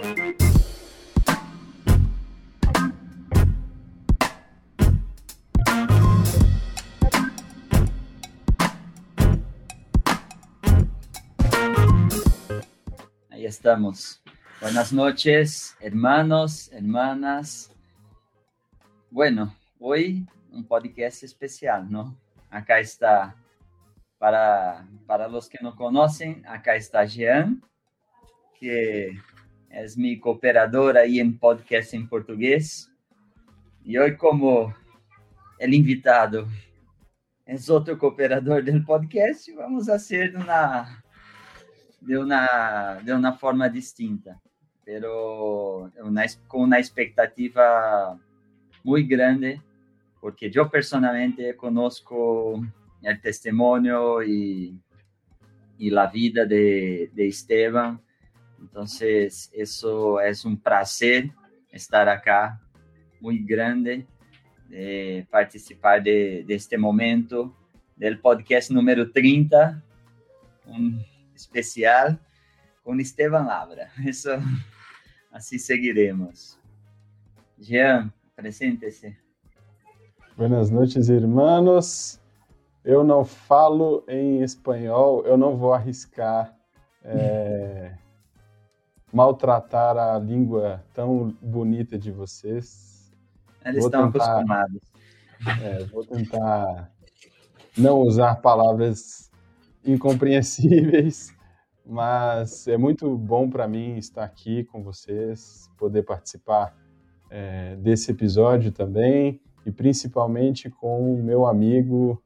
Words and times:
Ahí 0.00 0.06
estamos. 13.44 14.22
Buenas 14.62 14.90
noches, 14.92 15.76
hermanos, 15.80 16.70
hermanas. 16.72 17.70
Bueno, 19.10 19.54
hoy 19.78 20.26
un 20.50 20.64
podcast 20.64 21.24
especial, 21.24 21.90
¿no? 21.90 22.16
Acá 22.48 22.80
está, 22.80 23.36
para, 24.18 24.88
para 25.06 25.28
los 25.28 25.50
que 25.50 25.58
no 25.60 25.76
conocen, 25.76 26.42
acá 26.46 26.74
está 26.74 27.04
Jean, 27.04 27.62
que 28.58 29.18
es 29.70 29.96
mi 29.96 30.18
cooperador 30.18 30.98
ahí 30.98 31.20
en 31.20 31.38
podcast 31.38 31.94
en 31.94 32.08
portugués. 32.08 32.90
Y 33.84 33.96
hoy 33.96 34.16
como 34.16 34.74
el 35.58 35.72
invitado 35.74 36.46
es 37.46 37.70
otro 37.70 37.98
cooperador 37.98 38.62
del 38.62 38.84
podcast, 38.84 39.48
vamos 39.56 39.88
a 39.88 39.94
hacer 39.94 40.36
una, 40.36 41.02
de, 42.00 42.18
una, 42.18 43.00
de 43.02 43.12
una 43.12 43.32
forma 43.32 43.68
distinta, 43.68 44.40
pero 44.84 45.90
una, 46.02 46.24
con 46.46 46.62
una 46.62 46.78
expectativa 46.78 48.18
muy 48.84 49.04
grande 49.04 49.60
porque 50.20 50.50
yo 50.50 50.70
personalmente 50.70 51.56
conozco 51.56 52.62
el 53.02 53.20
testimonio 53.20 54.22
y, 54.22 54.78
y 55.78 55.90
la 55.90 56.06
vida 56.08 56.44
de, 56.44 57.10
de, 57.14 57.26
Esteban. 57.26 58.00
Entonces, 58.60 59.50
eso 59.52 60.20
es 60.20 60.44
un 60.44 60.60
placer 60.60 61.30
estar 61.70 62.08
acá, 62.08 62.60
muy 63.20 63.38
grande, 63.44 64.06
de 64.68 65.26
participar 65.30 66.02
de, 66.02 66.44
de 66.46 66.78
momento 66.78 67.54
del 67.96 68.18
podcast 68.20 68.70
número 68.70 69.10
30, 69.10 69.82
un 70.66 71.04
especial 71.34 72.18
con 72.82 73.00
Esteban 73.00 73.46
Labra. 73.46 73.90
Eso, 74.06 74.38
así 75.32 75.58
seguiremos. 75.58 76.58
Jean, 77.58 78.12
preséntese. 78.34 79.18
Buenas 80.36 80.70
noites, 80.70 81.08
irmãos. 81.08 82.18
Eu 82.82 83.04
não 83.04 83.24
falo 83.24 84.02
em 84.08 84.42
espanhol, 84.42 85.22
eu 85.26 85.36
não 85.36 85.56
vou 85.56 85.74
arriscar 85.74 86.56
é, 87.04 87.92
maltratar 89.12 89.96
a 89.96 90.18
língua 90.18 90.84
tão 90.94 91.36
bonita 91.42 91.98
de 91.98 92.10
vocês. 92.10 93.10
Eles 93.64 93.80
vou 93.80 93.88
estão 93.88 94.10
tentar, 94.10 94.24
acostumados. 94.24 94.90
É, 95.62 95.84
vou 95.84 96.04
tentar 96.04 96.92
não 97.74 98.00
usar 98.00 98.42
palavras 98.42 99.30
incompreensíveis, 99.82 101.34
mas 101.86 102.68
é 102.68 102.76
muito 102.76 103.16
bom 103.16 103.48
para 103.48 103.66
mim 103.66 103.96
estar 103.96 104.22
aqui 104.22 104.64
com 104.64 104.82
vocês, 104.82 105.70
poder 105.78 106.02
participar 106.02 106.76
é, 107.30 107.74
desse 107.76 108.10
episódio 108.10 108.70
também 108.70 109.40
e 109.64 109.72
principalmente 109.72 110.68
com 110.68 111.14
o 111.14 111.22
meu 111.22 111.46
amigo 111.46 112.22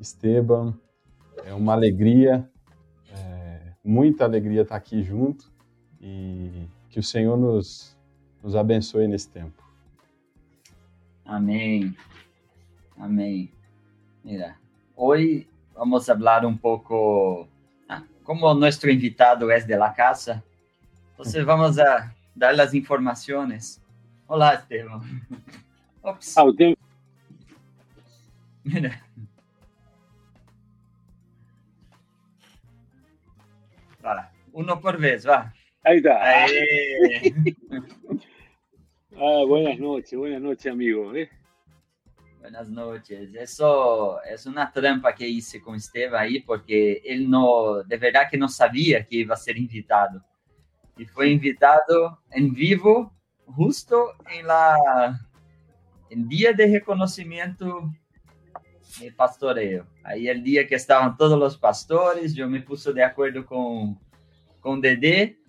Esteban. 0.00 0.72
É 1.44 1.52
uma 1.52 1.74
alegria, 1.74 2.48
é, 3.14 3.74
muita 3.84 4.24
alegria 4.24 4.62
estar 4.62 4.76
aqui 4.76 5.02
junto 5.02 5.53
e 6.04 6.68
que 6.90 7.00
o 7.00 7.02
Senhor 7.02 7.36
nos, 7.38 7.96
nos 8.42 8.54
abençoe 8.54 9.08
nesse 9.08 9.28
tempo. 9.30 9.64
Amém. 11.24 11.96
Amém. 12.98 13.50
Mira, 14.22 14.56
hoje 14.94 15.48
vamos 15.74 16.04
falar 16.04 16.44
um 16.44 16.56
pouco, 16.56 17.48
ah, 17.88 18.02
como 18.22 18.52
nosso 18.52 18.88
invitado 18.88 19.50
é 19.50 19.58
de 19.60 19.76
la 19.76 19.90
casa, 19.90 20.44
então 21.18 21.46
vamos 21.46 21.78
a 21.78 22.12
dar 22.36 22.60
as 22.60 22.74
informações. 22.74 23.82
Olá, 24.28 24.54
Esteban. 24.54 25.00
Ops. 26.02 26.36
Ah, 26.36 26.44
tengo... 26.54 26.76
Mira. 28.62 29.02
Uno 34.52 34.80
por 34.80 34.96
vez, 34.98 35.24
va. 35.24 35.52
Ahí 35.84 35.98
está. 35.98 36.46
Ah, 39.16 39.44
buenas 39.46 39.78
noches, 39.78 40.18
buenas 40.18 40.40
noches, 40.40 40.72
amigo. 40.72 41.14
¿eh? 41.14 41.30
Buenas 42.40 42.68
noches. 42.68 43.32
Eso 43.34 44.20
es 44.22 44.44
una 44.46 44.72
trampa 44.72 45.14
que 45.14 45.28
hice 45.28 45.60
con 45.60 45.76
Esteban 45.76 46.22
ahí, 46.22 46.40
porque 46.40 47.02
él 47.04 47.30
no, 47.30 47.82
de 47.84 47.96
verdad 47.96 48.22
que 48.30 48.36
no 48.36 48.48
sabía 48.48 49.06
que 49.06 49.18
iba 49.18 49.34
a 49.34 49.36
ser 49.36 49.56
invitado. 49.56 50.24
Y 50.96 51.04
fue 51.04 51.28
invitado 51.28 52.22
en 52.30 52.52
vivo, 52.52 53.12
justo 53.46 54.14
en 54.32 54.46
la 54.46 55.20
el 56.10 56.26
día 56.26 56.52
de 56.52 56.66
reconocimiento 56.66 57.92
de 59.00 59.12
pastoreo. 59.12 59.86
Ahí 60.02 60.28
el 60.28 60.42
día 60.42 60.66
que 60.66 60.76
estaban 60.76 61.16
todos 61.16 61.38
los 61.38 61.56
pastores, 61.58 62.34
yo 62.34 62.48
me 62.48 62.62
puse 62.62 62.92
de 62.92 63.04
acuerdo 63.04 63.44
con, 63.46 63.98
con 64.60 64.80
Dede 64.80 65.43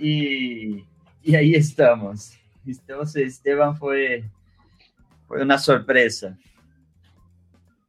y, 0.00 0.86
y 1.22 1.34
ahí 1.34 1.54
estamos. 1.54 2.36
Entonces 2.66 3.34
Esteban 3.34 3.76
fue, 3.76 4.24
fue 5.26 5.42
una 5.42 5.58
sorpresa. 5.58 6.36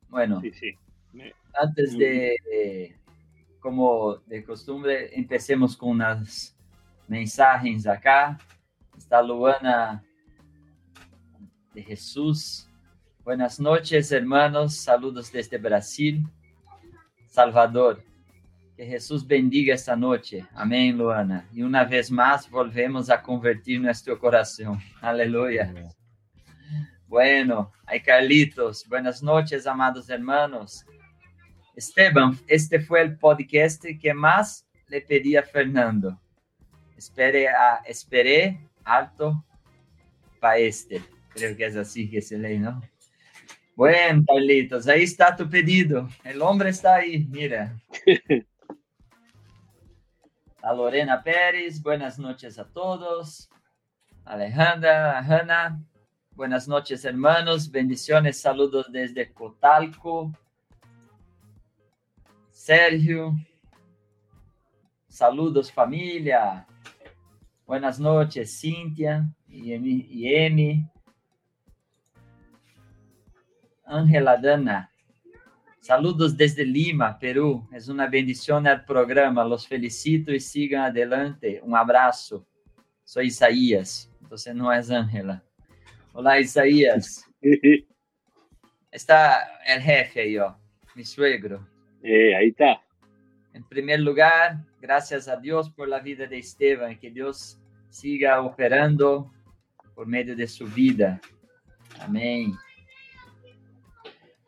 Bueno, 0.09 0.41
sí, 0.41 0.51
sí. 0.51 0.75
antes 1.53 1.97
de, 1.97 2.95
como 3.59 4.17
de 4.25 4.43
costumbre, 4.43 5.17
empecemos 5.17 5.77
con 5.77 5.89
unas 5.89 6.55
mensajes 7.07 7.87
acá. 7.87 8.37
Está 8.97 9.21
Luana 9.21 10.03
de 11.73 11.83
Jesús. 11.83 12.67
Buenas 13.23 13.59
noches, 13.59 14.11
hermanos. 14.11 14.75
Saludos 14.75 15.31
desde 15.31 15.57
Brasil, 15.57 16.25
Salvador. 17.27 18.03
Que 18.81 18.87
Jesús 18.87 19.27
bendiga 19.27 19.75
esta 19.75 19.95
noche. 19.95 20.43
Amén, 20.55 20.97
Luana. 20.97 21.47
Y 21.53 21.61
una 21.61 21.83
vez 21.83 22.09
más 22.09 22.49
volvemos 22.49 23.11
a 23.11 23.21
convertir 23.21 23.79
nuestro 23.79 24.17
corazón. 24.17 24.79
Aleluya. 24.99 25.71
Bueno, 27.05 27.71
hay 27.85 28.01
Carlitos. 28.01 28.83
Buenas 28.89 29.21
noches, 29.21 29.67
amados 29.67 30.09
hermanos. 30.09 30.83
Esteban, 31.75 32.35
este 32.47 32.79
fue 32.79 33.03
el 33.03 33.19
podcast 33.19 33.85
que 34.01 34.13
más 34.15 34.67
le 34.87 35.01
pedí 35.01 35.35
a 35.35 35.43
Fernando. 35.43 36.19
Espere 36.97 37.49
a, 37.49 37.83
esperé 37.85 38.67
alto 38.83 39.45
para 40.39 40.57
este. 40.57 41.03
Creo 41.35 41.55
que 41.55 41.65
es 41.67 41.75
así 41.75 42.09
que 42.09 42.19
se 42.19 42.35
lee, 42.35 42.57
¿no? 42.57 42.81
Bueno, 43.75 44.23
Carlitos, 44.27 44.87
ahí 44.87 45.03
está 45.03 45.35
tu 45.35 45.47
pedido. 45.47 46.09
El 46.23 46.41
hombre 46.41 46.71
está 46.71 46.95
ahí, 46.95 47.27
mira. 47.29 47.79
A 50.63 50.73
Lorena 50.73 51.23
Pérez, 51.23 51.81
buenas 51.81 52.19
noches 52.19 52.59
a 52.59 52.65
todos. 52.65 53.49
Alejandra, 54.23 55.17
Hanna, 55.17 55.83
buenas 56.35 56.67
noches 56.67 57.03
hermanos, 57.03 57.71
bendiciones, 57.71 58.39
saludos 58.39 58.91
desde 58.91 59.33
Cotalco. 59.33 60.31
Sergio, 62.51 63.33
saludos 65.07 65.71
familia. 65.71 66.67
Buenas 67.65 67.99
noches, 67.99 68.59
Cintia 68.59 69.27
y 69.47 69.73
Emi. 69.73 70.85
Ángela 73.83 74.37
Dana. 74.37 74.90
Saludos 75.81 76.37
desde 76.37 76.63
Lima, 76.63 77.17
Perú. 77.17 77.67
Es 77.73 77.87
una 77.87 78.05
bendición 78.05 78.67
al 78.67 78.85
programa. 78.85 79.43
Los 79.43 79.67
felicito 79.67 80.31
y 80.31 80.39
sigan 80.39 80.83
adelante. 80.83 81.59
Un 81.63 81.75
abrazo. 81.75 82.45
Soy 83.03 83.27
Isaías. 83.27 84.07
Entonces 84.21 84.53
no 84.53 84.71
es 84.71 84.91
Ángela. 84.91 85.43
Hola, 86.13 86.39
Isaías. 86.39 87.25
Está 88.91 89.59
el 89.65 89.81
jefe 89.81 90.21
ahí, 90.21 90.37
ó, 90.37 90.55
mi 90.93 91.03
suegro. 91.03 91.67
Eh, 92.03 92.35
ahí 92.35 92.49
está. 92.49 92.83
En 93.53 93.63
primer 93.63 94.01
lugar, 94.01 94.57
gracias 94.81 95.27
a 95.29 95.37
Dios 95.37 95.69
por 95.69 95.87
la 95.87 95.99
vida 95.99 96.27
de 96.27 96.37
Esteban. 96.37 96.99
Que 96.99 97.09
Dios 97.09 97.57
siga 97.89 98.41
operando 98.41 99.31
por 99.95 100.05
medio 100.05 100.35
de 100.35 100.45
su 100.45 100.67
vida. 100.67 101.19
Amén. 102.01 102.53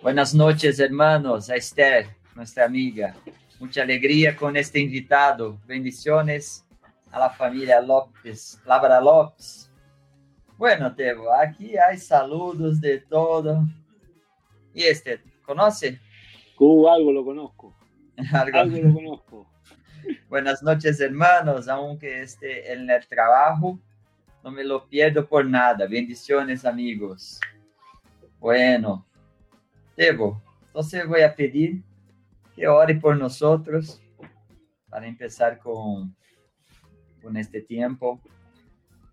Buenas 0.04 0.36
noches, 0.36 0.82
hermanos. 0.82 1.50
A 1.50 1.56
Esther, 1.56 2.08
nuestra 2.36 2.66
amiga. 2.66 3.16
Mucha 3.58 3.84
alegría 3.84 4.36
con 4.36 4.58
este 4.58 4.82
invitado. 4.82 5.58
Bendiciones. 5.66 6.66
a 7.10 7.20
la 7.20 7.30
familia 7.30 7.80
López, 7.80 8.60
Labra 8.66 9.00
López. 9.00 9.72
Bueno, 10.58 10.94
Tebo, 10.94 11.34
aquí 11.34 11.78
hay 11.78 11.98
saludos 11.98 12.82
de 12.82 13.00
todo. 13.00 13.66
¿Y 14.74 14.84
este, 14.84 15.22
conoce? 15.46 16.02
Uh, 16.60 16.90
algo 16.90 17.14
lo 17.14 17.24
conozco. 17.24 17.74
algo, 18.34 18.78
lo 18.78 18.94
conozco. 18.94 19.50
Buenas 20.28 20.62
noches, 20.62 21.00
hermanos, 21.00 21.70
aunque 21.70 22.24
esté 22.24 22.74
en 22.74 22.90
el 22.90 23.08
trabajo, 23.08 23.80
no 24.44 24.52
me 24.52 24.66
lo 24.66 24.86
pierdo 24.86 25.26
por 25.26 25.46
nada. 25.46 25.88
Bendiciones, 25.88 26.66
amigos. 26.66 27.40
Bueno, 28.38 29.06
Tebo, 29.96 30.42
entonces 30.68 31.08
voy 31.08 31.22
a 31.22 31.36
pedir 31.36 31.84
que 32.56 32.68
ore 32.68 32.96
por 32.96 33.18
nosotros 33.18 34.02
para 34.90 35.08
empezar 35.08 35.60
con, 35.60 36.16
con 37.22 37.38
este 37.38 37.62
tiempo. 37.62 38.22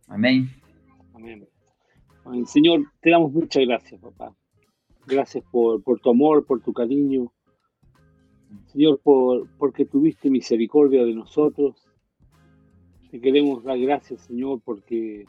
Amén. 0.09 0.49
Amén. 1.15 1.47
Señor, 2.47 2.85
te 3.00 3.11
damos 3.11 3.32
muchas 3.32 3.65
gracias, 3.67 4.00
papá. 4.00 4.35
Gracias 5.06 5.44
por, 5.50 5.82
por 5.82 6.00
tu 6.00 6.11
amor, 6.11 6.47
por 6.47 6.61
tu 6.62 6.73
cariño. 6.73 7.33
Señor, 8.67 9.00
por, 9.03 9.49
porque 9.59 9.85
tuviste 9.85 10.31
misericordia 10.31 11.05
de 11.05 11.15
nosotros. 11.15 11.87
Te 13.11 13.21
queremos 13.21 13.65
dar 13.65 13.79
gracias, 13.79 14.23
Señor, 14.23 14.61
porque 14.65 15.25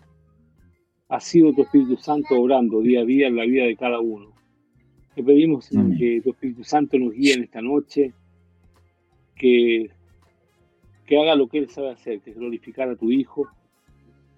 ha 1.10 1.20
sido 1.20 1.54
tu 1.54 1.64
Espíritu 1.64 1.98
Santo 1.98 2.36
obrando 2.36 2.82
día 2.82 3.02
a 3.02 3.06
día 3.06 3.28
en 3.28 3.36
la 3.36 3.46
vida 3.46 3.66
de 3.66 3.76
cada 3.76 4.00
uno. 4.00 4.34
Te 5.16 5.24
pedimos, 5.24 5.66
Señor, 5.66 5.98
que 5.98 6.22
tu 6.22 6.32
Espíritu 6.32 6.64
Santo 6.64 6.98
nos 6.98 7.14
guíe 7.14 7.34
en 7.34 7.44
esta 7.44 7.62
noche, 7.62 8.14
que, 9.36 9.90
que 11.06 11.20
haga 11.20 11.36
lo 11.36 11.48
que 11.48 11.58
Él 11.58 11.70
sabe 11.70 11.92
hacer, 11.92 12.22
que 12.22 12.32
es 12.32 12.38
glorificar 12.38 12.90
a 12.90 12.96
tu 12.96 13.12
Hijo 13.12 13.48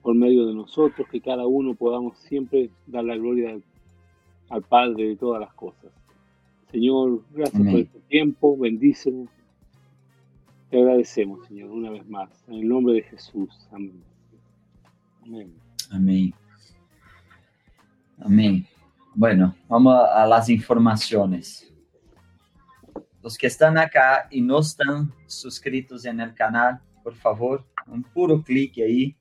por 0.02 0.16
medio 0.16 0.48
de 0.48 0.54
nosotros, 0.54 1.08
que 1.10 1.22
cada 1.22 1.46
uno 1.46 1.76
podamos 1.76 2.18
siempre 2.18 2.72
dar 2.88 3.06
la 3.06 3.16
gloria 3.16 3.58
al 4.50 4.64
Padre 4.64 5.10
de 5.10 5.16
todas 5.16 5.40
las 5.40 5.54
cosas. 5.54 5.92
Señor, 6.72 7.24
gracias 7.32 7.62
por 7.62 7.80
este 7.80 8.00
tiempo, 8.10 8.58
bendícenos. 8.58 9.30
Te 10.72 10.80
agradecemos, 10.80 11.46
Señor, 11.46 11.70
una 11.70 11.92
vez 11.92 12.04
más. 12.10 12.30
En 12.48 12.56
el 12.56 12.68
nombre 12.68 12.96
de 12.96 13.04
Jesús. 13.04 13.68
Amén. 13.72 14.04
Amén. 15.24 15.54
Amén. 15.92 16.34
Amén. 18.18 18.68
Bueno, 19.16 19.56
vamos 19.70 19.96
a 20.12 20.26
las 20.26 20.50
informaciones. 20.50 21.72
Los 23.22 23.38
que 23.38 23.46
están 23.46 23.78
acá 23.78 24.28
y 24.32 24.42
no 24.42 24.58
están 24.58 25.14
suscritos 25.28 26.04
en 26.06 26.20
el 26.20 26.34
canal, 26.34 26.82
por 27.04 27.14
favor, 27.14 27.64
un 27.86 28.02
puro 28.02 28.42
clic 28.42 28.80
ahí. 28.80 29.16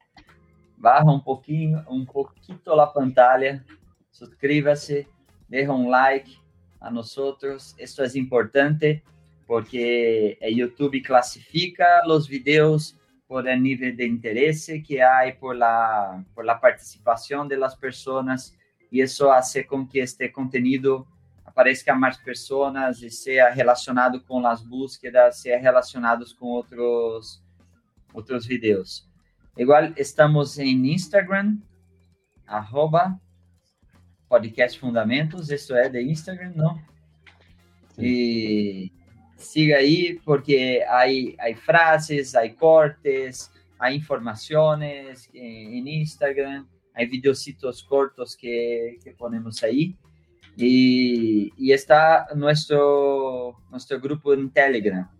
Baja 0.78 1.04
un 1.04 1.22
poquito, 1.22 1.84
un 1.90 2.06
poquito 2.06 2.74
la 2.74 2.90
pantalla, 2.90 3.62
suscríbase, 4.10 5.06
deja 5.46 5.72
un 5.72 5.90
like 5.90 6.38
a 6.80 6.90
nosotros. 6.90 7.74
Esto 7.76 8.02
es 8.02 8.16
importante 8.16 9.04
porque 9.46 10.38
YouTube 10.56 11.02
clasifica 11.02 12.00
los 12.06 12.30
videos 12.30 12.98
por 13.26 13.46
el 13.46 13.62
nivel 13.62 13.94
de 13.94 14.06
interés 14.06 14.72
que 14.88 15.02
hay 15.02 15.34
por 15.34 15.54
la, 15.54 16.24
por 16.34 16.46
la 16.46 16.58
participación 16.58 17.46
de 17.46 17.58
las 17.58 17.76
personas 17.76 18.56
y 18.92 19.00
eso 19.00 19.32
hace 19.32 19.66
con 19.66 19.88
que 19.88 20.02
este 20.02 20.30
contenido 20.30 21.06
aparezca 21.46 21.94
a 21.94 21.96
más 21.96 22.18
personas 22.18 23.02
y 23.02 23.08
sea 23.08 23.54
relacionado 23.54 24.22
con 24.22 24.42
las 24.42 24.68
búsquedas, 24.68 25.40
sea 25.40 25.58
relacionado 25.58 26.26
con 26.38 26.58
otros, 26.58 27.42
otros 28.12 28.46
videos. 28.46 29.08
Igual 29.56 29.94
estamos 29.96 30.58
en 30.58 30.84
Instagram, 30.84 31.64
arroba 32.46 33.18
podcast 34.28 34.78
Fundamentos, 34.78 35.50
esto 35.50 35.74
es 35.74 35.90
de 35.90 36.02
Instagram, 36.02 36.52
¿no? 36.54 36.82
Y 37.96 38.92
siga 39.38 39.78
ahí 39.78 40.20
porque 40.22 40.84
hay, 40.86 41.34
hay 41.38 41.54
frases, 41.54 42.34
hay 42.34 42.54
cortes, 42.54 43.50
hay 43.78 43.96
informaciones 43.96 45.30
en 45.32 45.88
Instagram, 45.88 46.68
hay 46.94 47.06
videocitos 47.06 47.82
cortos 47.82 48.36
que, 48.36 48.98
que 49.02 49.12
ponemos 49.12 49.62
ahí. 49.62 49.96
Y, 50.56 51.50
y, 51.56 51.72
está 51.72 52.26
nuestro, 52.34 53.56
nuestro 53.70 53.98
grupo 53.98 54.34
en 54.34 54.50
Telegram, 54.50 55.10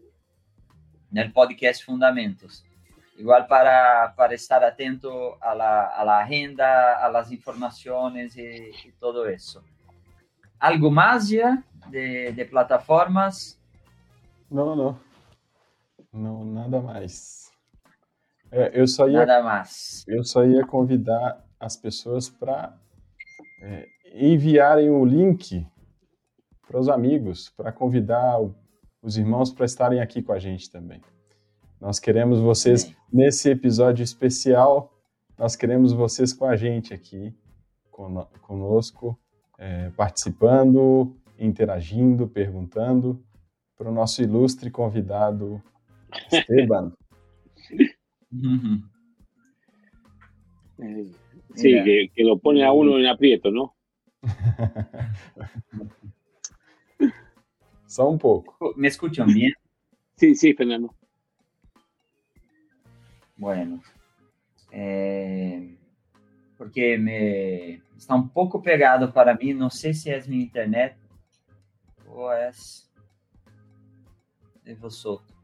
en 1.11 1.19
el 1.19 1.33
podcast 1.33 1.83
Fundamentos. 1.85 2.65
igual 3.17 3.47
para, 3.47 4.15
para 4.15 4.35
estar 4.35 4.63
atento 4.65 5.43
a 5.43 5.55
la, 5.55 5.87
a 5.87 6.05
la 6.05 6.21
agenda, 6.21 7.03
a 7.03 7.09
las 7.11 7.31
informaciones 7.33 8.37
y, 8.37 8.43
y, 8.43 8.93
todo 8.99 9.27
eso. 9.27 9.63
¿Algo 10.59 10.91
más 10.91 11.29
ya 11.29 11.65
de, 11.89 12.33
de 12.33 12.45
plataformas? 12.45 13.59
Não, 14.51 14.77
não. 14.77 15.01
Não, 16.13 16.45
nada 16.45 16.81
mais. 16.81 17.51
É, 18.51 18.79
eu 18.79 18.87
só 18.87 19.09
ia, 19.09 19.25
nada 19.25 19.43
mais. 19.43 20.05
Eu 20.07 20.23
só 20.23 20.45
ia 20.45 20.67
convidar 20.67 21.43
as 21.63 21.77
pessoas 21.77 22.29
para 22.29 22.77
é, 23.63 23.87
enviarem 24.15 24.91
o 24.91 25.05
link 25.05 25.65
para 26.67 26.81
os 26.81 26.89
amigos, 26.89 27.51
para 27.51 27.71
convidar 27.71 28.41
os 29.01 29.17
irmãos 29.17 29.53
para 29.53 29.65
estarem 29.65 30.01
aqui 30.01 30.21
com 30.21 30.33
a 30.33 30.41
gente 30.41 30.69
também. 30.69 31.01
Nós 31.81 32.01
queremos 32.01 32.41
vocês 32.41 32.83
Sim. 32.83 32.97
nesse 33.13 33.49
episódio 33.49 34.03
especial. 34.03 34.93
Nós 35.39 35.55
queremos 35.55 35.93
vocês 35.93 36.33
com 36.33 36.47
a 36.47 36.57
gente 36.57 36.93
aqui, 36.93 37.33
conosco, 37.91 39.17
é, 39.57 39.91
participando, 39.91 41.17
interagindo, 41.39 42.27
perguntando 42.27 43.25
para 43.77 43.89
o 43.89 43.95
nosso 43.95 44.21
ilustre 44.21 44.69
convidado 44.69 45.63
Esteban. 46.33 46.93
Uhum. 48.33 48.83
Sí, 51.55 51.73
que, 51.85 52.09
que, 52.15 52.25
lo 52.25 52.39
pone 52.39 52.65
a 52.65 52.73
uno 52.73 52.99
en 52.99 53.07
aprieto, 53.07 53.51
¿no? 53.51 53.75
Só 57.87 58.09
um 58.09 58.19
pouco. 58.19 58.73
¿Me 58.77 58.89
escuchan 58.89 59.27
bien? 59.27 59.53
Sí, 60.17 60.35
sí, 60.35 60.55
Fernando. 60.55 60.95
Bueno, 63.37 63.83
eh, 64.71 65.77
porque 66.57 66.97
me 66.97 67.83
está 67.97 68.15
un 68.15 68.31
poco 68.31 68.63
pegado 68.63 69.13
para 69.13 69.35
mí, 69.35 69.53
no 69.53 69.69
sé 69.69 69.93
si 69.93 70.11
es 70.11 70.29
mi 70.29 70.43
internet 70.43 70.97
o 72.07 72.33
es 72.33 72.91
de 74.65 74.75
vosotros. 74.75 75.37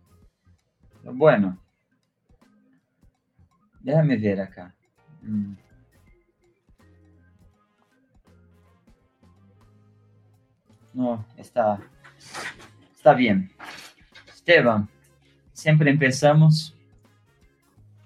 Bueno, 1.02 1.58
déjame 3.80 4.16
ver 4.16 4.40
acá. 4.40 4.74
Mm. 5.22 5.54
No, 10.98 11.24
está, 11.36 11.78
está 12.92 13.14
bien. 13.14 13.52
Esteban, 14.26 14.88
siempre 15.52 15.92
empezamos 15.92 16.76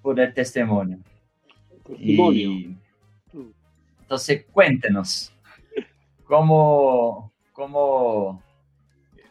por 0.03 0.19
el 0.19 0.31
testimonio. 0.31 0.99
Testimonio. 1.87 2.51
Y, 2.51 2.77
entonces, 3.99 4.45
cuéntenos, 4.51 5.33
¿cómo, 6.25 7.33
cómo... 7.51 8.43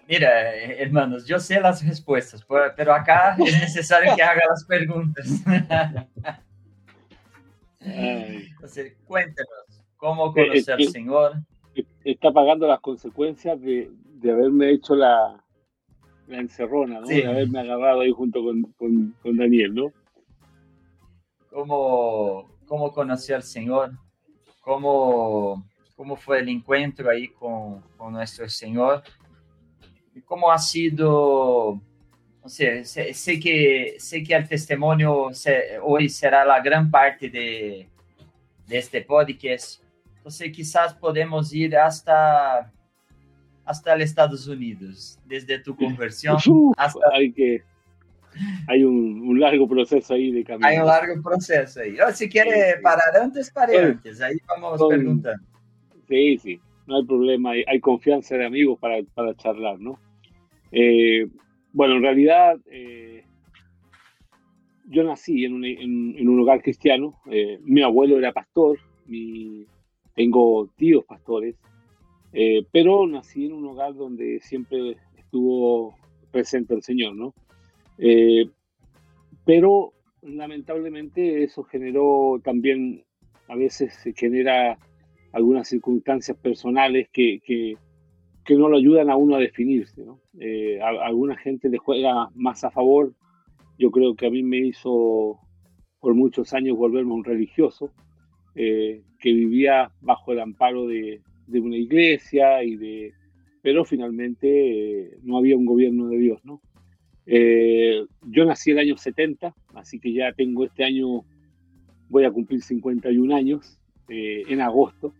Mira, 0.08 0.56
hermanos, 0.56 1.24
yo 1.24 1.38
sé 1.38 1.60
las 1.60 1.86
respuestas, 1.86 2.44
pero 2.76 2.92
acá 2.92 3.36
es 3.38 3.60
necesario 3.60 4.16
que 4.16 4.22
haga 4.24 4.42
las 4.50 4.64
preguntas. 4.64 5.28
Entonces, 7.78 8.96
cuéntenos, 9.04 9.84
¿cómo 9.96 10.32
conocer 10.32 10.74
al 10.74 10.88
Señor? 10.88 11.44
Está 12.04 12.32
pagando 12.32 12.66
las 12.66 12.80
consecuencias 12.80 13.60
de, 13.60 13.90
de 14.20 14.30
haberme 14.30 14.70
hecho 14.70 14.94
la, 14.94 15.42
la 16.26 16.38
encerrona, 16.38 17.00
¿no? 17.00 17.06
Sí. 17.06 17.16
De 17.16 17.26
haberme 17.26 17.60
agarrado 17.60 18.00
ahí 18.00 18.10
junto 18.10 18.42
con, 18.42 18.62
con, 18.78 19.14
con 19.22 19.36
Daniel, 19.36 19.74
¿no? 19.74 19.92
cómo, 21.52 22.50
cómo 22.66 22.92
conoció 22.92 23.36
al 23.36 23.42
Señor, 23.42 23.92
cómo, 24.60 25.64
cómo 25.94 26.16
fue 26.16 26.40
el 26.40 26.48
encuentro 26.48 27.10
ahí 27.10 27.28
con, 27.28 27.82
con 27.96 28.14
nuestro 28.14 28.48
Señor 28.48 29.02
y 30.14 30.20
cómo 30.22 30.50
ha 30.50 30.58
sido, 30.58 31.80
no 32.42 32.48
sé, 32.48 32.84
sé, 32.84 33.14
sé 33.14 33.38
que, 33.38 33.96
sé 33.98 34.22
que 34.22 34.34
el 34.34 34.48
testimonio 34.48 35.28
se, 35.32 35.78
hoy 35.82 36.08
será 36.08 36.44
la 36.44 36.60
gran 36.60 36.90
parte 36.90 37.28
de, 37.28 37.88
de 38.66 38.78
este 38.78 39.02
podcast. 39.02 39.81
Entonces 40.22 40.52
quizás 40.52 40.94
podemos 40.94 41.52
ir 41.52 41.76
hasta 41.76 42.72
hasta 43.64 43.96
los 43.96 44.04
Estados 44.04 44.46
Unidos, 44.46 45.18
desde 45.26 45.58
tu 45.58 45.74
conversión 45.74 46.36
hasta, 46.76 47.00
hay 47.12 47.32
que... 47.32 47.62
hay 48.68 48.84
un, 48.84 49.40
largo 49.40 49.66
proceso 49.66 50.14
ahí 50.14 50.30
de 50.30 50.44
camino. 50.44 50.68
Hay 50.68 50.78
un 50.78 50.86
largo 50.86 51.20
proceso 51.20 51.80
ahí. 51.80 51.96
Oh, 52.00 52.12
si 52.12 52.28
quiere 52.28 52.76
parar 52.80 53.16
antes, 53.20 53.50
pare 53.50 53.76
antes. 53.78 54.20
Ahí 54.20 54.36
vamos 54.46 54.80
preguntando. 54.88 55.44
Sí, 56.08 56.38
sí, 56.38 56.60
no 56.86 56.98
hay 56.98 57.04
problema. 57.04 57.50
Hay, 57.50 57.80
confianza 57.80 58.36
de 58.36 58.46
amigos 58.46 58.78
para, 58.78 59.02
para 59.14 59.34
charlar, 59.34 59.80
¿no? 59.80 59.98
Eh, 60.70 61.26
bueno, 61.72 61.96
en 61.96 62.02
realidad 62.02 62.56
eh, 62.70 63.24
yo 64.86 65.02
nací 65.02 65.44
en 65.44 65.54
un, 65.54 65.64
en, 65.64 66.28
un 66.28 66.40
hogar 66.40 66.62
cristiano. 66.62 67.20
Eh, 67.28 67.58
mi 67.64 67.82
abuelo 67.82 68.18
era 68.18 68.32
pastor, 68.32 68.78
mi, 69.06 69.66
tengo 70.14 70.68
tíos 70.76 71.04
pastores, 71.04 71.56
pero 72.72 73.06
nací 73.06 73.46
en 73.46 73.52
un 73.52 73.66
hogar 73.66 73.94
donde 73.94 74.40
siempre 74.40 74.96
estuvo 75.16 75.94
presente 76.30 76.74
el 76.74 76.82
Señor, 76.82 77.14
¿no? 77.14 77.34
Eh, 77.98 78.46
pero 79.44 79.92
lamentablemente 80.22 81.44
eso 81.44 81.62
generó 81.62 82.40
también, 82.42 83.04
a 83.48 83.54
veces 83.54 83.94
se 83.94 84.12
genera 84.12 84.78
algunas 85.32 85.68
circunstancias 85.68 86.36
personales 86.36 87.08
que, 87.12 87.40
que, 87.44 87.76
que, 88.44 88.54
no 88.56 88.68
lo 88.68 88.76
ayudan 88.76 89.10
a 89.10 89.16
uno 89.16 89.36
a 89.36 89.40
definirse. 89.40 90.04
¿no? 90.04 90.20
Eh, 90.38 90.80
a, 90.80 90.88
alguna 91.06 91.36
gente 91.36 91.68
le 91.68 91.78
juega 91.78 92.28
más 92.34 92.64
a 92.64 92.70
favor. 92.70 93.14
Yo 93.78 93.90
creo 93.90 94.14
que 94.14 94.26
a 94.26 94.30
mí 94.30 94.42
me 94.42 94.58
hizo 94.58 95.38
por 96.00 96.14
muchos 96.14 96.52
años 96.52 96.76
volverme 96.76 97.12
un 97.12 97.24
religioso 97.24 97.92
eh, 98.54 99.02
que 99.18 99.32
vivía 99.32 99.90
bajo 100.00 100.32
el 100.32 100.40
amparo 100.40 100.86
de, 100.86 101.20
de, 101.46 101.60
una 101.60 101.76
iglesia 101.76 102.62
y 102.62 102.76
de, 102.76 103.12
pero 103.62 103.84
finalmente 103.84 105.18
no 105.22 105.38
había 105.38 105.56
un 105.56 105.64
gobierno 105.64 106.08
de 106.08 106.18
Dios, 106.18 106.44
¿no? 106.44 106.60
Eh, 107.26 108.04
yo 108.22 108.44
nací 108.44 108.72
el 108.72 108.78
año 108.78 108.96
70, 108.96 109.54
así 109.74 110.00
que 110.00 110.12
ya 110.12 110.32
tengo 110.32 110.64
este 110.64 110.84
año, 110.84 111.24
voy 112.08 112.24
a 112.24 112.30
cumplir 112.30 112.62
51 112.62 113.34
años 113.34 113.78
eh, 114.08 114.42
en 114.48 114.60
agosto, 114.60 115.14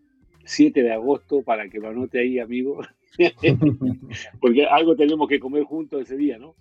7 0.45 0.83
de 0.83 0.93
agosto, 0.93 1.43
para 1.43 1.69
que 1.69 1.79
lo 1.79 1.89
anote 1.89 2.21
ahí, 2.21 2.39
amigo, 2.39 2.81
porque 4.41 4.67
algo 4.67 4.97
tenemos 4.97 5.29
que 5.29 5.39
comer 5.39 5.63
juntos 5.65 6.03
ese 6.03 6.17
día, 6.17 6.39
¿no? 6.39 6.55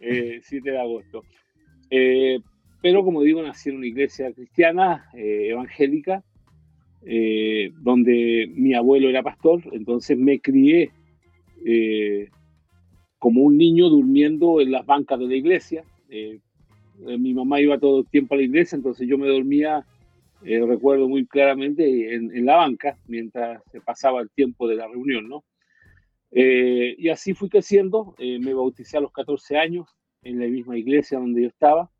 7 0.00 0.40
eh, 0.56 0.60
de 0.62 0.78
agosto. 0.78 1.24
Pero 2.80 3.04
como 3.04 3.22
digo, 3.22 3.42
nací 3.42 3.70
en 3.70 3.76
una 3.76 3.86
iglesia 3.86 4.32
cristiana, 4.32 5.10
evangélica, 5.14 6.22
donde 7.80 8.50
mi 8.54 8.74
abuelo 8.74 9.08
era 9.08 9.22
pastor, 9.22 9.62
entonces 9.72 10.16
me 10.16 10.40
crié 10.40 10.90
como 13.18 13.42
un 13.42 13.56
niño 13.56 13.88
durmiendo 13.88 14.60
en 14.60 14.70
las 14.70 14.86
bancas 14.86 15.18
de 15.18 15.26
la 15.26 15.34
iglesia. 15.34 15.84
Eh, 16.08 16.40
eh, 17.06 17.18
mi 17.18 17.34
mamá 17.34 17.60
iba 17.60 17.78
todo 17.78 18.00
el 18.00 18.06
tiempo 18.06 18.34
a 18.34 18.38
la 18.38 18.44
iglesia, 18.44 18.76
entonces 18.76 19.06
yo 19.08 19.18
me 19.18 19.28
dormía, 19.28 19.84
eh, 20.44 20.64
recuerdo 20.64 21.08
muy 21.08 21.26
claramente, 21.26 22.14
en, 22.14 22.46
la 22.46 22.56
banca 22.56 22.96
mientras 23.06 23.62
se 23.70 23.80
pasaba 23.80 24.20
el 24.20 24.30
tiempo 24.30 24.68
de 24.68 24.76
la 24.76 24.86
reunión, 24.86 25.28
¿no? 25.28 25.44
y 26.30 27.08
así 27.08 27.32
fui 27.32 27.48
creciendo, 27.48 28.14
me 28.18 28.52
bauticé 28.52 28.98
a 28.98 29.00
los 29.00 29.12
14 29.12 29.56
años 29.56 29.88
en 30.22 30.38
la 30.38 30.46
misma 30.46 30.76
iglesia 30.76 31.18
donde 31.18 31.40
yo 31.40 31.48
estaba, 31.48 31.90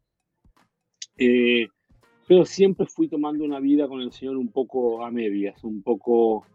pero 1.19 2.45
siempre 2.45 2.87
fui 2.87 3.09
tomando 3.09 3.45
una 3.45 3.61
vida 3.61 3.89
con 3.89 4.01
el 4.01 4.13
Señor 4.13 4.37
un 4.37 4.53
poco 4.53 5.05
a 5.05 5.11
medias, 5.11 5.65
un 5.65 5.83
poco 5.83 6.47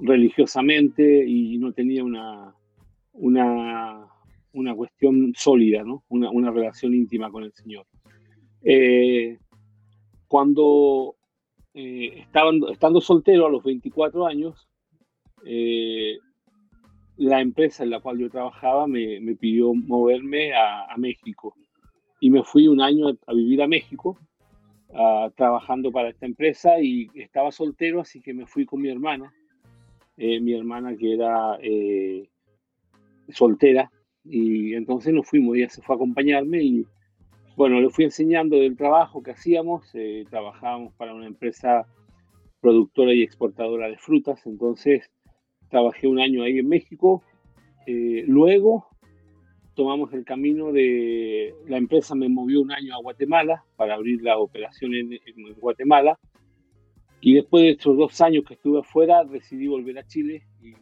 religiosamente 0.00 1.24
y 1.26 1.56
no 1.58 1.72
tenía 1.72 2.04
una, 2.04 2.54
una, 3.12 4.06
una 4.52 4.74
cuestión 4.74 5.32
sólida, 5.36 5.84
¿no? 5.84 6.04
una, 6.08 6.30
una, 6.30 6.50
relación 6.50 6.94
íntima 6.94 7.30
con 7.30 7.44
el 7.44 7.52
Señor. 7.52 7.86
Eh, 8.62 9.38
cuando 10.26 11.16
eh, 11.74 12.24
estando 12.70 13.00
soltero 13.00 13.46
a 13.46 13.50
los 13.50 13.62
24 13.62 14.26
años, 14.26 14.68
eh, 15.44 16.18
la 17.16 17.40
empresa 17.40 17.84
en 17.84 17.90
la 17.90 18.00
cual 18.00 18.18
yo 18.18 18.30
trabajaba 18.30 18.86
me, 18.86 19.20
me 19.20 19.36
pidió 19.36 19.72
moverme 19.74 20.52
a, 20.54 20.92
a, 20.92 20.96
México 20.96 21.54
y 22.24 22.30
me 22.30 22.42
fui 22.42 22.68
un 22.68 22.80
año 22.80 23.08
a, 23.26 23.34
vivir 23.34 23.60
a 23.60 23.68
México 23.68 24.18
trabajando 25.36 25.92
para 25.92 26.08
esta 26.08 26.24
empresa 26.24 26.80
y 26.80 27.10
estaba 27.16 27.52
soltero, 27.52 28.00
así 28.00 28.22
que 28.22 28.32
me 28.32 28.46
fui 28.46 28.64
con 28.64 28.80
mi 28.80 28.88
hermana, 28.88 29.30
mi 30.16 30.54
hermana 30.54 30.96
que 30.96 31.12
era 31.12 31.58
soltera, 33.28 33.90
y 34.24 34.72
entonces 34.72 35.12
nos 35.12 35.28
fuimos, 35.28 35.54
ella 35.54 35.68
se 35.68 35.82
fue 35.82 35.96
a 35.96 35.96
acompañarme 35.96 36.62
y 36.62 36.86
bueno, 37.56 37.78
le 37.78 37.90
fui 37.90 38.04
enseñando 38.04 38.56
del 38.56 38.74
trabajo 38.74 39.22
que 39.22 39.32
hacíamos, 39.32 39.90
eh, 39.92 40.24
trabajábamos 40.30 40.94
para 40.94 41.12
una 41.12 41.26
empresa 41.26 41.86
productora 42.62 43.12
y 43.12 43.22
exportadora 43.22 43.88
de 43.88 43.98
frutas, 43.98 44.46
entonces 44.46 45.10
trabajé 45.68 46.06
un 46.06 46.20
año 46.20 46.42
ahí 46.42 46.58
en 46.58 46.68
México, 46.68 47.22
eh, 47.86 48.24
luego 48.26 48.88
tomamos 49.74 50.12
el 50.12 50.24
camino 50.24 50.72
de, 50.72 51.54
la 51.66 51.76
empresa 51.76 52.14
me 52.14 52.28
movió 52.28 52.62
un 52.62 52.72
año 52.72 52.94
a 52.94 53.02
Guatemala 53.02 53.64
para 53.76 53.94
abrir 53.94 54.22
la 54.22 54.38
operación 54.38 54.94
en, 54.94 55.12
en 55.12 55.54
Guatemala, 55.58 56.18
y 57.20 57.34
después 57.34 57.62
de 57.64 57.70
estos 57.70 57.96
dos 57.96 58.20
años 58.20 58.44
que 58.44 58.54
estuve 58.54 58.80
afuera, 58.80 59.24
decidí 59.24 59.66
volver 59.66 59.98
a 59.98 60.06
Chile, 60.06 60.42
y 60.62 60.74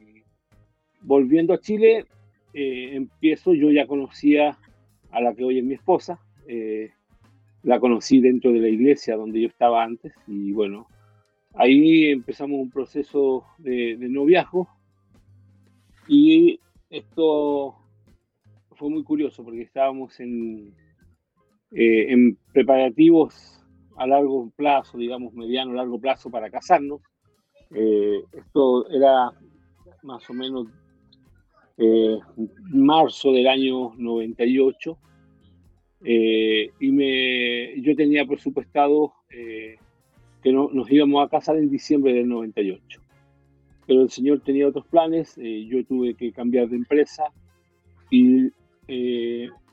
volviendo 1.00 1.54
a 1.54 1.61
Chile, 1.61 2.06
eh, 2.54 2.90
empiezo, 2.94 3.54
yo 3.54 3.70
ya 3.70 3.87
conocía 3.87 4.58
a 5.11 5.20
la 5.20 5.34
que 5.34 5.44
hoy 5.44 5.58
es 5.58 5.64
mi 5.64 5.75
esposa, 5.75 6.18
eh, 6.46 6.90
la 7.62 7.78
conocí 7.80 8.20
dentro 8.20 8.52
de 8.52 8.61
la 8.61 8.68
iglesia 8.68 9.16
donde 9.16 9.40
yo 9.40 9.49
estaba 9.49 9.82
antes. 9.84 10.12
Y 10.26 10.52
bueno, 10.52 10.87
ahí 11.54 12.06
empezamos 12.06 12.61
un 12.61 12.70
proceso 12.70 13.44
de, 13.58 13.96
noviazgo. 14.00 14.68
Y 16.08 16.58
esto 16.90 17.76
fue 18.82 18.90
muy 18.90 19.04
curioso 19.04 19.44
porque 19.44 19.62
estábamos 19.62 20.18
en, 20.18 20.74
eh, 21.70 22.12
en 22.12 22.36
preparativos 22.52 23.64
a 23.96 24.08
largo 24.08 24.50
plazo, 24.56 24.98
digamos 24.98 25.32
mediano, 25.34 25.72
largo 25.72 26.00
plazo 26.00 26.30
para 26.32 26.50
casarnos. 26.50 27.00
esto 27.70 28.90
era 28.90 29.30
más 30.02 30.28
o 30.28 30.34
menos 30.34 30.66
eh, 31.78 32.18
marzo 32.72 33.30
del 33.30 33.46
año 33.46 33.94
98 33.98 34.98
eh, 36.04 36.70
y 36.80 36.90
me, 36.90 37.80
yo 37.82 37.94
tenía 37.94 38.26
presupuestado 38.26 39.12
eh, 39.30 39.76
que 40.42 40.50
no, 40.50 40.70
nos 40.72 40.90
íbamos 40.90 41.24
a 41.24 41.30
casar 41.30 41.56
en 41.56 41.70
diciembre 41.70 42.14
del 42.14 42.28
98. 42.28 43.00
Pero 43.86 44.02
el 44.02 44.10
señor 44.10 44.40
tenía 44.40 44.66
otros 44.66 44.88
planes, 44.88 45.38
eh, 45.38 45.66
yo 45.68 45.84
tuve 45.84 46.14
que 46.14 46.32
cambiar 46.32 46.68
de 46.68 46.78
empresa 46.78 47.26
y 48.10 48.50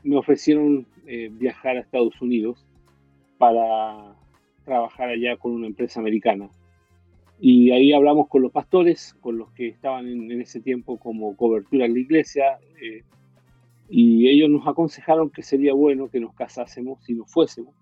me 0.04 0.16
ofrecieron 0.16 0.88
viajar 1.32 1.78
a 1.78 1.82
Estados 1.82 2.22
Unidos 2.22 2.66
para 3.38 4.16
trabajar 4.66 5.10
allá 5.10 5.36
con 5.38 5.54
una 5.54 5.68
empresa 5.68 6.00
americana. 6.00 6.50
Y 7.42 7.72
ahí 7.72 7.94
hablamos 7.94 8.28
con 8.28 8.42
los 8.42 8.52
pastores, 8.52 9.16
con 9.22 9.38
los 9.38 9.52
que 9.54 9.70
estaban 9.70 10.08
en, 10.08 10.42
ese 10.42 10.60
tiempo 10.60 11.00
como 11.00 11.36
cobertura 11.38 11.86
en 11.86 11.94
la 11.94 12.00
iglesia, 12.00 12.60
eh, 12.82 13.04
y 13.90 14.28
ellos 14.28 14.50
nos 14.50 14.68
aconsejaron 14.68 15.30
que 15.30 15.42
sería 15.42 15.74
bueno 15.74 16.10
que 16.10 16.20
nos 16.20 16.36
casásemos 16.36 17.04
si 17.04 17.14
nos 17.14 17.32
fuésemos, 17.32 17.74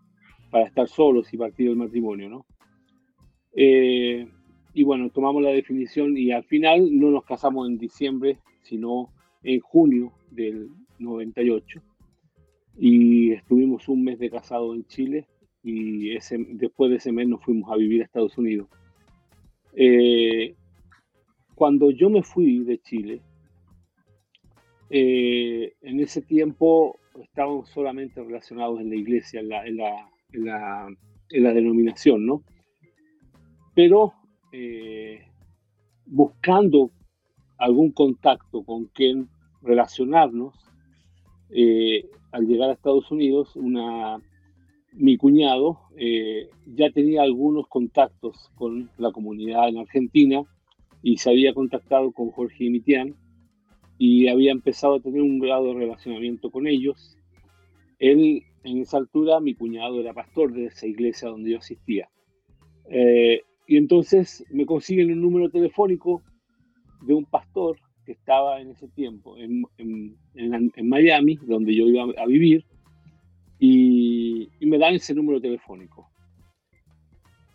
para 0.52 0.66
estar 0.66 0.88
solos 0.88 1.34
y 1.34 1.38
partir 1.38 1.70
el 1.70 1.76
matrimonio, 1.76 2.30
¿no? 2.30 2.46
Eh, 3.54 4.28
y 4.74 4.84
bueno, 4.84 5.10
tomamos 5.10 5.42
la 5.42 5.50
definición 5.50 6.16
y 6.16 6.32
al 6.32 6.44
final 6.44 6.88
no 6.98 7.10
nos 7.10 7.26
casamos 7.26 7.68
en 7.68 7.80
diciembre, 7.80 8.38
sino 8.62 9.10
en 9.44 9.60
junio 9.60 10.14
del 10.32 10.70
98. 11.00 11.82
Y 12.80 13.32
estuvimos 13.32 13.88
un 13.90 14.04
mes 14.04 14.20
de 14.20 14.30
casado 14.30 14.76
en 14.76 14.86
Chile 14.86 15.28
y 15.64 16.16
ese, 16.16 16.38
después 16.50 16.92
de 16.92 16.98
ese 16.98 17.12
mes 17.12 17.28
nos 17.28 17.44
fuimos 17.44 17.72
a 17.72 17.76
vivir 17.76 18.02
a 18.02 18.06
Estados 18.06 18.38
Unidos. 18.38 18.68
Eh, 19.74 20.56
cuando 21.56 21.92
yo 21.92 22.10
me 22.10 22.24
fui 22.24 22.64
de 22.64 22.80
Chile, 22.80 23.22
eh, 24.90 25.74
en 25.82 26.00
ese 26.00 26.22
tiempo 26.22 26.98
estábamos 27.22 27.70
solamente 27.70 28.24
relacionados 28.24 28.80
en 28.80 28.90
la 28.90 28.96
iglesia, 28.96 29.40
en 29.40 29.50
la, 29.50 29.66
en 29.66 29.78
la, 29.78 30.10
en 30.34 30.46
la, 30.46 30.88
en 31.30 31.44
la 31.44 31.54
denominación, 31.54 32.26
¿no? 32.26 32.44
Pero 33.76 34.14
eh, 34.52 35.26
buscando 36.06 36.92
algún 37.58 37.92
contacto 37.92 38.64
con 38.64 38.86
quien 38.86 39.30
relacionarnos, 39.68 40.56
al 42.32 42.48
llegar 42.48 42.70
a 42.70 42.74
Estados 42.74 43.12
Unidos, 43.12 43.56
mi 44.98 45.16
cuñado 45.18 45.80
eh, 45.96 46.50
ya 46.66 46.90
tenía 46.92 47.22
algunos 47.22 47.68
contactos 47.68 48.50
con 48.56 48.90
la 48.98 49.12
comunidad 49.12 49.70
en 49.70 49.78
Argentina 49.78 50.44
y 51.04 51.18
se 51.18 51.30
había 51.30 51.54
contactado 51.54 52.12
con 52.12 52.32
Jorge 52.32 52.66
y 52.66 52.70
Mitian 52.72 53.16
y 54.00 54.28
había 54.28 54.52
empezado 54.52 54.96
a 54.96 55.00
tener 55.00 55.22
un 55.22 55.40
grado 55.40 55.68
de 55.68 55.80
relacionamiento 55.80 56.50
con 56.50 56.68
ellos. 56.68 57.18
él, 58.00 58.44
en 58.64 58.80
esa 58.80 58.98
altura, 58.98 59.40
mi 59.40 59.54
cuñado 59.54 60.02
era 60.02 60.14
pastor 60.14 60.52
de 60.52 60.66
esa 60.66 60.88
iglesia 60.88 61.30
donde 61.30 61.52
yo 61.52 61.60
asistía. 61.60 62.10
Eh, 62.90 63.42
y 63.68 63.78
entonces 63.78 64.44
me 64.50 64.66
consiguen 64.66 65.12
un 65.12 65.22
número 65.22 65.50
telefónico 65.50 66.22
de 67.02 67.14
un 67.14 67.26
pastor 67.26 67.78
que 68.08 68.14
estaba 68.14 68.62
en 68.62 68.70
ese 68.70 68.88
tiempo 68.88 69.38
en, 69.38 69.66
en, 69.78 70.88
Miami, 70.88 71.38
donde 71.42 71.76
yo 71.76 71.90
iba 71.90 72.06
a 72.18 72.26
vivir, 72.26 72.64
y, 73.60 74.48
me 74.62 74.78
dan 74.78 74.96
ese 74.96 75.14
número 75.14 75.42
telefónico. 75.42 76.10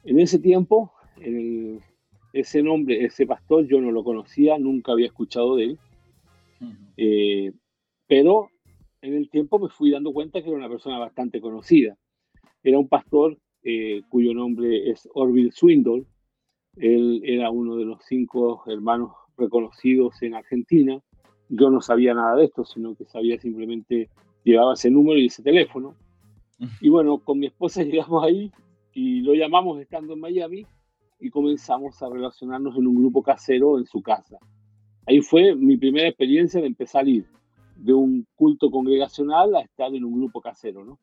En 0.04 0.20
ese 0.20 0.38
tiempo, 0.38 0.92
ese 2.34 2.62
nombre, 2.62 3.02
ese 3.02 3.26
pastor, 3.26 3.66
yo 3.66 3.80
no 3.80 3.90
lo 3.92 4.04
conocía, 4.04 4.58
nunca 4.58 4.92
había 4.92 5.06
escuchado 5.06 5.56
de 5.56 5.64
él, 5.64 5.78
eh, 6.98 7.52
pero 8.06 8.50
en 9.00 9.14
el 9.14 9.30
tiempo 9.30 9.58
me 9.58 9.70
fui 9.70 9.90
dando 9.90 10.12
cuenta 10.12 10.42
que 10.42 10.48
era 10.48 10.58
una 10.58 10.68
persona 10.68 10.98
bastante 10.98 11.40
conocida. 11.40 11.96
Era 12.62 12.78
un 12.78 12.90
pastor 12.90 13.38
eh, 13.62 14.02
cuyo 14.10 14.34
nombre 14.34 14.90
es 14.90 15.08
Orville 15.14 15.50
Swindle. 15.50 16.04
Él 16.76 17.22
era 17.24 17.50
uno 17.50 17.76
de 17.76 17.86
los 17.86 18.04
cinco 18.04 18.64
hermanos 18.66 19.12
reconocidos 19.36 20.22
en 20.22 20.34
Argentina. 20.34 21.00
Yo 21.48 21.70
no 21.70 21.80
sabía 21.80 22.14
nada 22.14 22.36
de 22.36 22.46
esto, 22.46 22.64
sino 22.64 22.94
que 22.94 23.04
sabía 23.04 23.38
simplemente, 23.38 24.08
llevaba 24.44 24.74
ese 24.74 24.90
número 24.90 25.18
y 25.18 25.26
ese 25.26 25.42
teléfono. 25.42 25.94
Y 26.80 26.88
bueno, 26.88 27.18
con 27.18 27.38
mi 27.38 27.46
esposa 27.46 27.82
llegamos 27.82 28.24
ahí 28.24 28.50
y 28.94 29.20
lo 29.20 29.34
llamamos 29.34 29.80
estando 29.80 30.14
en 30.14 30.20
Miami 30.20 30.66
y 31.20 31.30
comenzamos 31.30 32.02
a 32.02 32.08
relacionarnos 32.08 32.76
en 32.76 32.86
un 32.86 32.96
grupo 32.96 33.22
casero 33.22 33.78
en 33.78 33.86
su 33.86 34.02
casa. 34.02 34.38
Ahí 35.06 35.20
fue 35.20 35.54
mi 35.54 35.76
primera 35.76 36.08
experiencia 36.08 36.60
de 36.60 36.66
empezar 36.66 37.04
a 37.04 37.08
ir 37.08 37.26
de 37.76 37.92
un 37.92 38.26
culto 38.36 38.70
congregacional 38.70 39.54
a 39.56 39.60
estar 39.60 39.94
en 39.94 40.04
un 40.04 40.14
grupo 40.14 40.40
casero, 40.40 40.84
¿no? 40.84 40.98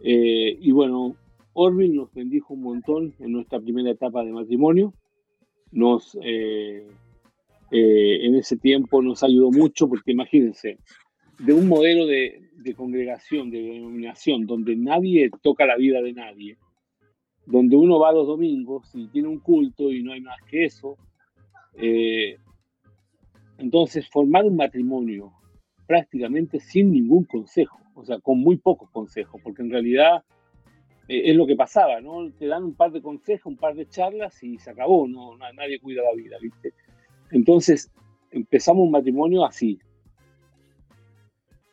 Eh, 0.00 0.58
y 0.60 0.72
bueno, 0.72 1.14
Orville 1.52 1.94
nos 1.94 2.12
bendijo 2.12 2.54
un 2.54 2.62
montón 2.62 3.14
en 3.20 3.32
nuestra 3.32 3.60
primera 3.60 3.90
etapa 3.90 4.24
de 4.24 4.32
matrimonio. 4.32 4.94
Nos, 5.70 6.18
eh, 6.22 6.88
eh, 7.72 8.26
en 8.26 8.34
ese 8.36 8.56
tiempo 8.56 9.02
nos 9.02 9.22
ayudó 9.22 9.50
mucho 9.50 9.88
porque 9.88 10.12
imagínense, 10.12 10.78
de 11.38 11.52
un 11.52 11.66
modelo 11.66 12.06
de, 12.06 12.50
de, 12.56 12.74
congregación, 12.74 13.50
de 13.50 13.62
denominación, 13.62 14.46
donde 14.46 14.76
nadie 14.76 15.30
toca 15.42 15.66
la 15.66 15.76
vida 15.76 16.00
de 16.02 16.12
nadie, 16.12 16.58
donde 17.46 17.74
uno 17.74 17.98
va 17.98 18.12
los 18.12 18.26
domingos 18.26 18.90
y 18.94 19.08
tiene 19.08 19.28
un 19.28 19.40
culto 19.40 19.90
y 19.90 20.02
no 20.02 20.12
hay 20.12 20.20
más 20.20 20.36
que 20.48 20.66
eso. 20.66 20.96
entonces, 23.58 24.08
formar 24.08 24.44
un 24.44 24.56
matrimonio 24.56 25.32
prácticamente 25.86 26.60
sin 26.60 26.92
ningún 26.92 27.24
consejo, 27.24 27.78
o 27.94 28.04
sea, 28.04 28.18
con 28.20 28.38
muy 28.38 28.56
pocos 28.56 28.90
consejos, 28.90 29.40
porque 29.42 29.62
en 29.62 29.70
realidad 29.70 30.22
eh, 31.08 31.30
es 31.30 31.36
lo 31.36 31.46
que 31.46 31.56
pasaba, 31.56 32.00
¿no? 32.00 32.30
Te 32.32 32.46
dan 32.46 32.64
un 32.64 32.74
par 32.74 32.92
de 32.92 33.02
consejos, 33.02 33.46
un 33.46 33.56
par 33.56 33.74
de 33.74 33.86
charlas 33.88 34.42
y 34.42 34.58
se 34.58 34.70
acabó, 34.70 35.06
no, 35.06 35.36
nadie 35.36 35.80
cuida 35.80 36.02
la 36.02 36.14
vida, 36.14 36.36
¿viste? 36.40 36.72
Entonces 37.32 37.90
empezamos 38.30 38.84
un 38.84 38.92
matrimonio 38.92 39.44
así. 39.44 39.78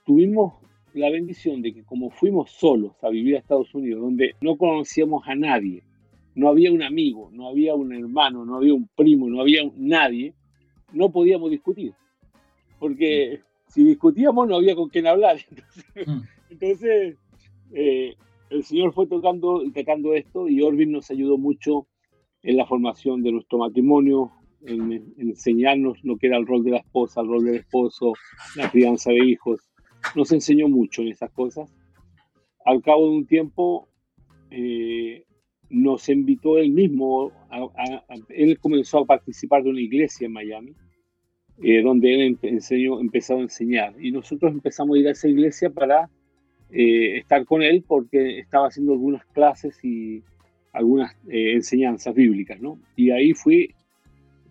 Tuvimos 0.06 0.56
la 0.94 1.10
bendición 1.12 1.62
de 1.62 1.74
que 1.74 1.84
como 1.84 2.10
fuimos 2.10 2.50
solos 2.50 2.94
a 3.04 3.10
vivir 3.10 3.36
a 3.36 3.40
Estados 3.40 3.74
Unidos, 3.76 4.02
donde 4.02 4.36
no 4.42 4.58
conocíamos 4.58 5.28
a 5.28 5.36
nadie, 5.36 5.84
no 6.34 6.48
había 6.50 6.72
un 6.72 6.82
amigo, 6.82 7.30
no 7.32 7.50
había 7.50 7.76
un 7.76 7.94
hermano, 7.94 8.46
no 8.46 8.56
había 8.56 8.74
un 8.74 8.90
primo, 8.96 9.30
no 9.30 9.42
había 9.42 9.70
nadie, 9.76 10.34
no 10.94 11.12
podíamos 11.12 11.52
discutir. 11.52 11.94
Porque 12.80 13.42
si 13.68 13.84
discutíamos 13.84 14.48
no 14.48 14.56
había 14.56 14.76
con 14.76 14.90
quién 14.90 15.08
hablar. 15.08 15.38
Entonces, 16.50 17.16
mm. 17.70 17.74
eh, 17.74 18.16
el 18.50 18.64
Señor 18.64 18.94
fue 18.94 19.08
tocando 19.08 19.64
y 19.64 19.72
tocando 19.72 20.14
esto 20.16 20.48
y 20.48 20.62
Orvin 20.62 20.94
nos 20.94 21.12
ayudó 21.12 21.38
mucho 21.38 21.86
en 22.42 22.56
la 22.56 22.66
formación 22.66 23.22
de 23.22 23.34
nuestro 23.34 23.60
matrimonio, 23.60 24.32
en, 24.66 25.14
enseñarnos 25.18 26.04
lo 26.04 26.18
que 26.18 26.28
era 26.28 26.38
el 26.38 26.48
rol 26.48 26.64
de 26.64 26.72
la 26.72 26.78
esposa, 26.78 27.22
el 27.22 27.28
rol 27.28 27.46
del 27.46 27.56
esposo, 27.56 28.14
la 28.56 28.70
crianza 28.70 29.12
de 29.12 29.26
hijos. 29.26 29.62
Nos 30.16 30.32
enseñó 30.32 30.68
mucho 30.68 31.02
en 31.02 31.10
esas 31.10 31.32
cosas. 31.32 31.74
Al 32.66 32.82
cabo 32.82 33.10
de 33.10 33.16
un 33.18 33.26
tiempo, 33.26 33.88
eh, 34.52 35.24
nos 35.70 36.10
invitó 36.10 36.58
él 36.58 36.72
mismo, 36.72 37.32
él 38.30 38.60
comenzó 38.60 39.00
a 39.00 39.06
participar 39.06 39.64
de 39.64 39.70
una 39.70 39.82
iglesia 39.82 40.26
en 40.26 40.34
Miami 40.34 40.76
eh, 41.62 41.82
donde 41.82 42.14
él 42.14 42.38
enseñó, 42.42 43.00
empezó 43.02 43.38
a 43.38 43.42
enseñar. 43.42 43.94
Y 44.00 44.12
nosotros 44.12 44.52
empezamos 44.52 44.96
a 44.96 45.00
ir 45.00 45.08
a 45.08 45.12
esa 45.12 45.28
iglesia 45.28 45.70
para 45.70 46.10
eh, 46.72 47.18
estar 47.18 47.46
con 47.46 47.62
él 47.62 47.84
porque 47.86 48.40
estaba 48.40 48.68
haciendo 48.68 48.94
algunas 48.94 49.26
clases 49.26 49.78
y 49.84 50.24
algunas 50.72 51.14
eh, 51.28 51.54
enseñanzas 51.54 52.16
bíblicas, 52.16 52.62
¿no? 52.62 52.80
Y 52.96 53.12
ahí 53.12 53.34
fui, 53.34 53.74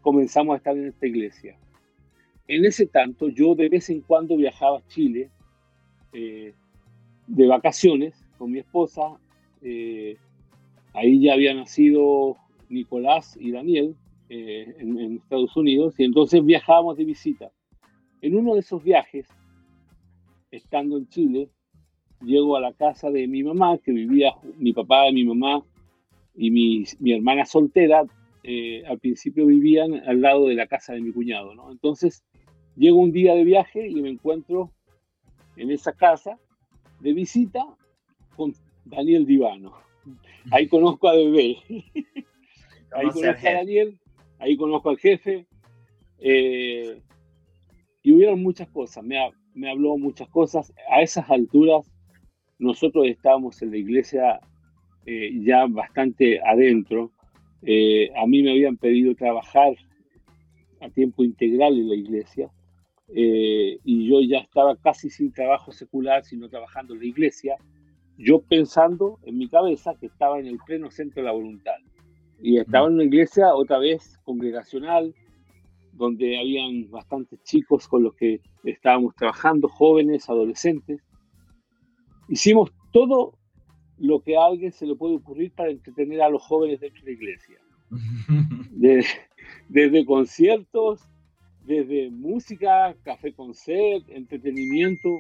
comenzamos 0.09 0.55
a 0.55 0.57
estar 0.57 0.75
en 0.75 0.87
esta 0.87 1.07
iglesia. 1.07 1.59
En 2.47 2.65
ese 2.65 2.87
tanto, 2.87 3.29
yo 3.29 3.55
de 3.55 3.69
vez 3.69 3.91
en 3.91 4.01
cuando 4.01 4.37
viajaba 4.37 4.79
a 4.79 4.89
Chile 4.89 5.31
de 6.13 7.47
vacaciones 7.47 8.25
con 8.39 8.51
mi 8.51 8.61
esposa. 8.61 9.03
ahí 10.95 11.21
ya 11.21 11.35
había 11.35 11.53
nacido 11.53 12.39
Nicolás 12.71 13.37
y 13.39 13.51
Daniel, 13.51 13.95
eh, 14.31 14.75
en, 14.79 15.17
Estados 15.17 15.55
Unidos 15.57 15.95
y 15.99 16.05
entonces 16.05 16.43
viajábamos 16.43 16.97
de 16.97 17.05
visita. 17.05 17.51
En 18.23 18.35
uno 18.35 18.55
de 18.55 18.61
esos 18.61 18.83
viajes, 18.83 19.27
estando 20.51 20.97
en 20.97 21.07
Chile, 21.09 21.51
llego 22.23 22.57
a 22.57 22.61
la 22.61 22.73
casa 22.73 23.11
de 23.11 23.29
mi 23.29 23.43
mamá, 23.43 23.77
que 23.79 23.93
vivía 23.93 24.33
mi 24.57 24.73
papá, 24.73 25.11
mi 25.13 25.25
mamá 25.25 25.63
y 26.35 26.51
mi, 26.51 26.85
mi 26.99 27.13
hermana 27.13 27.45
soltera, 27.45 28.05
eh, 28.43 28.85
al 28.87 28.99
principio 28.99 29.47
vivían 29.47 29.95
al 30.07 30.21
lado 30.21 30.49
de 30.49 30.55
la 30.55 30.67
casa 30.67 30.95
de 30.95 31.01
mi 31.01 31.13
cuñado, 31.13 31.55
¿no? 31.55 31.71
Entonces, 31.71 32.25
llego 32.77 32.99
un 32.99 33.13
día 33.13 33.35
de 33.35 33.45
viaje 33.45 33.89
y 33.89 34.01
me 34.01 34.09
encuentro 34.09 34.73
en 35.57 35.71
esa 35.71 35.93
casa 35.93 36.39
de 37.01 37.13
visita 37.13 37.65
con 38.37 38.55
Daniel 38.85 39.27
Divano. 39.27 39.75
Ahí 40.51 40.69
conozco 40.69 41.09
a 41.09 41.15
Bebé. 41.15 41.57
Ahí 42.93 43.09
conozco 43.09 43.49
a 43.49 43.53
Daniel 43.53 43.99
ahí 44.39 44.57
conozco 44.57 44.91
al 44.91 44.99
jefe. 44.99 45.47
Eh, 46.21 47.01
y 48.03 48.13
hubieron 48.13 48.43
muchas 48.43 48.69
cosas, 48.71 49.05
me, 49.05 49.19
me, 49.55 49.71
habló 49.71 49.97
muchas 49.99 50.29
cosas. 50.29 50.73
A 50.91 51.03
esas 51.03 51.31
alturas 51.31 51.91
nosotros 52.59 53.07
estábamos 53.07 53.61
en 53.63 53.71
la 53.71 53.77
iglesia 53.77 54.41
eh, 55.07 55.31
ya 55.43 55.67
bastante 55.67 56.41
adentro. 56.41 57.13
Eh, 57.63 58.11
a 58.17 58.27
mí 58.27 58.43
me 58.43 58.53
habían 58.53 58.77
pedido 58.77 59.15
trabajar 59.15 59.75
a 60.81 60.89
tiempo 60.91 61.25
integral 61.25 61.77
en 61.77 61.89
la 61.89 61.95
iglesia 61.97 62.51
y 63.11 64.07
yo 64.07 64.21
ya 64.21 64.39
estaba 64.41 64.77
casi 64.77 65.09
sin 65.09 65.33
trabajo 65.33 65.73
secular, 65.73 66.25
sino 66.25 66.49
trabajando 66.51 66.93
en 66.93 67.01
la 67.01 67.07
iglesia, 67.07 67.57
yo 68.19 68.41
pensando 68.41 69.19
en 69.25 69.39
mi 69.39 69.49
cabeza 69.49 69.95
que 69.99 70.07
estaba 70.07 70.39
en 70.41 70.47
el 70.47 70.59
pleno 70.67 70.91
centro 70.91 71.23
de 71.23 71.27
la 71.27 71.33
voluntad. 71.33 71.77
Y 72.41 72.59
estaba 72.59 72.87
en 72.89 72.95
una 72.95 73.05
iglesia 73.05 73.55
otra 73.55 73.79
vez 73.79 74.19
congregacional, 74.25 75.15
donde 75.93 76.39
habían 76.39 76.91
bastantes 76.91 77.43
chicos 77.45 77.89
con 77.89 78.05
los 78.05 78.15
que 78.15 78.41
estábamos 78.65 79.15
trabajando, 79.17 79.69
jóvenes, 79.69 80.29
adolescentes. 80.29 81.01
Hicimos 82.29 82.73
todo 82.93 83.38
lo 83.99 84.21
que 84.21 84.37
a 84.37 84.45
alguien 84.45 84.73
se 84.73 84.87
le 84.87 84.95
puede 84.95 85.17
ocurrir 85.17 85.53
para 85.53 85.71
entretener 85.71 86.23
a 86.23 86.31
los 86.31 86.43
jóvenes 86.43 86.81
dentro 86.81 87.01
de 87.03 87.11
la 87.11 87.17
iglesia. 87.17 87.59
Desde, 89.69 90.05
conciertos, 90.05 91.01
desde 91.65 92.11
música, 92.11 92.95
café 93.03 93.33
concert, 93.33 94.05
entretenimiento. 94.09 95.19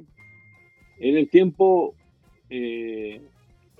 En 0.98 1.16
el 1.16 1.28
tiempo 1.28 1.94
eh, 2.50 3.20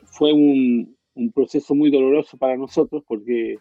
fue 0.04 0.32
un, 0.32 0.96
un 1.14 1.32
proceso 1.32 1.74
muy 1.74 1.90
doloroso 1.90 2.38
para 2.38 2.56
nosotros 2.56 3.02
porque 3.06 3.58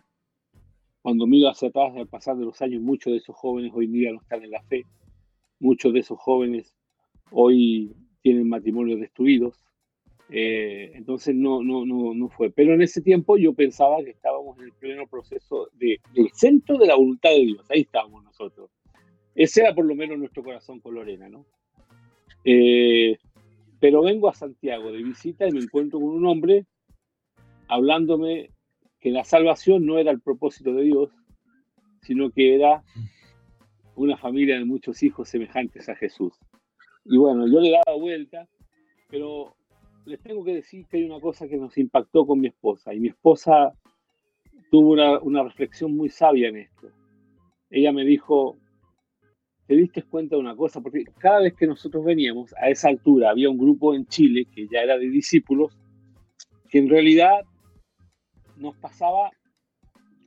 cuando 1.02 1.26
miro 1.26 1.50
hacia 1.50 1.70
atrás 1.70 1.96
al 1.96 2.08
pasar 2.08 2.38
de 2.38 2.46
los 2.46 2.62
años, 2.62 2.82
muchos 2.82 3.14
de 3.14 3.18
esos 3.18 3.36
jóvenes 3.36 3.72
hoy 3.74 3.88
día 3.88 4.12
no 4.12 4.20
están 4.22 4.44
en 4.44 4.52
la 4.52 4.62
fe, 4.64 4.86
muchos 5.60 5.94
de 5.94 6.00
esos 6.00 6.20
jóvenes 6.20 6.76
hoy 7.32 7.96
tienen 8.22 8.50
matrimonios 8.50 9.00
destruidos, 9.00 9.58
eh, 10.30 10.92
entonces 10.96 11.34
no, 11.36 11.64
no, 11.64 11.86
no, 11.86 12.14
no 12.14 12.30
fue. 12.30 12.50
Pero 12.50 12.74
en 12.74 12.82
ese 12.82 13.02
tiempo 13.02 13.38
yo 13.38 13.54
pensaba 13.54 14.04
que 14.04 14.12
estábamos 14.12 14.58
en 14.60 14.66
el 14.66 14.74
pleno 14.74 15.08
proceso 15.08 15.70
de, 15.74 16.00
del 16.14 16.30
centro 16.34 16.78
de 16.78 16.88
la 16.88 16.96
voluntad 16.96 17.30
de 17.30 17.46
Dios, 17.46 17.66
ahí 17.70 17.82
estábamos 17.82 18.24
nosotros. 18.24 18.70
Ese 19.36 19.62
era 19.62 19.74
por 19.74 19.86
lo 19.86 19.96
menos 19.96 20.18
nuestro 20.18 20.44
corazón 20.44 20.80
con 20.80 20.96
Lorena, 20.96 21.30
¿no? 21.30 21.46
Eh, 22.44 23.18
pero 23.80 24.02
vengo 24.02 24.30
a 24.30 24.34
Santiago 24.34 24.92
de 24.92 25.04
visita 25.04 25.48
y 25.48 25.52
me 25.52 25.60
encuentro 25.60 26.00
con 26.00 26.10
un 26.10 26.26
hombre 26.26 26.66
hablándome 27.68 28.52
que 29.00 29.12
la 29.12 29.24
salvación 29.24 29.86
no 29.86 30.00
era 30.00 30.12
el 30.12 30.22
propósito 30.22 30.74
de 30.74 30.84
Dios, 30.84 31.12
sino 32.02 32.32
que 32.32 32.56
era 32.56 32.84
una 33.96 34.18
familia 34.18 34.58
de 34.58 34.66
muchos 34.66 35.04
hijos 35.04 35.30
semejantes 35.30 35.90
a 35.90 35.96
Jesús. 35.96 36.34
Y 37.06 37.18
bueno, 37.18 37.48
yo 37.48 37.60
le 37.60 37.72
daba 37.72 37.98
vuelta, 37.98 38.48
pero 39.10 39.57
les 40.08 40.22
tengo 40.22 40.44
que 40.44 40.56
decir 40.56 40.86
que 40.88 40.98
hay 40.98 41.04
una 41.04 41.20
cosa 41.20 41.48
que 41.48 41.58
nos 41.58 41.78
impactó 41.78 42.26
con 42.26 42.40
mi 42.40 42.48
esposa 42.48 42.94
y 42.94 43.00
mi 43.00 43.10
esposa 43.10 43.74
tuvo 44.72 44.94
una, 45.22 45.44
reflexión 45.44 45.96
muy 45.96 46.10
sabia 46.10 46.50
en 46.50 46.58
esto. 46.58 46.90
Ella 47.70 47.92
me 47.92 48.06
dijo, 48.06 48.58
¿te 49.68 49.76
diste 49.76 50.04
cuenta 50.04 50.36
de 50.36 50.42
una 50.42 50.56
cosa? 50.56 50.82
Porque 50.82 51.04
cada 51.20 51.42
vez 51.42 51.54
que 51.54 51.68
nosotros 51.68 52.04
veníamos, 52.06 52.54
a 52.58 52.70
esa 52.70 52.90
altura 52.90 53.30
había 53.30 53.50
un 53.50 53.58
grupo 53.58 53.94
en 53.94 54.06
Chile 54.08 54.46
que 54.54 54.68
ya 54.72 54.80
era 54.80 54.98
de 54.98 55.10
discípulos, 55.10 55.78
que 56.70 56.80
en 56.80 56.90
realidad 56.90 57.42
nos 58.56 58.76
pasaba 58.78 59.32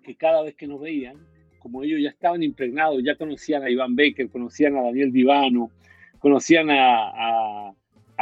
que 0.02 0.14
cada 0.14 0.42
vez 0.42 0.54
que 0.54 0.66
nos 0.66 0.80
veían, 0.80 1.16
como 1.58 1.82
ellos 1.82 2.00
ya 2.02 2.10
estaban 2.10 2.42
impregnados, 2.42 3.02
ya 3.04 3.16
conocían 3.16 3.62
a 3.62 3.70
Iván 3.70 3.96
Baker, 3.96 4.30
conocían 4.30 4.76
a 4.76 4.82
Daniel 4.82 5.12
Divano, 5.12 5.70
conocían 6.18 6.70
a, 6.70 7.74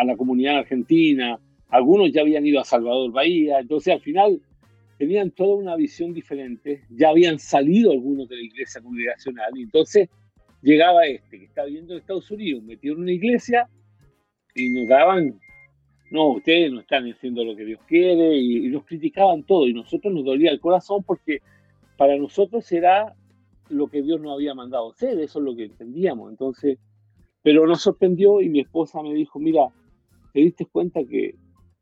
la 0.05 0.17
comunidad 0.17 0.59
argentina, 0.59 1.41
algunos 1.69 2.13
ya 2.13 2.23
habían 2.23 2.47
ido 2.47 2.61
a 2.61 2.65
Salvador 2.65 3.13
Bahía, 3.13 3.59
entonces 3.61 3.95
al 3.95 4.01
final 4.01 4.41
tenían 4.99 5.31
toda 5.31 5.57
una 5.57 5.77
visión 5.77 6.13
diferente, 6.13 6.83
ya 6.91 7.11
habían 7.11 7.39
salido 7.39 7.93
algunos 7.93 8.29
de 8.29 8.37
la 8.37 8.43
iglesia 8.43 8.81
congregacional, 8.81 9.57
y 9.57 9.63
entonces 9.63 10.09
llegaba 10.63 11.07
este 11.07 11.39
que 11.39 11.45
estaba 11.45 11.67
viviendo 11.67 11.95
en 11.95 12.01
Estados 12.01 12.31
Unidos, 12.31 12.63
metido 12.63 12.95
en 12.95 13.03
una 13.03 13.13
iglesia 13.13 13.69
y 14.55 14.71
nos 14.71 14.89
daban, 14.89 15.39
no, 16.11 16.33
ustedes 16.33 16.73
no 16.73 16.81
están 16.81 17.05
haciendo 17.11 17.45
lo 17.45 17.55
que 17.55 17.65
Dios 17.65 17.81
quiere 17.87 18.37
y, 18.37 18.69
nos 18.69 18.85
criticaban 18.85 19.45
todo 19.45 19.69
y 19.69 19.75
nosotros 19.75 20.13
nos 20.13 20.25
dolía 20.25 20.51
el 20.51 20.61
corazón 20.61 21.05
porque 21.05 21.41
para 21.97 22.17
nosotros 22.17 22.71
era 22.73 23.15
lo 23.69 23.89
que 23.89 24.03
Dios 24.03 24.21
nos 24.21 24.33
había 24.33 24.55
mandado 24.55 24.91
hacer, 24.91 25.19
eso 25.21 25.39
es 25.39 25.45
lo 25.45 25.55
que 25.55 25.65
entendíamos. 25.65 26.31
Entonces, 26.31 26.79
pero 27.43 27.67
nos 27.67 27.83
sorprendió 27.83 28.41
y 28.41 28.49
mi 28.49 28.61
esposa 28.61 29.03
me 29.03 29.15
dijo, 29.15 29.39
mira, 29.39 29.69
¿te 30.33 30.41
diste 30.41 30.67
cuenta 30.67 31.05
que 31.05 31.35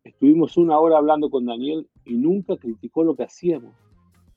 estuvimos 0.09 0.57
una 0.57 0.79
hora 0.79 0.99
hablando 0.99 1.31
con 1.31 1.47
Daniel 1.47 1.89
y 2.05 2.15
nunca 2.15 2.57
criticó 2.57 3.05
lo 3.05 3.17
que 3.17 3.25
hacíamos? 3.25 3.75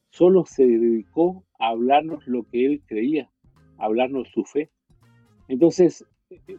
Solo 0.10 0.46
se 0.46 0.66
dedicó 0.66 1.44
a 1.60 1.70
hablarnos 1.70 2.26
lo 2.28 2.44
que 2.44 2.66
él 2.66 2.82
creía 2.86 3.30
hablarnos 3.80 4.30
su 4.30 4.44
fe. 4.44 4.70
Entonces, 5.48 6.06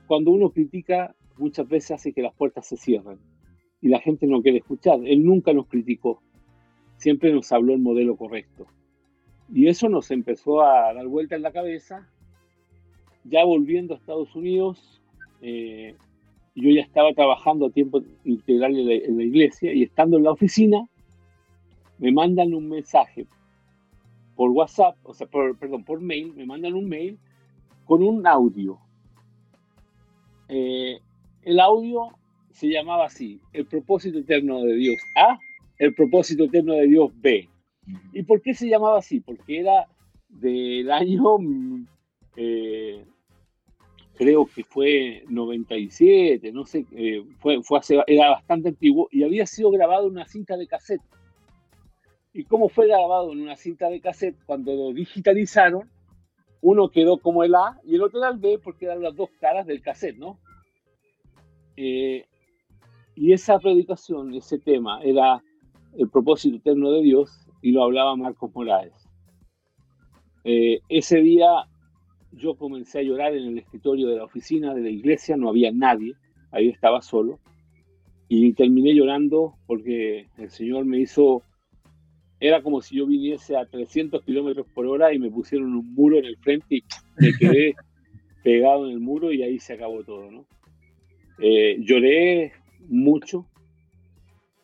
cuando 0.06 0.32
uno 0.32 0.50
critica, 0.50 1.14
muchas 1.38 1.68
veces 1.68 1.92
hace 1.92 2.12
que 2.12 2.22
las 2.22 2.34
puertas 2.34 2.66
se 2.66 2.76
cierren 2.76 3.18
y 3.80 3.88
la 3.88 4.00
gente 4.00 4.26
no 4.26 4.42
quiere 4.42 4.58
escuchar. 4.58 5.00
Él 5.04 5.24
nunca 5.24 5.52
nos 5.52 5.68
criticó, 5.68 6.22
siempre 6.96 7.32
nos 7.32 7.52
habló 7.52 7.74
el 7.74 7.80
modelo 7.80 8.16
correcto. 8.16 8.66
Y 9.52 9.68
eso 9.68 9.88
nos 9.88 10.10
empezó 10.10 10.62
a 10.62 10.92
dar 10.92 11.06
vuelta 11.06 11.36
en 11.36 11.42
la 11.42 11.52
cabeza. 11.52 12.08
Ya 13.24 13.44
volviendo 13.44 13.94
a 13.94 13.96
Estados 13.98 14.34
Unidos, 14.34 15.02
eh, 15.42 15.96
yo 16.60 16.70
ya 16.70 16.82
estaba 16.82 17.12
trabajando 17.12 17.66
a 17.66 17.70
tiempo 17.70 18.02
integral 18.24 18.76
en 18.78 18.86
la, 18.86 18.94
en 18.94 19.16
la 19.18 19.24
iglesia 19.24 19.72
y 19.72 19.82
estando 19.82 20.16
en 20.16 20.24
la 20.24 20.32
oficina, 20.32 20.86
me 21.98 22.12
mandan 22.12 22.54
un 22.54 22.68
mensaje 22.68 23.26
por 24.34 24.50
WhatsApp, 24.50 24.96
o 25.02 25.12
sea, 25.12 25.26
por, 25.26 25.58
perdón, 25.58 25.84
por 25.84 26.00
mail, 26.00 26.32
me 26.34 26.46
mandan 26.46 26.72
un 26.72 26.88
mail 26.88 27.18
con 27.84 28.02
un 28.02 28.26
audio. 28.26 28.78
Eh, 30.48 30.98
el 31.42 31.60
audio 31.60 32.08
se 32.50 32.68
llamaba 32.68 33.06
así, 33.06 33.40
el 33.52 33.66
propósito 33.66 34.18
eterno 34.18 34.62
de 34.62 34.76
Dios 34.76 34.96
A, 35.14 35.38
el 35.78 35.94
propósito 35.94 36.44
eterno 36.44 36.72
de 36.72 36.86
Dios 36.86 37.10
B. 37.20 37.48
¿Y 38.12 38.22
por 38.22 38.40
qué 38.40 38.54
se 38.54 38.68
llamaba 38.68 38.98
así? 38.98 39.20
Porque 39.20 39.60
era 39.60 39.86
del 40.28 40.90
año, 40.90 41.36
eh, 42.36 43.04
creo 44.20 44.44
que 44.44 44.64
fue 44.64 45.24
97, 45.30 46.52
no 46.52 46.66
sé, 46.66 46.84
eh, 46.92 47.24
fue, 47.38 47.62
fue 47.62 47.80
era 48.06 48.28
bastante 48.28 48.68
antiguo 48.68 49.08
y 49.10 49.22
había 49.22 49.46
sido 49.46 49.70
grabado 49.70 50.08
en 50.08 50.12
una 50.12 50.26
cinta 50.26 50.58
de 50.58 50.66
cassette 50.66 51.00
y 52.34 52.44
cómo 52.44 52.68
fue 52.68 52.86
grabado 52.86 53.32
en 53.32 53.40
una 53.40 53.56
cinta 53.56 53.88
de 53.88 53.98
cassette, 53.98 54.36
cuando 54.44 54.74
lo 54.74 54.92
digitalizaron, 54.92 55.88
uno 56.60 56.90
quedó 56.90 57.16
como 57.16 57.44
el 57.44 57.54
A 57.54 57.80
y 57.82 57.94
el 57.94 58.02
otro 58.02 58.18
era 58.18 58.28
el 58.28 58.36
B 58.36 58.60
porque 58.62 58.84
eran 58.84 59.02
las 59.02 59.16
dos 59.16 59.30
caras 59.40 59.66
del 59.66 59.80
cassette, 59.80 60.18
¿no? 60.18 60.38
Eh, 61.78 62.26
y 63.14 63.32
esa 63.32 63.58
predicación, 63.58 64.34
ese 64.34 64.58
tema, 64.58 65.00
era 65.02 65.42
el 65.96 66.10
propósito 66.10 66.58
eterno 66.58 66.90
de 66.92 67.00
Dios 67.00 67.48
y 67.62 67.72
lo 67.72 67.84
hablaba 67.84 68.14
Marcos 68.16 68.54
Morales. 68.54 69.08
Eh, 70.44 70.80
ese 70.90 71.22
día 71.22 71.48
yo 72.32 72.54
comencé 72.54 73.00
a 73.00 73.02
llorar 73.02 73.34
en 73.34 73.48
el 73.48 73.58
escritorio 73.58 74.08
de 74.08 74.16
la 74.16 74.24
oficina 74.24 74.74
de 74.74 74.82
la 74.82 74.90
iglesia, 74.90 75.36
no 75.36 75.48
había 75.48 75.72
nadie, 75.72 76.14
ahí 76.52 76.68
estaba 76.68 77.02
solo, 77.02 77.40
y 78.28 78.52
terminé 78.52 78.94
llorando 78.94 79.54
porque 79.66 80.28
el 80.38 80.50
Señor 80.50 80.84
me 80.84 81.00
hizo 81.00 81.42
era 82.40 82.62
como 82.62 82.80
si 82.80 82.96
yo 82.96 83.06
viniese 83.06 83.56
a 83.56 83.66
300 83.66 84.24
kilómetros 84.24 84.66
por 84.74 84.86
hora 84.86 85.12
y 85.12 85.18
me 85.18 85.30
pusieron 85.30 85.74
un 85.74 85.94
muro 85.94 86.18
en 86.18 86.24
el 86.24 86.38
frente 86.38 86.76
y 86.76 86.84
me 87.18 87.32
quedé 87.38 87.74
pegado 88.42 88.86
en 88.86 88.92
el 88.92 89.00
muro 89.00 89.30
y 89.30 89.42
ahí 89.42 89.58
se 89.58 89.74
acabó 89.74 90.02
todo, 90.02 90.30
¿no? 90.30 90.46
Eh, 91.38 91.76
lloré 91.80 92.52
mucho, 92.88 93.46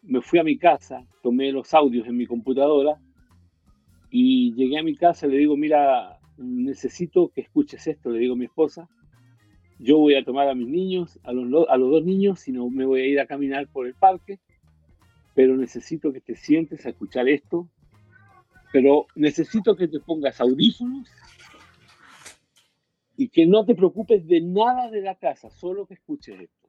me 0.02 0.22
fui 0.22 0.38
a 0.38 0.44
mi 0.44 0.56
casa, 0.56 1.06
tomé 1.22 1.52
los 1.52 1.74
audios 1.74 2.06
en 2.06 2.16
mi 2.16 2.26
computadora 2.26 2.98
y 4.10 4.54
llegué 4.54 4.78
a 4.78 4.82
mi 4.82 4.94
casa 4.94 5.26
y 5.26 5.30
le 5.30 5.38
digo, 5.38 5.56
mira, 5.56 6.15
necesito 6.38 7.28
que 7.28 7.42
escuches 7.42 7.86
esto, 7.86 8.10
le 8.10 8.18
digo 8.18 8.34
a 8.34 8.38
mi 8.38 8.46
esposa, 8.46 8.88
yo 9.78 9.98
voy 9.98 10.14
a 10.14 10.24
tomar 10.24 10.48
a 10.48 10.54
mis 10.54 10.68
niños, 10.68 11.18
a 11.22 11.32
los, 11.32 11.68
a 11.68 11.76
los 11.76 11.90
dos 11.90 12.04
niños, 12.04 12.46
y 12.48 12.52
no 12.52 12.70
me 12.70 12.84
voy 12.84 13.02
a 13.02 13.06
ir 13.06 13.20
a 13.20 13.26
caminar 13.26 13.68
por 13.68 13.86
el 13.86 13.94
parque 13.94 14.40
pero 15.36 15.54
necesito 15.54 16.14
que 16.14 16.22
te 16.22 16.34
sientes 16.34 16.86
a 16.86 16.88
escuchar 16.88 17.28
esto, 17.28 17.68
pero 18.72 19.06
necesito 19.14 19.76
que 19.76 19.86
te 19.86 20.00
pongas 20.00 20.40
audífonos 20.40 21.06
y 23.18 23.28
que 23.28 23.46
no 23.46 23.66
te 23.66 23.74
preocupes 23.74 24.26
de 24.26 24.40
nada 24.40 24.90
de 24.90 25.02
la 25.02 25.14
casa, 25.16 25.50
solo 25.50 25.86
que 25.86 25.92
escuches 25.92 26.40
esto. 26.40 26.68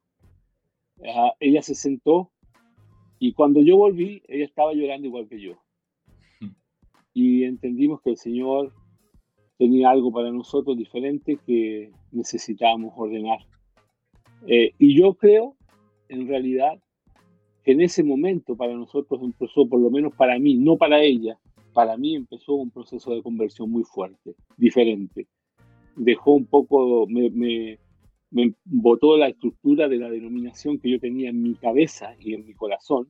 ella 1.39 1.61
se 1.61 1.75
sentó 1.75 2.33
y 3.19 3.31
cuando 3.31 3.61
yo 3.61 3.77
volví, 3.77 4.21
ella 4.27 4.43
estaba 4.43 4.73
llorando 4.73 5.07
igual 5.07 5.29
que 5.29 5.39
yo. 5.39 5.63
Y 7.13 7.45
entendimos 7.45 8.01
que 8.01 8.09
el 8.09 8.17
Señor 8.17 8.73
tenía 9.57 9.89
algo 9.89 10.11
para 10.11 10.31
nosotros 10.31 10.77
diferente 10.77 11.37
que 11.45 11.91
necesitábamos 12.11 12.93
ordenar. 12.95 13.39
Eh, 14.45 14.71
y 14.77 14.97
yo 14.99 15.15
creo, 15.15 15.55
en 16.09 16.27
realidad, 16.27 16.79
en 17.65 17.81
ese 17.81 18.03
momento 18.03 18.55
para 18.55 18.73
nosotros 18.73 19.21
empezó, 19.21 19.67
por 19.67 19.81
lo 19.81 19.89
menos 19.89 20.13
para 20.15 20.37
mí, 20.39 20.55
no 20.55 20.77
para 20.77 21.01
ella, 21.01 21.37
para 21.73 21.97
mí 21.97 22.15
empezó 22.15 22.53
un 22.53 22.71
proceso 22.71 23.13
de 23.13 23.21
conversión 23.21 23.69
muy 23.69 23.83
fuerte, 23.83 24.35
diferente. 24.55 25.27
Dejó 25.95 26.33
un 26.33 26.45
poco, 26.45 27.07
me, 27.07 27.29
me, 27.29 27.79
me 28.31 28.53
botó 28.65 29.17
la 29.17 29.29
estructura 29.29 29.87
de 29.87 29.97
la 29.97 30.09
denominación 30.09 30.79
que 30.79 30.91
yo 30.91 30.99
tenía 30.99 31.29
en 31.29 31.41
mi 31.41 31.55
cabeza 31.55 32.15
y 32.19 32.33
en 32.33 32.45
mi 32.45 32.53
corazón 32.53 33.07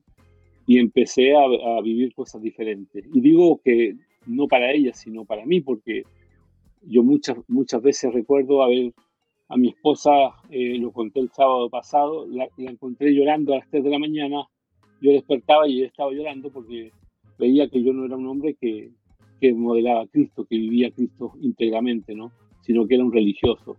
y 0.66 0.78
empecé 0.78 1.34
a, 1.34 1.44
a 1.44 1.80
vivir 1.82 2.12
cosas 2.14 2.42
diferentes. 2.42 3.04
Y 3.12 3.20
digo 3.20 3.60
que 3.64 3.96
no 4.26 4.48
para 4.48 4.70
ella, 4.72 4.92
sino 4.92 5.24
para 5.24 5.46
mí, 5.46 5.60
porque 5.60 6.02
yo 6.82 7.02
muchas, 7.02 7.36
muchas 7.48 7.82
veces 7.82 8.12
recuerdo 8.12 8.62
haber 8.62 8.92
a 9.48 9.56
mi 9.56 9.68
esposa, 9.68 10.10
eh, 10.50 10.78
lo 10.78 10.92
conté 10.92 11.20
el 11.20 11.30
sábado 11.30 11.70
pasado, 11.70 12.26
la, 12.26 12.48
encontré 12.58 13.14
llorando 13.14 13.54
a 13.54 13.58
las 13.58 13.70
3 13.70 13.82
de 13.82 13.90
la 13.90 13.98
mañana. 13.98 14.46
Yo 15.00 15.12
despertaba 15.12 15.66
y 15.66 15.78
ella 15.78 15.86
estaba 15.86 16.12
llorando 16.12 16.50
porque 16.50 16.92
veía 17.38 17.68
que 17.68 17.82
yo 17.82 17.92
no 17.92 18.04
era 18.04 18.16
un 18.16 18.26
hombre 18.26 18.56
que, 18.60 18.90
que 19.40 19.54
modelaba 19.54 20.02
a 20.02 20.06
Cristo, 20.06 20.44
que 20.44 20.56
vivía 20.56 20.88
a 20.88 20.90
Cristo 20.90 21.32
íntegramente, 21.40 22.14
¿no? 22.14 22.32
sino 22.60 22.86
que 22.86 22.96
era 22.96 23.04
un 23.04 23.12
religioso. 23.12 23.76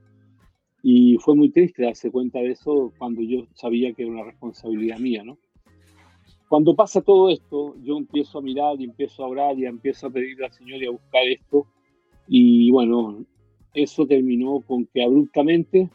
Y 0.82 1.18
fue 1.18 1.36
muy 1.36 1.50
triste 1.50 1.84
darse 1.84 2.10
cuenta 2.10 2.40
de 2.40 2.52
eso 2.52 2.94
cuando 2.98 3.22
yo 3.22 3.46
sabía 3.54 3.94
que 3.94 4.04
era 4.04 4.12
una 4.12 4.24
responsabilidad 4.24 4.98
mía. 4.98 5.24
¿no? 5.24 5.38
Cuando 6.48 6.76
pasa 6.76 7.02
todo 7.02 7.30
esto, 7.30 7.76
yo 7.84 7.98
empiezo 7.98 8.40
a 8.40 8.42
mirar 8.42 8.80
y 8.80 8.86
empiezo 8.86 9.24
a 9.24 9.28
orar 9.28 9.60
y 9.60 9.66
empiezo 9.66 10.08
a 10.08 10.10
pedirle 10.10 10.46
al 10.46 10.52
Señor 10.52 10.82
y 10.82 10.88
a 10.88 10.92
buscar 10.92 11.28
esto. 11.28 11.68
Y 12.32 12.70
bueno, 12.70 13.26
eso 13.74 14.06
terminó 14.06 14.62
con 14.62 14.86
que 14.86 15.04
abruptamente 15.04 15.90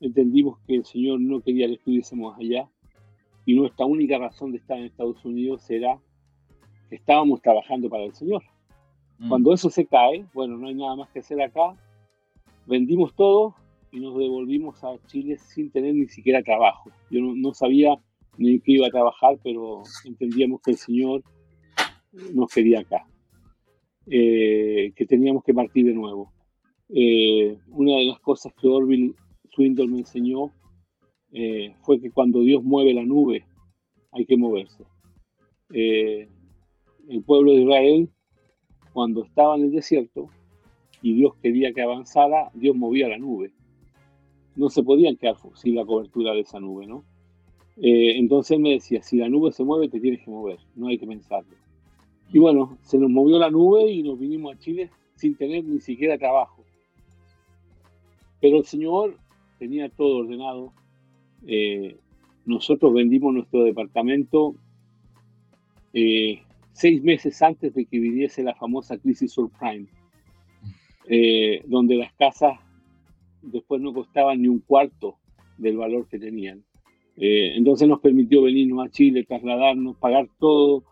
entendimos 0.00 0.58
que 0.66 0.76
el 0.76 0.84
Señor 0.86 1.20
no 1.20 1.42
quería 1.42 1.66
que 1.66 1.74
estuviésemos 1.74 2.38
allá 2.38 2.66
y 3.44 3.54
nuestra 3.54 3.84
única 3.84 4.18
razón 4.18 4.52
de 4.52 4.58
estar 4.58 4.78
en 4.78 4.84
Estados 4.84 5.22
Unidos 5.26 5.68
era 5.70 5.98
que 6.88 6.96
estábamos 6.96 7.42
trabajando 7.42 7.90
para 7.90 8.04
el 8.04 8.14
Señor. 8.14 8.42
Mm. 9.18 9.28
Cuando 9.28 9.52
eso 9.52 9.68
se 9.68 9.84
cae, 9.84 10.24
bueno, 10.32 10.56
no 10.56 10.68
hay 10.68 10.74
nada 10.74 10.96
más 10.96 11.10
que 11.10 11.18
hacer 11.18 11.40
acá, 11.42 11.76
vendimos 12.66 13.14
todo 13.14 13.54
y 13.92 14.00
nos 14.00 14.16
devolvimos 14.16 14.82
a 14.84 14.96
Chile 15.06 15.36
sin 15.36 15.70
tener 15.70 15.94
ni 15.94 16.08
siquiera 16.08 16.42
trabajo. 16.42 16.90
Yo 17.10 17.20
no, 17.20 17.52
sabía 17.52 17.94
ni 18.38 18.58
que 18.60 18.72
iba 18.72 18.86
a 18.86 18.90
trabajar, 18.90 19.38
pero 19.42 19.82
entendíamos 20.04 20.62
que 20.62 20.70
el 20.70 20.78
Señor 20.78 21.22
nos 22.32 22.50
quería 22.50 22.80
acá, 22.80 23.06
eh, 24.10 24.92
que 24.96 25.04
teníamos 25.06 25.44
que 25.44 25.52
partir 25.52 25.84
de 25.84 25.92
nuevo. 25.92 26.32
Eh, 26.88 27.58
una 27.68 27.96
de 27.96 28.06
las 28.06 28.20
cosas 28.20 28.54
que 28.54 28.66
Orville 28.66 29.14
Swindle 29.50 29.88
me 29.88 29.98
enseñó 29.98 30.50
eh, 31.32 31.74
fue 31.82 32.00
que 32.00 32.10
cuando 32.10 32.40
Dios 32.40 32.64
mueve 32.64 32.94
la 32.94 33.04
nube, 33.04 33.44
hay 34.12 34.24
que 34.24 34.36
moverse. 34.38 34.84
El 35.70 37.22
pueblo 37.26 37.52
de 37.52 37.62
Israel, 37.62 38.08
cuando 38.94 39.24
estaba 39.24 39.56
en 39.56 39.64
el 39.64 39.72
desierto 39.72 40.30
y 41.02 41.12
Dios 41.12 41.34
quería 41.42 41.72
que 41.74 41.82
avanzara, 41.82 42.50
Dios 42.54 42.74
movía 42.74 43.08
la 43.08 43.18
nube. 43.18 43.52
No 44.56 44.70
se 44.70 44.82
podían 44.82 45.16
quedar 45.16 45.36
sin 45.54 45.74
la 45.74 45.84
cobertura 45.84 46.32
de 46.32 46.40
esa 46.40 46.58
nube, 46.58 46.86
¿no? 46.86 47.04
Entonces 47.76 48.56
él 48.56 48.62
me 48.62 48.70
decía, 48.70 49.02
si 49.02 49.18
la 49.18 49.28
nube 49.28 49.52
se 49.52 49.64
mueve, 49.64 49.88
te 49.88 50.00
tienes 50.00 50.24
que 50.24 50.30
mover, 50.30 50.58
no 50.74 50.88
hay 50.88 50.98
que 50.98 51.06
pensarlo. 51.06 51.54
Y 52.32 52.38
bueno, 52.38 52.78
se 52.82 52.98
nos 52.98 53.10
movió 53.10 53.38
la 53.38 53.50
nube 53.50 53.90
y 53.90 54.02
nos 54.02 54.18
vinimos 54.18 54.54
a 54.54 54.58
Chile 54.58 54.90
sin 55.14 55.34
tener 55.34 55.64
ni 55.64 55.80
siquiera 55.80 56.18
trabajo. 56.18 56.64
Pero 58.40 58.58
el 58.58 58.64
Señor 58.64 59.16
tenía 59.58 59.88
todo 59.88 60.18
ordenado. 60.18 60.72
Eh, 61.46 61.96
nosotros 62.44 62.92
vendimos 62.94 63.34
nuestro 63.34 63.64
departamento 63.64 64.54
eh, 65.92 66.42
seis 66.72 67.02
meses 67.02 67.40
antes 67.42 67.74
de 67.74 67.86
que 67.86 67.98
viniese 67.98 68.42
la 68.42 68.54
famosa 68.54 68.98
crisis 68.98 69.32
subprime, 69.32 69.88
eh, 71.06 71.62
donde 71.66 71.96
las 71.96 72.12
casas 72.14 72.58
después 73.42 73.80
no 73.80 73.92
costaban 73.92 74.42
ni 74.42 74.48
un 74.48 74.60
cuarto 74.60 75.16
del 75.56 75.76
valor 75.76 76.06
que 76.08 76.18
tenían. 76.18 76.62
entonces 77.16 77.88
nos 77.88 78.00
permitió 78.00 78.42
venirnos 78.42 78.86
a 78.86 78.90
Chile, 78.90 79.24
trasladarnos, 79.24 79.96
pagar 79.96 80.28
todo, 80.38 80.84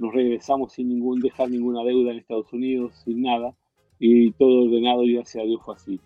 nos 0.00 0.14
regresamos 0.14 0.72
sin 0.72 0.88
ningún, 0.88 1.20
dejar 1.20 1.50
ninguna 1.50 1.84
deuda 1.84 2.10
en 2.10 2.18
Estados 2.18 2.50
Unidos, 2.54 2.94
sin 3.04 3.20
nada, 3.20 3.54
y 3.98 4.32
todo 4.32 4.64
ordenado 4.64 5.04
y 5.04 5.12
gracias 5.12 5.44
a 5.44 5.46
Dios 5.46 5.60
fue 5.62 5.74
así. 5.74 6.00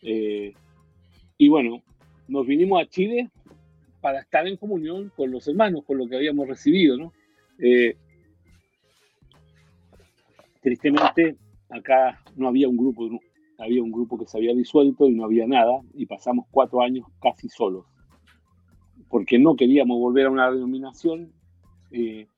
Eh, 0.00 0.54
y 1.36 1.48
bueno, 1.48 1.82
nos 2.28 2.46
vinimos 2.46 2.80
a 2.80 2.86
Chile 2.86 3.30
para 4.00 4.20
estar 4.20 4.46
en 4.46 4.56
comunión 4.56 5.12
con 5.14 5.30
los 5.30 5.46
hermanos, 5.48 5.84
con 5.84 5.98
lo 5.98 6.06
que 6.08 6.16
habíamos 6.16 6.48
recibido, 6.48 6.96
¿no? 6.96 7.12
Eh, 7.58 7.98
tristemente, 10.62 11.36
acá 11.68 12.22
no 12.36 12.48
había 12.48 12.70
un 12.70 12.78
grupo, 12.78 13.06
había 13.58 13.82
un 13.82 13.92
grupo 13.92 14.16
que 14.18 14.26
se 14.26 14.38
había 14.38 14.54
disuelto 14.54 15.10
y 15.10 15.14
no 15.14 15.26
había 15.26 15.46
nada, 15.46 15.82
y 15.92 16.06
pasamos 16.06 16.46
cuatro 16.50 16.80
años 16.80 17.06
casi 17.20 17.50
solos, 17.50 17.84
porque 19.10 19.38
no 19.38 19.56
queríamos 19.56 19.98
volver 19.98 20.24
a 20.24 20.30
una 20.30 20.50
denominación 20.50 21.34
eh, 21.90 22.28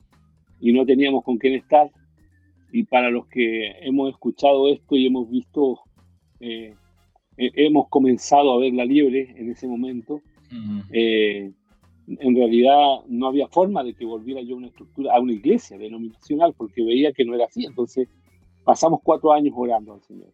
y 0.60 0.72
no 0.72 0.84
teníamos 0.84 1.24
con 1.24 1.38
quién 1.38 1.54
estar. 1.54 1.90
Y 2.72 2.84
para 2.84 3.10
los 3.10 3.26
que 3.28 3.70
hemos 3.80 4.10
escuchado 4.10 4.68
esto 4.68 4.96
y 4.96 5.06
hemos 5.06 5.30
visto 5.30 5.80
eh, 6.40 6.74
eh, 7.38 7.52
hemos 7.54 7.88
comenzado 7.88 8.52
a 8.52 8.58
ver 8.58 8.74
la 8.74 8.84
liebre 8.84 9.32
en 9.36 9.50
ese 9.50 9.66
momento. 9.68 10.20
Eh, 10.92 11.52
en 12.06 12.34
realidad 12.34 13.04
no 13.06 13.28
había 13.28 13.48
forma 13.48 13.84
de 13.84 13.94
que 13.94 14.04
volviera 14.04 14.40
yo 14.42 14.54
a 14.54 14.58
una 14.58 14.66
estructura, 14.66 15.14
a 15.14 15.20
una 15.20 15.32
iglesia 15.32 15.78
denominacional, 15.78 16.52
porque 16.56 16.82
veía 16.82 17.12
que 17.12 17.24
no 17.24 17.34
era 17.34 17.44
así. 17.44 17.64
Entonces 17.64 18.08
pasamos 18.64 19.00
cuatro 19.04 19.32
años 19.32 19.54
orando 19.56 19.94
al 19.94 20.02
Señor. 20.02 20.32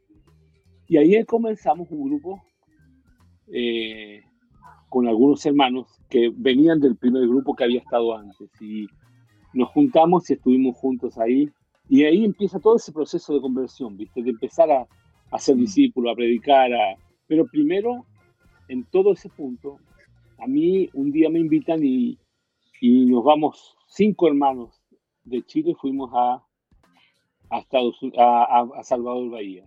Y 0.88 0.96
ahí 0.96 1.22
comenzamos 1.24 1.90
un 1.90 2.08
grupo 2.08 2.42
eh, 3.52 4.22
con 4.88 5.06
algunos 5.06 5.44
hermanos 5.44 5.88
que 6.08 6.32
venían 6.34 6.80
del 6.80 6.96
primer 6.96 7.26
grupo 7.28 7.54
que 7.54 7.64
había 7.64 7.80
estado 7.80 8.16
antes. 8.16 8.48
Y 8.60 8.87
nos 9.54 9.70
juntamos 9.70 10.28
y 10.28 10.34
estuvimos 10.34 10.76
juntos 10.76 11.18
ahí. 11.18 11.48
Y 11.88 12.04
ahí 12.04 12.24
empieza 12.24 12.58
todo 12.60 12.76
ese 12.76 12.92
proceso 12.92 13.34
de 13.34 13.40
conversión, 13.40 13.96
¿viste? 13.96 14.22
De 14.22 14.30
empezar 14.30 14.70
a, 14.70 14.86
a 15.30 15.38
ser 15.38 15.56
discípulo, 15.56 16.10
a 16.10 16.14
predicar, 16.14 16.72
a... 16.72 16.96
pero 17.26 17.46
primero, 17.46 18.04
en 18.68 18.84
todo 18.84 19.12
ese 19.12 19.28
punto, 19.28 19.78
a 20.38 20.46
mí 20.46 20.88
un 20.94 21.10
día 21.10 21.28
me 21.30 21.40
invitan 21.40 21.84
y, 21.84 22.18
y 22.80 23.06
nos 23.06 23.24
vamos 23.24 23.76
cinco 23.88 24.28
hermanos 24.28 24.80
de 25.24 25.42
Chile, 25.42 25.74
fuimos 25.80 26.10
a, 26.14 26.42
a, 27.50 27.58
Estados, 27.58 27.98
a, 28.18 28.66
a, 28.76 28.82
Salvador 28.82 29.30
Bahía. 29.30 29.64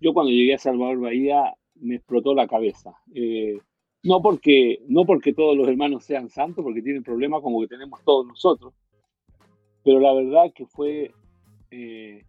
Yo 0.00 0.12
cuando 0.12 0.30
llegué 0.30 0.54
a 0.54 0.58
Salvador 0.58 1.00
Bahía 1.00 1.54
me 1.76 1.96
explotó 1.96 2.34
la 2.34 2.46
cabeza. 2.46 2.94
Eh, 3.14 3.58
no, 4.02 4.20
porque, 4.20 4.80
no 4.88 5.04
porque 5.04 5.32
todos 5.32 5.56
los 5.56 5.66
hermanos 5.68 6.04
sean 6.04 6.28
santos, 6.28 6.62
porque 6.62 6.82
tienen 6.82 7.02
problemas 7.02 7.42
como 7.42 7.60
que 7.60 7.68
tenemos 7.68 8.00
todos 8.04 8.26
nosotros, 8.26 8.74
pero 9.84 10.00
la 10.00 10.14
verdad 10.14 10.52
que 10.54 10.66
fue 10.66 11.12
eh, 11.70 12.24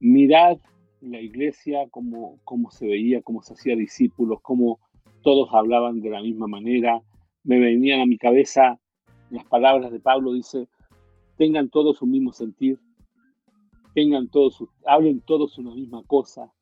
mirar 0.00 0.58
la 1.00 1.20
iglesia, 1.20 1.86
cómo, 1.90 2.38
cómo 2.44 2.70
se 2.70 2.86
veía, 2.86 3.22
cómo 3.22 3.42
se 3.42 3.52
hacía 3.52 3.76
discípulos, 3.76 4.40
cómo 4.40 4.80
todos 5.22 5.50
hablaban 5.52 6.00
de 6.00 6.10
la 6.10 6.22
misma 6.22 6.46
manera. 6.46 7.02
Me 7.44 7.58
venían 7.58 8.00
a 8.00 8.06
mi 8.06 8.16
cabeza 8.16 8.80
las 9.30 9.44
palabras 9.44 9.92
de 9.92 10.00
Pablo, 10.00 10.32
dice, 10.32 10.68
tengan 11.36 11.68
todos 11.68 12.00
un 12.02 12.10
mismo 12.10 12.32
sentir, 12.32 12.78
tengan 13.94 14.28
todos, 14.28 14.64
hablen 14.86 15.20
todos 15.20 15.58
una 15.58 15.74
misma 15.74 16.02
cosa. 16.04 16.52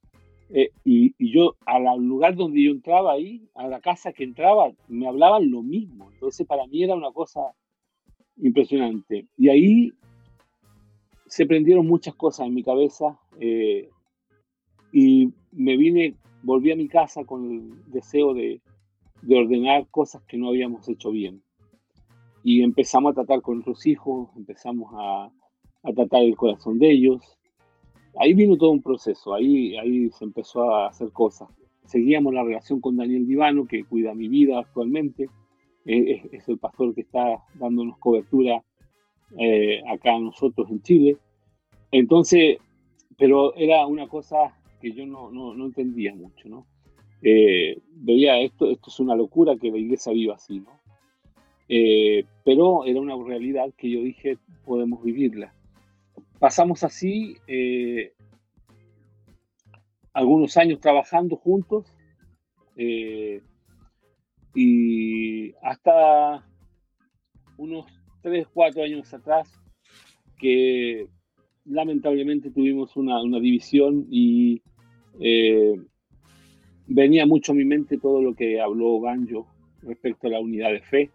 Eh, 0.49 0.70
y, 0.85 1.14
y, 1.18 1.33
yo 1.33 1.55
al 1.64 1.85
lugar 1.99 2.35
donde 2.35 2.64
yo 2.64 2.73
entraba 2.73 3.12
ahí, 3.12 3.49
a 3.55 3.68
la 3.68 3.81
casa 3.81 4.12
que 4.12 4.25
entraba, 4.25 4.73
me 4.88 5.07
hablaban 5.07 5.49
lo 5.51 5.62
mismo. 5.62 6.11
Entonces 6.11 6.44
para 6.46 6.66
mí 6.66 6.83
era 6.83 6.96
una 6.96 7.12
cosa 7.12 7.55
impresionante. 8.37 9.27
Y 9.37 9.49
ahí 9.49 9.93
se 11.27 11.47
prendieron 11.47 11.87
muchas 11.87 12.14
cosas 12.14 12.47
en 12.47 12.55
mi 12.55 12.62
cabeza. 12.62 13.19
Eh, 13.38 13.88
y 14.93 15.33
me 15.53 15.77
vine, 15.77 16.16
volví 16.43 16.73
a 16.73 16.77
mi 16.77 16.88
casa 16.88 17.25
con 17.25 17.51
el 17.51 17.93
deseo 17.93 18.35
de, 18.35 18.61
de 19.23 19.37
ordenar 19.37 19.87
cosas 19.90 20.23
que 20.25 20.37
no 20.37 20.49
habíamos 20.49 20.88
hecho 20.88 21.11
bien. 21.11 21.43
Y 22.43 22.62
empezamos 22.62 23.12
a 23.12 23.14
tratar 23.14 23.43
con 23.43 23.57
nuestros 23.57 23.87
hijos, 23.87 24.31
empezamos 24.37 24.90
a, 24.97 25.31
a 25.83 25.93
tratar 25.93 26.23
el 26.23 26.37
corazón 26.37 26.79
de 26.79 26.90
ellos. 26.90 27.38
Ahí 28.19 28.35
vino 28.35 28.57
todo 28.57 28.71
un 28.71 28.83
proceso, 28.83 29.35
ahí, 29.35 29.77
ahí 29.77 30.11
se 30.11 30.25
empezó 30.25 30.75
a 30.75 30.88
hacer 30.88 31.12
cosas. 31.12 31.49
Seguíamos 31.85 32.35
la 32.35 32.43
relación 32.43 32.81
con 32.81 32.97
Daniel 32.97 33.27
Divano, 33.27 33.66
que 33.66 33.85
cuida 33.85 34.14
mi 34.14 34.29
vida 34.29 34.59
actualmente. 34.59 35.29
Es, 35.85 36.25
es 36.33 36.49
el 36.49 36.59
pastor 36.59 36.95
que 36.95 37.03
está 37.03 37.43
dándonos 37.55 37.99
cobertura 37.99 38.62
eh, 39.38 39.83
acá 39.88 40.19
nosotros 40.19 40.71
en 40.71 40.83
Chile. 40.83 41.16
Entonces, 41.90 42.59
pero 43.16 43.55
era 43.57 43.87
una 43.87 44.09
cosa 44.09 44.57
que 44.81 44.93
yo 44.93 45.07
no, 45.07 45.31
no, 45.31 45.55
no 45.55 45.66
entendía 45.66 46.14
mucho, 46.14 46.49
¿no? 46.49 46.66
Eh, 47.23 47.79
veía 47.93 48.40
esto, 48.40 48.71
esto 48.71 48.88
es 48.88 48.99
una 48.99 49.14
locura 49.14 49.57
que 49.57 49.71
la 49.71 49.79
iglesia 49.79 50.12
viva 50.12 50.35
así, 50.35 50.61
¿no? 50.61 50.71
Eh, 51.69 52.25
pero 52.45 52.85
era 52.85 53.01
una 53.01 53.16
realidad 53.23 53.73
que 53.77 53.90
yo 53.90 54.01
dije, 54.03 54.38
podemos 54.64 55.03
vivirla. 55.05 55.55
Pasamos 56.38 56.83
así 56.83 57.37
eh, 57.47 58.14
algunos 60.12 60.57
años 60.57 60.81
trabajando 60.81 61.37
juntos 61.37 61.93
y 64.55 65.53
hasta 65.63 66.45
unos 67.57 67.87
3, 68.23 68.47
4 68.53 68.83
años 68.83 69.13
atrás 69.13 69.61
que 70.39 71.07
lamentablemente 71.67 72.51
tuvimos 72.51 72.97
una, 72.97 73.23
una 73.23 73.39
división 73.39 74.07
y 74.11 74.63
eh, 75.21 75.75
venía 76.87 77.27
mucho 77.27 77.53
a 77.53 77.55
mi 77.55 77.65
mente 77.65 77.99
todo 77.99 78.21
lo 78.21 78.35
que 78.35 78.61
habló 78.61 79.01
Banjo 79.01 79.47
respecto 79.83 80.27
a 80.27 80.31
la 80.31 80.41
unidad 80.41 80.71
de 80.73 80.81
fe. 80.81 81.11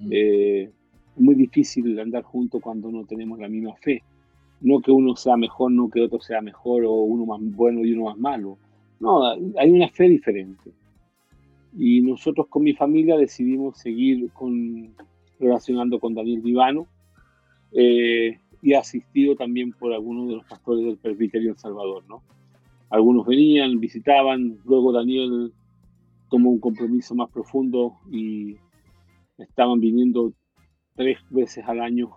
Mm. 0.00 0.08
Eh, 0.10 0.62
es 1.16 1.20
muy 1.20 1.34
difícil 1.34 1.98
andar 2.00 2.24
juntos 2.24 2.60
cuando 2.60 2.90
no 2.90 3.04
tenemos 3.04 3.38
la 3.38 3.48
misma 3.48 3.74
fe. 3.76 4.02
No 4.60 4.80
que 4.80 4.90
uno 4.90 5.14
sea 5.14 5.36
mejor, 5.36 5.70
no 5.70 5.88
que 5.88 6.00
otro 6.00 6.20
sea 6.20 6.40
mejor, 6.40 6.84
o 6.84 6.92
uno 6.92 7.26
más 7.26 7.40
bueno 7.54 7.84
y 7.84 7.92
uno 7.92 8.06
más 8.06 8.18
malo. 8.18 8.58
No, 8.98 9.24
hay 9.58 9.70
una 9.70 9.88
fe 9.88 10.08
diferente. 10.08 10.70
Y 11.76 12.02
nosotros 12.02 12.46
con 12.48 12.62
mi 12.62 12.74
familia 12.74 13.16
decidimos 13.16 13.78
seguir 13.78 14.30
con, 14.32 14.94
relacionando 15.40 15.98
con 15.98 16.14
Daniel 16.14 16.42
Divano 16.42 16.86
eh, 17.72 18.38
y 18.62 18.74
asistido 18.74 19.34
también 19.36 19.72
por 19.72 19.92
algunos 19.92 20.28
de 20.28 20.36
los 20.36 20.46
pastores 20.46 20.84
del 20.84 20.98
presbiterio 20.98 21.50
en 21.50 21.58
Salvador, 21.58 22.04
¿no? 22.08 22.22
Algunos 22.90 23.26
venían, 23.26 23.80
visitaban, 23.80 24.58
luego 24.64 24.92
Daniel 24.92 25.52
tomó 26.30 26.50
un 26.50 26.60
compromiso 26.60 27.14
más 27.14 27.30
profundo 27.30 27.96
y 28.10 28.56
estaban 29.38 29.80
viniendo 29.80 30.32
tres 30.94 31.18
veces 31.30 31.64
al 31.66 31.80
año 31.80 32.10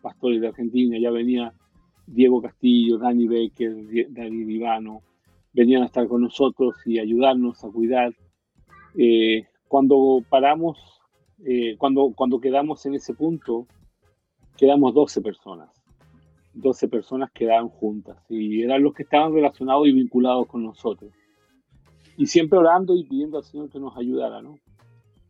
pastores 0.00 0.40
de 0.40 0.48
Argentina, 0.48 0.98
ya 0.98 1.10
venía 1.10 1.52
Diego 2.06 2.42
Castillo, 2.42 2.98
Dani 2.98 3.26
Becker, 3.28 3.74
Dani 4.10 4.52
Ivano, 4.52 5.02
venían 5.52 5.82
a 5.82 5.86
estar 5.86 6.08
con 6.08 6.22
nosotros 6.22 6.74
y 6.84 6.98
ayudarnos 6.98 7.64
a 7.64 7.68
cuidar. 7.68 8.12
Eh, 8.96 9.46
cuando 9.68 10.22
paramos, 10.28 10.78
eh, 11.44 11.76
cuando, 11.78 12.12
cuando 12.14 12.40
quedamos 12.40 12.84
en 12.86 12.94
ese 12.94 13.14
punto, 13.14 13.66
quedamos 14.56 14.94
12 14.94 15.22
personas. 15.22 15.70
12 16.54 16.88
personas 16.88 17.30
quedaron 17.32 17.68
juntas 17.70 18.18
y 18.28 18.62
eran 18.62 18.82
los 18.82 18.92
que 18.92 19.04
estaban 19.04 19.32
relacionados 19.32 19.88
y 19.88 19.92
vinculados 19.92 20.46
con 20.46 20.62
nosotros. 20.62 21.10
Y 22.16 22.26
siempre 22.26 22.58
orando 22.58 22.94
y 22.94 23.04
pidiendo 23.04 23.38
al 23.38 23.44
Señor 23.44 23.70
que 23.70 23.80
nos 23.80 23.96
ayudara, 23.96 24.42
¿no? 24.42 24.58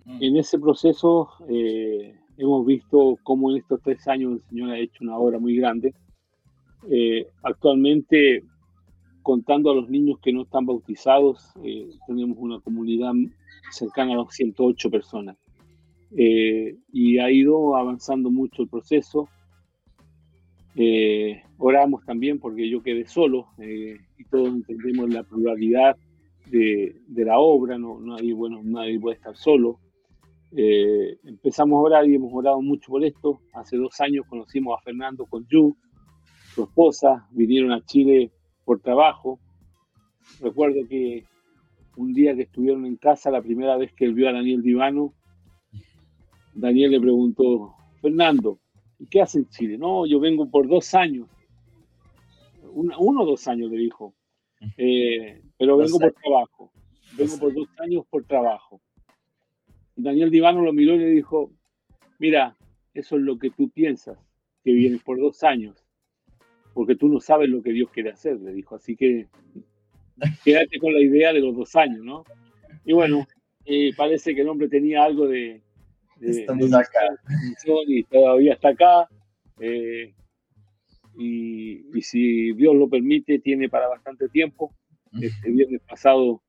Mm. 0.05 0.19
En 0.21 0.37
ese 0.37 0.59
proceso, 0.59 1.29
eh, 1.49 2.17
hemos 2.37 2.67
visto 2.67 3.19
cómo 3.23 3.51
en 3.51 3.59
estos 3.59 3.81
tres 3.83 4.07
años 4.09 4.33
el 4.33 4.43
Señor 4.49 4.71
ha 4.71 4.79
hecho 4.79 5.05
una 5.05 5.17
obra 5.17 5.39
muy 5.39 5.57
grande. 5.57 5.95
Eh, 6.91 7.29
actualmente, 7.43 8.43
contando 9.23 9.71
a 9.71 9.75
los 9.75 9.89
niños 9.89 10.19
que 10.21 10.33
no 10.33 10.43
están 10.43 10.67
bautizados, 10.67 11.53
eh, 11.63 11.89
tenemos 12.07 12.37
una 12.39 12.61
comunidad 12.61 13.13
cercana 13.71 14.13
a 14.13 14.17
los 14.17 14.35
108 14.35 14.91
personas. 14.91 15.37
Eh, 16.17 16.77
y 16.93 17.19
ha 17.19 17.31
ido 17.31 17.77
avanzando 17.77 18.31
mucho 18.31 18.63
el 18.63 18.69
proceso. 18.69 19.29
oramos 21.59 22.05
también 22.05 22.39
porque 22.39 22.69
yo 22.69 22.83
quedé 22.83 23.07
solo 23.07 23.47
y 23.59 24.25
todos 24.31 24.49
entendemos 24.49 25.11
la 25.11 25.23
pluralidad 25.23 25.97
de, 26.51 26.97
de 27.07 27.25
la 27.25 27.39
obra, 27.39 27.79
no, 27.79 28.01
nadie, 28.01 28.35
bueno, 28.35 28.61
nadie 28.63 28.99
puede 28.99 29.17
estar 29.17 29.37
solo. 29.37 29.79
Eh, 30.55 31.19
empezamos 31.25 31.79
a 31.79 31.81
orar 31.81 32.09
y 32.09 32.15
hemos 32.15 32.33
orado 32.33 32.61
mucho 32.61 32.91
por 32.91 33.05
esto. 33.05 33.41
Hace 33.55 33.77
dos 33.77 34.01
años 34.01 34.27
conocimos 34.29 34.79
a 34.79 34.83
Fernando 34.83 35.25
con 35.25 35.47
Yu, 35.49 35.77
su 36.55 36.65
esposa, 36.65 37.27
vinieron 37.31 37.73
a 37.73 37.85
Chile 37.85 38.31
por 38.65 38.81
trabajo. 38.81 39.39
Recuerdo 40.41 40.87
que 40.89 41.25
un 41.97 42.13
día 42.13 42.35
que 42.35 42.43
estuvieron 42.43 42.87
en 42.87 42.97
casa, 42.97 43.31
la 43.31 43.43
primera 43.43 43.77
vez 43.77 43.93
que 43.93 44.05
él 44.05 44.15
vio 44.15 44.29
a 44.29 44.33
Daniel 44.33 44.63
Divano, 44.63 45.15
Daniel 46.55 46.93
le 46.93 47.01
preguntó, 47.01 47.75
Fernando, 48.01 48.59
¿y 48.99 49.07
qué 49.07 49.23
hace 49.23 49.39
en 49.39 49.49
Chile? 49.49 49.79
No, 49.79 50.07
yo 50.07 50.21
vengo 50.21 50.51
por 50.51 50.69
dos 50.69 50.95
años. 50.95 51.29
uno 52.73 53.23
o 53.23 53.27
dos 53.27 53.47
años, 53.49 53.71
le 53.71 53.79
dijo. 53.79 54.15
Eh, 54.77 55.43
pero 55.59 55.77
vengo 55.77 55.99
por 55.99 56.13
trabajo. 56.13 56.73
Vengo 57.17 57.39
por 57.39 57.55
dos 57.55 57.69
años 57.79 58.05
por 58.09 58.25
trabajo. 58.25 58.81
Daniel 59.97 60.31
Divano 60.31 60.63
lo 60.63 60.73
miró 60.73 60.95
y 60.95 60.99
le 60.99 61.11
dijo, 61.11 61.53
mira, 62.19 62.57
eso 62.95 63.17
es 63.17 63.23
lo 63.23 63.39
que 63.39 63.51
tú 63.51 63.71
piensas, 63.71 64.19
que 64.65 64.73
vienes 64.73 65.03
por 65.03 65.19
dos 65.19 65.43
años, 65.43 65.82
porque 66.75 66.97
tú 66.97 67.09
no 67.09 67.21
sabes 67.21 67.49
lo 67.49 67.63
que 67.63 67.73
Dios 67.73 67.91
quiere 67.91 68.11
hacer, 68.11 68.41
le 68.41 68.53
dijo. 68.53 68.75
Así 68.77 68.97
que 68.97 69.27
quédate 70.45 70.79
con 70.79 70.93
la 70.93 71.01
idea 71.01 71.33
de 71.33 71.41
los 71.41 71.57
dos 71.57 71.75
años, 71.77 72.05
¿no? 72.05 72.25
Y 72.85 72.93
bueno, 72.93 73.27
eh, 73.65 73.91
parece 73.97 74.35
que 74.35 74.43
el 74.43 74.49
hombre 74.49 74.69
tenía 74.69 75.05
algo 75.05 75.29
de... 75.29 75.63
Estamos 76.21 76.73
acá. 76.73 77.01
Y 77.87 78.05
todavía 78.05 78.55
está 78.55 78.69
acá. 78.69 79.09
Eh, 79.61 80.15
y, 81.19 81.85
y, 81.97 82.03
si 82.03 82.53
Dios 82.53 82.75
lo 82.77 82.89
permite, 82.89 83.41
tiene 83.41 83.69
para 83.69 83.89
bastante 83.89 84.29
tiempo. 84.29 84.73
Este 85.21 85.51
viernes 85.51 85.81
pasado 85.83 86.41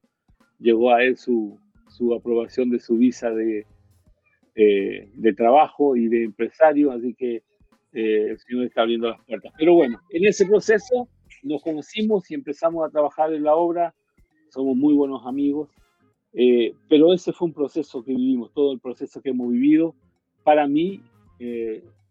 llegó 0.59 0.93
a 0.93 1.03
él 1.03 1.17
su, 1.17 1.59
su 1.89 2.13
aprobación 2.13 2.69
de 2.69 2.79
su 2.79 2.97
visa 2.97 3.31
de, 3.31 3.65
eh, 4.55 5.09
de 5.13 5.33
trabajo 5.33 5.95
y 5.95 6.07
de 6.07 6.23
empresario, 6.23 6.91
así 6.91 7.13
que 7.15 7.41
eh, 7.93 8.31
el 8.31 8.39
Señor 8.39 8.65
está 8.65 8.81
abriendo 8.81 9.09
las 9.09 9.21
puertas. 9.25 9.53
Pero 9.57 9.75
bueno, 9.75 9.99
en 10.09 10.25
ese 10.25 10.45
proceso 10.45 11.07
nos 11.43 11.61
conocimos 11.61 12.29
y 12.31 12.35
empezamos 12.35 12.85
a 12.85 12.89
trabajar 12.89 13.33
en 13.33 13.43
la 13.43 13.55
obra, 13.55 13.93
somos 14.49 14.75
muy 14.75 14.93
buenos 14.93 15.25
amigos, 15.25 15.69
eh, 16.33 16.73
pero 16.89 17.13
ese 17.13 17.33
fue 17.33 17.47
un 17.47 17.53
proceso 17.53 18.03
que 18.03 18.13
vivimos, 18.13 18.53
todo 18.53 18.73
el 18.73 18.79
proceso 18.79 19.21
que 19.21 19.29
hemos 19.29 19.51
vivido. 19.51 19.95
Para 20.43 20.67
mí, 20.67 21.01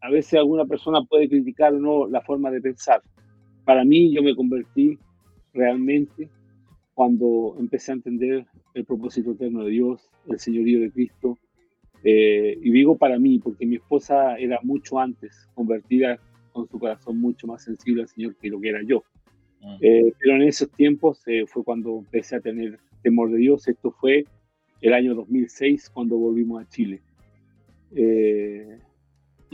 a 0.01 0.11
veces 0.11 0.35
alguna 0.35 0.67
persona 0.67 1.03
puede 1.05 1.29
criticar 1.29 1.73
no 1.73 2.07
la 2.07 2.21
forma 2.21 2.51
de 2.51 2.61
pensar. 2.61 3.03
Para 3.65 3.85
mí, 3.85 4.13
yo 4.13 4.23
me 4.23 4.35
convertí 4.35 4.99
realmente 5.55 6.29
cuando 6.95 7.57
empecé 7.59 7.93
a 7.93 7.95
entender 7.95 8.47
el 8.75 8.85
propósito 8.85 9.33
eterno 9.33 9.65
de 9.65 9.71
Dios, 9.71 10.11
el 10.29 10.39
señorío 10.39 10.81
de 10.81 10.91
Cristo. 10.91 11.39
Eh, 12.05 12.59
y 12.61 12.71
digo 12.71 12.97
para 12.97 13.19
mí, 13.19 13.39
porque 13.39 13.67
mi 13.67 13.77
esposa 13.77 14.37
era 14.37 14.59
mucho 14.63 14.99
antes 14.99 15.49
convertida 15.55 16.19
con 16.53 16.69
su 16.69 16.79
corazón 16.79 17.21
mucho 17.21 17.47
más 17.47 17.63
sensible 17.63 18.03
al 18.03 18.09
Señor 18.09 18.35
que 18.37 18.49
lo 18.49 18.61
que 18.61 18.69
era 18.69 18.83
yo. 18.83 19.05
Mm. 19.61 19.77
Eh, 19.81 20.13
pero 20.19 20.37
en 20.37 20.43
esos 20.43 20.71
tiempos 20.71 21.23
eh, 21.27 21.45
fue 21.47 21.65
cuando 21.65 21.99
empecé 21.99 22.37
a 22.37 22.41
tener 22.41 22.79
temor 23.03 23.31
de 23.31 23.39
Dios. 23.39 23.69
Esto 23.69 23.93
fue 23.93 24.25
el 24.81 24.93
año 24.95 25.15
2006 25.15 25.91
cuando 25.91 26.17
volvimos 26.17 26.63
a 26.63 26.69
Chile. 26.69 27.01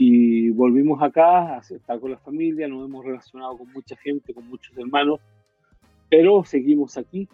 y 0.01 0.49
volvimos 0.51 1.01
acá 1.03 1.57
a 1.57 1.59
estar 1.59 1.99
con 1.99 2.11
la 2.11 2.17
familia, 2.17 2.69
nos 2.69 2.87
hemos 2.87 3.03
relacionado 3.05 3.57
con 3.57 3.69
mucha 3.73 3.97
gente, 3.97 4.33
con 4.33 4.47
muchos 4.47 4.75
hermanos, 4.77 5.19
pero 6.09 6.45
seguimos 6.45 6.97
aquí 6.97 7.27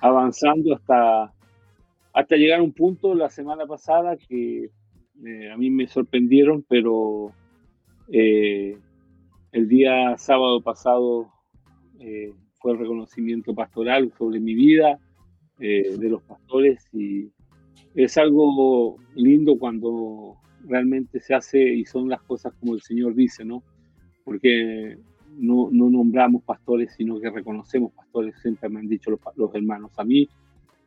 avanzando 0.00 0.76
hasta, 0.76 1.34
hasta 2.18 2.34
llegar 2.34 2.58
a 2.58 2.64
un 2.64 2.72
punto 2.72 3.14
la 3.14 3.30
semana 3.30 3.64
pasada 3.64 4.16
que 4.16 4.72
eh, 5.24 5.50
a 5.52 5.56
mí 5.56 5.70
me 5.70 5.86
sorprendieron, 5.86 6.64
pero 6.68 7.30
eh, 8.08 8.76
el 9.52 9.68
día 9.68 10.18
sábado 10.18 10.60
pasado 10.60 11.28
eh, 12.00 12.32
fue 12.54 12.72
el 12.72 12.80
reconocimiento 12.80 13.54
pastoral 13.54 14.12
sobre 14.18 14.40
mi 14.40 14.54
vida 14.54 14.98
de 15.58 16.08
los 16.08 16.22
pastores 16.22 16.88
y 16.92 17.32
es 17.96 18.16
algo 18.16 18.96
lindo 19.16 19.58
cuando 19.58 20.36
realmente 20.64 21.18
se 21.18 21.34
hace 21.34 21.60
y 21.60 21.84
son 21.84 22.08
las 22.08 22.22
cosas 22.22 22.52
como 22.60 22.74
el 22.74 22.80
Señor 22.80 23.14
dice, 23.14 23.44
¿no? 23.44 23.64
Porque 24.24 24.98
no, 25.36 25.68
no, 25.72 25.90
nombramos 25.90 26.44
pastores, 26.44 26.94
sino 26.96 27.18
que 27.20 27.30
reconocemos 27.30 27.92
pastores, 27.92 28.36
siempre 28.40 28.68
me 28.68 28.78
han 28.78 28.88
dicho 28.88 29.10
los, 29.10 29.20
los, 29.34 29.52
hermanos 29.52 29.90
a 29.96 30.04
mí. 30.04 30.28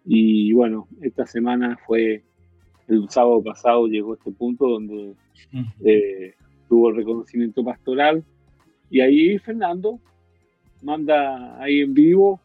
Y 0.06 0.54
bueno, 0.54 0.88
esta 1.02 1.26
semana 1.26 1.78
fue, 1.86 2.24
el 2.88 3.10
sábado 3.10 3.44
pasado 3.44 3.88
llegó 3.88 4.16
este 4.16 4.32
punto 4.32 4.68
donde 4.68 5.14
eh, 5.86 6.34
tuvo 6.68 6.90
el 6.90 6.96
reconocimiento 6.96 7.64
pastoral. 7.64 8.24
Y 8.90 9.02
ahí 9.02 9.38
Fernando 9.40 10.00
manda 10.82 11.62
ahí 11.62 11.82
en 11.82 11.94
vivo, 11.94 12.42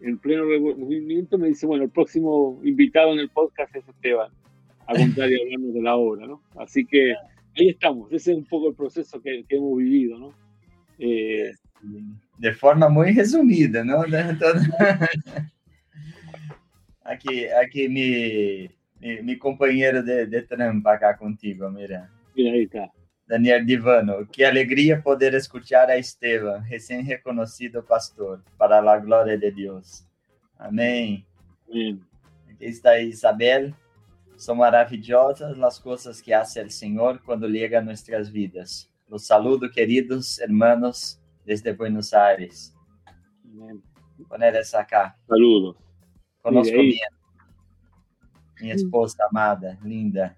en 0.00 0.18
pleno 0.18 0.44
movimiento, 0.76 1.38
me 1.38 1.48
dice, 1.48 1.66
bueno, 1.66 1.84
el 1.84 1.90
próximo 1.90 2.60
invitado 2.62 3.12
en 3.12 3.20
el 3.20 3.30
podcast 3.30 3.74
es 3.74 3.88
Esteban, 3.88 4.30
a 4.86 4.94
contar 4.94 5.30
y 5.30 5.40
hablarnos 5.40 5.74
de 5.74 5.82
la 5.82 5.96
obra, 5.96 6.26
¿no? 6.26 6.42
Así 6.56 6.84
que 6.84 7.14
ahí 7.56 7.68
estamos, 7.70 8.12
ese 8.12 8.32
es 8.32 8.38
un 8.38 8.44
poco 8.44 8.68
el 8.68 8.74
proceso 8.74 9.20
que, 9.20 9.44
que 9.48 9.56
hemos 9.56 9.76
vivido, 9.78 10.18
¿no? 10.18 10.34
Eh, 10.98 11.52
de 12.38 12.52
forma 12.52 12.88
muy 12.88 13.12
resumida, 13.12 13.84
¿no? 13.84 14.02
aquí, 17.08 17.46
aquí 17.46 17.88
mi, 17.88 18.68
mi, 19.00 19.22
mi 19.22 19.38
compañero 19.38 20.02
de, 20.02 20.26
de, 20.26 20.42
trampa 20.42 20.94
acá 20.94 21.16
contigo, 21.16 21.70
mira. 21.70 22.10
Mira, 22.34 22.52
ahí 22.52 22.62
está. 22.62 22.92
Daniel 23.26 23.66
Divano, 23.66 24.26
qué 24.32 24.46
alegría 24.46 25.02
poder 25.02 25.34
escuchar 25.34 25.90
a 25.90 25.96
Esteban, 25.96 26.64
recién 26.68 27.06
reconocido 27.06 27.84
pastor, 27.84 28.42
para 28.56 28.80
la 28.80 28.98
gloria 28.98 29.36
de 29.36 29.50
Dios. 29.50 30.06
Amén. 30.56 31.26
Amén. 31.68 32.02
Aquí 32.50 32.64
está 32.64 32.98
Isabel. 32.98 33.74
Son 34.36 34.56
maravillosas 34.56 35.58
las 35.58 35.78
cosas 35.80 36.22
que 36.22 36.34
hace 36.34 36.60
el 36.60 36.70
Señor 36.70 37.22
cuando 37.22 37.48
llega 37.48 37.80
a 37.80 37.82
nuestras 37.82 38.30
vidas. 38.30 38.88
Los 39.08 39.26
saludo, 39.26 39.68
queridos 39.70 40.38
hermanos, 40.40 41.20
desde 41.44 41.72
Buenos 41.72 42.14
Aires. 42.14 42.74
Poner 44.28 44.56
essa 44.56 44.80
acá. 44.80 45.18
Saludos. 45.26 45.76
Conozco 46.48 46.80
bien. 46.80 47.08
Minha 48.60 48.74
esposa 48.74 49.24
amada, 49.30 49.78
linda. 49.84 50.36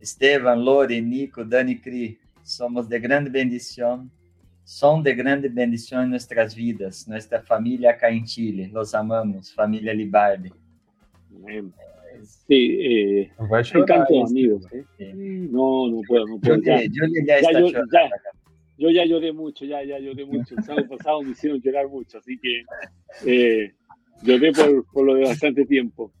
Esteban, 0.00 0.64
Lore, 0.64 1.00
Nico, 1.00 1.44
Dani 1.44 1.78
Cri, 1.78 2.18
somos 2.42 2.88
de 2.88 2.98
grande 2.98 3.30
bendición. 3.30 4.10
Son 4.64 5.02
de 5.02 5.14
grande 5.14 5.48
bendición 5.50 6.04
en 6.04 6.10
nuestras 6.10 6.54
vidas, 6.54 7.06
nuestra 7.06 7.42
familia 7.42 7.90
acá 7.90 8.08
en 8.08 8.24
Chile. 8.24 8.70
Los 8.72 8.94
amamos, 8.94 9.52
familia 9.52 9.92
Libardi. 9.92 10.50
Amén. 11.36 11.70
Sí, 12.22 12.78
eh, 12.80 13.32
Va 13.52 13.58
a 13.58 13.62
llorar, 13.62 14.06
amigos. 14.26 14.66
¿eh? 14.72 15.12
No, 15.14 15.88
no 15.88 16.00
puedo, 16.08 16.26
no 16.26 16.38
puedo. 16.40 16.62
Ya, 16.62 16.82
yo, 16.84 17.04
ya, 17.26 17.40
ya, 17.42 17.60
yo, 17.60 17.68
ya, 17.68 18.10
yo, 18.78 18.90
ya, 18.90 19.04
lloré 19.04 19.32
mucho, 19.32 19.66
ya, 19.66 19.84
ya 19.84 19.98
lloré 19.98 20.24
mucho. 20.24 20.54
El 20.56 20.64
sábado 20.64 20.88
pasado 20.88 21.22
me 21.22 21.32
hicieron 21.32 21.60
llorar 21.60 21.88
mucho, 21.88 22.16
así 22.16 22.38
que 22.38 22.62
eh, 23.26 23.74
lloré 24.24 24.52
por, 24.52 24.84
por, 24.92 25.06
lo 25.06 25.14
de 25.14 25.24
bastante 25.24 25.64
tiempo. 25.66 26.12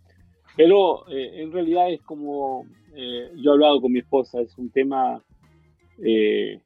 Pero 0.56 1.08
eh, 1.08 1.42
en 1.42 1.52
realidad 1.52 1.92
es 1.92 2.00
como 2.02 2.66
eh, 2.94 3.30
yo 3.36 3.50
he 3.50 3.54
hablado 3.54 3.80
con 3.80 3.92
mi 3.92 3.98
esposa, 3.98 4.40
es 4.40 4.56
un 4.56 4.70
tema 4.70 5.22
eh, 5.98 6.60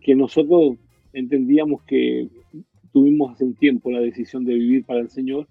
que 0.00 0.14
nosotros 0.16 0.78
entendíamos 1.12 1.84
que 1.84 2.28
tuvimos 2.92 3.32
hace 3.32 3.44
un 3.44 3.54
tiempo 3.54 3.92
la 3.92 4.00
decisión 4.00 4.44
de 4.44 4.54
vivir 4.54 4.84
para 4.84 5.00
el 5.00 5.10
Señor 5.10 5.46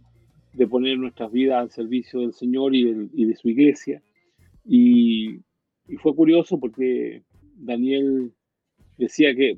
de 0.54 0.68
poner 0.68 0.98
nuestras 0.98 1.32
vidas 1.32 1.62
al 1.62 1.72
servicio 1.72 2.22
del 2.22 2.34
Señor 2.34 2.76
y, 2.76 2.84
de 2.84 3.36
su 3.36 3.50
iglesia. 3.50 4.02
Y, 4.66 5.40
fue 6.02 6.14
curioso 6.16 6.60
porque 6.60 7.24
Daniel 7.56 8.34
decía 8.98 9.34
que 9.34 9.58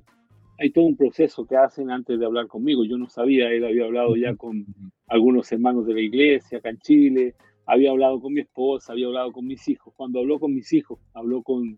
hay 0.62 0.70
todo 0.70 0.86
un 0.86 0.96
proceso 0.96 1.46
que 1.48 1.58
hacen 1.58 1.90
antes 1.90 2.20
de 2.20 2.26
hablar 2.26 2.46
conmigo. 2.46 2.86
Yo 2.86 2.96
no 2.96 3.10
sabía, 3.10 3.50
él 3.50 3.66
había 3.66 3.86
hablado 3.86 4.16
ya 4.16 4.36
con 4.36 4.64
algunos 5.08 5.52
hermanos 5.52 5.88
de 5.88 5.96
la 5.96 6.02
iglesia 6.02 6.60
acá 6.60 6.70
en 6.70 6.78
Chile, 6.78 7.34
había 7.66 7.90
hablado 7.90 8.22
con 8.22 8.34
mi 8.34 8.42
esposa, 8.42 8.94
había 8.94 9.08
hablado 9.08 9.32
con 9.32 9.48
mis 9.48 9.68
hijos. 9.68 9.92
Cuando 9.98 10.20
habló 10.20 10.40
con 10.40 10.54
mis 10.54 10.72
hijos, 10.72 11.00
habló 11.16 11.42
con, 11.42 11.78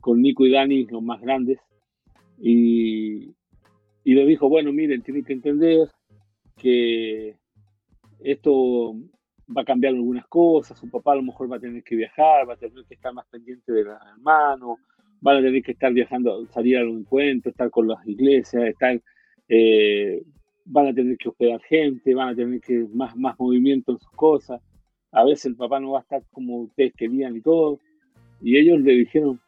con 0.00 0.22
Nico 0.22 0.46
y 0.46 0.52
Dani, 0.52 0.86
los 0.86 1.02
más 1.02 1.20
grandes, 1.20 1.58
y, 2.38 3.34
y 4.04 4.14
le 4.14 4.24
dijo, 4.24 4.48
bueno, 4.48 4.72
miren, 4.72 5.02
tienen 5.02 5.24
que 5.24 5.34
entender 5.34 5.88
que 6.56 7.36
esto 8.20 8.94
va 9.54 9.62
a 9.62 9.66
cambiar 9.66 9.94
algunas 9.94 10.26
cosas, 10.28 10.78
su 10.78 10.88
papá 10.88 11.12
a 11.12 11.16
lo 11.16 11.22
mejor 11.22 11.52
va 11.52 11.56
a 11.56 11.60
tener 11.60 11.82
que 11.82 11.96
viajar, 11.96 12.48
va 12.48 12.54
a 12.54 12.56
tener 12.56 12.84
que 12.86 12.94
estar 12.94 13.12
más 13.12 13.26
pendiente 13.26 13.70
de 13.70 13.84
los 13.84 13.98
hermanos, 14.14 14.78
van 15.20 15.38
a 15.38 15.42
tener 15.42 15.62
que 15.62 15.72
estar 15.72 15.92
viajando, 15.92 16.46
salir 16.46 16.78
a 16.78 16.82
los 16.82 16.96
encuentros, 16.96 17.52
estar 17.52 17.70
con 17.70 17.88
las 17.88 18.06
iglesias, 18.06 18.64
estar, 18.64 19.00
eh, 19.48 20.22
van 20.64 20.88
a 20.88 20.94
tener 20.94 21.16
que 21.16 21.28
hospedar 21.28 21.60
gente, 21.62 22.14
van 22.14 22.30
a 22.30 22.34
tener 22.34 22.60
que 22.60 22.86
más, 22.92 23.16
más 23.16 23.38
movimiento 23.38 23.92
en 23.92 23.98
sus 23.98 24.10
cosas. 24.12 24.60
A 25.10 25.24
veces 25.24 25.46
el 25.46 25.56
papá 25.56 25.80
no 25.80 25.92
va 25.92 26.00
a 26.00 26.02
estar 26.02 26.22
como 26.30 26.62
ustedes 26.62 26.92
querían 26.94 27.36
y 27.36 27.40
todo. 27.40 27.80
Y 28.40 28.56
ellos 28.56 28.80
le 28.80 28.92
dijeron, 28.92 29.40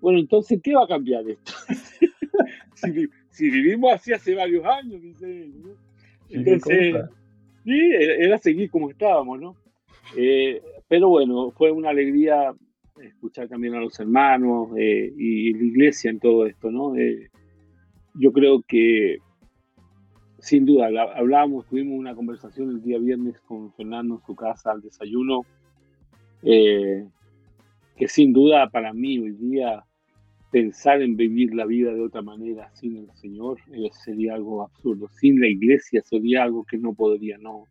bueno, 0.00 0.18
entonces, 0.18 0.60
¿qué 0.62 0.74
va 0.74 0.84
a 0.84 0.88
cambiar 0.88 1.28
esto? 1.28 1.52
si, 3.30 3.50
vivimos 3.50 3.92
así 3.92 4.12
hace 4.12 4.34
varios 4.34 4.64
años, 4.64 5.02
dice 5.02 5.50
Entonces, 6.30 6.96
sí, 7.64 7.90
era 7.92 8.38
seguir 8.38 8.70
como 8.70 8.90
estábamos, 8.90 9.40
¿no? 9.40 9.56
Eh, 10.16 10.62
pero 10.88 11.08
bueno, 11.08 11.50
fue 11.50 11.70
una 11.70 11.90
alegría 11.90 12.54
escuchar 13.02 13.48
también 13.48 13.74
a 13.74 13.80
los 13.80 13.98
hermanos 14.00 14.70
eh, 14.76 15.12
y 15.16 15.52
la 15.52 15.64
iglesia 15.64 16.10
en 16.10 16.20
todo 16.20 16.46
esto, 16.46 16.70
¿no? 16.70 16.96
Eh, 16.96 17.28
yo 18.14 18.32
creo 18.32 18.62
que, 18.66 19.18
sin 20.38 20.64
duda, 20.66 20.88
hablábamos, 21.14 21.66
tuvimos 21.66 21.98
una 21.98 22.14
conversación 22.14 22.70
el 22.70 22.82
día 22.82 22.98
viernes 22.98 23.40
con 23.42 23.72
Fernando 23.74 24.16
en 24.16 24.26
su 24.26 24.34
casa 24.34 24.72
al 24.72 24.80
desayuno, 24.80 25.42
eh, 26.42 27.06
que 27.96 28.08
sin 28.08 28.32
duda 28.32 28.68
para 28.70 28.92
mí 28.92 29.18
hoy 29.18 29.32
día 29.32 29.84
pensar 30.50 31.02
en 31.02 31.16
vivir 31.16 31.54
la 31.54 31.66
vida 31.66 31.92
de 31.92 32.00
otra 32.00 32.22
manera 32.22 32.70
sin 32.74 32.96
el 32.96 33.10
Señor 33.14 33.58
sería 33.92 34.34
algo 34.34 34.62
absurdo. 34.62 35.08
Sin 35.08 35.40
la 35.40 35.48
iglesia 35.48 36.00
sería 36.02 36.44
algo 36.44 36.64
que 36.64 36.78
no 36.78 36.94
podría, 36.94 37.36
no, 37.38 37.64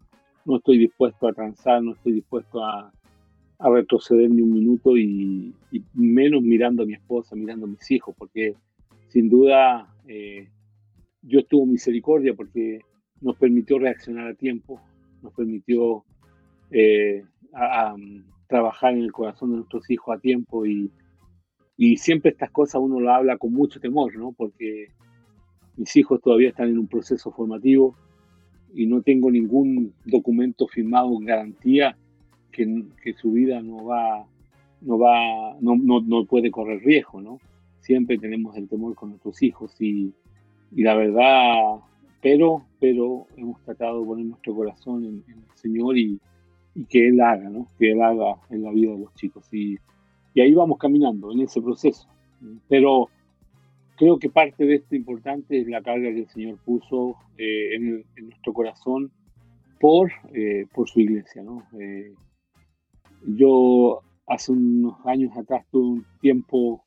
no 0.45 0.57
estoy 0.57 0.77
dispuesto 0.77 1.27
a 1.27 1.33
transar, 1.33 1.81
no 1.81 1.93
estoy 1.93 2.13
dispuesto 2.13 2.63
a, 2.63 2.91
a 3.59 3.69
retroceder 3.69 4.29
ni 4.29 4.41
un 4.41 4.53
minuto 4.53 4.97
y, 4.97 5.53
menos 5.93 6.41
mirando 6.41 6.83
a 6.83 6.85
mi 6.85 6.93
esposa, 6.93 7.35
mirando 7.35 7.65
a 7.65 7.69
mis 7.69 7.89
hijos, 7.91 8.15
porque 8.17 8.55
sin 9.09 9.29
duda 9.29 9.93
eh, 10.07 10.47
Dios 11.21 11.45
tuvo 11.47 11.65
misericordia 11.65 12.33
porque 12.35 12.79
nos 13.21 13.35
permitió 13.37 13.79
reaccionar 13.79 14.27
a 14.27 14.33
tiempo, 14.35 14.79
nos 15.21 15.33
permitió 15.33 16.05
eh, 16.71 17.23
trabajar 18.47 18.93
en 18.93 19.01
el 19.01 19.11
corazón 19.11 19.51
de 19.51 19.57
nuestros 19.57 19.89
hijos 19.89 20.15
a 20.15 20.19
tiempo 20.19 20.65
y, 20.65 20.91
y 21.75 21.97
siempre 21.97 22.31
estas 22.31 22.51
cosas 22.51 22.81
uno 22.81 22.99
lo 22.99 23.11
habla 23.11 23.37
con 23.37 23.53
mucho 23.53 23.79
temor, 23.79 24.15
¿no? 24.15 24.33
Porque 24.33 24.87
mis 25.75 25.95
hijos 25.95 26.21
todavía 26.21 26.49
están 26.49 26.69
en 26.69 26.77
un 26.77 26.87
proceso 26.87 27.31
formativo 27.31 27.95
y 28.73 28.85
no 28.85 29.01
tengo 29.01 29.31
ningún 29.31 29.93
documento 30.05 30.67
firmado 30.67 31.11
en 31.17 31.25
garantía 31.25 31.97
que, 32.51 33.13
su 33.13 33.31
vida 33.31 33.61
no 33.61 33.85
va, 33.85 34.25
no 34.81 34.97
va, 34.97 35.55
no, 35.59 35.75
no, 35.77 36.25
puede 36.25 36.51
correr 36.51 36.81
riesgo, 36.81 37.21
¿no? 37.21 37.39
Siempre 37.79 38.17
tenemos 38.17 38.55
el 38.57 38.67
temor 38.67 38.95
con 38.95 39.09
nuestros 39.09 39.41
hijos 39.43 39.79
y, 39.79 40.13
y 40.75 40.83
la 40.83 40.95
verdad, 40.95 41.79
pero, 42.21 42.65
pero 42.79 43.27
hemos 43.37 43.61
tratado 43.63 44.01
de 44.01 44.07
poner 44.07 44.25
nuestro 44.25 44.55
corazón 44.55 45.05
en, 45.05 45.23
el 45.27 45.55
Señor 45.55 45.97
y, 45.97 46.19
y, 46.75 46.85
que 46.85 47.07
Él 47.07 47.21
haga, 47.21 47.49
¿no? 47.49 47.67
Que 47.77 47.91
Él 47.91 48.01
haga 48.01 48.37
en 48.49 48.63
la 48.63 48.71
vida 48.71 48.91
de 48.91 48.99
los 48.99 49.13
chicos. 49.15 49.47
Y, 49.53 49.77
y 50.33 50.41
ahí 50.41 50.53
vamos 50.53 50.77
caminando 50.77 51.31
en 51.31 51.41
ese 51.41 51.61
proceso. 51.61 52.07
Pero 52.67 53.09
creo 53.97 54.19
que 54.19 54.29
parte 54.29 54.65
de 54.65 54.75
esto 54.75 54.95
importante 54.95 55.59
es 55.59 55.67
la 55.67 55.81
carga 55.81 56.11
que 56.11 56.19
el 56.19 56.29
Señor 56.29 56.57
puso 56.63 57.15
eh, 57.37 57.75
en, 57.75 58.05
en, 58.15 58.29
nuestro 58.29 58.53
corazón 58.53 59.11
por, 59.79 60.11
eh, 60.33 60.65
por 60.73 60.87
su 60.87 60.99
iglesia, 60.99 61.43
¿no? 61.43 61.63
Eh, 61.79 62.13
yo 63.25 64.01
hace 64.27 64.51
unos 64.51 64.95
años 65.05 65.35
atrás 65.37 65.65
tuve 65.71 65.99
un 65.99 66.05
tiempo 66.21 66.83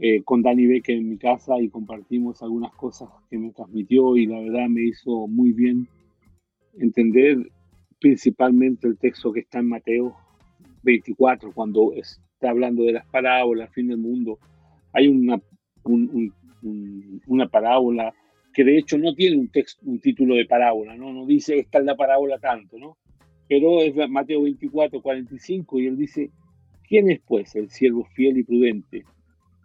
eh, 0.00 0.22
con 0.22 0.42
Dani 0.42 0.66
Becker 0.66 0.96
en 0.96 1.10
mi 1.10 1.18
casa 1.18 1.60
y 1.60 1.68
compartimos 1.68 2.42
algunas 2.42 2.72
cosas 2.74 3.10
que 3.28 3.38
me 3.38 3.52
transmitió 3.52 4.16
y 4.16 4.26
la 4.26 4.40
verdad 4.40 4.68
me 4.68 4.82
hizo 4.82 5.26
muy 5.26 5.52
bien 5.52 5.86
entender 6.78 7.36
principalmente 8.00 8.88
el 8.88 8.98
texto 8.98 9.32
que 9.32 9.40
está 9.40 9.58
en 9.58 9.68
Mateo 9.68 10.16
24, 10.82 11.52
cuando 11.52 11.92
está 11.94 12.50
hablando 12.50 12.84
de 12.84 12.92
las 12.92 13.06
parábolas, 13.06 13.72
fin 13.72 13.88
del 13.88 13.98
mundo. 13.98 14.38
Hay 14.92 15.08
una, 15.08 15.40
una 17.26 17.48
parábola 17.48 18.12
que 18.52 18.64
de 18.64 18.78
hecho 18.78 18.98
no 18.98 19.14
tiene 19.14 19.36
un, 19.36 19.48
texto, 19.48 19.82
un 19.84 20.00
título 20.00 20.34
de 20.34 20.46
parábola, 20.46 20.96
¿no? 20.96 21.12
no 21.12 21.26
dice 21.26 21.58
esta 21.58 21.78
es 21.78 21.84
la 21.84 21.96
parábola 21.96 22.38
tanto, 22.38 22.78
¿no? 22.78 22.98
Pero 23.52 23.82
es 23.82 23.94
Mateo 24.08 24.44
24, 24.44 25.02
45, 25.02 25.78
y 25.78 25.86
él 25.86 25.98
dice, 25.98 26.30
¿quién 26.88 27.10
es 27.10 27.20
pues 27.20 27.54
el 27.54 27.68
siervo 27.68 28.06
fiel 28.14 28.38
y 28.38 28.44
prudente, 28.44 29.04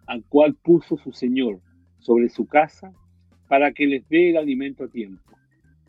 al 0.06 0.22
cual 0.24 0.54
puso 0.56 0.98
su 0.98 1.10
Señor 1.10 1.62
sobre 1.98 2.28
su 2.28 2.46
casa 2.46 2.92
para 3.48 3.72
que 3.72 3.86
les 3.86 4.06
dé 4.10 4.28
el 4.28 4.36
alimento 4.36 4.84
a 4.84 4.88
tiempo? 4.88 5.32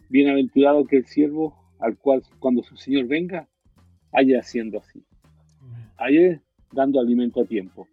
Bienaventurado 0.09 0.85
que 0.85 0.95
el 0.95 1.07
siervo 1.07 1.53
al 1.79 1.97
cual 1.97 2.23
cuando 2.39 2.63
su 2.63 2.77
Señor 2.77 3.07
venga, 3.07 3.49
haya 4.13 4.39
haciendo 4.39 4.79
así, 4.79 5.03
haya 5.97 6.41
dando 6.71 7.01
alimento 7.01 7.41
a 7.41 7.45
tiempo. 7.45 7.85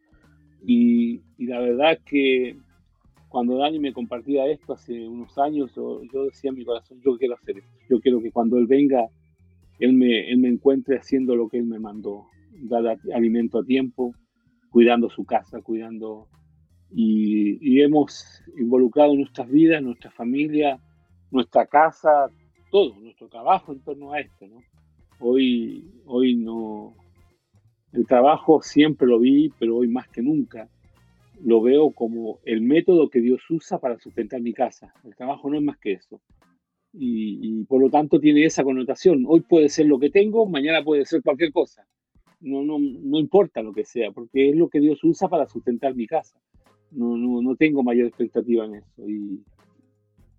Y, 0.65 1.21
la 1.37 1.59
verdad 1.59 1.99
que 2.07 2.57
cuando 3.29 3.59
Dani 3.59 3.81
me 3.81 3.93
compartía 3.93 4.47
esto 4.47 4.75
hace 4.75 5.09
unos 5.09 5.37
años, 5.37 5.75
yo, 5.75 6.01
yo 6.13 6.27
decía 6.27 6.51
en 6.51 6.59
mi 6.59 6.65
corazón, 6.65 7.01
yo 7.05 7.19
quiero 7.19 7.35
hacer 7.35 7.59
esto, 7.59 7.77
yo 7.91 7.99
quiero 7.99 8.21
que 8.21 8.31
cuando 8.31 8.57
Él 8.57 8.69
venga, 8.69 9.09
él 9.79 9.93
me, 9.93 10.31
él 10.31 10.39
me 10.39 10.49
encuentre 10.49 10.97
haciendo 10.97 11.37
lo 11.37 11.49
que 11.49 11.59
Él 11.59 11.67
me 11.67 11.79
mandó, 11.79 12.27
dar 12.63 12.99
alimento 13.15 13.59
a 13.59 13.65
tiempo, 13.65 14.15
cuidando 14.71 15.11
su 15.11 15.25
casa, 15.25 15.61
cuidando... 15.61 16.29
Y, 16.91 17.81
hemos 17.81 18.43
involucrado 18.57 19.15
nuestras 19.15 19.51
vidas, 19.51 19.83
nuestra 19.83 20.11
familia, 20.13 20.81
nuestra 21.31 21.67
casa, 21.67 22.31
todo, 22.71 22.99
nuestro 23.01 23.29
trabajo 23.29 23.73
en 23.73 23.81
torno 23.81 24.13
a 24.13 24.21
esto. 24.21 24.47
Hoy, 25.19 25.85
hoy 26.07 26.37
no... 26.37 26.95
El 27.93 28.07
trabajo 28.07 28.63
siempre 28.63 29.07
lo 29.07 29.19
vi, 29.19 29.53
pero 29.59 29.77
hoy 29.77 29.89
más 29.89 30.09
que 30.09 30.23
nunca 30.23 30.69
lo 31.45 31.61
veo 31.61 31.91
como 31.91 32.39
el 32.45 32.63
método 32.63 33.11
que 33.11 33.21
Dios 33.21 33.43
usa 33.51 33.79
para 33.79 33.99
sustentar 33.99 34.41
mi 34.41 34.55
casa. 34.55 34.95
El 35.05 35.15
trabajo 35.15 35.51
no 35.51 35.59
es 35.59 35.63
más 35.63 35.79
que 35.79 35.93
eso 35.93 36.21
y, 36.99 37.65
por 37.65 37.81
lo 37.81 37.91
tanto 37.91 38.19
tiene 38.19 38.45
esa 38.45 38.65
connotación. 38.65 39.25
Hoy 39.27 39.41
puede 39.41 39.69
ser 39.69 39.87
lo 39.87 39.99
que 39.99 40.11
tengo, 40.11 40.47
mañana 40.47 40.83
puede 40.83 41.05
ser 41.05 41.23
cualquier 41.23 41.53
cosa. 41.53 41.87
No, 42.41 42.63
no, 42.63 42.79
no 42.79 43.19
importa 43.19 43.63
lo 43.63 43.73
que 43.73 43.85
sea, 43.85 44.11
porque 44.13 44.51
es 44.51 44.57
lo 44.57 44.69
que 44.69 44.81
Dios 44.81 45.03
usa 45.05 45.29
para 45.29 45.47
sustentar 45.47 45.95
mi 45.95 46.07
casa. 46.07 46.39
No, 46.91 47.17
no, 47.17 47.43
no 47.43 47.57
tengo 47.57 47.83
mayor 47.83 48.07
expectativa 48.07 48.65
en 48.65 48.77
eso. 48.77 49.09
Y, 49.09 49.43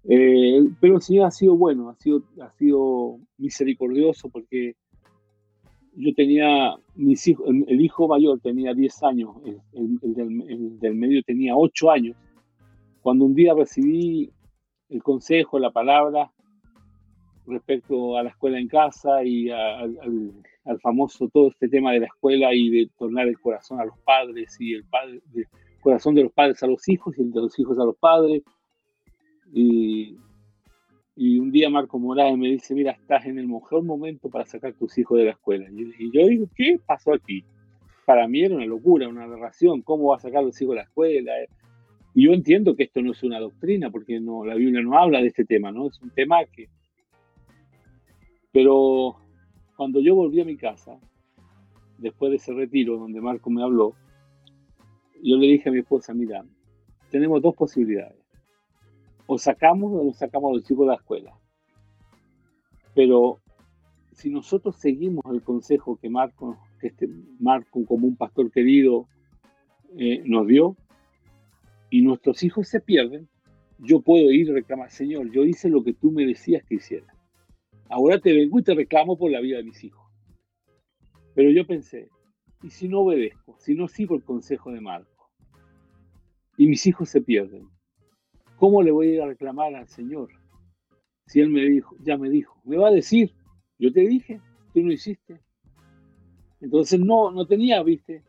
eh, 0.10 0.64
pero 0.80 0.96
el 0.96 1.02
Señor 1.02 1.26
ha 1.26 1.32
sido 1.32 1.56
bueno, 1.58 1.90
ha 1.90 1.96
sido, 1.96 2.24
ha 2.42 2.52
sido 2.52 3.20
misericordioso 3.38 4.30
porque 4.30 4.76
yo 5.96 6.14
tenía, 6.14 6.76
mis 6.96 7.28
hijos, 7.28 7.48
el, 7.50 7.82
hijo 7.82 8.08
mayor 8.08 8.40
tenía 8.40 8.74
10 8.74 9.04
años, 9.04 9.36
el, 9.46 9.60
el, 9.74 10.14
del, 10.14 10.42
el, 10.50 10.80
del, 10.80 10.96
medio 10.96 11.24
tenía 11.24 11.58
8 11.58 11.92
años, 11.92 12.16
cuando 13.02 13.26
un 13.26 13.34
día 13.34 13.54
recibí 13.56 14.32
el 14.90 15.02
consejo, 15.02 15.60
la 15.60 15.72
palabra 15.72 16.32
respecto 17.48 18.18
a 18.18 18.24
la 18.24 18.30
escuela 18.30 18.60
en 18.60 18.68
casa 18.68 19.24
y 19.24 19.50
al, 19.50 19.98
famoso 20.82 21.30
todo 21.30 21.50
este 21.50 21.70
tema 21.70 21.94
de 21.94 22.02
la 22.02 22.08
escuela 22.08 22.54
y 22.54 22.70
de 22.70 22.90
tornar 22.98 23.28
el 23.28 23.40
corazón 23.40 23.80
a 23.80 23.86
los 23.86 23.98
padres 24.00 24.58
y 24.60 24.74
el, 24.74 24.84
padre, 24.84 25.22
corazón 25.80 26.14
de 26.16 26.24
los 26.24 26.32
padres 26.34 26.62
a 26.62 26.68
los 26.68 26.88
hijos 26.90 27.18
y 27.18 27.22
el 27.22 27.32
de 27.32 27.42
los 27.42 27.58
hijos 27.58 27.80
a 27.80 27.86
los 27.86 27.96
padres. 27.98 28.44
Y, 29.54 30.18
y 31.16 31.40
un 31.40 31.52
día 31.52 31.70
Marco 31.70 31.98
Morales 31.98 32.38
me 32.38 32.50
dice, 32.50 32.76
mira, 32.76 32.92
estás 32.92 33.26
en 33.26 33.40
el 33.40 33.48
mejor 33.48 33.84
momento 33.84 34.30
para 34.30 34.46
sacar 34.46 34.74
tus 34.74 34.98
hijos 34.98 35.18
de 35.18 35.26
la 35.26 35.32
escuela. 35.32 35.68
Y, 35.72 36.12
yo 36.12 36.28
digo, 36.28 36.48
¿qué 36.56 36.80
pasó 36.86 37.14
aquí? 37.14 37.44
Para 38.06 38.28
mí 38.28 38.44
era 38.44 38.56
una 38.56 38.66
locura, 38.66 39.08
una 39.08 39.24
aberración. 39.24 39.82
¿Cómo 39.82 40.10
va 40.10 40.18
a 40.18 40.20
sacar 40.20 40.44
los 40.44 40.62
hijos 40.62 40.74
de 40.74 40.82
la 40.82 40.84
escuela? 40.84 41.32
Y 42.14 42.26
yo 42.26 42.34
entiendo 42.34 42.76
que 42.76 42.84
esto 42.84 43.02
no 43.02 43.14
es 43.14 43.24
una 43.24 43.40
doctrina, 43.40 43.90
porque 43.90 44.20
no, 44.20 44.46
la 44.46 44.56
Biblia 44.56 44.82
no 44.82 44.98
habla 44.98 45.22
de 45.22 45.28
este 45.28 45.46
tema, 45.46 45.72
¿no? 45.72 45.88
Es 45.88 46.02
un 46.02 46.10
tema 46.12 46.46
que, 46.46 46.68
pero 48.52 49.16
cuando 49.76 50.00
yo 50.00 50.16
volví 50.16 50.42
a 50.42 50.46
mi 50.46 50.58
casa, 50.58 51.00
después 51.98 52.32
de 52.32 52.38
ese 52.38 52.54
retiro 52.54 52.98
donde 52.98 53.22
Marco 53.22 53.50
me 53.50 53.64
habló, 53.64 53.94
yo 55.24 55.38
le 55.38 55.48
dije 55.48 55.70
a 55.70 55.72
mi 55.72 55.80
esposa, 55.80 56.14
mira, 56.14 56.46
tenemos 57.10 57.42
dos 57.42 57.56
posibilidades. 57.56 58.18
O 59.26 59.38
sacamos 59.38 59.92
o 59.94 60.14
sacamos 60.14 60.52
a 60.52 60.56
los 60.56 60.64
chicos 60.64 60.86
de 60.86 60.92
la 60.92 60.96
escuela. 60.96 61.34
Pero 62.94 63.40
si 64.14 64.30
nosotros 64.30 64.76
seguimos 64.78 65.24
el 65.32 65.44
consejo 65.44 65.98
que 65.98 66.10
Marco, 66.10 66.58
que 66.80 66.88
este 66.88 67.08
Marco 67.40 67.86
como 67.86 68.08
un 68.08 68.16
pastor 68.16 68.52
querido 68.52 69.08
eh, 69.98 70.24
nos 70.26 70.48
dio, 70.48 70.76
y 71.90 72.02
nuestros 72.02 72.44
hijos 72.44 72.68
se 72.68 72.80
pierden, 72.80 73.28
yo 73.80 74.02
puedo 74.02 74.32
ir 74.32 74.48
y 74.48 74.52
reclamar, 74.52 74.92
Señor, 74.92 75.32
yo 75.32 75.46
hice 75.46 75.70
lo 75.70 75.84
que 75.84 75.94
tú 75.94 76.12
me 76.12 76.26
decías 76.26 76.64
que 76.64 76.76
hiciera. 76.76 77.14
Ahora 77.90 78.20
te 78.20 78.34
vengo 78.34 78.60
y 78.60 78.64
te 78.64 78.76
reclamo 78.76 79.18
por 79.18 79.32
la 79.32 79.40
vida 79.40 79.58
de 79.58 79.64
mis 79.64 79.84
hijos. 79.84 80.06
Pero 81.34 81.52
yo 81.52 81.66
pensé, 81.66 82.10
¿y 82.64 82.70
si 82.70 82.88
no 82.88 83.02
obedezco? 83.02 83.56
Si 83.60 83.76
no 83.76 83.88
sigo 83.88 84.16
el 84.16 84.24
consejo 84.24 84.72
de 84.72 84.82
Marco? 84.82 85.30
Y 86.58 86.68
mis 86.68 86.86
hijos 86.86 87.10
se 87.10 87.22
pierden. 87.22 87.68
¿Cómo 88.58 88.82
le 88.82 88.92
voy 88.92 89.08
a 89.08 89.14
ir 89.14 89.22
a 89.22 89.28
reclamar 89.28 89.76
al 89.76 89.88
Señor? 89.88 90.30
Si 91.28 91.40
Él 91.40 91.50
me 91.50 91.62
dijo, 91.62 91.96
ya 92.04 92.18
me 92.18 92.30
dijo, 92.30 92.60
me 92.66 92.78
va 92.78 92.88
a 92.88 92.92
decir, 92.92 93.34
yo 93.78 93.94
te 93.94 94.02
dije, 94.02 94.42
tú 94.74 94.82
no 94.82 94.92
hiciste. 94.92 95.40
Entonces 96.60 97.00
no, 97.00 97.32
no 97.32 97.46
tenía, 97.46 97.84
viste. 97.84 98.24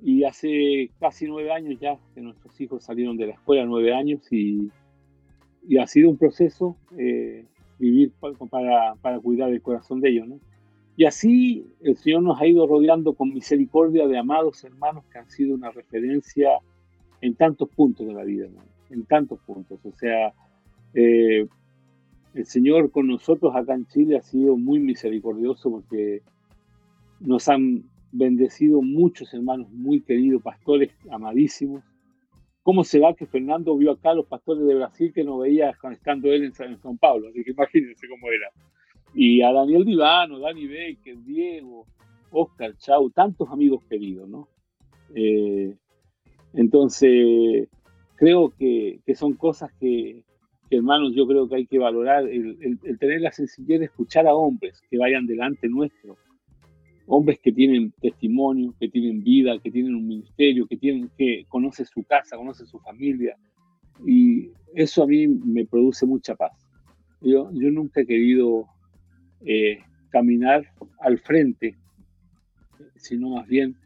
Y 0.00 0.24
hace 0.24 0.90
casi 1.00 1.26
nueve 1.26 1.52
años 1.52 1.78
ya 1.80 1.98
que 2.14 2.20
nuestros 2.20 2.60
hijos 2.60 2.84
salieron 2.84 3.16
de 3.16 3.26
la 3.26 3.34
escuela, 3.34 3.64
nueve 3.64 3.94
años, 3.94 4.20
y, 4.32 4.70
y 5.66 5.78
ha 5.78 5.86
sido 5.86 6.10
un 6.10 6.18
proceso 6.18 6.76
eh, 6.96 7.46
vivir 7.78 8.12
para, 8.20 8.94
para, 8.94 9.20
cuidar 9.20 9.50
el 9.50 9.62
corazón 9.62 10.00
de 10.00 10.10
ellos, 10.10 10.28
¿no? 10.28 10.40
Y 10.96 11.06
así 11.06 11.66
el 11.80 11.96
Señor 11.96 12.22
nos 12.22 12.40
ha 12.40 12.46
ido 12.46 12.66
rodeando 12.66 13.14
con 13.14 13.32
misericordia 13.32 14.06
de 14.06 14.18
amados 14.18 14.62
hermanos 14.62 15.04
que 15.10 15.18
han 15.18 15.30
sido 15.30 15.54
una 15.54 15.70
referencia 15.70 16.50
en 17.20 17.34
tantos 17.34 17.68
puntos 17.70 18.06
de 18.06 18.12
la 18.12 18.24
vida, 18.24 18.48
¿no? 18.54 18.62
En 18.90 19.04
tantos 19.04 19.40
puntos. 19.40 19.80
O 19.84 19.92
sea, 19.92 20.34
eh, 20.94 21.46
el 22.34 22.46
Señor 22.46 22.90
con 22.90 23.06
nosotros 23.06 23.54
acá 23.54 23.74
en 23.74 23.86
Chile 23.86 24.16
ha 24.16 24.22
sido 24.22 24.56
muy 24.56 24.80
misericordioso 24.80 25.70
porque 25.70 26.22
nos 27.20 27.48
han 27.48 27.84
bendecido 28.10 28.82
muchos 28.82 29.32
hermanos 29.32 29.70
muy 29.70 30.00
queridos, 30.00 30.42
pastores 30.42 30.90
amadísimos. 31.10 31.82
¿Cómo 32.62 32.84
se 32.84 33.00
va 33.00 33.14
que 33.14 33.26
Fernando 33.26 33.76
vio 33.76 33.92
acá 33.92 34.10
a 34.10 34.14
los 34.14 34.26
pastores 34.26 34.64
de 34.64 34.74
Brasil 34.74 35.12
que 35.12 35.24
no 35.24 35.38
veía 35.38 35.74
estando 35.90 36.32
él 36.32 36.44
en 36.44 36.52
San, 36.52 36.98
Pablo? 36.98 37.28
Así 37.28 37.42
que 37.42 37.50
imagínense 37.50 38.08
cómo 38.08 38.28
era. 38.30 38.48
Y 39.14 39.42
a 39.42 39.52
Daniel 39.52 39.84
Divano, 39.84 40.38
Dani 40.38 40.66
Baker, 40.66 41.16
Diego, 41.24 41.86
Oscar 42.30 42.76
Chau, 42.76 43.10
tantos 43.10 43.48
amigos 43.50 43.82
queridos, 43.88 44.28
¿no? 44.28 44.48
Eh, 45.14 45.74
entonces, 46.54 47.68
creo 48.16 48.52
que, 48.56 49.00
son 49.14 49.34
cosas 49.34 49.72
que, 49.80 50.22
hermanos, 50.70 51.12
yo 51.14 51.26
creo 51.26 51.48
que 51.48 51.56
hay 51.56 51.66
que 51.66 51.78
valorar 51.78 52.28
el, 52.28 52.78
tener 52.98 53.20
la 53.20 53.32
sencillez 53.32 53.80
de 53.80 53.86
escuchar 53.86 54.26
a 54.26 54.34
hombres 54.34 54.80
que 54.88 54.98
vayan 54.98 55.26
delante 55.26 55.68
nuestro, 55.68 56.16
hombres 57.14 57.38
que 57.40 57.52
tienen 57.52 57.92
testimonio, 58.00 58.74
que 58.80 58.88
tienen 58.88 59.22
vida, 59.22 59.58
que 59.62 59.70
tienen 59.70 59.94
un 59.94 60.08
ministerio, 60.08 60.66
que 60.66 60.78
tienen 60.78 61.10
que 61.18 61.44
conoce 61.46 61.84
su 61.84 62.02
casa, 62.04 62.38
conoce 62.38 62.64
su 62.64 62.78
familia, 62.78 63.36
y 64.06 64.48
eso 64.74 65.02
a 65.02 65.06
mí 65.06 65.28
me 65.28 65.66
produce 65.66 66.06
mucha 66.06 66.34
paz. 66.34 66.52
Yo, 67.20 67.50
yo 67.52 67.70
nunca 67.70 68.00
he 68.00 68.06
querido 68.06 68.66
eh, 69.44 69.78
caminar 70.08 70.64
al 71.00 71.18
frente, 71.18 71.76
sino 72.96 73.28
más 73.28 73.46
bien 73.46 73.76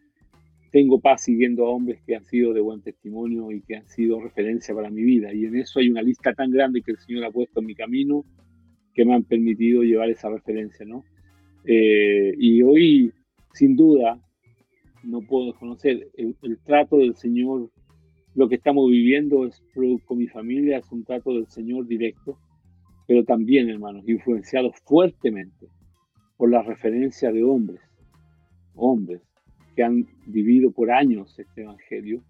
tengo 0.71 1.01
paz 1.01 1.25
siguiendo 1.25 1.67
a 1.67 1.71
hombres 1.71 2.01
que 2.07 2.15
han 2.15 2.25
sido 2.25 2.53
de 2.53 2.61
buen 2.61 2.81
testimonio 2.81 3.51
y 3.51 3.61
que 3.63 3.77
han 3.77 3.89
sido 3.89 4.21
referencia 4.21 4.73
para 4.73 4.89
mi 4.89 5.03
vida. 5.03 5.35
Y 5.35 5.47
en 5.47 5.57
eso 5.57 5.81
hay 5.81 5.89
una 5.89 6.03
lista 6.03 6.33
tan 6.33 6.53
grande 6.53 6.81
que 6.81 6.93
el 6.93 6.99
Señor 6.99 7.25
ha 7.25 7.33
puesto 7.33 7.59
en 7.59 7.67
mi 7.67 7.75
camino 7.75 8.25
que 8.95 9.05
me 9.05 9.15
han 9.15 9.25
permitido 9.25 9.83
llevar 9.83 10.11
esa 10.11 10.31
referencia, 10.31 10.87
¿no? 10.87 11.05
Eh, 11.67 12.33
y 12.39 12.63
hoy, 12.63 13.13
sin 13.57 13.75
duda, 13.75 14.21
no 15.03 15.23
puedo 15.23 15.47
desconocer 15.47 16.11
el, 16.15 16.59
trato 16.63 16.99
del 16.99 17.15
Señor. 17.15 17.71
Lo 18.35 18.49
que 18.51 18.57
estamos 18.57 18.91
viviendo 18.91 19.47
es 19.47 19.63
con 20.05 20.19
mi 20.19 20.27
familia, 20.27 20.77
es 20.79 20.93
un 20.93 21.05
trato 21.05 21.33
del 21.33 21.47
Señor 21.47 21.87
directo, 21.87 22.39
pero 23.09 23.25
también, 23.25 23.71
hermanos, 23.71 24.07
influenciado 24.07 24.73
fuertemente 24.85 25.69
por 26.37 26.51
la 26.51 26.63
referencia 26.63 27.33
de 27.33 27.45
hombres, 27.45 27.81
hombres 28.75 29.23
que 29.75 29.83
han 29.83 30.07
vivido 30.27 30.71
por 30.71 30.91
años 30.91 31.39
este 31.39 31.63
Evangelio 31.63 32.23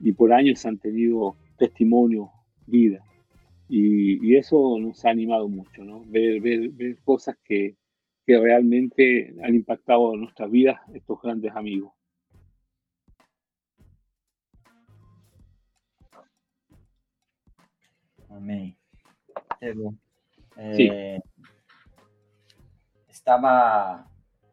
y 0.00 0.12
por 0.12 0.34
años 0.34 0.66
han 0.66 0.76
tenido 0.76 1.36
testimonio, 1.56 2.30
vida. 2.66 3.02
Y, 3.70 4.36
eso 4.36 4.78
nos 4.78 5.02
ha 5.06 5.10
animado 5.10 5.48
mucho, 5.48 5.82
¿no? 5.82 6.04
Ver 6.08 6.42
cosas 7.04 7.38
que, 7.42 7.76
que 8.26 8.38
realmente 8.38 9.34
han 9.42 9.54
impactado 9.54 10.16
nuestras 10.16 10.50
vidas, 10.50 10.80
estos 10.94 11.20
grandes 11.20 11.54
amigos. 11.54 11.92
Amén. 18.30 18.76
Eh, 20.56 21.20
estaba, 23.08 24.06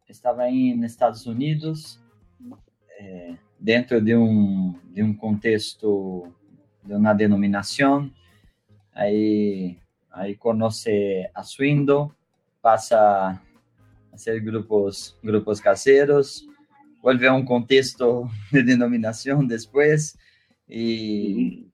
estaba 0.06 0.48
en 0.48 0.84
Estados 0.84 1.26
Unidos 1.26 2.00
é, 2.98 3.36
dentro 3.58 4.00
de 4.00 4.16
um, 4.16 4.78
de 4.84 5.02
um 5.02 5.14
contexto 5.14 6.32
de 6.82 6.94
uma 6.94 7.12
denominação, 7.12 8.10
aí, 8.92 9.78
aí 10.10 10.36
conhece 10.36 11.28
a 11.34 11.42
Swindle, 11.42 12.12
passa 12.60 13.40
a 14.12 14.18
ser 14.18 14.40
grupos, 14.40 15.18
grupos 15.22 15.60
caseiros, 15.60 16.46
vuelve 17.02 17.26
a 17.26 17.34
um 17.34 17.44
contexto 17.44 18.28
de 18.52 18.62
denominação 18.62 19.44
depois, 19.44 20.16
e 20.68 21.66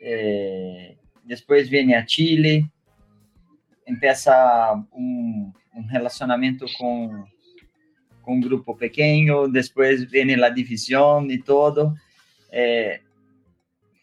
é, 0.00 0.94
depois 1.24 1.68
vem 1.68 1.94
a 1.94 2.06
Chile, 2.06 2.64
empieza 3.86 4.74
um, 4.92 5.52
um 5.74 5.86
relacionamento 5.86 6.66
com 6.78 7.24
un 8.28 8.40
grupo 8.40 8.76
pequeño, 8.76 9.48
después 9.48 10.10
viene 10.10 10.36
la 10.36 10.50
división 10.50 11.30
y 11.30 11.38
todo. 11.38 11.96
Eh, 12.52 13.00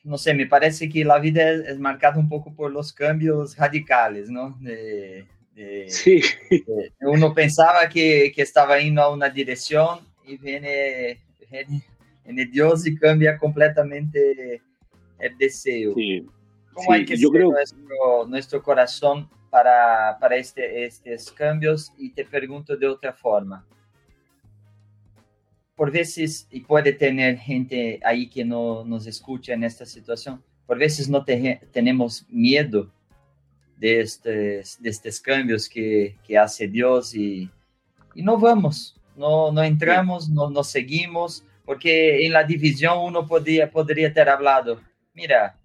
no 0.03 0.17
sé, 0.17 0.33
me 0.33 0.47
parece 0.47 0.89
que 0.89 1.05
la 1.05 1.19
vida 1.19 1.49
es, 1.51 1.79
marcada 1.79 2.19
un 2.19 2.27
poco 2.27 2.53
por 2.53 2.71
los 2.71 2.91
cambios 2.91 3.55
radicales, 3.55 4.29
¿no? 4.29 4.57
Sí. 5.87 6.21
uno 7.01 7.33
pensaba 7.33 7.87
que, 7.87 8.31
que, 8.35 8.41
estaba 8.41 8.79
yendo 8.79 9.01
a 9.01 9.13
una 9.13 9.29
dirección 9.29 9.99
y 10.25 10.37
viene, 10.37 11.21
viene, 11.49 12.45
Dios 12.45 12.85
y 12.85 12.95
cambia 12.95 13.37
completamente 13.37 14.61
el 15.19 15.37
deseo. 15.37 15.93
Sí. 15.95 16.25
¿Cómo 16.73 16.91
hay 16.91 17.05
que 17.05 17.17
yo 17.17 17.29
creo... 17.29 17.51
nuestro, 17.51 18.27
nuestro 18.27 18.63
corazón 18.63 19.29
para, 19.49 20.17
para 20.19 20.35
este, 20.35 20.85
estos 20.85 21.31
cambios? 21.31 21.93
Y 21.97 22.11
te 22.11 22.25
pregunto 22.25 22.75
de 22.75 22.87
otra 22.87 23.13
forma 23.13 23.65
por 25.75 25.91
veces, 25.91 26.47
y 26.51 26.61
puede 26.61 26.93
tener 26.93 27.37
gente 27.37 27.99
ahí 28.03 28.29
que 28.29 28.45
no 28.45 28.85
nos 28.85 29.07
escucha 29.07 29.53
en 29.53 29.63
esta 29.63 29.85
situación, 29.85 30.41
por 30.65 30.77
veces 30.77 31.09
no 31.09 31.23
tenemos 31.25 32.25
miedo 32.29 32.91
de 33.77 34.01
estos, 34.01 34.81
de 34.81 34.89
estos 34.89 35.19
cambios 35.19 35.67
que, 35.67 36.15
que 36.25 36.37
hace 36.37 36.67
Dios 36.67 37.13
y, 37.15 37.49
y, 38.13 38.23
no 38.23 38.37
vamos, 38.37 38.99
no, 39.15 39.51
no 39.51 39.63
entramos, 39.63 40.29
no, 40.29 40.49
no 40.49 40.63
seguimos, 40.63 41.43
porque 41.65 42.25
en 42.25 42.33
la 42.33 42.43
división 42.43 42.97
uno 42.99 43.25
podría, 43.25 43.69
podría 43.69 44.13
ter 44.13 44.29
hablado, 44.29 44.81
mira, 45.13 45.57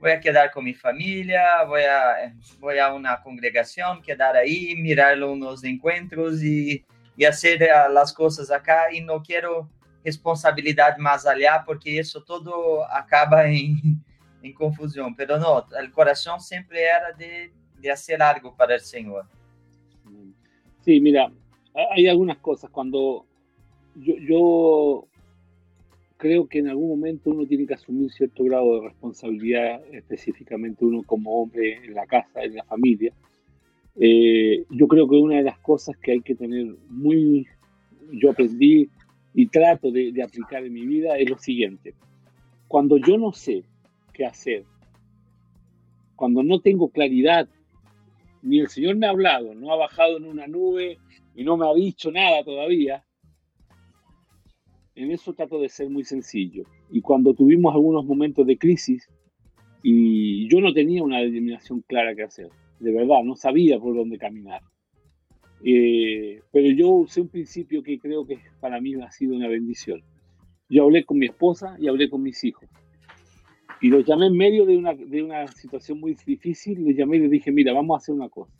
voy 0.00 0.10
a 0.10 0.20
quedar 0.20 0.50
con 0.50 0.64
mi 0.64 0.74
familia, 0.74 1.64
voy 1.66 1.82
a, 1.82 2.34
voy 2.60 2.78
a 2.78 2.92
una 2.92 3.22
congregación, 3.22 4.02
quedar 4.02 4.36
ahí, 4.36 4.76
mirar 4.76 5.22
unos 5.22 5.64
encuentros 5.64 6.42
y 6.42 6.84
y 7.16 7.24
hacer 7.24 7.62
eh, 7.62 7.68
las 7.92 8.12
cosas 8.12 8.50
acá 8.50 8.92
y 8.92 9.00
no 9.00 9.22
quiero 9.22 9.68
responsabilidad 10.04 10.96
más 10.98 11.26
allá 11.26 11.62
porque 11.64 11.98
eso 11.98 12.22
todo 12.22 12.84
acaba 12.92 13.46
en, 13.46 14.04
en 14.46 14.54
confusión. 14.54 15.14
Pero 15.14 15.38
no, 15.38 15.64
el 15.78 15.90
corazón 15.90 16.40
siempre 16.40 16.82
era 16.82 17.12
de, 17.16 17.52
de 17.78 17.90
hacer 17.90 18.22
algo 18.22 18.54
para 18.54 18.74
el 18.74 18.80
Señor. 18.80 19.26
Sí, 20.84 21.00
mira, 21.00 21.30
hay 21.90 22.06
algunas 22.06 22.38
cosas. 22.38 22.70
Cuando 22.70 23.26
yo, 23.96 24.14
yo 24.18 25.08
creo 26.16 26.46
que 26.46 26.60
en 26.60 26.68
algún 26.68 26.88
momento 26.88 27.30
uno 27.30 27.46
tiene 27.46 27.66
que 27.66 27.74
asumir 27.74 28.10
cierto 28.12 28.44
grado 28.44 28.80
de 28.80 28.88
responsabilidad, 28.88 29.82
específicamente 29.92 30.84
uno 30.84 31.02
como 31.02 31.42
hombre 31.42 31.84
en 31.84 31.94
la 31.94 32.06
casa, 32.06 32.42
en 32.42 32.54
la 32.54 32.64
familia. 32.64 33.12
Eh, 33.96 34.64
yo 34.70 34.88
creo 34.88 35.08
que 35.08 35.16
una 35.16 35.36
de 35.36 35.42
las 35.42 35.58
cosas 35.58 35.96
que 35.96 36.12
hay 36.12 36.20
que 36.20 36.34
tener 36.34 36.66
muy, 36.88 37.46
yo 38.12 38.30
aprendí 38.30 38.88
y 39.34 39.46
trato 39.48 39.90
de, 39.90 40.12
de, 40.12 40.22
aplicar 40.22 40.64
en 40.64 40.72
mi 40.72 40.86
vida 40.86 41.18
es 41.18 41.28
lo 41.28 41.38
siguiente. 41.38 41.94
Cuando 42.68 42.96
yo 42.98 43.18
no 43.18 43.32
sé 43.32 43.64
hacer, 44.24 44.64
cuando 46.14 46.42
no 46.42 46.60
tengo 46.60 46.88
claridad 46.88 47.48
ni 48.42 48.60
el 48.60 48.68
Señor 48.68 48.96
me 48.96 49.06
ha 49.06 49.10
hablado, 49.10 49.54
no 49.54 49.72
ha 49.72 49.76
bajado 49.76 50.16
en 50.16 50.24
una 50.24 50.46
nube 50.46 50.98
y 51.34 51.44
no 51.44 51.56
me 51.56 51.68
ha 51.68 51.74
dicho 51.74 52.10
nada 52.10 52.44
todavía, 52.44 53.04
en 54.94 55.10
eso 55.10 55.34
trato 55.34 55.60
de 55.60 55.68
ser 55.68 55.90
muy 55.90 56.04
sencillo. 56.04 56.64
Y 56.90 57.00
cuando 57.02 57.34
tuvimos 57.34 57.74
algunos 57.74 58.04
momentos 58.06 58.46
de 58.46 58.56
crisis, 58.56 59.08
y 59.82 60.48
yo 60.48 60.60
no 60.60 60.72
tenía 60.72 61.02
una 61.02 61.18
determinación 61.18 61.82
clara 61.82 62.14
que 62.14 62.22
hacer, 62.22 62.48
de 62.80 62.92
verdad, 62.92 63.22
no 63.24 63.36
sabía 63.36 63.78
por 63.78 63.94
dónde 63.94 64.18
caminar. 64.18 64.62
Eh, 65.64 66.40
pero 66.52 66.70
yo 66.70 66.88
usé 66.90 67.20
un 67.20 67.28
principio 67.28 67.82
que 67.82 67.98
creo 67.98 68.26
que 68.26 68.38
para 68.60 68.80
mí 68.80 68.94
ha 68.94 69.10
sido 69.10 69.36
una 69.36 69.48
bendición. 69.48 70.02
Yo 70.68 70.84
hablé 70.84 71.04
con 71.04 71.18
mi 71.18 71.26
esposa 71.26 71.76
y 71.78 71.88
hablé 71.88 72.10
con 72.10 72.22
mis 72.22 72.42
hijos. 72.44 72.68
Y 73.80 73.88
los 73.88 74.04
llamé 74.04 74.26
en 74.26 74.36
medio 74.36 74.64
de 74.64 74.76
una, 74.76 74.94
de 74.94 75.22
una 75.22 75.46
situación 75.48 76.00
muy 76.00 76.16
difícil, 76.26 76.82
les 76.84 76.96
llamé 76.96 77.16
y 77.16 77.20
les 77.20 77.30
dije, 77.30 77.52
mira, 77.52 77.72
vamos 77.72 77.94
a 77.94 77.98
hacer 77.98 78.14
una 78.14 78.28
cosa. 78.28 78.52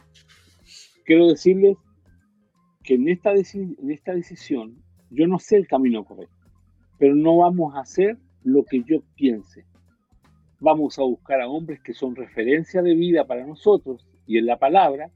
Quiero 1.04 1.28
decirles 1.28 1.76
que 2.82 2.94
en 2.94 3.08
esta, 3.08 3.32
en 3.32 3.90
esta 3.90 4.14
decisión 4.14 4.82
yo 5.10 5.26
no 5.26 5.38
sé 5.38 5.56
el 5.56 5.66
camino 5.66 6.04
correcto, 6.04 6.34
pero 6.98 7.14
no 7.14 7.38
vamos 7.38 7.74
a 7.74 7.80
hacer 7.80 8.18
lo 8.42 8.64
que 8.64 8.82
yo 8.82 9.02
piense. 9.14 9.64
Vamos 10.60 10.98
a 10.98 11.02
buscar 11.02 11.40
a 11.40 11.48
hombres 11.48 11.80
que 11.80 11.94
son 11.94 12.16
referencia 12.16 12.82
de 12.82 12.94
vida 12.94 13.26
para 13.26 13.46
nosotros 13.46 14.06
y 14.26 14.38
en 14.38 14.46
la 14.46 14.58
palabra, 14.58 15.10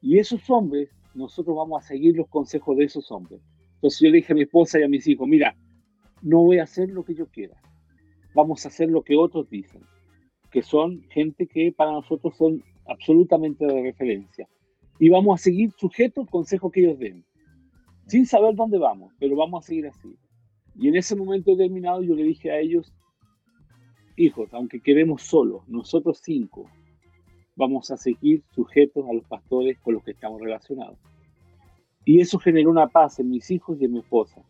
y 0.00 0.18
esos 0.18 0.48
hombres, 0.48 0.90
nosotros 1.14 1.56
vamos 1.56 1.82
a 1.82 1.86
seguir 1.86 2.16
los 2.16 2.28
consejos 2.28 2.76
de 2.76 2.84
esos 2.84 3.10
hombres. 3.10 3.40
Entonces 3.74 4.00
yo 4.00 4.10
le 4.10 4.18
dije 4.18 4.32
a 4.32 4.36
mi 4.36 4.42
esposa 4.42 4.78
y 4.78 4.84
a 4.84 4.88
mis 4.88 5.06
hijos, 5.06 5.28
mira, 5.28 5.56
no 6.22 6.42
voy 6.42 6.58
a 6.58 6.64
hacer 6.64 6.88
lo 6.90 7.04
que 7.04 7.14
yo 7.14 7.26
quiera, 7.26 7.60
vamos 8.34 8.64
a 8.64 8.68
hacer 8.68 8.90
lo 8.90 9.02
que 9.02 9.16
otros 9.16 9.48
dicen, 9.50 9.82
que 10.50 10.62
son 10.62 11.02
gente 11.10 11.46
que 11.46 11.72
para 11.72 11.92
nosotros 11.92 12.36
son 12.36 12.62
absolutamente 12.86 13.66
de 13.66 13.82
referencia. 13.82 14.48
Y 14.98 15.08
vamos 15.08 15.40
a 15.40 15.42
seguir 15.44 15.70
sujetos 15.76 16.24
al 16.24 16.30
consejo 16.30 16.70
que 16.70 16.80
ellos 16.80 16.98
den, 16.98 17.24
sin 18.06 18.26
saber 18.26 18.54
dónde 18.54 18.78
vamos, 18.78 19.12
pero 19.18 19.36
vamos 19.36 19.64
a 19.64 19.66
seguir 19.68 19.86
así. 19.86 20.16
Y 20.74 20.88
en 20.88 20.96
ese 20.96 21.14
momento 21.16 21.50
determinado 21.52 22.02
yo 22.02 22.14
le 22.14 22.24
dije 22.24 22.50
a 22.50 22.58
ellos, 22.58 22.92
hijos, 24.16 24.52
aunque 24.52 24.80
quedemos 24.80 25.22
solos, 25.22 25.68
nosotros 25.68 26.20
cinco, 26.22 26.68
vamos 27.56 27.90
a 27.90 27.96
seguir 27.96 28.42
sujetos 28.54 29.04
a 29.08 29.12
los 29.12 29.24
pastores 29.24 29.78
con 29.80 29.94
los 29.94 30.04
que 30.04 30.12
estamos 30.12 30.40
relacionados. 30.40 30.98
Y 32.04 32.20
eso 32.20 32.38
generó 32.38 32.70
una 32.70 32.88
paz 32.88 33.18
en 33.18 33.30
mis 33.30 33.50
hijos 33.50 33.78
y 33.80 33.84
en 33.84 33.92
mi 33.92 33.98
esposa, 33.98 34.42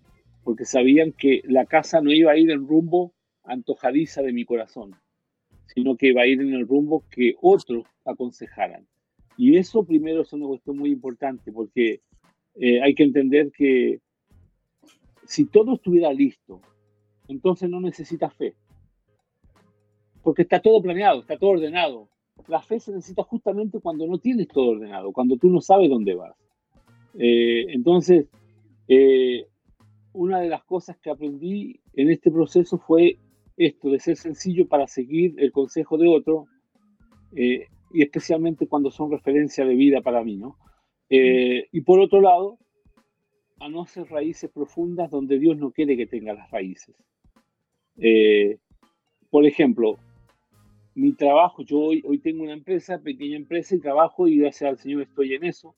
porque 0.45 0.65
sabían 0.65 1.13
que 1.13 1.43
la 1.45 1.67
casa 1.67 2.01
no 2.01 2.13
iba 2.13 2.33
a 2.33 2.37
ir 2.37 2.51
en 2.51 2.69
rumbo 2.69 3.13
antojadiza 3.49 4.23
de 4.23 4.33
mi 4.33 4.45
corazón, 4.45 4.95
sino 5.67 5.97
que 5.97 6.09
iba 6.09 6.23
a 6.23 6.27
ir 6.27 6.41
en 6.41 6.55
el 6.55 6.67
rumbo 6.67 7.05
que 7.11 7.35
otros 7.41 7.85
aconsejaran. 8.05 8.87
Y 9.37 9.57
eso 9.57 9.85
primero 9.85 10.23
es 10.23 10.33
una 10.33 10.47
cuestión 10.47 10.77
muy 10.79 10.91
importante, 10.91 11.53
porque 11.53 12.01
eh, 12.57 12.83
hay 12.83 12.95
que 12.95 13.05
entender 13.05 13.53
que 13.53 14.01
si 15.25 15.47
todo 15.47 15.75
estuviera 15.75 16.13
listo, 16.13 16.61
entonces 17.29 17.69
no 17.69 17.81
necesitas 17.81 18.35
fe, 18.35 18.55
porque 20.23 20.43
está 20.43 20.61
todo 20.61 20.83
planeado, 20.83 21.21
está 21.21 21.37
todo 21.37 21.51
ordenado. 21.51 22.09
La 22.47 22.63
fe 22.63 22.81
se 22.81 22.93
necesita 22.93 23.23
justamente 23.23 23.81
cuando 23.81 24.07
no 24.07 24.19
tienes 24.19 24.49
todo 24.49 24.71
ordenado, 24.71 25.13
cuando 25.13 25.37
tú 25.37 25.51
no 25.51 25.61
sabes 25.61 25.91
dónde 25.91 26.15
vas. 26.15 26.35
Eh, 27.15 27.67
entonces, 27.71 28.27
eh, 28.89 29.47
una 30.13 30.41
de 30.41 30.49
las 30.49 30.65
cosas 30.65 30.97
que 30.99 31.11
aprendí 31.11 31.81
en 31.95 32.11
este 32.11 32.31
proceso 32.31 32.79
fue 32.79 33.19
esto 33.59 33.91
de 33.91 33.99
ser 33.99 34.17
sencillo 34.17 34.69
para 34.69 34.87
seguir 34.87 35.35
el 35.39 35.51
consejo 35.51 35.99
de 35.99 36.09
otro, 36.09 36.47
eh, 37.35 37.67
y 37.93 38.03
especialmente 38.03 38.69
cuando 38.69 38.91
son 38.91 39.11
referencia 39.11 39.65
de 39.65 39.75
vida 39.75 40.01
para 40.01 40.23
mí, 40.23 40.37
¿no? 40.37 40.57
Eh, 41.11 41.67
y 41.73 41.81
por 41.81 42.01
otro 42.01 42.21
lado, 42.21 42.59
a 43.61 43.69
no 43.69 43.83
hacer 43.83 44.07
raíces 44.09 44.51
profundas 44.51 45.11
donde 45.11 45.39
Dios 45.39 45.57
no 45.57 45.73
quiere 45.73 45.97
que 45.97 46.07
tenga 46.07 46.33
las 46.35 46.49
raíces. 46.53 46.95
Eh, 47.97 48.59
por 49.29 49.45
ejemplo, 49.45 49.99
mi 50.95 51.13
trabajo, 51.15 51.63
yo 51.65 51.81
hoy, 51.81 52.03
hoy 52.07 52.19
tengo 52.19 52.45
una 52.45 52.53
empresa, 52.53 53.01
pequeña 53.01 53.37
empresa, 53.37 53.75
y 53.75 53.81
trabajo 53.81 54.29
y 54.29 54.39
gracias 54.39 54.71
al 54.71 54.79
Señor 54.79 55.03
estoy 55.03 55.35
en 55.35 55.45
eso, 55.45 55.75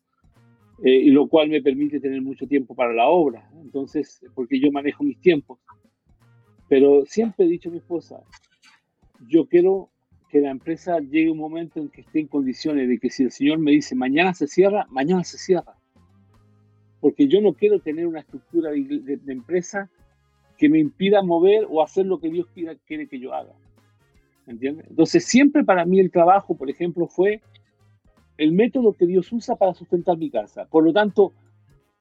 y 0.83 1.11
lo 1.11 1.29
cual 1.29 1.51
me 1.51 1.61
permite 1.61 2.01
tener 2.01 2.23
mucho 2.23 2.47
tiempo 2.47 2.75
para 2.75 2.95
la 2.95 3.07
obra. 3.07 3.51
Entonces, 3.61 4.25
porque 4.35 4.59
yo 4.59 4.73
manejo 4.73 5.05
mis 5.05 5.21
tiempos. 5.21 5.59
Pero 6.71 7.05
siempre 7.05 7.47
he 7.47 7.49
dicho 7.49 7.69
a 7.69 7.73
mi 7.73 7.79
esposa, 7.79 8.23
yo 9.27 9.47
quiero 9.47 9.91
que 10.29 10.41
la 10.41 10.51
empresa 10.51 11.01
llegue 11.01 11.29
un 11.29 11.39
momento 11.39 11.81
en 11.81 11.89
que 11.89 12.03
esté 12.03 12.21
en 12.21 12.29
condiciones 12.29 12.89
de 12.89 13.01
que 13.01 13.11
si 13.11 13.25
el 13.25 13.33
Señor 13.33 13.59
me 13.59 13.73
dice 13.73 13.97
mañana 13.97 14.33
se 14.35 14.47
cierra, 14.47 14.87
mañana 14.89 15.25
se 15.25 15.37
cierra. 15.37 15.77
Porque 17.01 17.27
yo 17.27 17.41
no 17.41 17.55
quiero 17.55 17.81
tener 17.81 18.07
una 18.07 18.21
estructura 18.21 18.71
de, 18.71 19.19
empresa 19.27 19.91
que 20.57 20.69
me 20.69 20.79
impida 20.79 21.25
mover 21.25 21.67
o 21.69 21.83
hacer 21.83 22.07
lo 22.07 22.21
que 22.21 22.31
Dios 22.31 22.47
quiera, 22.55 22.77
quiere 22.87 23.09
que 23.09 23.19
yo 23.19 23.35
haga. 23.35 23.53
¿Entiendes? 24.47 24.87
Entonces 24.89 25.25
siempre 25.25 25.65
para 25.65 25.85
mí 25.85 25.99
el 25.99 26.13
trabajo, 26.13 26.57
por 26.57 26.71
ejemplo, 26.71 27.09
fue 27.09 27.43
el 28.37 28.53
método 28.53 28.93
que 28.93 29.07
Dios 29.07 29.33
usa 29.33 29.57
para 29.57 29.75
sustentar 29.75 30.17
mi 30.17 30.31
casa. 30.31 30.67
Por 30.67 30.85
lo 30.85 30.93
tanto, 30.93 31.33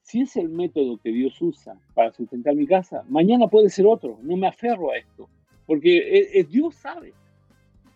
si 0.09 0.21
es 0.21 0.35
el 0.37 0.49
método 0.49 0.97
que 0.97 1.11
Dios 1.11 1.39
usa 1.39 1.79
para 1.93 2.11
sustentar 2.11 2.55
mi 2.55 2.65
casa, 2.65 3.03
mañana 3.09 3.47
puede 3.47 3.69
ser 3.69 3.85
otro. 3.85 4.17
No 4.23 4.37
me 4.37 4.47
aferro 4.47 4.89
a 4.89 4.97
esto, 4.97 5.29
porque 5.67 6.43
Dios 6.49 6.73
sabe. 6.73 7.13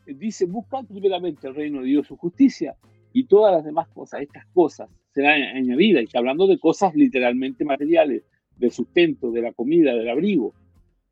Dice, 0.05 0.45
busca 0.45 0.83
primeramente 0.83 1.47
el 1.47 1.55
reino 1.55 1.79
de 1.81 1.87
Dios, 1.87 2.05
su 2.05 2.15
justicia, 2.15 2.75
y 3.13 3.23
todas 3.23 3.55
las 3.55 3.65
demás 3.65 3.87
cosas, 3.87 4.21
estas 4.21 4.45
cosas, 4.53 4.91
serán 5.11 5.41
añadidas. 5.41 6.03
Y 6.03 6.05
está 6.05 6.19
hablando 6.19 6.45
de 6.45 6.59
cosas 6.59 6.93
literalmente 6.93 7.65
materiales, 7.65 8.21
del 8.57 8.69
sustento, 8.69 9.31
de 9.31 9.41
la 9.41 9.51
comida, 9.51 9.95
del 9.95 10.09
abrigo. 10.09 10.53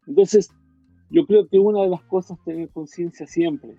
Entonces, 0.05 0.51
yo 1.09 1.25
creo 1.25 1.47
que 1.47 1.57
una 1.57 1.81
de 1.81 1.89
las 1.89 2.03
cosas 2.03 2.37
tener 2.45 2.69
conciencia 2.69 3.25
siempre 3.25 3.71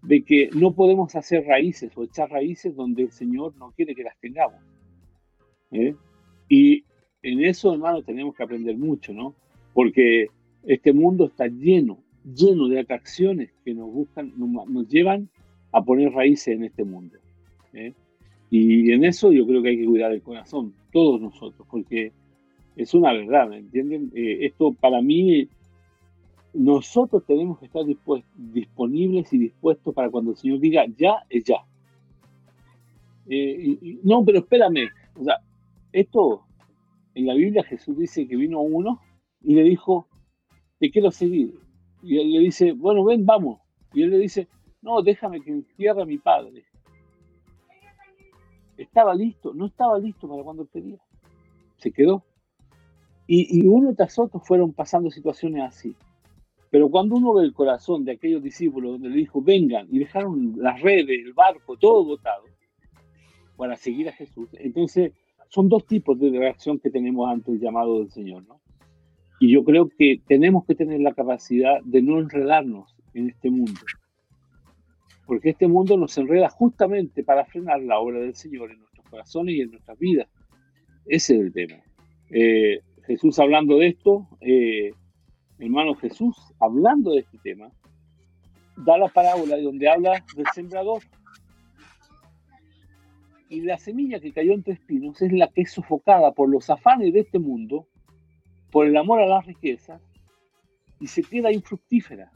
de 0.00 0.24
que 0.24 0.48
no 0.54 0.72
podemos 0.72 1.14
hacer 1.14 1.44
raíces 1.44 1.92
o 1.94 2.04
echar 2.04 2.30
raíces 2.30 2.74
donde 2.74 3.02
el 3.02 3.12
Señor 3.12 3.54
no 3.58 3.72
quiere 3.72 3.94
que 3.94 4.02
las 4.02 4.18
tengamos. 4.18 4.62
¿eh? 5.72 5.94
Y 6.48 6.84
en 7.22 7.44
eso, 7.44 7.72
hermano, 7.72 8.02
tenemos 8.02 8.34
que 8.34 8.42
aprender 8.42 8.76
mucho, 8.76 9.12
¿no? 9.12 9.34
Porque 9.74 10.28
este 10.64 10.92
mundo 10.92 11.26
está 11.26 11.46
lleno, 11.46 11.98
lleno 12.24 12.68
de 12.68 12.80
atracciones 12.80 13.50
que 13.64 13.74
nos 13.74 13.92
buscan, 13.92 14.32
nos, 14.36 14.88
llevan 14.88 15.28
a 15.72 15.82
poner 15.84 16.12
raíces 16.12 16.48
en 16.48 16.64
este 16.64 16.84
mundo. 16.84 17.16
¿eh? 17.72 17.92
Y 18.50 18.92
en 18.92 19.04
eso 19.04 19.32
yo 19.32 19.46
creo 19.46 19.62
que 19.62 19.70
hay 19.70 19.78
que 19.78 19.86
cuidar 19.86 20.12
el 20.12 20.22
corazón, 20.22 20.74
todos 20.92 21.20
nosotros, 21.20 21.66
porque 21.70 22.12
es 22.76 22.94
una 22.94 23.12
verdad, 23.12 23.48
¿me 23.48 23.58
entienden? 23.58 24.10
Eh, 24.14 24.46
esto 24.46 24.72
para 24.72 25.00
mí, 25.00 25.48
nosotros 26.52 27.24
tenemos 27.26 27.58
que 27.58 27.66
estar 27.66 27.82
disponibles 28.36 29.32
y 29.32 29.38
dispuestos 29.38 29.94
para 29.94 30.10
cuando 30.10 30.30
el 30.30 30.36
Señor 30.36 30.58
diga 30.58 30.84
ya 30.96 31.16
es 31.28 31.44
ya. 31.44 31.58
no, 34.02 34.24
pero 34.24 34.38
espérame, 34.38 34.88
o 35.18 35.24
sea, 35.24 35.40
esto, 36.00 36.46
en 37.14 37.26
la 37.26 37.34
Biblia 37.34 37.64
Jesús 37.64 37.96
dice 37.96 38.28
que 38.28 38.36
vino 38.36 38.60
uno 38.60 39.00
y 39.40 39.54
le 39.54 39.62
dijo, 39.62 40.08
te 40.78 40.90
quiero 40.90 41.10
seguir. 41.10 41.58
Y 42.02 42.18
él 42.18 42.32
le 42.32 42.40
dice, 42.40 42.72
bueno, 42.72 43.02
ven, 43.04 43.24
vamos. 43.24 43.60
Y 43.94 44.02
él 44.02 44.10
le 44.10 44.18
dice, 44.18 44.46
no, 44.82 45.00
déjame 45.00 45.40
que 45.40 45.50
entierre 45.50 46.02
a 46.02 46.04
mi 46.04 46.18
padre. 46.18 46.64
Estaba 48.76 49.14
listo, 49.14 49.54
no 49.54 49.66
estaba 49.66 49.98
listo 49.98 50.28
para 50.28 50.42
cuando 50.42 50.66
pedía. 50.66 50.98
Se 51.78 51.90
quedó. 51.90 52.22
Y, 53.26 53.58
y 53.58 53.66
uno 53.66 53.94
tras 53.94 54.18
otro 54.18 54.38
fueron 54.38 54.74
pasando 54.74 55.10
situaciones 55.10 55.62
así. 55.62 55.96
Pero 56.70 56.90
cuando 56.90 57.16
uno 57.16 57.32
ve 57.32 57.44
el 57.44 57.54
corazón 57.54 58.04
de 58.04 58.12
aquellos 58.12 58.42
discípulos 58.42 58.92
donde 58.92 59.08
le 59.08 59.16
dijo, 59.16 59.40
vengan, 59.40 59.86
y 59.90 59.98
dejaron 59.98 60.56
las 60.58 60.78
redes, 60.82 61.24
el 61.24 61.32
barco, 61.32 61.78
todo 61.78 62.04
botado, 62.04 62.44
para 63.56 63.76
seguir 63.76 64.10
a 64.10 64.12
Jesús, 64.12 64.50
entonces 64.52 65.14
son 65.48 65.68
dos 65.68 65.86
tipos 65.86 66.18
de 66.18 66.30
reacción 66.30 66.78
que 66.78 66.90
tenemos 66.90 67.28
ante 67.28 67.52
el 67.52 67.60
llamado 67.60 67.98
del 67.98 68.10
Señor, 68.10 68.46
¿no? 68.46 68.60
Y 69.38 69.52
yo 69.52 69.64
creo 69.64 69.88
que 69.88 70.20
tenemos 70.26 70.64
que 70.64 70.74
tener 70.74 71.00
la 71.00 71.12
capacidad 71.12 71.80
de 71.84 72.02
no 72.02 72.18
enredarnos 72.18 72.96
en 73.14 73.28
este 73.28 73.50
mundo. 73.50 73.80
Porque 75.26 75.50
este 75.50 75.68
mundo 75.68 75.96
nos 75.96 76.16
enreda 76.16 76.48
justamente 76.48 77.22
para 77.22 77.44
frenar 77.44 77.80
la 77.82 77.98
obra 77.98 78.20
del 78.20 78.34
Señor 78.34 78.70
en 78.70 78.78
nuestros 78.78 79.06
corazones 79.08 79.54
y 79.54 79.60
en 79.60 79.70
nuestras 79.72 79.98
vidas. 79.98 80.28
Ese 81.04 81.34
es 81.34 81.40
el 81.40 81.52
tema. 81.52 81.76
Eh, 82.30 82.80
Jesús 83.06 83.38
hablando 83.38 83.78
de 83.78 83.88
esto, 83.88 84.26
eh, 84.40 84.90
hermano 85.58 85.94
Jesús 85.94 86.36
hablando 86.58 87.12
de 87.12 87.20
este 87.20 87.38
tema, 87.38 87.70
da 88.76 88.98
la 88.98 89.08
parábola 89.08 89.58
donde 89.58 89.88
habla 89.88 90.24
del 90.34 90.46
sembrador 90.54 91.02
y 93.48 93.60
la 93.60 93.78
semilla 93.78 94.20
que 94.20 94.32
cayó 94.32 94.52
entre 94.52 94.74
espinos 94.74 95.20
es 95.22 95.32
la 95.32 95.48
que 95.48 95.62
es 95.62 95.72
sofocada 95.72 96.32
por 96.32 96.48
los 96.48 96.68
afanes 96.70 97.12
de 97.12 97.20
este 97.20 97.38
mundo, 97.38 97.88
por 98.70 98.86
el 98.86 98.96
amor 98.96 99.20
a 99.20 99.26
las 99.26 99.46
riquezas, 99.46 100.02
y 101.00 101.06
se 101.06 101.22
queda 101.22 101.52
infructífera. 101.52 102.30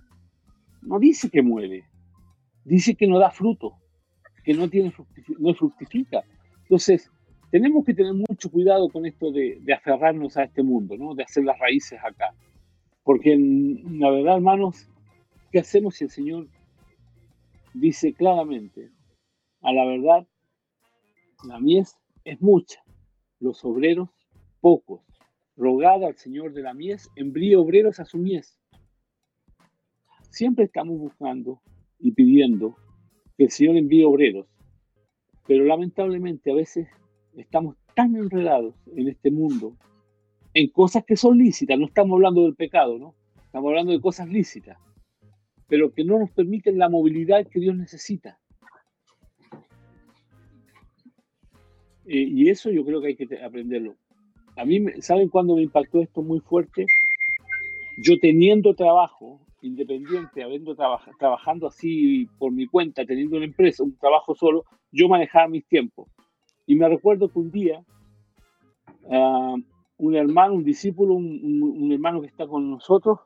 No 0.83 0.99
dice 0.99 1.31
que 1.31 1.43
muere, 1.43 1.85
dice 2.65 2.95
que 2.95 3.07
no 3.07 3.19
da 3.19 3.31
fruto. 3.31 3.77
que 4.45 4.55
no, 4.55 4.69
tiene 4.69 4.93
no 5.39 5.55
fructifica. 5.55 6.23
Entonces, 6.63 7.11
tenemos 7.51 7.85
que 7.85 7.95
tener 7.95 8.15
mucho 8.15 8.51
cuidado 8.51 8.89
con 8.89 9.05
esto 9.05 9.33
de, 9.33 9.61
aferrarnos 9.75 10.37
a 10.37 10.45
este 10.45 10.63
mundo, 10.63 10.97
¿no? 10.97 11.15
de 11.15 11.25
hacer 11.25 11.45
las 11.45 11.59
raíces 11.59 11.99
acá. 12.03 12.33
Porque 13.03 13.37
la 13.37 14.11
verdad, 14.11 14.37
hermanos, 14.37 14.89
¿qué 15.51 15.59
hacemos 15.59 15.97
si 15.97 16.05
el 16.05 16.11
Señor 16.11 16.47
dice 17.75 18.13
claramente, 18.13 18.91
a 19.63 19.73
la 19.73 19.85
verdad, 19.85 20.27
la 21.45 21.59
mies 21.59 21.97
es 22.25 22.41
mucha, 22.41 22.83
los 23.39 23.65
obreros 23.65 24.11
pocos. 24.61 25.01
Rogad 25.57 26.05
al 26.05 26.17
Señor 26.17 26.53
de 26.53 26.63
la 26.63 26.75
mies, 26.75 27.11
envíe 27.17 27.55
obreros 27.55 28.01
a 28.01 28.05
su 28.05 28.19
mies. 28.19 28.59
Siempre 30.31 30.65
estamos 30.65 30.99
buscando 30.99 31.61
y 31.99 32.13
pidiendo 32.13 32.77
que 33.37 33.45
el 33.45 33.51
Señor 33.51 33.77
envíe 33.77 34.05
obreros, 34.05 34.47
pero 35.47 35.65
lamentablemente 35.65 36.51
a 36.51 36.55
veces 36.55 36.89
estamos 37.37 37.77
tan 37.95 38.17
enredados 38.17 38.75
en 38.97 39.09
este 39.09 39.31
mundo 39.31 39.77
en 40.55 40.69
cosas 40.71 41.05
que 41.05 41.17
son 41.17 41.39
lícitas, 41.39 41.79
no 41.79 41.87
estamos 41.87 42.17
hablando 42.17 42.43
del 42.43 42.57
pecado, 42.57 42.99
¿no? 42.99 43.15
Estamos 43.45 43.69
hablando 43.69 43.93
de 43.93 44.01
cosas 44.01 44.29
lícitas, 44.29 44.79
pero 45.69 45.93
que 45.93 46.05
no 46.05 46.19
nos 46.19 46.31
permiten 46.31 46.79
la 46.79 46.89
movilidad 46.89 47.47
que 47.47 47.61
Dios 47.61 47.77
necesita. 47.77 48.40
Eh, 52.13 52.27
y 52.29 52.49
eso 52.49 52.71
yo 52.73 52.85
creo 52.85 53.01
que 53.01 53.07
hay 53.07 53.15
que 53.15 53.29
aprenderlo. 53.41 53.95
A 54.57 54.65
mí, 54.65 54.85
¿saben 54.99 55.29
cuándo 55.29 55.55
me 55.55 55.63
impactó 55.63 56.03
esto 56.03 56.23
muy 56.23 56.41
fuerte? 56.41 56.87
Yo 57.99 58.19
teniendo 58.19 58.75
trabajo 58.75 59.39
independiente, 59.63 60.43
habiendo 60.43 60.75
trabajando 60.75 61.69
así 61.69 62.27
por 62.41 62.51
mi 62.51 62.67
cuenta, 62.67 63.05
teniendo 63.05 63.37
una 63.37 63.47
empresa, 63.47 63.85
un 63.85 63.97
trabajo 63.97 64.35
solo, 64.35 64.65
yo 64.91 65.09
manejaba 65.09 65.47
mis 65.47 65.65
tiempos. 65.69 66.09
Y 66.67 66.75
me 66.75 66.89
recuerdo 66.89 67.29
que 67.29 67.39
un 67.39 67.53
día, 67.53 67.85
uh, 69.05 69.57
un 69.99 70.15
hermano, 70.17 70.55
un 70.55 70.65
discípulo, 70.65 71.15
un, 71.15 71.63
un, 71.63 71.93
hermano 71.93 72.23
que 72.23 72.27
está 72.27 72.49
con 72.49 72.69
nosotros, 72.73 73.21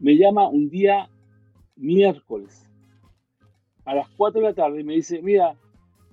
me 0.00 0.18
llama 0.18 0.48
un 0.48 0.68
día 0.68 1.08
miércoles 1.76 2.68
a 3.86 3.94
las 3.94 4.08
4 4.18 4.42
de 4.42 4.48
la 4.48 4.54
tarde 4.54 4.82
y 4.82 4.84
me 4.84 4.96
dice, 4.96 5.22
mira, 5.22 5.56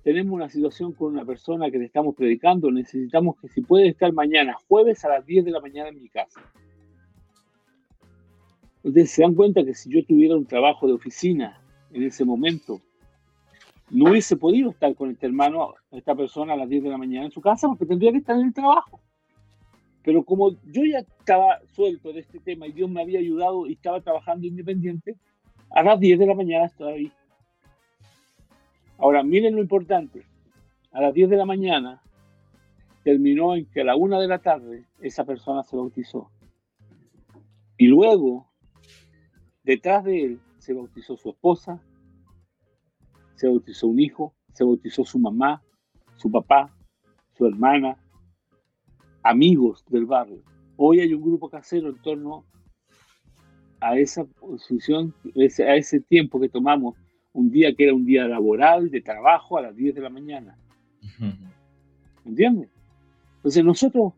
tenemos 0.10 0.34
una 0.34 0.49
situación 0.49 0.93
con 0.93 1.14
una 1.14 1.24
persona 1.24 1.70
que 1.70 1.78
le 1.78 1.86
estamos 1.86 2.16
predicando, 2.16 2.72
necesitamos 2.72 3.39
que 3.39 3.47
si 3.47 3.62
puede 3.62 3.89
estar 3.89 4.12
mañana, 4.12 4.57
jueves 4.68 5.05
a 5.05 5.10
las 5.10 5.24
10 5.24 5.45
de 5.45 5.51
la 5.51 5.60
mañana 5.60 5.89
en 5.89 6.01
mi 6.01 6.10
casa. 6.10 6.41
Ustedes 8.82 9.12
se 9.12 9.22
dan 9.22 9.36
cuenta 9.36 9.64
que 9.64 9.76
si 9.76 9.91
yo 9.91 10.03
tuviera 10.03 10.36
un 10.36 10.47
trabajo 10.47 10.88
de 10.88 10.93
oficina 10.93 11.62
en 11.93 12.01
ese 12.01 12.26
momento, 12.26 12.82
no 13.91 14.10
hubiese 14.10 14.36
podido 14.36 14.72
estar 14.72 14.95
con 14.95 15.12
este 15.12 15.28
hermano, 15.28 15.76
esta 15.91 16.16
persona 16.16 16.53
a 16.53 16.57
las 16.57 16.70
10 16.70 16.86
de 16.86 16.89
la 16.89 16.97
mañana 16.97 17.26
en 17.26 17.32
su 17.32 17.39
casa 17.41 17.68
porque 17.68 17.86
tendría 17.86 18.12
que 18.12 18.18
estar 18.18 18.36
en 18.36 18.47
el 18.47 18.53
trabajo. 18.55 18.99
Pero 20.03 20.24
como 20.24 20.53
yo 20.72 20.86
ya 20.86 21.01
estaba 21.01 21.60
suelto 21.76 22.14
de 22.14 22.22
este 22.22 22.39
tema 22.39 22.66
y 22.66 22.72
Dios 22.72 22.89
me 22.89 23.03
había 23.03 23.20
ayudado 23.20 23.68
y 23.68 23.74
estaba 23.74 24.01
trabajando 24.01 24.47
independiente, 24.47 25.18
a 25.70 25.84
las 25.84 25.99
10 25.99 26.18
de 26.18 26.26
la 26.26 26.34
mañana 26.34 26.66
estaba 26.66 26.93
ahí. 26.93 27.12
Ahora, 29.00 29.24
miren 29.24 29.56
lo 29.56 29.62
importante. 29.62 30.26
A 30.91 31.02
las 31.02 31.14
10 31.14 31.30
de 31.30 31.38
la 31.38 31.45
mañana 31.45 32.02
terminó 33.04 33.56
en 33.56 33.66
que 33.66 33.82
a 33.82 33.86
la 33.86 33.95
1 33.95 34.20
de 34.20 34.28
la 34.28 34.39
tarde 34.39 34.86
esa 35.02 35.24
persona 35.24 35.64
se 35.64 35.78
bautizó. 35.78 36.30
Y 37.78 37.88
luego, 37.88 38.52
detrás 39.64 40.04
de 40.04 40.26
él, 40.26 40.39
se 40.58 40.74
bautizó 40.74 41.16
su 41.16 41.30
esposa, 41.30 41.82
se 43.36 43.47
bautizó 43.47 43.88
un 43.88 44.00
hijo, 44.00 44.34
se 44.54 44.66
bautizó 44.66 45.06
su 45.06 45.18
mamá, 45.18 45.64
su 46.18 46.30
papá, 46.30 46.76
su 47.38 47.45
hermana, 47.45 47.97
amigos 49.24 49.86
del 49.88 50.06
barrio. 50.06 50.43
Hoy 50.76 51.00
hay 51.00 51.14
un 51.14 51.22
grupo 51.22 51.50
casero 51.50 51.88
en 51.88 52.02
torno 52.02 52.43
a 53.80 53.97
esa 53.97 54.26
posición, 54.26 55.14
a 55.36 55.76
ese 55.76 56.02
tiempo 56.02 56.39
que 56.39 56.50
tomamos, 56.50 56.97
un 57.34 57.52
día 57.52 57.74
que 57.74 57.86
era 57.86 57.94
un 57.94 58.06
día 58.06 58.28
laboral, 58.28 58.90
de 58.90 59.02
trabajo, 59.02 59.58
a 59.58 59.62
las 59.62 59.76
10 59.76 59.96
de 59.96 60.02
la 60.02 60.10
mañana. 60.10 60.58
¿Entiendes? 62.26 62.70
Entonces 63.38 63.64
nosotros, 63.64 64.14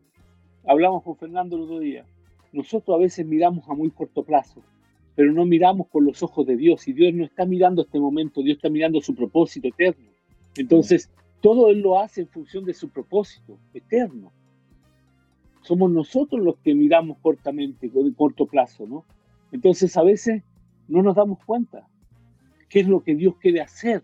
hablamos 0.66 1.02
con 1.02 1.16
Fernando 1.16 1.56
el 1.56 1.62
otro 1.62 1.78
día, 1.78 2.04
nosotros 2.52 2.94
a 2.96 3.00
veces 3.00 3.26
miramos 3.26 3.68
a 3.68 3.74
muy 3.74 3.90
corto 3.90 4.22
plazo, 4.24 4.62
pero 5.14 5.32
no 5.32 5.44
miramos 5.44 5.88
con 5.88 6.04
los 6.04 6.22
ojos 6.22 6.46
de 6.46 6.56
Dios. 6.56 6.86
Y 6.88 6.92
Dios 6.92 7.14
no 7.14 7.24
está 7.24 7.44
mirando 7.44 7.82
este 7.82 8.00
momento, 8.00 8.42
Dios 8.42 8.56
está 8.56 8.68
mirando 8.68 9.00
su 9.00 9.14
propósito 9.14 9.68
eterno. 9.68 10.10
Entonces, 10.56 11.10
todo 11.40 11.70
Él 11.70 11.80
lo 11.80 11.98
hace 11.98 12.22
en 12.22 12.28
función 12.28 12.64
de 12.64 12.74
su 12.74 12.88
propósito 12.90 13.58
eterno. 13.74 14.32
Somos 15.62 15.90
nosotros 15.90 16.42
los 16.42 16.56
que 16.58 16.74
miramos 16.74 17.18
cortamente, 17.18 17.88
de 17.88 18.14
corto 18.14 18.46
plazo, 18.46 18.86
¿no? 18.86 19.04
Entonces, 19.52 19.96
a 19.96 20.02
veces 20.02 20.42
no 20.88 21.02
nos 21.02 21.14
damos 21.14 21.38
cuenta 21.44 21.86
qué 22.72 22.80
es 22.80 22.88
lo 22.88 23.02
que 23.04 23.14
Dios 23.14 23.36
quiere 23.36 23.60
hacer 23.60 24.02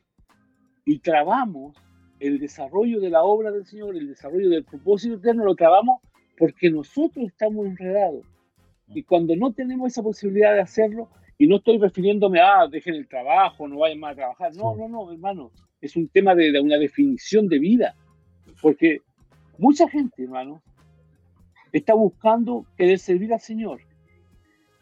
y 0.85 0.99
trabamos 0.99 1.75
el 2.21 2.39
desarrollo 2.39 3.01
de 3.01 3.11
la 3.11 3.23
obra 3.23 3.51
del 3.51 3.65
Señor, 3.65 3.97
el 3.97 4.09
desarrollo 4.09 4.51
del 4.51 4.65
propósito 4.65 5.15
eterno, 5.15 5.45
lo 5.45 5.55
trabamos 5.55 6.03
porque 6.37 6.71
nosotros 6.71 7.27
estamos 7.27 7.67
enredados 7.67 8.27
y 8.95 9.03
cuando 9.03 9.35
no 9.37 9.53
tenemos 9.53 9.91
esa 9.91 10.03
posibilidad 10.03 10.53
de 10.55 10.61
hacerlo, 10.61 11.09
y 11.39 11.47
no 11.47 11.57
estoy 11.57 11.79
refiriéndome 11.79 12.41
a, 12.41 12.63
ah, 12.63 12.69
dejen 12.69 12.97
el 12.97 13.07
trabajo, 13.07 13.69
no 13.69 13.79
vayan 13.79 14.01
más 14.01 14.13
a 14.13 14.17
trabajar. 14.17 14.55
No, 14.57 14.75
no, 14.75 14.89
no, 14.89 15.13
hermano. 15.13 15.53
Es 15.81 15.95
un 15.95 16.09
tema 16.09 16.35
de, 16.35 16.59
una 16.61 16.77
definición 16.77 17.47
de 17.47 17.61
vida. 17.61 17.95
Porque 18.61 19.03
mucha 19.57 19.89
gente, 19.89 20.25
hermano, 20.25 20.61
está 21.73 21.95
buscando 21.95 22.67
querer 22.77 22.99
servir 22.99 23.33
al 23.33 23.41
Señor, 23.41 23.81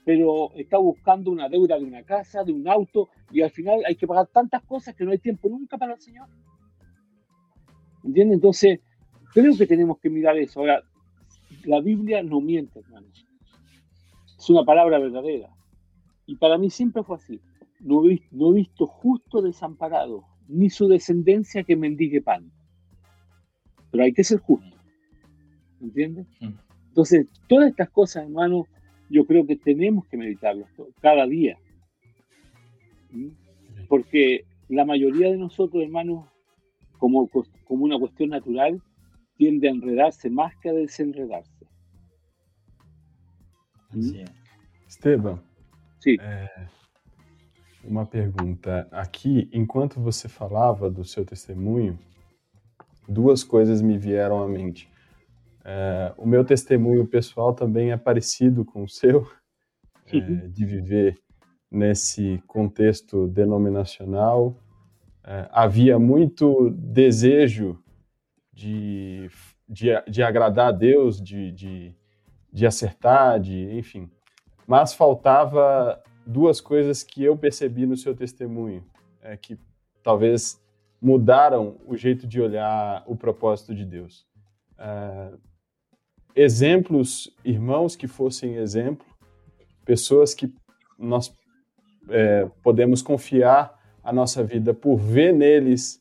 pero 0.07 0.55
está 0.55 0.79
buscando 0.79 1.31
una 1.31 1.51
deuda 1.51 1.79
de 1.79 1.85
una 1.85 2.03
casa, 2.03 2.43
de 2.43 2.53
un 2.53 2.67
auto, 2.67 3.11
y 3.31 3.43
al 3.43 3.51
final 3.51 3.83
hay 3.87 3.97
que 3.97 4.07
pagar 4.07 4.29
tantas 4.29 4.63
cosas 4.63 4.95
que 4.95 5.05
no 5.05 5.11
hay 5.11 5.19
tiempo 5.19 5.51
nunca 5.51 5.77
para 5.77 5.93
el 5.93 6.01
Señor. 6.01 6.29
¿Entiendes? 8.03 8.37
Entonces, 8.37 8.81
creo 9.35 9.55
que 9.55 9.67
tenemos 9.67 9.99
que 9.99 10.09
mirar 10.09 10.39
eso. 10.39 10.61
Ahora, 10.61 10.81
la 11.65 11.81
Biblia 11.81 12.23
no 12.23 12.41
miente, 12.41 12.79
hermanos 12.79 13.27
es 14.39 14.51
una 14.51 14.65
palabra 14.65 14.99
verdadera. 14.99 15.49
Y 16.27 16.37
para 16.37 16.59
mí 16.59 16.71
siempre 16.71 17.03
fue 17.03 17.17
así. 17.17 17.41
No 17.81 18.09
he, 18.09 18.23
no 18.31 18.53
he 18.53 18.57
visto 18.57 18.87
justo 18.87 19.43
desamparado, 19.43 20.25
ni 20.49 20.71
su 20.71 20.89
descendencia 20.89 21.65
que 21.65 21.77
mendigue 21.77 22.23
pan. 22.23 22.51
Pero 23.91 24.05
hay 24.05 24.13
que 24.13 24.25
ser 24.25 24.39
justo. 24.39 24.77
¿Entiendes? 25.81 26.27
Mm. 26.41 26.53
Entonces, 26.89 27.27
todas 27.49 27.69
estas 27.71 27.91
cosas, 27.91 28.25
hermano, 28.25 28.67
yo 29.09 29.27
creo 29.27 29.47
que 29.47 29.57
tenemos 29.57 30.07
que 30.07 30.17
meditarlas 30.17 30.69
cada 31.01 31.27
día. 31.27 31.59
¿Mm? 33.11 33.29
Porque 33.89 34.45
la 34.69 34.85
mayoría 34.85 35.31
de 35.31 35.39
nosotros, 35.39 35.83
hermanos, 35.83 36.27
como, 36.99 37.29
como 37.65 37.85
una 37.85 37.99
cuestión 37.99 38.31
natural, 38.31 38.83
tiende 39.37 39.69
a 39.69 39.73
enredarse 39.73 40.31
más 40.31 40.57
que 40.57 40.71
a 40.71 40.73
desenredarse. 40.73 41.67
Esteban, 44.89 45.43
Sim. 46.01 46.17
É, 46.21 46.69
uma 47.83 48.05
pergunta. 48.05 48.87
Aqui, 48.91 49.49
enquanto 49.53 50.01
você 50.01 50.29
falava 50.29 50.91
do 50.91 51.05
seu 51.05 51.25
testemunho, 51.25 51.99
duas 53.09 53.43
coisas 53.43 53.81
me 53.81 53.97
vieram 53.97 54.43
à 54.43 54.49
mente. 54.49 54.89
É, 55.69 56.15
o 56.17 56.27
meu 56.27 56.45
testemunho 56.45 57.05
pessoal 57.07 57.53
também 57.53 57.91
é 57.91 57.97
parecido 57.97 58.65
com 58.65 58.85
o 58.85 58.89
seu, 58.89 59.27
é, 60.07 60.21
de 60.21 60.65
viver 60.65 61.19
nesse 61.71 62.41
contexto 62.47 63.27
denominacional. 63.27 64.57
É, 65.25 65.49
havia 65.51 65.99
muito 65.99 66.71
desejo 66.71 67.83
de, 68.53 69.29
de, 69.69 69.89
de 70.09 70.23
agradar 70.23 70.69
a 70.69 70.73
Deus, 70.73 71.21
de, 71.21 71.51
de 71.51 71.97
de 72.57 72.67
acertar, 72.67 73.39
de, 73.39 73.71
enfim. 73.77 74.11
Mas 74.67 74.95
faltava 74.95 76.03
duas 76.27 76.59
coisas 76.59 77.03
que 77.03 77.23
eu 77.23 77.37
percebi 77.37 77.85
no 77.85 77.99
seu 77.99 78.17
testemunho, 78.17 78.83
é, 79.21 79.37
que 79.37 79.59
talvez 80.03 80.59
mudaram 80.99 81.77
o 81.85 81.95
jeito 81.99 82.27
de 82.27 82.41
olhar 82.41 83.05
o 83.07 83.15
propósito 83.15 83.75
de 83.75 83.85
Deus. 83.85 84.27
É, 84.79 85.33
exemplos, 86.37 87.35
irmãos 87.45 87.97
que 87.97 88.07
fossem 88.07 88.57
exemplo, 88.57 89.07
pessoas 89.85 90.35
que 90.35 90.53
nós 90.99 91.33
é, 92.09 92.49
podemos 92.63 93.03
confiar 93.03 93.75
a 94.05 94.13
nossa 94.13 94.45
vida 94.45 94.73
por 94.73 94.99
ver 94.99 95.33
neles 95.33 96.01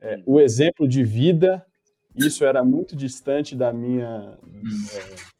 é, 0.00 0.20
o 0.26 0.40
exemplo 0.40 0.86
de 0.86 1.02
vida. 1.04 1.64
Isso 2.14 2.44
era 2.44 2.64
muito 2.64 2.96
distante 2.96 3.54
da 3.54 3.72
minha 3.72 4.38
é, 4.92 5.36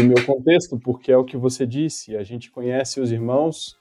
do 0.00 0.04
meu 0.04 0.24
contexto, 0.24 0.78
porque 0.78 1.10
é 1.10 1.16
o 1.16 1.24
que 1.24 1.36
você 1.36 1.66
disse, 1.66 2.16
a 2.16 2.22
gente 2.22 2.50
conhece 2.50 3.00
os 3.00 3.10
irmãos 3.10 3.76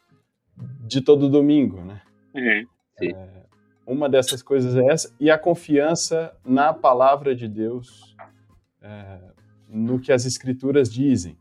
de 0.88 1.02
todo 1.02 1.30
domingo, 1.30 1.82
né? 1.82 2.02
Uhum, 2.34 2.66
é, 3.02 3.46
uma 3.86 4.10
dessas 4.10 4.42
coisas 4.42 4.76
é 4.76 4.86
essa, 4.86 5.16
e 5.20 5.30
a 5.30 5.38
confiança 5.38 6.36
na 6.44 6.74
palavra 6.74 7.36
de 7.36 7.48
Deus, 7.48 8.16
é, 8.82 9.20
no 9.68 10.00
que 10.00 10.12
as 10.12 10.26
Escrituras 10.26 10.92
dizem. 10.92 11.38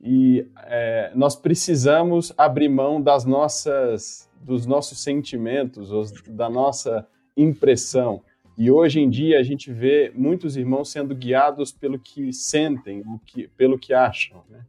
E 0.00 0.46
é, 0.64 1.12
nós 1.14 1.34
precisamos 1.34 2.32
abrir 2.36 2.68
mão 2.68 3.00
das 3.00 3.24
nossas, 3.24 4.28
dos 4.40 4.66
nossos 4.66 5.02
sentimentos, 5.02 5.90
da 6.28 6.50
nossa 6.50 7.06
impressão. 7.36 8.22
E 8.56 8.70
hoje 8.70 9.00
em 9.00 9.08
dia 9.08 9.40
a 9.40 9.42
gente 9.42 9.72
vê 9.72 10.12
muitos 10.14 10.56
irmãos 10.56 10.90
sendo 10.90 11.14
guiados 11.14 11.72
pelo 11.72 11.98
que 11.98 12.32
sentem, 12.32 13.02
pelo 13.56 13.78
que 13.78 13.94
acham. 13.94 14.44
Né? 14.48 14.64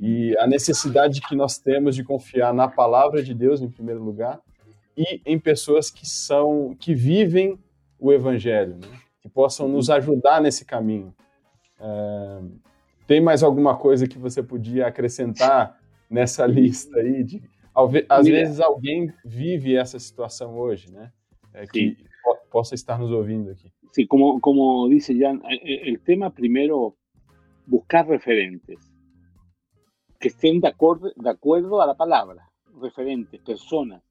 E 0.00 0.36
a 0.38 0.46
necessidade 0.46 1.20
que 1.20 1.36
nós 1.36 1.58
temos 1.58 1.94
de 1.94 2.02
confiar 2.02 2.52
na 2.52 2.66
palavra 2.66 3.22
de 3.22 3.34
Deus 3.34 3.60
em 3.60 3.70
primeiro 3.70 4.02
lugar 4.02 4.40
e 4.96 5.20
em 5.24 5.38
pessoas 5.38 5.90
que 5.90 6.08
são 6.08 6.74
que 6.80 6.94
vivem 6.94 7.58
o 7.98 8.12
evangelho, 8.12 8.74
né? 8.76 8.88
que 9.20 9.28
possam 9.28 9.68
nos 9.68 9.88
ajudar 9.90 10.40
nesse 10.40 10.64
caminho. 10.64 11.14
Tem 13.06 13.20
mais 13.20 13.42
alguma 13.42 13.76
coisa 13.76 14.06
que 14.06 14.18
você 14.18 14.42
podia 14.42 14.86
acrescentar 14.86 15.80
nessa 16.08 16.46
lista 16.46 16.98
aí? 16.98 17.24
De, 17.24 17.42
às 18.08 18.26
vezes 18.26 18.60
alguém 18.60 19.12
vive 19.24 19.76
essa 19.76 19.98
situação 19.98 20.56
hoje, 20.56 20.90
né? 20.90 21.12
É, 21.52 21.66
que 21.66 21.96
possa 22.50 22.74
estar 22.74 22.98
nos 22.98 23.10
ouvindo 23.10 23.50
aqui. 23.50 23.72
Sí, 23.92 24.06
como, 24.06 24.40
como 24.40 24.88
dice 24.88 25.18
Jan, 25.18 25.40
el 25.62 25.98
tema 26.00 26.30
primero, 26.30 26.96
buscar 27.66 28.06
referentes 28.06 28.78
que 30.18 30.28
estén 30.28 30.60
de 30.60 30.68
acuerdo, 30.68 31.12
de 31.14 31.28
acuerdo 31.28 31.82
a 31.82 31.86
la 31.86 31.94
palabra, 31.94 32.48
referentes, 32.80 33.40
personas, 33.40 34.02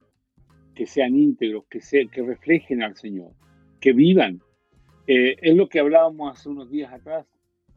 que 0.76 0.86
sean 0.86 1.16
íntegros, 1.16 1.64
que, 1.70 1.80
se, 1.80 2.08
que 2.08 2.22
reflejen 2.22 2.84
al 2.84 2.96
Señor, 2.96 3.32
que 3.80 3.94
vivan. 3.94 4.42
Eh, 5.08 5.38
es 5.42 5.56
lo 5.56 5.68
que 5.68 5.80
hablábamos 5.80 6.32
hace 6.32 6.50
unos 6.50 6.70
días 6.70 6.92
atrás 6.94 7.26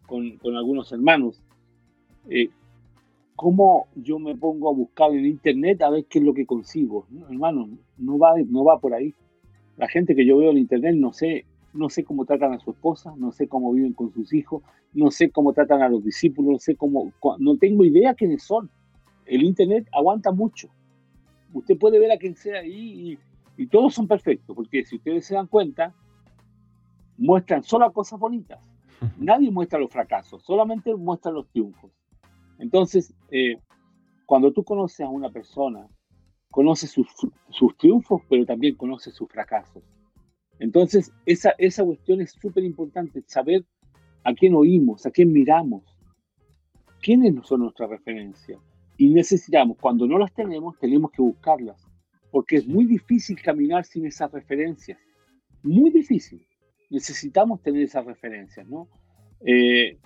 con, 0.07 0.39
algunos 0.57 0.93
hermanos. 0.93 1.43
Eh, 2.29 2.49
¿Cómo 3.37 3.89
yo 3.97 4.19
me 4.19 4.37
pongo 4.37 4.71
a 4.71 4.73
buscar 4.73 5.11
en 5.13 5.27
internet 5.27 5.83
a 5.83 5.91
ver 5.91 6.05
qué 6.05 6.21
es 6.21 6.25
lo 6.25 6.35
que 6.35 6.47
consigo? 6.47 7.07
hermano, 7.29 7.69
no 7.99 8.19
va, 8.19 8.35
no 8.47 8.65
va 8.65 8.79
por 8.79 8.95
ahí. 8.95 9.13
La 9.77 9.89
gente 9.89 10.15
que 10.15 10.25
yo 10.25 10.37
veo 10.37 10.53
en 10.53 10.59
internet 10.59 10.95
no 10.97 11.13
sé, 11.13 11.45
no 11.73 11.89
sé 11.89 12.05
cómo 12.05 12.25
tratan 12.25 12.53
a 12.53 12.61
su 12.61 12.71
esposa, 12.71 13.13
no 13.17 13.33
sé 13.33 13.49
cómo 13.49 13.73
viven 13.73 13.93
con 13.93 14.13
sus 14.13 14.33
hijos, 14.33 14.63
no 14.93 15.11
sé 15.11 15.31
cómo 15.31 15.53
tratan 15.53 15.83
a 15.83 15.89
los 15.89 16.05
discípulos, 16.05 16.53
no 16.53 16.59
sé 16.61 16.77
cómo, 16.77 17.13
no 17.39 17.57
tengo 17.57 17.85
idea 17.85 18.15
quiénes 18.15 18.45
son. 18.45 18.71
El 19.27 19.43
internet 19.43 19.89
aguanta 19.93 20.31
mucho 20.31 20.69
usted 21.55 21.79
puede 21.79 21.99
ver 21.99 22.13
a 22.13 22.19
quien 22.19 22.37
sea 22.37 22.61
ahí 22.61 23.19
y, 23.57 23.67
todos 23.69 23.95
son 23.95 24.09
perfectos, 24.09 24.55
porque 24.55 24.85
si 24.85 24.97
ustedes 24.97 25.25
se 25.25 25.35
dan 25.35 25.47
cuenta, 25.47 25.95
muestran 27.17 27.63
solo 27.63 27.91
cosas 27.93 28.19
bonitas. 28.19 28.59
Nadie 29.19 29.51
muestra 29.51 29.79
los 29.79 29.91
fracasos, 29.91 30.43
solamente 30.43 30.95
muestran 30.95 31.35
los 31.35 31.49
triunfos. 31.49 31.91
Entonces, 32.59 33.13
eh, 33.31 33.59
cuando 34.27 34.53
tú 34.53 34.65
conoces 34.65 35.01
a 35.01 35.09
una 35.09 35.31
persona, 35.31 35.87
conoces 36.51 36.91
sus, 36.91 37.77
triunfos, 37.77 38.23
pero 38.29 38.47
también 38.47 38.77
conoces 38.77 39.15
sus 39.15 39.29
fracasos. 39.29 39.83
Entonces, 40.61 41.13
esa, 41.27 41.53
esa 41.59 41.85
cuestión 41.85 42.21
es 42.21 42.33
súper 42.41 42.63
importante, 42.63 43.23
saber 43.27 43.65
a 44.23 44.33
quién 44.35 44.55
oímos, 44.55 45.05
a 45.05 45.11
quién 45.11 45.33
miramos, 45.33 45.83
quiénes 47.03 47.35
son 47.47 47.61
nuestra 47.61 47.87
referencia. 47.87 48.59
Y 48.97 49.09
necesitamos, 49.09 49.77
cuando 49.81 50.07
no 50.07 50.17
las 50.17 50.33
tenemos, 50.33 50.79
tenemos 50.79 51.11
que 51.11 51.23
buscarlas, 51.23 51.85
porque 52.31 52.57
es 52.57 52.67
muy 52.67 52.87
difícil 52.87 53.41
caminar 53.43 53.85
sin 53.85 54.07
esas 54.07 54.31
referencias. 54.31 54.99
Muy 55.63 55.91
difícil. 55.91 56.47
Necesitamos 56.91 57.63
tener 57.63 57.83
esas 57.83 58.05
referencias, 58.05 58.67
¿no? 58.69 58.89
Eh, 59.47 59.99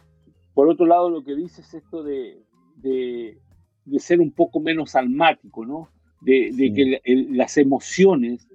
por 0.55 0.68
otro 0.68 0.87
lado, 0.87 1.11
lo 1.11 1.22
que 1.22 1.35
dices 1.35 1.66
es 1.68 1.74
esto 1.74 2.03
de, 2.03 2.43
de, 2.76 3.39
ser 3.99 4.20
un 4.20 4.33
poco 4.33 4.61
menos 4.61 4.95
almático, 4.97 5.64
¿no? 5.64 5.89
De, 6.20 6.51
que 6.74 7.01
las 7.31 7.57
emociones 7.57 8.49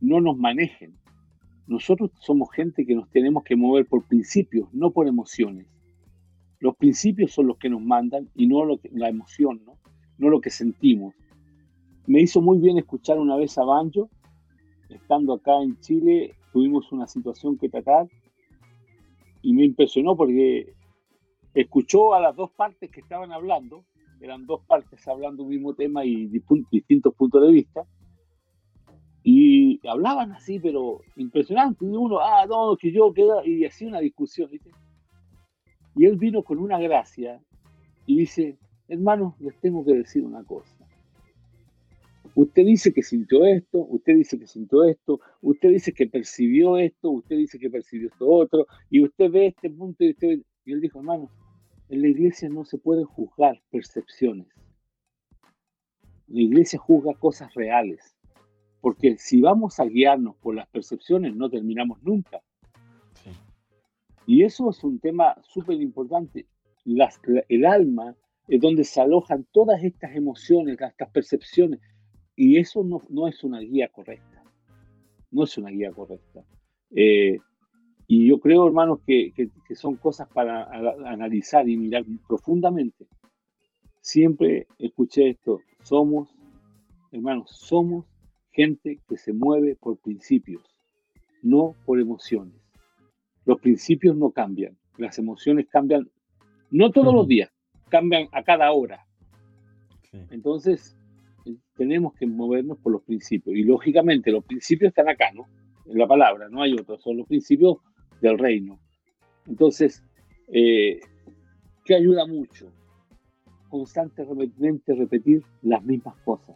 no 0.00 0.20
nos 0.20 0.36
manejen. 0.36 0.96
Nosotros 1.66 2.10
somos 2.20 2.50
gente 2.52 2.84
que 2.86 2.94
nos 2.94 3.10
tenemos 3.10 3.44
que 3.44 3.56
mover 3.56 3.86
por 3.86 4.06
principios, 4.06 4.72
no 4.72 4.90
por 4.90 5.08
emociones. 5.08 5.66
Los 6.60 6.76
principios 6.76 7.32
son 7.32 7.48
los 7.48 7.58
que 7.58 7.70
nos 7.70 7.82
mandan 7.82 8.28
y 8.34 8.46
no 8.46 8.64
lo 8.64 8.80
la 8.92 9.08
emoción, 9.08 9.62
¿no? 9.64 9.78
no 10.18 10.28
lo 10.28 10.40
que 10.40 10.50
sentimos. 10.50 11.14
Me 12.06 12.20
hizo 12.20 12.40
muy 12.40 12.58
bien 12.58 12.78
escuchar 12.78 13.18
una 13.18 13.36
vez 13.36 13.58
a 13.58 13.64
Banjo, 13.64 14.08
estando 14.88 15.34
acá 15.34 15.60
en 15.62 15.78
Chile, 15.80 16.34
tuvimos 16.52 16.92
una 16.92 17.06
situación 17.06 17.58
que 17.58 17.68
tratar 17.68 18.06
y 19.42 19.54
me 19.54 19.64
impresionó 19.64 20.16
porque 20.16 20.72
escuchó 21.54 22.14
a 22.14 22.20
las 22.20 22.36
dos 22.36 22.50
partes 22.50 22.90
que 22.90 23.00
estaban 23.00 23.32
hablando, 23.32 23.84
eran 24.20 24.46
dos 24.46 24.62
partes 24.66 25.06
hablando 25.08 25.42
un 25.42 25.50
mismo 25.50 25.74
tema 25.74 26.04
y 26.04 26.26
distintos 26.70 27.14
puntos 27.14 27.42
de 27.42 27.52
vista, 27.52 27.84
y 29.24 29.80
hablaban 29.86 30.32
así, 30.32 30.58
pero 30.58 31.00
impresionante, 31.16 31.84
uno, 31.84 32.18
ah, 32.20 32.44
no, 32.48 32.76
que 32.76 32.92
yo 32.92 33.12
queda, 33.12 33.46
y 33.46 33.64
así 33.64 33.86
una 33.86 34.00
discusión, 34.00 34.50
¿viste? 34.50 34.70
Y 35.94 36.06
él 36.06 36.16
vino 36.16 36.42
con 36.42 36.58
una 36.58 36.78
gracia 36.78 37.40
y 38.06 38.18
dice, 38.18 38.58
hermanos, 38.88 39.34
les 39.40 39.58
tengo 39.60 39.84
que 39.84 39.94
decir 39.94 40.24
una 40.24 40.42
cosa. 40.44 40.81
Usted 42.34 42.64
dice 42.64 42.92
que 42.92 43.02
sintió 43.02 43.44
esto, 43.44 43.78
usted 43.78 44.14
dice 44.14 44.38
que 44.38 44.46
sintió 44.46 44.84
esto, 44.84 45.20
usted 45.42 45.68
dice 45.68 45.92
que 45.92 46.06
percibió 46.06 46.78
esto, 46.78 47.10
usted 47.10 47.36
dice 47.36 47.58
que 47.58 47.68
percibió 47.68 48.08
esto 48.08 48.26
otro, 48.26 48.66
y 48.88 49.04
usted 49.04 49.30
ve 49.30 49.46
este 49.48 49.68
punto 49.70 50.04
y 50.04 50.10
usted 50.10 50.40
Y 50.64 50.72
él 50.72 50.80
dijo, 50.80 51.00
hermano, 51.00 51.30
en 51.88 52.00
la 52.00 52.08
iglesia 52.08 52.48
no 52.48 52.64
se 52.64 52.78
pueden 52.78 53.04
juzgar 53.04 53.60
percepciones. 53.70 54.48
La 56.28 56.40
iglesia 56.40 56.78
juzga 56.78 57.12
cosas 57.14 57.52
reales. 57.54 58.16
Porque 58.80 59.16
si 59.18 59.40
vamos 59.40 59.78
a 59.78 59.84
guiarnos 59.84 60.36
por 60.36 60.54
las 60.54 60.66
percepciones, 60.68 61.36
no 61.36 61.50
terminamos 61.50 62.02
nunca. 62.02 62.42
Y 64.26 64.44
eso 64.44 64.70
es 64.70 64.82
un 64.82 64.98
tema 64.98 65.36
súper 65.42 65.80
importante. 65.80 66.46
el 66.84 67.64
alma 67.66 68.16
es 68.48 68.60
donde 68.60 68.84
se 68.84 69.00
alojan 69.00 69.46
todas 69.52 69.84
estas 69.84 70.16
emociones, 70.16 70.78
estas 70.80 71.10
percepciones. 71.10 71.80
Y 72.36 72.58
eso 72.58 72.82
no, 72.82 73.02
no 73.08 73.28
es 73.28 73.44
una 73.44 73.60
guía 73.60 73.88
correcta. 73.88 74.42
No 75.30 75.44
es 75.44 75.56
una 75.58 75.70
guía 75.70 75.92
correcta. 75.92 76.44
Eh, 76.90 77.38
y 78.06 78.28
yo 78.28 78.38
creo, 78.40 78.66
hermanos, 78.66 79.00
que, 79.06 79.32
que, 79.34 79.74
son 79.74 79.96
cosas 79.96 80.28
para 80.28 80.68
analizar 81.10 81.68
y 81.68 81.76
mirar 81.76 82.04
profundamente. 82.28 83.06
Siempre 84.00 84.66
escuché 84.78 85.30
esto. 85.30 85.60
Somos, 85.82 86.28
hermanos, 87.10 87.50
somos 87.50 88.04
gente 88.50 89.00
que 89.08 89.16
se 89.16 89.32
mueve 89.32 89.76
por 89.76 89.96
principios, 89.96 90.62
no 91.42 91.74
por 91.86 92.00
emociones. 92.00 92.54
Los 93.44 93.60
principios 93.60 94.14
no 94.14 94.30
cambian, 94.30 94.76
las 94.98 95.18
emociones 95.18 95.66
cambian, 95.68 96.10
no 96.70 96.90
todos 96.90 97.14
los 97.14 97.26
días, 97.26 97.50
cambian 97.88 98.28
a 98.32 98.42
cada 98.42 98.70
hora. 98.72 99.06
Entonces, 100.30 100.96
tenemos 101.82 102.14
que 102.14 102.26
movernos 102.26 102.78
por 102.78 102.92
los 102.92 103.02
principios. 103.02 103.56
Y 103.56 103.64
lógicamente, 103.64 104.30
los 104.30 104.44
principios 104.44 104.90
están 104.90 105.08
acá, 105.08 105.32
¿no? 105.32 105.46
En 105.86 105.98
la 105.98 106.06
palabra, 106.06 106.48
no 106.48 106.62
hay 106.62 106.74
otros, 106.74 107.02
son 107.02 107.16
los 107.16 107.26
principios 107.26 107.78
del 108.20 108.38
reino. 108.38 108.78
Entonces, 109.48 110.00
eh, 110.46 111.00
¿qué 111.84 111.96
ayuda 111.96 112.24
mucho? 112.24 112.70
Constantemente 113.68 114.94
repetir 114.94 115.42
las 115.62 115.82
mismas 115.84 116.14
cosas. 116.24 116.54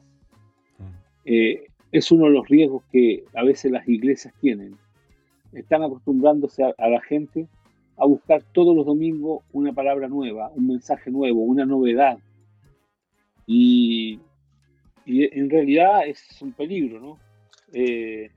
Eh, 1.24 1.66
es 1.90 2.12
uno 2.12 2.26
de 2.26 2.30
los 2.30 2.48
riesgos 2.48 2.84
que 2.92 3.24
a 3.34 3.42
veces 3.42 3.72
las 3.72 3.88
iglesias 3.88 4.32
tienen 4.40 4.76
están 5.52 5.82
acostumbrándose 5.82 6.62
a, 6.62 6.88
la 6.88 7.00
gente 7.00 7.48
a 7.96 8.06
buscar 8.06 8.42
todos 8.52 8.76
los 8.76 8.86
domingos 8.86 9.42
una 9.52 9.72
palabra 9.72 10.06
nueva, 10.06 10.50
un 10.54 10.68
mensaje 10.68 11.10
nuevo, 11.10 11.40
una 11.40 11.64
novedad. 11.64 12.18
Y, 13.46 14.20
en 15.06 15.48
realidad 15.48 16.06
es 16.06 16.20
un 16.42 16.52
peligro, 16.52 17.00
¿no? 17.00 17.18
Eh, 17.72 18.30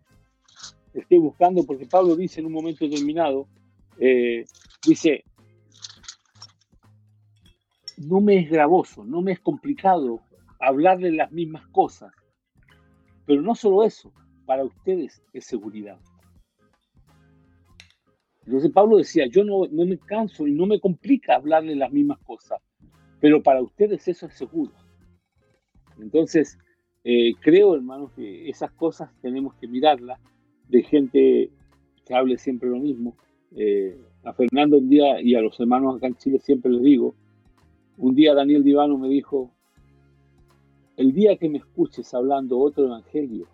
estoy 0.93 1.17
buscando, 1.17 1.65
porque 1.65 1.85
Pablo 1.85 2.15
dice 2.15 2.39
en 2.39 2.45
un 2.45 2.53
momento 2.53 2.87
determinado, 2.87 3.47
eh, 3.99 4.45
dice, 4.85 5.23
no 7.97 8.21
me 8.21 8.39
es 8.39 8.49
gravoso, 8.49 9.03
no 9.03 9.21
me 9.21 9.33
es 9.33 9.39
complicado 9.39 10.21
hablarle 10.59 11.11
las 11.11 11.31
mismas 11.31 11.67
cosas, 11.67 12.11
pero 13.25 13.41
no 13.41 13.55
solo 13.55 13.83
eso, 13.83 14.11
para 14.45 14.63
ustedes 14.63 15.21
es 15.33 15.45
seguridad. 15.45 15.99
Entonces 18.45 18.71
Pablo 18.71 18.97
decía, 18.97 19.27
yo 19.27 19.43
no, 19.43 19.67
no 19.69 19.85
me 19.85 19.97
canso 19.97 20.47
y 20.47 20.51
no 20.51 20.65
me 20.65 20.79
complica 20.79 21.35
hablarle 21.35 21.75
las 21.75 21.91
mismas 21.91 22.19
cosas, 22.19 22.59
pero 23.19 23.43
para 23.43 23.61
ustedes 23.61 24.07
eso 24.07 24.25
es 24.25 24.33
seguro. 24.33 24.71
Entonces, 26.01 26.57
eh, 27.03 27.33
creo, 27.39 27.75
hermanos, 27.75 28.11
que 28.15 28.49
esas 28.49 28.71
cosas 28.71 29.09
tenemos 29.21 29.53
que 29.55 29.67
mirarlas 29.67 30.19
de 30.67 30.83
gente 30.83 31.49
que 32.05 32.13
hable 32.13 32.37
siempre 32.37 32.69
lo 32.69 32.79
mismo. 32.79 33.15
Eh, 33.55 33.97
a 34.23 34.33
Fernando 34.33 34.77
un 34.77 34.89
día 34.89 35.21
y 35.21 35.35
a 35.35 35.41
los 35.41 35.59
hermanos 35.59 35.95
acá 35.95 36.07
en 36.07 36.15
Chile 36.15 36.39
siempre 36.39 36.71
les 36.71 36.83
digo, 36.83 37.15
un 37.97 38.15
día 38.15 38.33
Daniel 38.33 38.63
Divano 38.63 38.97
me 38.97 39.09
dijo, 39.09 39.51
el 40.97 41.13
día 41.13 41.37
que 41.37 41.49
me 41.49 41.59
escuches 41.59 42.13
hablando 42.13 42.59
otro 42.59 42.85
evangelio 42.85 43.47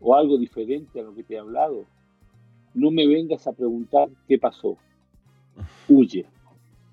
o 0.00 0.14
algo 0.14 0.38
diferente 0.38 1.00
a 1.00 1.04
lo 1.04 1.14
que 1.14 1.22
te 1.22 1.34
he 1.34 1.38
hablado, 1.38 1.84
no 2.74 2.90
me 2.90 3.06
vengas 3.06 3.46
a 3.46 3.52
preguntar 3.52 4.08
qué 4.26 4.38
pasó. 4.38 4.76
Huye, 5.88 6.26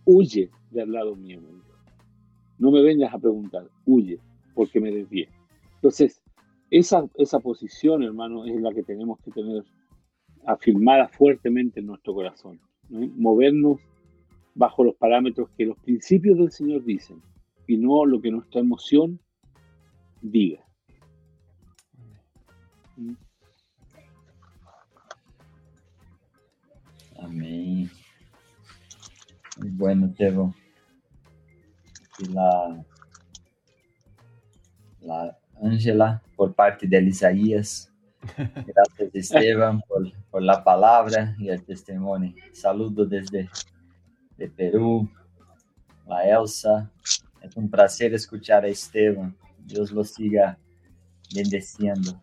huye 0.05 0.49
de 0.69 0.85
lado 0.85 1.15
mío. 1.15 1.39
No 2.61 2.69
me 2.69 2.83
vengas 2.83 3.11
a 3.11 3.17
preguntar, 3.17 3.67
huye, 3.87 4.19
porque 4.53 4.79
me 4.79 4.91
desvié. 4.91 5.27
Entonces, 5.77 6.21
esa, 6.69 7.09
esa 7.15 7.39
posición, 7.39 8.03
hermano, 8.03 8.45
es 8.45 8.61
la 8.61 8.71
que 8.71 8.83
tenemos 8.83 9.19
que 9.21 9.31
tener 9.31 9.63
afirmada 10.45 11.07
fuertemente 11.07 11.79
en 11.79 11.87
nuestro 11.87 12.13
corazón. 12.13 12.59
Movernos 12.87 13.79
bajo 14.53 14.83
los 14.83 14.95
parámetros 14.95 15.49
que 15.57 15.65
los 15.65 15.79
principios 15.79 16.37
del 16.37 16.51
Señor 16.51 16.83
dicen 16.83 17.19
y 17.65 17.77
no 17.77 18.05
lo 18.05 18.21
que 18.21 18.29
nuestra 18.29 18.61
emoción 18.61 19.19
diga. 20.21 20.63
Amén. 27.17 27.89
Bueno, 29.57 30.13
Teo. 30.15 30.53
La, 32.29 32.83
la 35.01 35.37
Ángela, 35.61 36.21
por 36.35 36.53
parte 36.53 36.87
de 36.87 37.01
Isaías. 37.01 37.91
Gracias, 38.37 39.09
Esteban, 39.13 39.81
por, 39.87 40.11
por, 40.29 40.43
la 40.43 40.63
palabra 40.63 41.35
y 41.39 41.49
el 41.49 41.63
testimonio. 41.63 42.33
Saludo 42.53 43.05
desde 43.05 43.49
de 44.37 44.47
Perú, 44.49 45.09
la 46.07 46.23
Elsa. 46.23 46.91
Es 47.41 47.55
un 47.55 47.69
placer 47.69 48.13
escuchar 48.13 48.63
a 48.63 48.67
Esteban. 48.67 49.35
Dios 49.65 49.91
lo 49.91 50.03
siga 50.03 50.57
bendeciendo. 51.33 52.19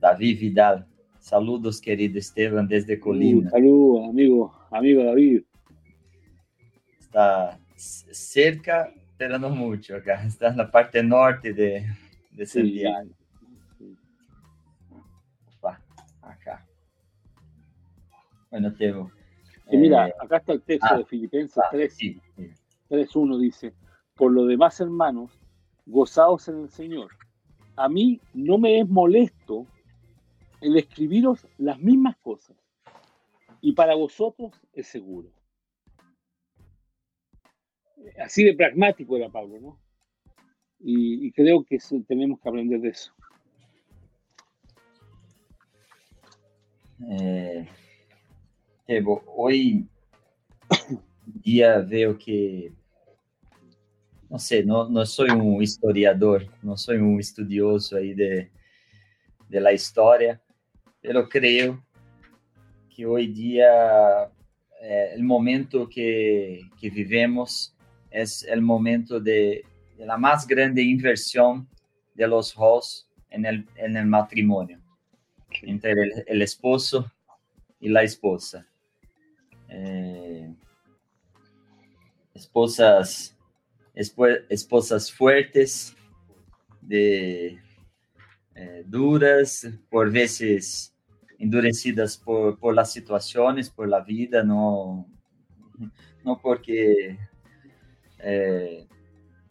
David 0.00 0.40
Vidal. 0.40 0.86
Saludos, 1.18 1.80
querido 1.80 2.18
Esteban, 2.18 2.66
desde 2.68 2.98
Colina. 2.98 3.50
Saludos, 3.50 4.08
amigo, 4.08 4.54
amigo 4.70 5.04
David. 5.04 5.42
Está 7.08 7.58
cerca, 7.76 8.92
pero 9.16 9.38
no 9.38 9.48
mucho 9.48 9.96
acá. 9.96 10.22
Está 10.26 10.48
en 10.48 10.58
la 10.58 10.70
parte 10.70 11.02
norte 11.02 11.54
de, 11.54 11.86
de 12.32 12.46
Santiago. 12.46 13.08
Opa, 15.56 15.80
acá. 16.20 16.66
Bueno. 18.50 18.74
Y 19.70 19.76
mira, 19.76 20.08
eh, 20.08 20.14
acá 20.20 20.38
está 20.38 20.52
el 20.52 20.62
texto 20.62 20.88
ah, 20.90 20.98
de 20.98 21.04
Filipenses 21.04 21.62
3, 21.70 21.98
ah, 22.00 22.42
3.1 22.90 23.38
dice, 23.38 23.74
por 24.14 24.32
lo 24.32 24.46
demás, 24.46 24.80
hermanos, 24.80 25.30
gozaos 25.86 26.48
en 26.48 26.62
el 26.62 26.70
Señor. 26.70 27.10
A 27.76 27.88
mí 27.88 28.20
no 28.34 28.58
me 28.58 28.80
es 28.80 28.88
molesto 28.88 29.66
el 30.60 30.76
escribiros 30.76 31.46
las 31.56 31.78
mismas 31.78 32.16
cosas. 32.18 32.56
Y 33.60 33.72
para 33.72 33.94
vosotros 33.94 34.60
es 34.72 34.86
seguro. 34.86 35.30
Así 38.18 38.44
de 38.44 38.54
pragmático 38.54 39.16
era 39.16 39.28
Pablo, 39.28 39.60
¿no? 39.60 39.80
Y, 40.80 41.32
creo 41.32 41.64
que 41.64 41.78
tenemos 42.06 42.40
que 42.40 42.48
aprender 42.48 42.80
de 42.80 42.88
eso. 42.90 43.12
Hoy 49.34 49.86
día 51.26 51.78
veo 51.78 52.16
que, 52.16 52.72
no 54.30 54.38
sé, 54.38 54.64
no, 54.64 54.88
no 54.88 55.04
soy 55.04 55.30
un 55.30 55.62
historiador, 55.62 56.46
no 56.62 56.76
soy 56.76 56.98
un 56.98 57.18
estudioso 57.18 57.96
ahí 57.96 58.14
de, 58.14 58.50
la 59.48 59.72
historia, 59.72 60.40
pero 61.00 61.28
creo 61.28 61.82
que 62.94 63.06
hoy 63.06 63.26
día 63.28 64.30
eh, 64.82 65.10
el 65.14 65.24
momento 65.24 65.88
que, 65.88 66.60
que, 66.78 66.90
vivemos 66.90 67.74
es 68.10 68.42
el 68.44 68.62
momento 68.62 69.20
de, 69.20 69.64
de, 69.96 70.06
la 70.06 70.16
más 70.16 70.46
grande 70.46 70.82
inversión 70.82 71.68
de 72.14 72.26
los 72.26 72.54
roles 72.54 73.08
en 73.30 73.46
el, 73.46 73.68
en 73.76 73.96
el 73.96 74.06
matrimonio, 74.06 74.80
entre 75.62 75.92
el, 75.92 76.24
el, 76.26 76.42
esposo 76.42 77.10
y 77.80 77.88
la 77.88 78.02
esposa. 78.02 78.66
Eh, 79.68 80.52
esposas, 82.34 83.36
esposas 83.94 85.12
fuertes, 85.12 85.94
de 86.80 87.58
eh, 88.54 88.82
duras, 88.86 89.68
por 89.90 90.10
veces 90.10 90.94
endurecidas 91.38 92.16
por, 92.16 92.58
por, 92.58 92.74
las 92.74 92.92
situaciones, 92.92 93.70
por 93.70 93.88
la 93.88 94.00
vida, 94.00 94.42
no, 94.42 95.06
no 96.24 96.40
porque 96.40 97.18
eh, 98.20 98.86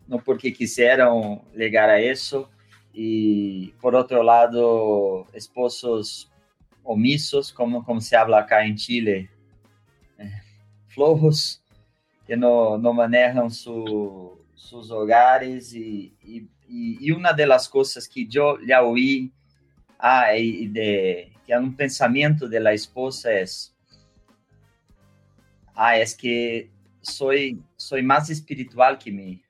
no 0.08 0.20
porque 0.24 0.54
quisieron 0.54 1.42
llegar 1.54 1.90
a 1.90 2.00
eso. 2.00 2.50
Y 2.94 3.68
por 3.82 3.96
otro 3.96 4.24
lado, 4.24 5.28
esposos 5.34 6.32
omisos, 6.84 7.52
como, 7.52 7.84
como 7.84 8.02
se 8.02 8.16
habla 8.16 8.40
acá 8.40 8.66
en 8.66 8.76
Chile, 8.76 9.30
eh, 10.18 10.32
flojos, 10.88 11.62
que 12.26 12.36
no, 12.36 12.78
no 12.78 12.94
manejan 12.94 13.52
su, 13.52 14.42
sus 14.56 14.90
hogares 14.90 15.74
y, 15.74 16.16
y 16.24 16.48
y, 16.68 17.12
una 17.12 17.34
de 17.34 17.48
las 17.48 17.68
cosas 17.70 18.08
que 18.08 18.26
yo 18.26 18.58
ya 18.66 18.84
oí 18.84 19.32
ah, 20.00 20.32
de, 20.32 21.32
que 21.46 21.58
un 21.58 21.76
pensamiento 21.76 22.48
de 22.48 22.60
la 22.60 22.74
esposa 22.74 23.32
es, 23.32 23.74
ah, 25.74 25.98
es 25.98 26.16
que 26.16 26.70
soy, 27.08 27.62
soy 27.76 28.04
más 28.04 28.30
espiritual 28.30 28.98
que 28.98 29.12
mi, 29.12 29.42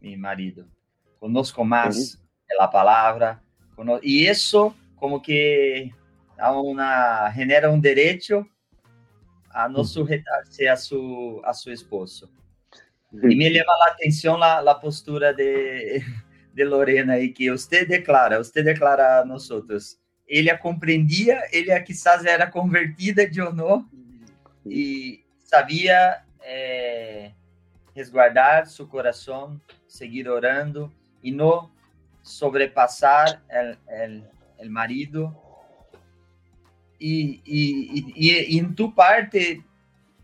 mi 0.00 0.16
marido, 0.16 0.64
conozco 1.18 1.64
más 1.64 2.18
de 2.48 2.54
la 2.58 2.70
palabra, 2.70 3.42
y 4.02 4.26
eso 4.26 4.74
como 4.96 5.22
que 5.22 5.92
a 6.38 6.52
una, 6.52 7.32
genera 7.32 7.70
un 7.70 7.80
derecho 7.80 8.46
a 9.50 9.68
no 9.68 9.84
sujetarse 9.84 10.68
a 10.68 10.76
su, 10.76 11.40
a 11.44 11.52
su 11.52 11.70
esposo. 11.70 12.30
Y 13.12 13.34
me 13.34 13.50
llama 13.50 13.72
la 13.86 13.92
atención 13.92 14.38
la, 14.38 14.62
la 14.62 14.78
postura 14.78 15.32
de, 15.32 16.04
de 16.54 16.64
Lorena 16.64 17.14
aí 17.14 17.32
que 17.32 17.50
você 17.50 17.84
declara, 17.84 18.38
você 18.38 18.62
declara 18.62 19.20
a 19.20 19.24
nós 19.24 19.50
outros. 19.50 19.98
Ele 20.28 20.48
a 20.48 20.56
compreendia, 20.56 21.40
ele 21.50 21.72
a 21.72 21.82
quizás 21.82 22.24
era 22.24 22.46
convertida 22.46 23.28
de 23.28 23.42
honor 23.42 23.84
e 24.64 25.24
sabia 25.38 26.22
é, 26.42 27.32
resguardar 27.94 28.66
seu 28.66 28.86
coração, 28.86 29.60
seguir 29.86 30.28
orando 30.28 30.92
e 31.22 31.30
não 31.30 31.70
sobrepassar 32.22 33.42
o 34.58 34.68
marido. 34.68 35.34
E, 37.00 37.40
e, 37.46 38.04
e, 38.14 38.54
e 38.54 38.58
em 38.58 38.72
tu 38.72 38.92
parte, 38.92 39.62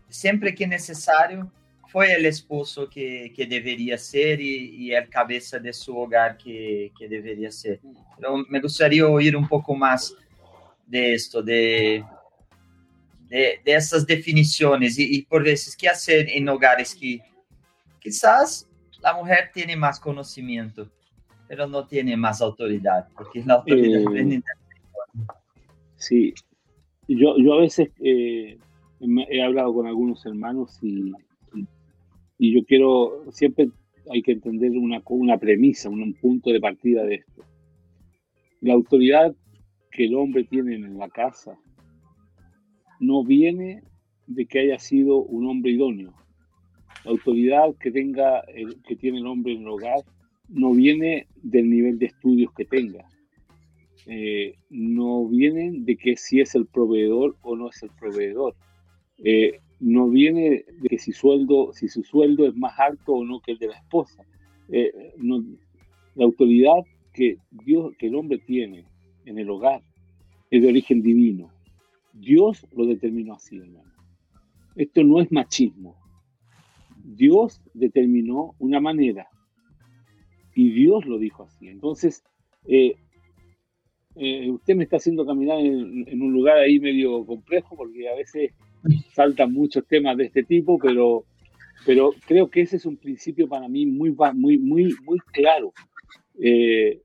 sempre 0.09 0.53
que 0.53 0.67
necessário, 0.67 1.51
fue 1.87 2.13
el 2.13 2.25
esposo 2.25 2.87
que, 2.89 3.31
que 3.35 3.45
debería 3.45 3.97
ser 3.97 4.39
y, 4.39 4.87
y, 4.87 4.93
el 4.93 5.09
cabeza 5.09 5.57
de 5.57 5.73
su 5.73 5.97
hogar 5.97 6.37
que, 6.37 6.91
que 6.97 7.07
debería 7.07 7.51
ser. 7.51 7.79
Pero 8.15 8.37
me 8.49 8.59
gustaría 8.59 9.07
oír 9.07 9.35
un 9.35 9.47
poco 9.47 9.73
más 9.75 10.13
de 10.85 11.13
esto, 11.13 11.41
de, 11.41 12.03
de, 13.29 13.59
de 13.63 13.75
esas 13.75 14.05
definiciones 14.05 14.97
y, 14.97 15.17
y, 15.17 15.21
por 15.23 15.43
veces 15.43 15.75
qué 15.75 15.89
hacer 15.89 16.27
en 16.29 16.47
hogares 16.49 16.95
que 16.95 17.21
quizás 17.99 18.67
la 19.01 19.13
mujer 19.13 19.51
tiene 19.53 19.75
más 19.75 19.99
conocimiento, 19.99 20.89
pero 21.47 21.67
no 21.67 21.85
tiene 21.85 22.15
más 22.17 22.41
autoridad, 22.41 23.07
porque 23.15 23.43
la 23.45 23.55
autoridad 23.55 24.01
eh, 24.15 24.41
Sí, 25.95 26.33
yo, 27.07 27.35
yo 27.37 27.53
a 27.53 27.61
veces 27.61 27.89
eh, 28.03 28.57
he 29.29 29.43
hablado 29.43 29.73
con 29.73 29.87
algunos 29.87 30.25
hermanos 30.25 30.77
y 30.81 31.11
y 32.37 32.53
yo 32.53 32.63
quiero, 32.65 33.25
siempre 33.31 33.69
hay 34.11 34.21
que 34.21 34.33
entender 34.33 34.71
una, 34.71 35.01
una 35.05 35.37
premisa, 35.37 35.89
un, 35.89 36.13
punto 36.13 36.51
de 36.51 36.59
partida 36.59 37.03
de 37.03 37.15
esto. 37.15 37.43
La 38.61 38.73
autoridad 38.73 39.35
que 39.91 40.05
el 40.05 40.15
hombre 40.15 40.43
tiene 40.43 40.75
en 40.75 40.97
la 40.97 41.09
casa 41.09 41.57
no 42.99 43.23
viene 43.23 43.83
de 44.25 44.45
que 44.45 44.59
haya 44.59 44.79
sido 44.79 45.17
un 45.17 45.47
hombre 45.47 45.71
idóneo 45.71 46.13
la 47.07 47.11
autoridad 47.11 47.73
que 47.79 47.91
tenga 47.91 48.43
que 48.85 48.95
tiene 48.95 49.19
el 49.19 49.27
hombre 49.27 49.53
en 49.53 49.61
el 49.61 49.67
hogar 49.69 50.03
no 50.49 50.73
viene 50.73 51.27
del 51.35 51.69
nivel 51.69 51.99
de 51.99 52.07
estudios 52.07 52.51
que 52.53 52.65
tenga, 52.65 53.07
eh, 54.05 54.55
no 54.69 55.25
viene 55.27 55.71
de 55.73 55.97
que 55.97 56.15
si 56.15 56.39
es 56.39 56.55
el 56.55 56.65
proveedor 56.65 57.35
o 57.41 57.55
no 57.55 57.69
es 57.69 57.81
el 57.83 57.89
proveedor, 57.99 58.55
eh, 59.17 59.59
no 59.79 60.09
viene 60.09 60.65
de 60.81 60.89
que 60.89 60.97
si 60.97 61.11
sueldo, 61.11 61.71
si 61.73 61.87
su 61.87 62.03
sueldo 62.03 62.45
es 62.45 62.55
más 62.55 62.79
alto 62.79 63.13
o 63.13 63.25
no 63.25 63.39
que 63.41 63.53
el 63.53 63.57
de 63.57 63.67
la 63.67 63.77
esposa. 63.77 64.23
Eh, 64.69 64.91
la 66.15 66.25
autoridad 66.25 66.83
que 67.13 67.37
Dios, 67.51 67.93
que 67.97 68.07
el 68.07 68.15
hombre 68.15 68.39
tiene 68.39 68.85
en 69.25 69.37
el 69.37 69.49
hogar 69.49 69.81
es 70.49 70.61
de 70.61 70.67
origen 70.67 71.01
divino. 71.01 71.51
Dios 72.19 72.65
lo 72.71 72.85
determinó 72.85 73.33
así, 73.35 73.57
hermano. 73.57 73.91
Esto 74.75 75.03
no 75.03 75.19
es 75.19 75.31
machismo. 75.31 75.95
Dios 77.03 77.61
determinó 77.73 78.55
una 78.59 78.79
manera 78.79 79.27
y 80.53 80.71
Dios 80.71 81.05
lo 81.05 81.17
dijo 81.17 81.43
así. 81.43 81.67
Entonces, 81.67 82.23
eh, 82.67 82.95
eh, 84.15 84.49
usted 84.49 84.75
me 84.75 84.83
está 84.83 84.97
haciendo 84.97 85.25
caminar 85.25 85.59
en, 85.59 86.21
un 86.21 86.33
lugar 86.33 86.57
ahí 86.57 86.79
medio 86.79 87.25
complejo 87.25 87.75
porque 87.75 88.09
a 88.09 88.15
veces 88.15 88.51
saltan 89.13 89.53
muchos 89.53 89.85
temas 89.87 90.17
de 90.17 90.25
este 90.25 90.43
tipo, 90.43 90.79
pero, 90.79 91.25
pero 91.85 92.11
creo 92.25 92.49
que 92.49 92.61
ese 92.61 92.77
es 92.77 92.85
un 92.85 92.97
principio 92.97 93.47
para 93.47 93.67
mí 93.67 93.85
muy, 93.85 94.15
muy, 94.33 94.57
muy, 94.57 94.95
muy 95.05 95.19
claro. 95.31 95.73
Eh, 96.41 97.01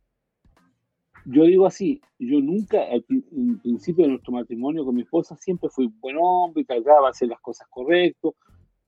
yo 1.25 1.45
digo 1.45 1.67
así, 1.67 2.01
yo 2.19 2.41
nunca, 2.41 2.83
al 2.91 3.05
principio 3.05 4.05
de 4.05 4.11
nuestro 4.13 4.33
matrimonio 4.33 4.85
con 4.85 4.95
mi 4.95 5.03
esposa, 5.03 5.37
siempre 5.37 5.69
fui 5.71 5.89
buen 6.01 6.17
hombre, 6.21 6.65
trataba 6.65 7.07
de 7.07 7.11
hacer 7.11 7.29
las 7.29 7.41
cosas 7.41 7.67
correctas, 7.71 8.33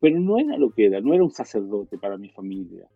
pero 0.01 0.21
no 0.21 0.39
era 0.39 0.57
lo 0.57 0.71
que 0.71 0.87
era, 0.87 1.01
no 1.01 1.15
era 1.15 1.25
un 1.25 1.31
sacerdote 1.31 1.99
para 1.99 2.19
mi 2.19 2.29
familia. 2.31 2.89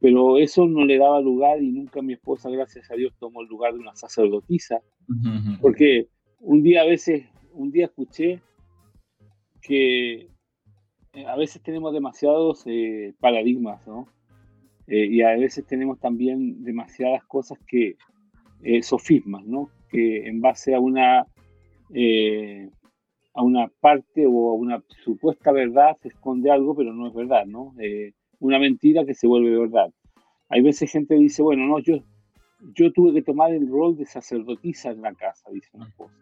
Pero 0.00 0.38
eso 0.38 0.66
no 0.66 0.84
le 0.84 0.98
daba 0.98 1.20
lugar 1.20 1.60
y 1.62 1.72
nunca 1.72 2.02
mi 2.02 2.12
esposa, 2.12 2.48
gracias 2.50 2.90
a 2.90 2.94
Dios, 2.94 3.12
tomó 3.18 3.42
el 3.42 3.48
lugar 3.48 3.74
de 3.74 3.80
una 3.80 3.96
sacerdotisa, 3.96 4.80
porque 5.60 6.08
un 6.40 6.62
día 6.62 6.82
a 6.82 6.86
veces, 6.86 7.26
un 7.52 7.72
día 7.72 7.86
escuché 7.86 8.40
que 9.60 10.28
eh, 11.12 11.26
a 11.26 11.36
veces 11.36 11.62
tenemos 11.62 11.92
demasiados 11.92 12.62
eh, 12.66 13.14
paradigmas, 13.18 13.84
¿no? 13.86 14.06
Eh, 14.86 15.06
y 15.06 15.22
a 15.22 15.36
veces 15.36 15.66
tenemos 15.66 15.98
también 15.98 16.62
demasiadas 16.62 17.24
cosas 17.24 17.58
que, 17.66 17.96
sofismas, 18.82 19.44
¿no? 19.44 19.70
Que 19.88 20.28
en 20.28 20.40
base 20.40 20.74
a 20.74 20.80
una, 20.80 21.20
a 21.20 23.42
una 23.42 23.68
parte 23.80 24.26
o 24.26 24.50
a 24.50 24.54
una 24.54 24.82
supuesta 25.04 25.52
verdad 25.52 25.96
se 26.02 26.08
esconde 26.08 26.50
algo, 26.50 26.74
pero 26.74 26.92
no 26.92 27.08
es 27.08 27.14
verdad, 27.14 27.46
¿no? 27.46 27.74
una 28.40 28.58
mentira 28.58 29.04
que 29.04 29.14
se 29.14 29.26
vuelve 29.26 29.58
verdad. 29.58 29.92
Hay 30.48 30.62
veces 30.62 30.90
gente 30.90 31.14
dice, 31.14 31.42
bueno, 31.42 31.66
no, 31.66 31.78
yo, 31.80 32.02
yo 32.74 32.92
tuve 32.92 33.12
que 33.12 33.22
tomar 33.22 33.52
el 33.52 33.68
rol 33.68 33.96
de 33.96 34.06
sacerdotisa 34.06 34.90
en 34.90 35.02
la 35.02 35.14
casa, 35.14 35.50
dice 35.50 35.68
una 35.72 35.86
esposa. 35.86 36.14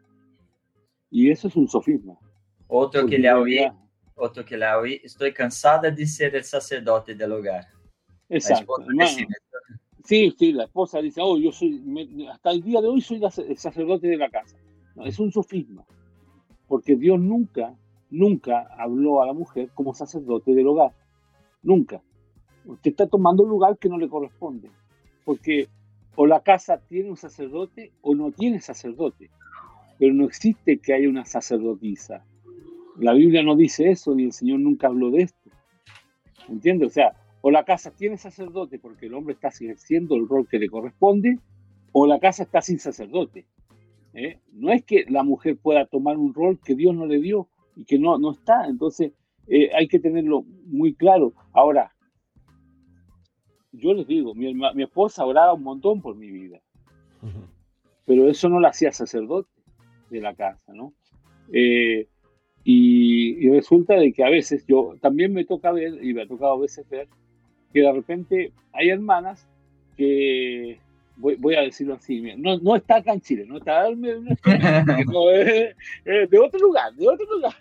Y 1.11 1.31
eso 1.31 1.49
es 1.49 1.57
un 1.57 1.69
sofisma. 1.69 2.19
Otro 2.67 3.07
que 3.07 3.19
le 3.19 3.33
oí, 3.33 3.59
otro 4.17 4.45
que 4.45 4.57
le 4.57 4.67
oí, 4.75 5.01
estoy 5.05 5.33
cansada 5.33 5.91
de 5.91 6.07
ser 6.07 6.35
el 6.35 6.45
sacerdote 6.45 7.15
del 7.15 7.33
hogar. 7.33 7.67
Exacto. 8.29 8.75
Sí, 10.07 10.33
sí, 10.39 10.53
la 10.53 10.65
esposa 10.65 11.01
dice, 11.01 11.21
oh, 11.21 11.37
yo 11.37 11.51
soy, 11.51 11.83
hasta 12.31 12.53
el 12.53 12.63
día 12.63 12.81
de 12.81 12.87
hoy 12.87 13.01
soy 13.01 13.21
el 13.49 13.59
sacerdote 13.59 14.07
de 14.07 14.17
la 14.17 14.31
casa. 14.31 14.57
No, 14.95 15.05
es 15.05 15.19
un 15.19 15.33
sofisma, 15.33 15.85
porque 16.69 16.95
Dios 16.95 17.19
nunca, 17.19 17.75
nunca 18.09 18.69
habló 18.79 19.21
a 19.21 19.27
la 19.27 19.33
mujer 19.33 19.71
como 19.75 19.95
sacerdote 19.95 20.55
del 20.55 20.69
hogar. 20.69 20.93
Nunca. 21.63 22.01
Usted 22.65 22.93
está 22.93 23.09
tomando 23.09 23.43
un 23.43 23.49
lugar 23.49 23.79
que 23.79 23.89
no 23.89 23.99
le 23.99 24.09
corresponde. 24.09 24.71
Porque 25.25 25.69
o 26.15 26.25
la 26.25 26.41
casa 26.41 26.79
tiene 26.79 27.11
un 27.11 27.17
sacerdote 27.17 27.93
o 28.01 28.15
no 28.15 28.31
tiene 28.31 28.61
sacerdote. 28.61 29.31
Pero 29.99 30.15
no 30.15 30.25
existe 30.25 30.79
que 30.79 30.95
haya 30.95 31.09
una 31.09 31.25
sacerdotisa. 31.25 32.25
La 32.99 33.13
Biblia 33.13 33.43
no 33.43 33.57
dice 33.57 33.91
eso, 33.91 34.15
ni 34.15 34.25
el 34.25 34.33
Señor 34.33 34.61
nunca 34.61 34.87
habló 34.87 35.11
de 35.11 35.23
esto. 35.23 35.51
¿Entiende? 36.49 36.87
O 36.87 36.91
sea, 36.91 37.13
o 37.41 37.51
la 37.51 37.65
casa 37.65 37.91
tiene 37.91 38.17
sacerdote 38.17 38.79
porque 38.79 39.07
el 39.07 39.15
hombre 39.15 39.35
está 39.35 39.49
ejerciendo 39.49 40.17
el 40.17 40.29
rol 40.29 40.49
que 40.49 40.59
le 40.59 40.69
corresponde, 40.69 41.39
o 41.93 42.07
la 42.07 42.19
casa 42.19 42.43
está 42.43 42.61
sin 42.61 42.79
sacerdote. 42.79 43.47
¿eh? 44.15 44.41
No 44.53 44.73
es 44.73 44.85
que 44.85 45.05
la 45.09 45.23
mujer 45.23 45.57
pueda 45.57 45.87
tomar 45.87 46.17
un 46.19 46.35
rol 46.35 46.59
que 46.63 46.75
Dios 46.75 46.95
no 46.95 47.07
le 47.07 47.21
dio 47.21 47.49
y 47.77 47.85
que 47.85 47.99
no, 47.99 48.19
no 48.19 48.33
está. 48.33 48.67
Entonces, 48.67 49.13
eh, 49.49 49.71
hay 49.75 49.89
que 49.89 49.99
tenerlo 49.99 50.43
muy 50.67 50.95
claro. 50.95 51.33
Ahora, 51.53 51.93
yo 53.73 53.95
les 53.95 54.07
digo, 54.07 54.35
mi, 54.35 54.83
esposa 54.83 55.25
oraba 55.25 55.53
un 55.53 55.63
montón 55.63 56.01
por 56.01 56.17
mi 56.17 56.31
vida, 56.31 56.61
pero 58.05 58.29
eso 58.29 58.49
no 58.49 58.59
la 58.59 58.69
hacía 58.69 58.93
sacerdote 58.93 59.51
de 60.11 60.21
la 60.21 60.35
casa, 60.35 60.73
¿no? 60.73 60.95
Eh, 61.53 62.09
y, 62.65 63.49
resulta 63.51 63.95
de 63.95 64.13
que 64.13 64.25
a 64.25 64.31
veces 64.31 64.67
yo 64.67 64.95
también 65.01 65.33
me 65.33 65.45
toca 65.45 65.73
ver, 65.73 66.03
y 66.03 66.15
me 66.15 66.23
ha 66.23 66.27
tocado 66.27 66.55
a 66.55 66.61
veces 66.61 66.89
ver, 66.89 67.09
que 67.73 67.81
de 67.81 67.93
repente 67.93 68.53
hay 68.73 68.91
hermanas 68.91 69.47
que, 69.97 70.79
voy, 71.17 71.55
a 71.55 71.63
decirlo 71.63 71.95
así, 71.95 72.21
no, 72.37 72.59
no 72.59 72.77
está 72.77 72.97
acá 72.97 73.13
en 73.13 73.21
Chile, 73.21 73.45
no 73.47 73.59
está 73.59 73.89
no, 73.95 75.27
de 75.29 76.39
otro 76.39 76.61
lugar, 76.61 76.93
de 76.95 77.09
otro 77.09 77.27
lugar. 77.27 77.55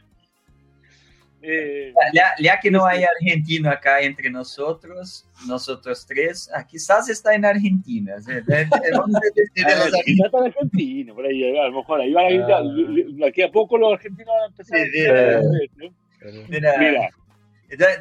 Eh, 1.47 1.93
ya, 2.39 2.59
que 2.59 2.71
no 2.71 2.87
hay 2.87 3.03
argentino 3.03 3.69
acá 3.69 4.01
entre 4.01 4.31
nosotros, 4.31 5.27
nosotros 5.47 6.03
tres, 6.07 6.49
ah, 6.51 6.65
quizás 6.65 7.07
está 7.07 7.35
en 7.35 7.45
Argentina. 7.45 8.15
Vamos 8.15 9.15
a 9.15 9.19
decir 9.35 9.51
de 9.53 9.75
los 9.75 9.85
argentinos. 9.93 10.25
está 10.25 10.37
en 10.39 10.45
Argentina, 10.45 11.13
por 11.13 11.25
ahí, 11.25 11.57
a 11.57 11.67
lo 11.67 11.73
mejor 11.73 12.01
ahí 12.01 12.13
van 12.13 12.41
a, 12.41 12.57
ah. 12.57 13.27
aquí 13.27 13.43
a 13.43 13.51
poco 13.51 13.77
los 13.77 13.93
argentinos 13.93 14.33
van 14.33 14.43
a 14.43 14.47
empezar 14.47 14.79
sí, 14.91 15.05
a 15.05 15.41
¿no? 15.83 16.47
Mira, 16.49 16.77
Mira. 16.79 17.09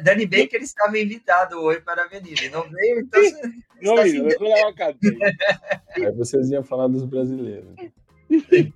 Dani 0.03 0.25
Baker 0.25 0.61
estaba 0.61 0.97
invitado 0.97 1.61
hoy 1.61 1.81
para 1.81 2.07
venir 2.07 2.41
e 2.43 2.49
não 2.49 2.69
veio, 2.69 2.99
então. 2.99 3.21
Não, 3.81 4.03
vino, 4.03 4.25
dejó 4.25 4.45
la 4.45 4.61
vacante. 4.63 5.17
Aí 5.95 6.11
vocês 6.11 6.49
iam 6.49 6.63
falar 6.63 6.87
dos 6.87 7.05
brasileiros. 7.05 7.75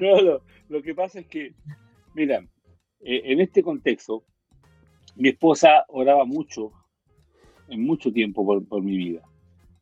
No, 0.00 0.20
no, 0.20 0.42
lo 0.68 0.82
que 0.82 0.92
pasa 0.92 1.20
es 1.20 1.26
que, 1.26 1.54
mira, 2.16 2.44
Eh, 3.06 3.32
en 3.32 3.40
este 3.40 3.62
contexto, 3.62 4.24
mi 5.16 5.28
esposa 5.28 5.84
oraba 5.88 6.24
mucho, 6.24 6.72
en 7.68 7.84
mucho 7.84 8.10
tiempo 8.10 8.46
por, 8.66 8.82
mi 8.82 8.96
vida. 8.96 9.20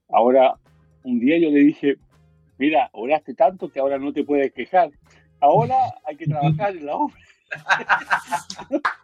Ahora, 0.08 0.56
un 1.04 1.20
día 1.20 1.38
yo 1.38 1.50
le 1.50 1.60
dije, 1.60 1.98
mira, 2.58 2.90
oraste 2.92 3.34
tanto 3.34 3.70
que 3.70 3.78
ahora 3.78 3.96
no 3.98 4.12
te 4.12 4.24
puedes 4.24 4.52
quejar. 4.52 4.90
Ahora 5.40 5.76
hay 6.04 6.16
que 6.16 6.26
trabajar 6.26 6.76
en 6.76 6.86
la 6.86 6.96
obra. 6.96 7.16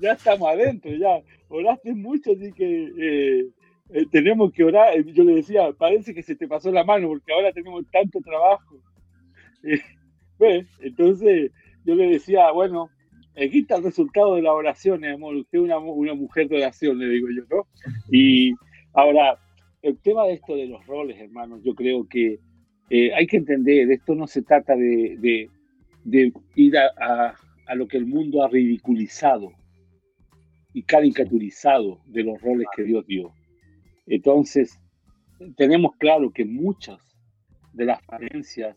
ya 0.00 0.12
estamos 0.12 0.48
adentro, 0.48 0.90
ya. 0.92 1.20
Oraste 1.48 1.94
mucho, 1.94 2.32
así 2.32 2.52
que 2.52 2.92
eh, 2.98 3.46
eh, 3.90 4.06
tenemos 4.10 4.52
que 4.52 4.64
orar. 4.64 5.00
Yo 5.04 5.24
le 5.24 5.36
decía, 5.36 5.72
parece 5.72 6.14
que 6.14 6.22
se 6.22 6.36
te 6.36 6.48
pasó 6.48 6.70
la 6.70 6.84
mano 6.84 7.08
porque 7.08 7.32
ahora 7.32 7.52
tenemos 7.52 7.84
tanto 7.90 8.20
trabajo. 8.20 8.80
Entonces 10.80 11.50
yo 11.84 11.94
le 11.94 12.08
decía, 12.08 12.50
bueno, 12.50 12.90
aquí 13.36 13.60
está 13.60 13.76
el 13.76 13.84
resultado 13.84 14.34
de 14.34 14.42
la 14.42 14.52
oración, 14.52 15.04
amor. 15.04 15.36
Usted 15.36 15.58
es 15.58 15.64
una, 15.64 15.78
una 15.78 16.14
mujer 16.14 16.48
de 16.48 16.56
oración, 16.56 16.98
le 16.98 17.08
digo 17.08 17.28
yo, 17.34 17.42
¿no? 17.48 17.66
Y 18.10 18.52
ahora, 18.92 19.38
el 19.82 19.98
tema 19.98 20.26
de 20.26 20.34
esto 20.34 20.56
de 20.56 20.66
los 20.66 20.84
roles, 20.86 21.18
hermanos, 21.20 21.60
yo 21.64 21.74
creo 21.74 22.06
que 22.08 22.38
eh, 22.90 23.14
hay 23.14 23.26
que 23.26 23.36
entender, 23.36 23.90
esto 23.90 24.14
no 24.14 24.26
se 24.26 24.42
trata 24.42 24.76
de, 24.76 25.48
de, 26.04 26.32
ir 26.54 26.78
a, 26.78 27.34
a, 27.66 27.74
lo 27.74 27.88
que 27.88 27.96
el 27.96 28.06
mundo 28.06 28.44
ha 28.44 28.48
ridiculizado 28.48 29.52
y 30.76 30.82
caricaturizado 30.82 32.02
de 32.04 32.22
los 32.22 32.38
roles 32.42 32.66
que 32.76 32.82
Dios 32.82 33.06
dio. 33.06 33.32
Entonces, 34.04 34.78
tenemos 35.56 35.96
claro 35.96 36.30
que 36.30 36.44
muchas 36.44 36.98
de 37.72 37.86
las 37.86 38.04
falencias 38.04 38.76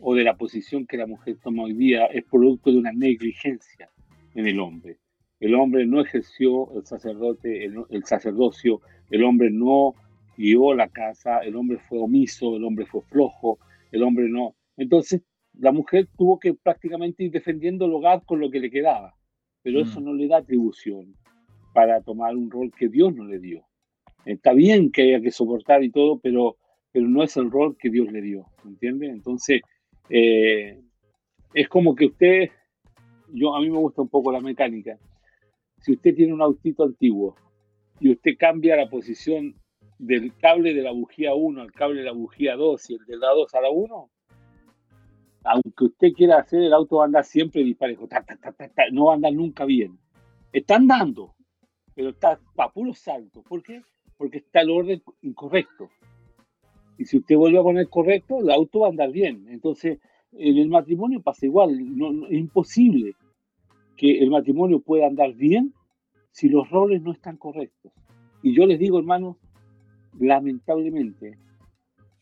o 0.00 0.16
de 0.16 0.24
la 0.24 0.36
posición 0.36 0.84
que 0.84 0.96
la 0.96 1.06
mujer 1.06 1.36
toma 1.40 1.62
hoy 1.62 1.74
día 1.74 2.06
es 2.06 2.24
producto 2.24 2.72
de 2.72 2.78
una 2.78 2.90
negligencia 2.90 3.88
en 4.34 4.48
el 4.48 4.58
hombre. 4.58 4.98
El 5.38 5.54
hombre 5.54 5.86
no 5.86 6.00
ejerció 6.00 6.76
el 6.76 6.84
sacerdote, 6.84 7.66
el, 7.66 8.04
sacerdocio, 8.04 8.80
el 9.08 9.22
hombre 9.22 9.48
no 9.52 9.94
guió 10.36 10.74
la 10.74 10.88
casa, 10.88 11.38
el 11.38 11.54
hombre 11.54 11.78
fue 11.78 12.00
omiso, 12.00 12.56
el 12.56 12.64
hombre 12.64 12.84
fue 12.84 13.02
flojo, 13.02 13.60
el 13.92 14.02
hombre 14.02 14.28
no. 14.28 14.56
Entonces, 14.76 15.22
la 15.52 15.70
mujer 15.70 16.08
tuvo 16.18 16.40
que 16.40 16.54
prácticamente 16.54 17.22
ir 17.22 17.30
defendiendo 17.30 17.84
el 17.84 17.92
hogar 17.92 18.24
con 18.24 18.40
lo 18.40 18.50
que 18.50 18.58
le 18.58 18.72
quedaba, 18.72 19.14
pero 19.62 19.80
eso 19.80 20.00
mm. 20.00 20.04
no 20.04 20.14
le 20.14 20.26
da 20.26 20.38
atribución 20.38 21.14
para 21.78 22.00
tomar 22.00 22.34
un 22.34 22.50
rol 22.50 22.72
que 22.76 22.88
Dios 22.88 23.14
no 23.14 23.24
le 23.24 23.38
dio. 23.38 23.64
Está 24.24 24.52
bien 24.52 24.90
que 24.90 25.02
haya 25.02 25.20
que 25.20 25.30
soportar 25.30 25.84
y 25.84 25.92
todo, 25.92 26.18
pero, 26.18 26.56
pero 26.90 27.06
no 27.06 27.22
es 27.22 27.36
el 27.36 27.52
rol 27.52 27.76
que 27.78 27.88
Dios 27.88 28.10
le 28.10 28.20
dio, 28.20 28.46
¿entiende? 28.64 29.06
Entonces, 29.06 29.60
eh, 30.10 30.80
es 31.54 31.68
como 31.68 31.94
que 31.94 32.06
usted, 32.06 32.50
yo 33.32 33.54
a 33.54 33.60
mí 33.60 33.70
me 33.70 33.78
gusta 33.78 34.02
un 34.02 34.08
poco 34.08 34.32
la 34.32 34.40
mecánica, 34.40 34.98
si 35.80 35.92
usted 35.92 36.16
tiene 36.16 36.34
un 36.34 36.42
autito 36.42 36.82
antiguo 36.82 37.36
y 38.00 38.10
usted 38.10 38.32
cambia 38.36 38.74
la 38.74 38.90
posición 38.90 39.54
del 40.00 40.36
cable 40.36 40.74
de 40.74 40.82
la 40.82 40.90
bujía 40.90 41.32
1 41.36 41.62
al 41.62 41.70
cable 41.70 42.00
de 42.00 42.06
la 42.06 42.12
bujía 42.12 42.56
2 42.56 42.90
y 42.90 42.94
el 42.94 43.06
de 43.06 43.18
la 43.18 43.28
2 43.28 43.54
a 43.54 43.60
la 43.60 43.70
1, 43.70 44.10
aunque 45.44 45.84
usted 45.84 46.08
quiera 46.12 46.38
hacer, 46.38 46.60
el 46.60 46.72
auto 46.72 46.96
va 46.96 47.04
a 47.04 47.06
andar 47.06 47.24
siempre 47.24 47.62
disparejo, 47.62 48.08
no 48.90 49.04
va 49.04 49.12
a 49.12 49.14
andar 49.14 49.32
nunca 49.32 49.64
bien. 49.64 49.96
Está 50.52 50.74
andando, 50.74 51.36
pero 51.98 52.10
está 52.10 52.38
a 52.58 52.72
puro 52.72 52.94
salto. 52.94 53.42
¿Por 53.42 53.60
qué? 53.60 53.82
Porque 54.16 54.38
está 54.38 54.60
el 54.60 54.70
orden 54.70 55.02
incorrecto. 55.20 55.90
Y 56.96 57.06
si 57.06 57.16
usted 57.16 57.34
vuelve 57.34 57.58
a 57.58 57.62
poner 57.64 57.88
correcto, 57.88 58.38
el 58.38 58.50
auto 58.50 58.78
va 58.78 58.86
a 58.86 58.90
andar 58.90 59.10
bien. 59.10 59.48
Entonces, 59.48 59.98
en 60.30 60.58
el 60.58 60.68
matrimonio 60.68 61.20
pasa 61.20 61.46
igual. 61.46 61.76
es 62.30 62.38
imposible 62.38 63.16
que 63.96 64.20
el 64.20 64.30
matrimonio 64.30 64.78
pueda 64.78 65.08
andar 65.08 65.34
bien 65.34 65.74
si 66.30 66.48
los 66.48 66.70
roles 66.70 67.02
no 67.02 67.10
están 67.10 67.36
correctos. 67.36 67.90
Y 68.44 68.54
yo 68.54 68.64
les 68.64 68.78
digo, 68.78 69.00
hermanos, 69.00 69.36
lamentablemente, 70.20 71.36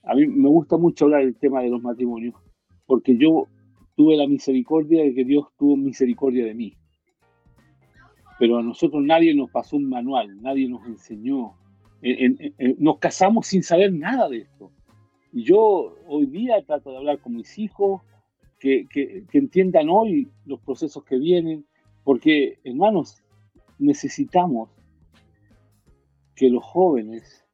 a 0.04 0.14
mí 0.14 0.26
me 0.26 0.48
gusta 0.48 0.78
mucho 0.78 1.04
hablar 1.04 1.22
del 1.22 1.36
tema 1.36 1.60
de 1.60 1.68
los 1.68 1.82
matrimonios, 1.82 2.34
porque 2.86 3.18
yo 3.18 3.46
tuve 3.94 4.16
la 4.16 4.26
misericordia 4.26 5.02
de 5.02 5.14
que 5.14 5.26
Dios 5.26 5.48
tuvo 5.58 5.76
misericordia 5.76 6.46
de 6.46 6.54
mí. 6.54 6.78
Pero 8.38 8.58
a 8.58 8.62
nosotros 8.62 9.02
nadie 9.02 9.34
nos 9.34 9.50
pasó 9.50 9.76
un 9.76 9.88
manual, 9.88 10.40
nadie 10.42 10.68
nos 10.68 10.86
enseñó. 10.86 11.54
nos 12.78 12.98
casamos 12.98 13.46
sin 13.46 13.62
saber 13.62 13.92
nada 13.92 14.28
de 14.28 14.38
esto. 14.38 14.70
Y 15.32 15.44
yo 15.44 15.96
hoy 16.06 16.26
día 16.26 16.64
trato 16.64 16.90
de 16.90 16.98
hablar 16.98 17.18
con 17.18 17.34
mis 17.34 17.58
hijos, 17.58 18.02
que, 18.58 18.86
que, 18.88 19.24
que 19.30 19.38
entiendan 19.38 19.88
hoy 19.90 20.30
los 20.46 20.60
procesos 20.60 21.04
que 21.04 21.18
vienen, 21.18 21.66
porque, 22.04 22.58
hermanos, 22.64 23.22
necesitamos 23.78 24.70
que 26.34 26.48
los 26.48 26.64
jóvenes 26.64 27.44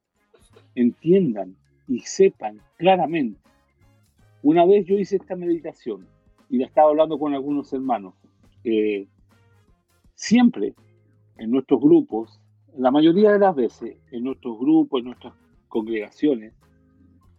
entiendan 0.75 1.57
y 1.89 2.01
sepan 2.01 2.61
claramente. 2.77 3.41
Una 4.43 4.65
vez 4.65 4.87
yo 4.87 4.99
hice 4.99 5.17
esta 5.17 5.37
meditación 5.37 6.07
y 6.51 6.59
la 6.59 6.67
estaba 6.67 6.91
hablando 6.91 7.19
con 7.19 7.33
algunos 7.33 7.73
hermanos. 7.73 8.15
Siempre 10.23 10.75
en 11.37 11.51
nuestros 11.51 11.81
grupos, 11.81 12.41
la 12.79 12.93
mayoría 12.93 13.33
de 13.33 13.41
las 13.41 13.57
veces, 13.57 13.97
en 14.13 14.23
nuestros 14.23 14.57
grupos, 14.57 15.01
en 15.01 15.07
nuestras 15.07 15.35
congregaciones, 15.67 16.55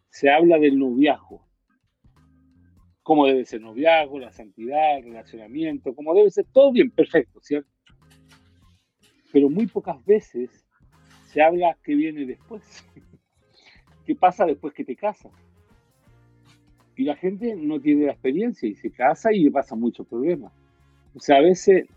se 0.10 0.30
habla 0.30 0.60
del 0.60 0.78
noviazgo. 0.78 1.48
Cómo 3.02 3.26
debe 3.26 3.46
ser 3.46 3.62
noviazgo, 3.62 4.20
la 4.20 4.34
santidad, 4.34 4.98
el 4.98 5.06
relacionamiento, 5.06 5.96
cómo 5.96 6.14
debe 6.14 6.30
ser 6.30 6.46
todo 6.52 6.74
bien, 6.74 6.92
perfecto, 6.92 7.40
¿cierto? 7.42 7.70
Pero 9.32 9.50
muy 9.50 9.66
pocas 9.68 10.04
veces 10.06 10.66
se 11.28 11.42
habla 11.42 11.78
qué 11.84 11.96
viene 11.96 12.26
después. 12.26 12.86
¿Qué 14.06 14.14
pasa 14.14 14.46
después 14.46 14.74
que 14.74 14.84
te 14.84 14.98
casas? 14.98 15.32
Y 16.98 17.06
la 17.06 17.16
gente 17.16 17.56
no 17.56 17.80
tiene 17.80 18.08
la 18.08 18.12
experiencia 18.12 18.68
y 18.68 18.76
se 18.76 18.92
casa 18.92 19.32
y 19.32 19.46
le 19.46 19.52
pasa 19.52 19.74
muchos 19.74 20.06
problemas. 20.06 20.52
O 21.16 21.22
sea, 21.22 21.38
a 21.38 21.42
veces 21.42 21.88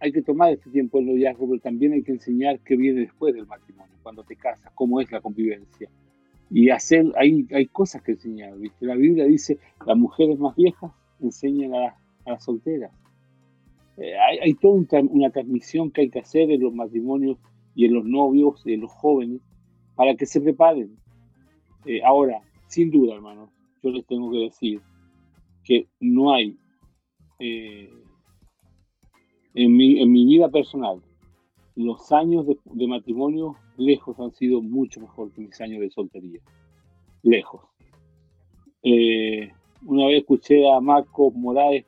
hay 0.00 0.12
que 0.12 0.22
tomar 0.22 0.52
este 0.52 0.70
tiempo 0.70 0.98
el 0.98 1.06
noviazgo, 1.06 1.48
pero 1.48 1.60
también 1.60 1.92
hay 1.92 2.02
que 2.02 2.12
enseñar 2.12 2.60
qué 2.60 2.76
viene 2.76 3.00
después 3.00 3.34
del 3.34 3.46
matrimonio, 3.46 3.94
cuando 4.02 4.22
te 4.24 4.36
casas, 4.36 4.72
cómo 4.74 5.00
es 5.00 5.10
la 5.10 5.20
convivencia. 5.20 5.88
Y 6.50 6.70
hacer, 6.70 7.06
hay, 7.16 7.46
hay 7.52 7.66
cosas 7.66 8.02
que 8.02 8.12
enseñar, 8.12 8.56
¿viste? 8.58 8.86
La 8.86 8.94
Biblia 8.94 9.24
dice, 9.24 9.58
las 9.84 9.96
mujeres 9.96 10.38
más 10.38 10.54
viejas 10.54 10.92
enseñan 11.20 11.74
a, 11.74 11.96
las 12.24 12.44
solteras. 12.44 12.92
Eh, 13.96 14.14
hay, 14.18 14.38
hay, 14.38 14.54
toda 14.54 15.00
una 15.02 15.30
transmisión 15.30 15.90
que 15.90 16.02
hay 16.02 16.10
que 16.10 16.18
hacer 16.18 16.50
en 16.50 16.60
los 16.60 16.74
matrimonios 16.74 17.38
y 17.74 17.86
en 17.86 17.94
los 17.94 18.04
novios 18.04 18.62
y 18.66 18.74
en 18.74 18.82
los 18.82 18.92
jóvenes 18.92 19.40
para 19.94 20.14
que 20.14 20.26
se 20.26 20.40
preparen. 20.40 20.96
Eh, 21.86 22.02
ahora, 22.04 22.42
sin 22.68 22.90
duda, 22.90 23.14
hermano, 23.14 23.50
yo 23.82 23.90
les 23.90 24.06
tengo 24.06 24.30
que 24.30 24.38
decir 24.38 24.80
que 25.64 25.88
no 26.00 26.32
hay 26.32 26.56
eh, 27.38 27.90
en, 29.56 29.74
mi, 29.74 30.02
en, 30.02 30.12
mi, 30.12 30.26
vida 30.26 30.50
personal, 30.50 31.00
los 31.74 32.12
años 32.12 32.46
de, 32.46 32.86
matrimonio 32.86 33.56
lejos 33.78 34.20
han 34.20 34.32
sido 34.32 34.60
mucho 34.60 35.00
mejor 35.00 35.32
que 35.32 35.40
mis 35.40 35.58
años 35.62 35.80
de 35.80 35.90
soltería. 35.90 36.40
Lejos. 37.22 37.62
Eh, 38.82 39.50
una 39.86 40.06
vez 40.06 40.18
escuché 40.18 40.70
a 40.70 40.78
Marco 40.80 41.30
Morales 41.30 41.86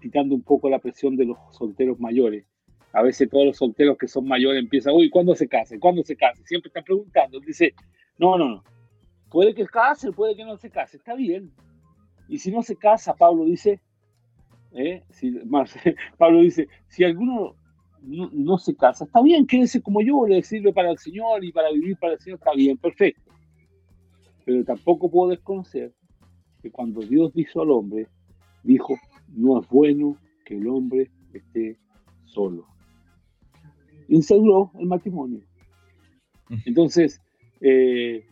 quitando 0.00 0.34
un 0.34 0.42
poco 0.42 0.70
la 0.70 0.78
presión 0.78 1.14
de 1.16 1.26
los 1.26 1.36
solteros 1.50 2.00
mayores. 2.00 2.46
A 2.94 3.02
veces 3.02 3.28
todos 3.28 3.44
los 3.44 3.56
solteros 3.58 3.98
que 3.98 4.08
son 4.08 4.26
mayores 4.26 4.62
empiezan, 4.62 4.94
uy, 4.94 5.10
¿cuándo 5.10 5.34
se 5.34 5.48
casen? 5.48 5.80
¿Cuándo 5.80 6.02
se 6.02 6.16
casen? 6.16 6.46
Siempre 6.46 6.68
están 6.68 6.84
preguntando. 6.84 7.40
Dice, 7.40 7.74
no, 8.18 8.38
no, 8.38 8.48
no. 8.48 8.64
Puede 9.30 9.54
que 9.54 9.66
case, 9.66 10.12
puede 10.12 10.34
que 10.34 10.44
no 10.44 10.56
se 10.56 10.70
case, 10.70 10.96
está 10.96 11.14
bien. 11.14 11.52
Y 12.28 12.38
si 12.38 12.50
no 12.50 12.62
se 12.62 12.76
casa, 12.76 13.14
Pablo 13.14 13.44
dice, 13.44 13.80
¿eh? 14.74 15.02
si, 15.10 15.32
Pablo 16.18 16.40
dice, 16.40 16.68
si 16.88 17.04
alguno 17.04 17.54
no, 18.02 18.58
se 18.58 18.74
casa, 18.74 19.04
está 19.04 19.22
bien, 19.22 19.46
quédese 19.46 19.80
como 19.80 20.02
yo, 20.02 20.26
le 20.26 20.42
sirve 20.42 20.72
para 20.72 20.90
el 20.90 20.98
Señor 20.98 21.44
y 21.44 21.52
para 21.52 21.70
vivir 21.70 21.96
para 21.98 22.14
el 22.14 22.20
Señor, 22.20 22.38
está 22.38 22.52
bien, 22.52 22.76
perfecto. 22.76 23.32
Pero 24.44 24.64
tampoco 24.64 25.10
puedo 25.10 25.30
desconocer 25.30 25.92
que 26.62 26.70
cuando 26.70 27.00
Dios 27.00 27.32
dijo 27.32 27.62
al 27.62 27.70
hombre, 27.70 28.08
dijo, 28.64 28.96
no 29.28 29.60
es 29.60 29.68
bueno 29.68 30.16
que 30.44 30.56
el 30.56 30.66
hombre 30.66 31.10
esté 31.32 31.78
solo. 32.24 32.66
Instauró 34.08 34.72
el 34.78 34.86
matrimonio. 34.86 35.40
Entonces, 36.66 37.20
eh, 37.60 38.26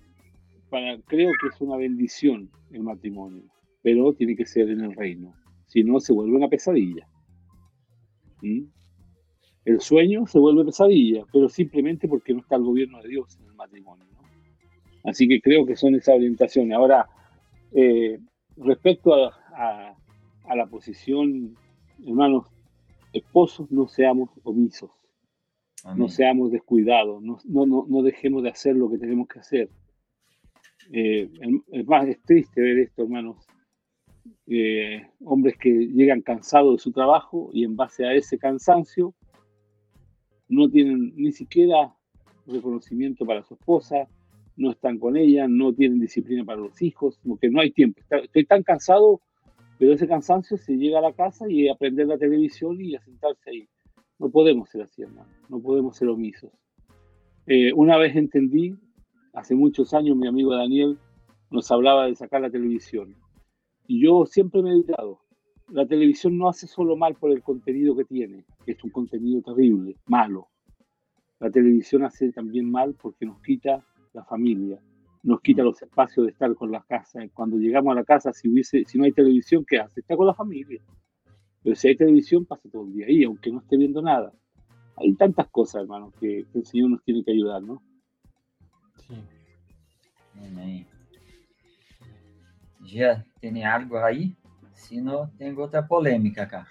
creo 1.06 1.30
que 1.40 1.48
es 1.48 1.60
una 1.60 1.76
bendición 1.76 2.50
el 2.72 2.82
matrimonio, 2.82 3.44
pero 3.82 4.12
tiene 4.12 4.36
que 4.36 4.46
ser 4.46 4.68
en 4.70 4.80
el 4.80 4.94
reino. 4.94 5.32
Si 5.70 5.82
no, 5.82 6.01
se 6.01 6.12
vuelve 6.12 6.36
una 6.36 6.48
pesadilla. 6.48 7.06
¿Mm? 8.42 8.64
El 9.64 9.80
sueño 9.80 10.26
se 10.26 10.38
vuelve 10.38 10.64
pesadilla, 10.64 11.24
pero 11.32 11.48
simplemente 11.48 12.09
porque 12.09 12.34
no 12.34 12.40
está 12.40 12.56
el 12.56 12.64
gobierno 12.64 13.01
de 13.02 13.09
Dios 13.09 13.38
en 13.40 13.47
el 13.47 13.55
matrimonio. 13.55 14.06
Así 15.05 15.28
que 15.28 15.40
creo 15.40 15.64
que 15.64 15.76
son 15.76 15.94
esas 15.94 16.16
orientaciones. 16.16 16.76
Ahora, 16.76 17.09
eh, 17.72 18.18
respecto 18.56 19.14
a, 19.14 19.97
la 20.55 20.66
posición, 20.66 21.56
hermanos, 22.05 22.47
esposos, 23.12 23.70
no 23.70 23.86
seamos 23.86 24.30
omisos, 24.42 24.90
no 25.97 26.09
seamos 26.09 26.51
descuidados, 26.51 27.22
no, 27.22 27.38
no, 27.44 27.86
no 27.88 28.02
dejemos 28.02 28.42
de 28.42 28.51
hacer 28.51 28.74
lo 28.74 28.90
que 28.90 28.98
tenemos 28.98 29.28
que 29.28 29.38
hacer 29.38 29.70
eh, 30.92 31.30
es 31.72 31.86
más 31.86 32.09
es 32.09 32.20
triste 32.22 32.60
ver 32.60 32.78
esto, 32.78 33.02
hermanos. 33.02 33.36
Eh, 34.47 35.07
hombres 35.24 35.57
que 35.59 35.70
llegan 35.70 36.23
cansados 36.23 36.77
de 36.77 36.82
su 36.82 36.93
trabajo 36.93 37.51
y 37.52 37.65
en 37.65 37.77
base 37.77 38.05
a 38.05 38.15
ese 38.15 38.39
cansancio 38.39 39.15
no 40.48 40.69
tienen 40.69 41.12
ni 41.15 41.31
siquiera 41.32 41.94
reconocimiento 42.47 43.24
para 43.24 43.43
su 43.44 43.55
esposa, 43.55 44.09
no 44.57 44.70
están 44.73 44.98
con 44.98 45.16
ella, 45.16 45.47
no 45.48 45.73
tienen 45.73 46.01
disciplina 46.01 46.44
para 46.44 46.61
los 46.61 46.82
hijos, 46.82 47.19
porque 47.27 47.48
no 47.48 47.61
hay 47.61 47.70
tiempo. 47.70 48.02
Estoy 48.11 48.44
tan 48.44 48.62
cansado, 48.62 49.20
pero 49.78 49.93
ese 49.93 50.09
cansancio 50.09 50.57
se 50.57 50.77
llega 50.77 50.98
a 50.98 51.02
la 51.02 51.12
casa 51.12 51.48
y 51.48 51.69
aprender 51.69 52.07
la 52.07 52.19
televisión 52.19 52.81
y 52.81 52.97
a 52.97 53.01
sentarse 53.01 53.51
ahí. 53.51 53.69
No 54.19 54.31
podemos 54.31 54.69
ser 54.69 54.82
así, 54.82 55.02
no 55.48 55.61
podemos 55.61 55.97
ser 55.97 56.09
omisos. 56.09 56.51
Eh, 57.47 57.73
una 57.73 57.97
vez 57.97 58.16
entendí 58.16 58.74
hace 59.32 59.55
muchos 59.55 59.94
años 59.94 60.16
mi 60.16 60.27
amigo 60.27 60.55
Daniel 60.55 60.98
nos 61.51 61.70
hablaba 61.70 62.07
de 62.07 62.15
sacar 62.15 62.40
la 62.43 62.51
televisión. 62.51 63.16
Y 63.90 64.00
yo 64.00 64.24
siempre 64.24 64.62
me 64.62 64.70
he 64.70 64.74
dedicado, 64.74 65.18
la 65.66 65.84
televisión 65.84 66.38
no 66.38 66.48
hace 66.48 66.68
solo 66.68 66.94
mal 66.94 67.16
por 67.16 67.32
el 67.32 67.42
contenido 67.42 67.96
que 67.96 68.04
tiene, 68.04 68.44
que 68.64 68.70
es 68.70 68.84
un 68.84 68.90
contenido 68.90 69.42
terrible, 69.42 69.96
malo. 70.06 70.46
La 71.40 71.50
televisión 71.50 72.04
hace 72.04 72.30
también 72.30 72.70
mal 72.70 72.94
porque 72.94 73.26
nos 73.26 73.42
quita 73.42 73.84
la 74.12 74.24
familia, 74.24 74.80
nos 75.24 75.40
quita 75.40 75.64
los 75.64 75.82
espacios 75.82 76.24
de 76.24 76.30
estar 76.30 76.54
con 76.54 76.70
la 76.70 76.84
casa. 76.84 77.18
Cuando 77.34 77.56
llegamos 77.56 77.90
a 77.90 77.96
la 77.96 78.04
casa, 78.04 78.32
si, 78.32 78.48
hubiese, 78.48 78.84
si 78.84 78.96
no 78.96 79.02
hay 79.06 79.10
televisión, 79.10 79.64
¿qué 79.66 79.80
hace? 79.80 79.98
Está 79.98 80.16
con 80.16 80.28
la 80.28 80.34
familia. 80.34 80.80
Pero 81.60 81.74
si 81.74 81.88
hay 81.88 81.96
televisión, 81.96 82.46
pasa 82.46 82.68
todo 82.70 82.84
el 82.84 82.92
día 82.92 83.06
ahí, 83.06 83.24
aunque 83.24 83.50
no 83.50 83.58
esté 83.58 83.76
viendo 83.76 84.00
nada. 84.00 84.32
Hay 84.98 85.14
tantas 85.14 85.48
cosas, 85.48 85.82
hermano, 85.82 86.12
que, 86.20 86.46
que 86.52 86.60
el 86.60 86.64
Señor 86.64 86.90
nos 86.90 87.02
tiene 87.02 87.24
que 87.24 87.32
ayudar, 87.32 87.60
¿no? 87.60 87.82
¿Ya 92.92 93.24
tiene 93.40 93.64
algo 93.64 94.02
ahí? 94.02 94.34
Si 94.74 95.00
no, 95.00 95.30
tengo 95.38 95.64
otra 95.64 95.86
polémica 95.86 96.42
acá. 96.42 96.66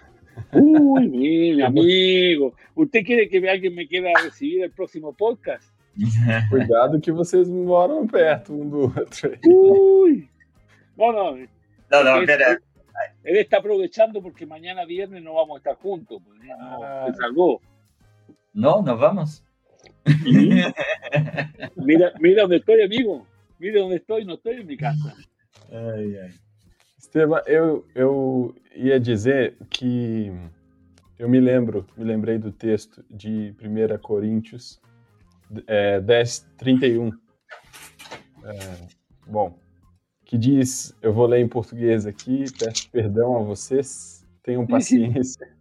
Uy, 0.52 1.08
mi 1.08 1.62
amigo. 1.62 2.54
¿Usted 2.74 3.04
quiere 3.04 3.28
que 3.28 3.48
alguien 3.48 3.74
me 3.74 3.86
quiera 3.86 4.10
recibir 4.22 4.64
el 4.64 4.70
próximo 4.70 5.14
podcast? 5.14 5.64
Cuidado 6.50 7.00
que 7.00 7.10
vocês 7.10 7.48
moram 7.48 8.06
perto 8.06 8.52
um 8.52 8.68
do 8.68 8.80
outro. 8.82 9.38
Uy. 9.46 10.28
No, 10.96 11.12
no. 11.12 11.48
No, 11.90 12.04
no, 12.04 12.20
espera. 12.20 12.60
Él 13.24 13.36
está 13.38 13.58
aprovechando 13.58 14.22
porque 14.22 14.44
mañana 14.44 14.84
viernes 14.84 15.22
no 15.22 15.34
vamos 15.34 15.56
a 15.56 15.58
estar 15.58 15.76
juntos. 15.76 16.20
Pues, 16.24 16.38
no, 16.40 16.84
ah. 16.84 17.06
se 17.10 17.14
salvó. 17.16 17.60
No, 18.52 18.82
no 18.82 18.96
vamos. 18.96 19.42
mira, 21.76 22.12
mira 22.20 22.42
dónde 22.42 22.56
estoy, 22.56 22.82
amigo. 22.82 23.26
Mira 23.58 23.80
dónde 23.80 23.96
estoy, 23.96 24.24
no 24.24 24.34
estoy 24.34 24.56
en 24.56 24.66
mi 24.66 24.76
casa. 24.76 25.16
Ai, 25.70 26.18
ai. 26.18 26.30
Esteban, 26.98 27.40
eu, 27.46 27.86
eu 27.94 28.54
ia 28.74 28.98
dizer 28.98 29.56
que 29.70 30.30
eu 31.18 31.28
me 31.28 31.40
lembro, 31.40 31.86
me 31.96 32.04
lembrei 32.04 32.38
do 32.38 32.50
texto 32.50 33.04
de 33.10 33.54
1 33.62 33.98
Coríntios 34.02 34.80
é, 35.66 36.00
10, 36.00 36.46
31. 36.56 37.10
É, 38.44 38.88
bom, 39.26 39.58
que 40.24 40.36
diz, 40.36 40.94
eu 41.02 41.12
vou 41.12 41.26
ler 41.26 41.40
em 41.40 41.48
português 41.48 42.06
aqui, 42.06 42.44
peço 42.58 42.90
perdão 42.90 43.36
a 43.36 43.42
vocês, 43.42 44.26
tenham 44.42 44.66
paciência. 44.66 45.48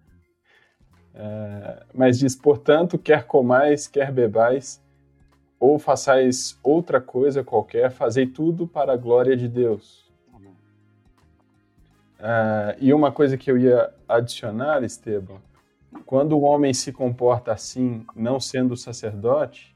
É, 1.11 1.83
mas 1.93 2.17
diz, 2.17 2.33
portanto, 2.33 2.97
quer 2.97 3.25
comais, 3.25 3.87
quer 3.87 4.09
bebais, 4.09 4.81
ou 5.59 5.77
façais 5.77 6.57
outra 6.63 7.01
coisa 7.01 7.43
qualquer, 7.43 7.91
fazei 7.91 8.25
tudo 8.25 8.67
para 8.67 8.93
a 8.93 8.97
glória 8.97 9.35
de 9.35 9.47
Deus. 9.47 10.07
Uh, 12.19 12.75
e 12.79 12.93
uma 12.93 13.11
coisa 13.11 13.37
que 13.37 13.49
eu 13.49 13.57
ia 13.57 13.93
adicionar, 14.07 14.83
Esteban, 14.83 15.37
quando 16.05 16.37
o 16.37 16.41
homem 16.41 16.73
se 16.73 16.91
comporta 16.91 17.51
assim, 17.51 18.05
não 18.15 18.39
sendo 18.39 18.75
sacerdote, 18.75 19.75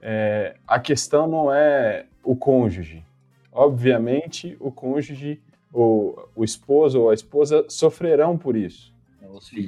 é, 0.00 0.56
a 0.66 0.78
questão 0.78 1.26
não 1.26 1.52
é 1.52 2.06
o 2.22 2.36
cônjuge. 2.36 3.04
Obviamente, 3.50 4.56
o 4.60 4.70
cônjuge, 4.70 5.40
o, 5.72 6.28
o 6.36 6.44
esposo 6.44 7.00
ou 7.00 7.10
a 7.10 7.14
esposa 7.14 7.64
sofrerão 7.68 8.36
por 8.36 8.54
isso. 8.54 8.92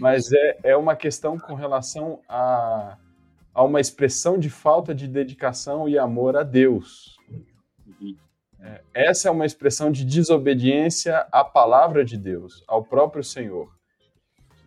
Mas 0.01 0.31
é, 0.33 0.59
é 0.63 0.77
uma 0.77 0.95
questão 0.95 1.39
com 1.39 1.55
relação 1.55 2.21
a, 2.29 2.97
a 3.57 3.65
uma 3.65 3.81
expressão 3.81 4.39
de 4.39 4.51
falta 4.51 4.95
de 4.95 5.09
dedicação 5.09 5.89
e 5.89 5.99
amor 5.99 6.37
a 6.37 6.43
Deus. 6.43 7.17
É, 8.61 8.83
essa 8.93 9.29
é 9.29 9.31
uma 9.31 9.47
expressão 9.47 9.91
de 9.91 10.05
desobediência 10.05 11.27
à 11.33 11.43
palavra 11.43 12.05
de 12.05 12.19
Deus, 12.19 12.63
ao 12.69 12.85
próprio 12.85 13.25
Senhor. 13.25 13.71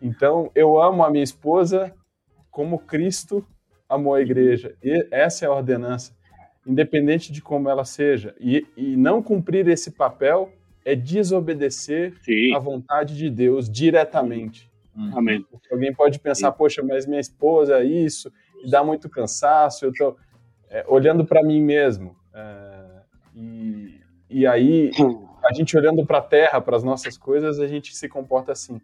Então, 0.02 0.50
eu 0.56 0.82
amo 0.82 1.04
a 1.04 1.10
minha 1.10 1.22
esposa 1.22 1.94
como 2.50 2.80
Cristo 2.80 3.46
amou 3.88 4.12
a 4.12 4.22
igreja. 4.22 4.74
E 4.82 5.06
essa 5.12 5.44
é 5.44 5.48
a 5.48 5.54
ordenança, 5.54 6.12
independente 6.66 7.30
de 7.30 7.40
como 7.40 7.68
ela 7.68 7.84
seja. 7.84 8.34
E, 8.40 8.66
e 8.76 8.96
não 8.96 9.22
cumprir 9.22 9.68
esse 9.68 9.92
papel 9.92 10.52
é 10.84 10.96
desobedecer 10.96 12.16
Sim. 12.24 12.56
à 12.56 12.58
vontade 12.58 13.16
de 13.16 13.30
Deus 13.30 13.70
diretamente. 13.70 14.68
Uhum. 14.96 15.16
Amém. 15.16 15.46
Porque 15.48 15.72
alguém 15.72 15.94
pode 15.94 16.18
pensar, 16.18 16.50
Sim. 16.50 16.58
poxa, 16.58 16.82
mas 16.82 17.06
minha 17.06 17.20
esposa 17.20 17.78
é 17.78 17.84
isso, 17.84 18.32
e 18.64 18.70
dá 18.70 18.82
muito 18.84 19.08
cansaço, 19.08 19.84
eu 19.84 19.90
estou 19.90 20.16
é, 20.68 20.84
olhando 20.88 21.24
para 21.24 21.42
mim 21.42 21.62
mesmo. 21.62 22.16
É, 22.32 23.02
e, 23.34 24.00
e 24.28 24.46
aí, 24.46 24.90
a 25.44 25.52
gente 25.52 25.76
olhando 25.76 26.04
para 26.06 26.18
a 26.18 26.22
terra, 26.22 26.60
para 26.60 26.76
as 26.76 26.84
nossas 26.84 27.16
coisas, 27.16 27.58
a 27.58 27.66
gente 27.66 27.94
se 27.94 28.08
comporta 28.08 28.52
assim. 28.52 28.80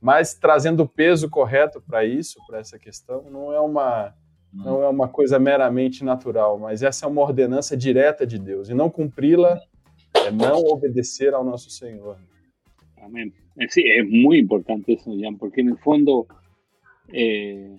Mas 0.00 0.34
trazendo 0.34 0.84
o 0.84 0.88
peso 0.88 1.28
correto 1.28 1.80
para 1.80 2.04
isso, 2.04 2.38
para 2.46 2.58
essa 2.58 2.78
questão, 2.78 3.24
não 3.30 3.52
é 3.52 3.60
uma 3.60 4.14
não 4.52 4.82
é 4.82 4.88
uma 4.88 5.06
coisa 5.06 5.38
meramente 5.38 6.04
natural, 6.04 6.58
mas 6.58 6.82
essa 6.82 7.06
é 7.06 7.08
uma 7.08 7.22
ordenança 7.22 7.76
direta 7.76 8.26
de 8.26 8.36
Deus. 8.36 8.68
E 8.68 8.74
não 8.74 8.90
cumpri-la 8.90 9.60
é 10.14 10.30
não 10.32 10.64
obedecer 10.64 11.34
ao 11.34 11.44
nosso 11.44 11.70
Senhor. 11.70 12.18
Amém. 13.00 13.32
Sí, 13.68 13.82
es 13.86 14.08
muy 14.08 14.38
importante 14.38 14.94
eso, 14.94 15.12
Jan, 15.18 15.36
porque 15.36 15.60
el 15.60 15.76
fondo, 15.78 16.26
eh, 17.12 17.76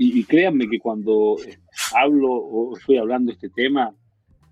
y, 0.00 0.18
y, 0.18 0.24
créanme 0.24 0.66
que 0.66 0.78
cuando 0.78 1.36
hablo 1.94 2.32
o 2.32 2.74
estoy 2.74 2.96
hablando 2.96 3.30
de 3.30 3.34
este 3.34 3.50
tema, 3.50 3.94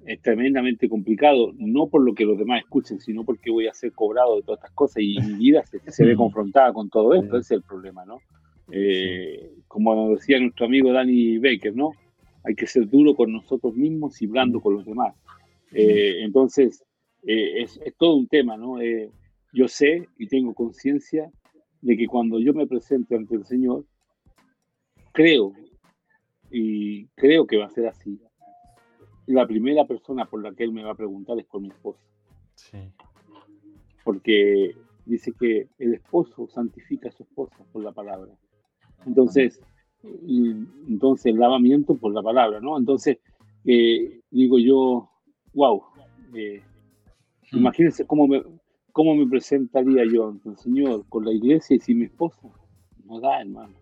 es 0.05 0.21
tremendamente 0.21 0.91
complicado, 0.91 1.55
no 1.57 1.89
por 1.89 2.05
lo 2.05 2.15
que 2.15 2.27
los 2.27 2.37
demás 2.37 2.61
escuchen, 2.61 3.01
sino 3.01 3.25
porque 3.25 3.51
voy 3.51 3.67
a 3.67 3.73
ser 3.73 3.93
cobrado 3.93 4.37
de 4.37 4.43
todas 4.43 4.59
estas 4.59 4.75
cosas 4.75 5.03
y 5.03 5.19
mi 5.21 5.35
vida 5.35 5.65
se, 5.65 5.81
se 5.91 6.05
ve 6.05 6.17
confrontada 6.17 6.75
con 6.75 6.91
todo 6.91 7.15
esto, 7.15 7.39
ese 7.39 7.55
es 7.55 7.61
el 7.61 7.63
problema, 7.63 8.05
¿no? 8.05 8.19
Eh, 8.71 9.55
como 9.69 10.11
decía 10.11 10.39
nuestro 10.39 10.67
amigo 10.67 10.93
Danny 10.93 11.39
Baker, 11.39 11.75
¿no? 11.75 11.93
Hay 12.45 12.55
que 12.55 12.67
ser 12.67 12.87
duro 12.87 13.15
con 13.15 13.33
nosotros 13.33 13.75
mismos 13.75 14.21
y 14.21 14.27
blando 14.27 14.61
con 14.61 14.75
los 14.75 14.85
demás. 14.85 15.15
Eh, 15.73 16.25
entonces, 16.25 16.85
eh, 17.27 17.63
es, 17.63 17.81
es, 17.83 17.95
todo 17.97 18.17
un 18.17 18.29
tema, 18.29 18.59
¿no? 18.59 18.77
yo 19.55 19.67
sé 19.67 20.07
y 20.19 20.27
tengo 20.27 20.53
conciencia 20.53 21.31
de 21.81 21.97
que 21.97 22.07
cuando 22.07 22.39
yo 22.39 22.53
me 22.53 22.67
presente 22.67 23.17
ante 23.17 23.35
el 23.35 23.47
Señor, 23.47 23.85
creo 25.19 25.53
y 26.49 27.07
creo 27.17 27.45
que 27.45 27.57
va 27.57 27.67
a 27.67 27.71
ser 27.71 27.89
así 27.89 28.21
la 29.27 29.49
primera 29.49 29.85
persona 29.85 30.27
por 30.27 30.43
la 30.43 30.55
que 30.55 30.63
él 30.63 30.73
me 30.73 30.85
va 30.85 30.93
a 30.93 30.95
preguntar 30.95 31.37
es 31.41 31.45
por 31.45 31.61
mi 31.61 31.69
esposa. 31.69 32.01
Sí. 32.55 32.79
Porque 34.05 34.77
dice 35.05 35.33
que 35.39 35.69
el 35.79 35.95
esposo 35.95 36.47
santifica 36.47 37.09
a 37.09 37.13
su 37.13 37.25
esposa 37.25 37.57
por 37.73 37.83
la 37.83 37.91
palabra. 37.91 38.33
Entonces, 39.07 39.61
entonces 40.03 41.27
el 41.27 41.41
lavamiento 41.41 41.97
por 41.97 42.15
la 42.15 42.23
palabra, 42.23 42.61
¿no? 42.61 42.79
Entonces, 42.79 43.19
eh, 43.65 44.21
digo 44.31 44.61
yo, 44.61 45.11
wow, 45.53 45.83
eh, 46.35 46.63
hmm. 47.51 47.59
imagínense 47.59 48.07
cómo 48.07 48.29
me, 48.29 48.43
cómo 48.93 49.17
me 49.17 49.27
presentaría 49.27 50.05
yo 50.11 50.29
ante 50.29 50.49
el 50.49 50.57
Señor 50.57 51.05
con 51.09 51.25
la 51.25 51.33
iglesia 51.33 51.75
y 51.75 51.81
sin 51.81 51.99
mi 51.99 52.05
esposa. 52.05 52.49
No 53.05 53.21
da, 53.21 53.41
hermano. 53.41 53.75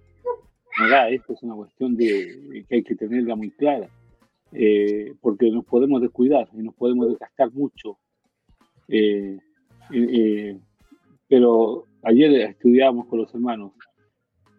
No 0.79 0.89
da, 0.89 1.09
esto 1.09 1.33
es 1.33 1.43
una 1.43 1.55
cuestión 1.55 1.97
de 1.97 2.65
que 2.69 2.77
hay 2.77 2.83
que 2.83 2.95
tenerla 2.95 3.35
muy 3.35 3.51
clara. 3.51 3.89
Eh, 4.53 5.15
porque 5.21 5.51
nos 5.51 5.65
podemos 5.65 6.01
descuidar 6.01 6.49
y 6.55 6.63
nos 6.63 6.75
podemos 6.75 7.09
desgastar 7.09 7.53
mucho. 7.53 7.99
Eh, 8.89 9.39
eh, 9.93 10.59
pero 11.29 11.85
ayer 12.03 12.33
estudiábamos 12.41 13.07
con 13.07 13.19
los 13.21 13.35
hermanos, 13.35 13.73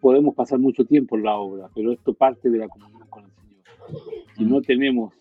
podemos 0.00 0.34
pasar 0.34 0.58
mucho 0.58 0.84
tiempo 0.84 1.16
en 1.16 1.24
la 1.24 1.36
obra, 1.36 1.70
pero 1.74 1.92
esto 1.92 2.14
parte 2.14 2.50
de 2.50 2.58
la 2.58 2.68
comunión 2.68 3.08
con 3.08 3.24
el 3.24 3.30
Señor. 3.32 3.62
Si 4.36 4.44
no 4.44 4.60
tenemos 4.60 5.14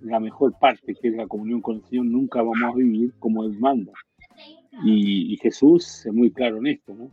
la 0.00 0.20
mejor 0.20 0.54
parte, 0.58 0.94
que 0.94 1.08
es 1.08 1.14
la 1.14 1.26
comunión 1.26 1.60
con 1.60 1.76
el 1.76 1.84
Señor, 1.84 2.06
nunca 2.06 2.40
vamos 2.40 2.62
a 2.62 2.76
vivir 2.76 3.12
como 3.18 3.44
Él 3.44 3.58
manda. 3.58 3.92
Y, 4.84 5.36
Jesús 5.38 6.04
es 6.06 6.12
muy 6.12 6.30
claro 6.30 6.58
en 6.58 6.66
esto, 6.66 6.94
¿no? 6.94 7.10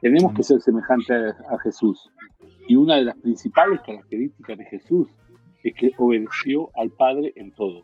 Tenemos 0.00 0.32
que 0.34 0.42
ser 0.42 0.60
semejantes 0.60 1.34
a 1.48 1.58
Jesús. 1.58 2.10
Y 2.68 2.76
una 2.76 2.96
de 2.96 3.04
las 3.04 3.16
principales 3.16 3.80
características 3.80 4.58
de 4.58 4.64
Jesús 4.66 5.08
es 5.62 5.74
que 5.74 5.92
obedeció 5.98 6.70
al 6.74 6.90
Padre 6.90 7.32
en 7.36 7.52
todo. 7.52 7.82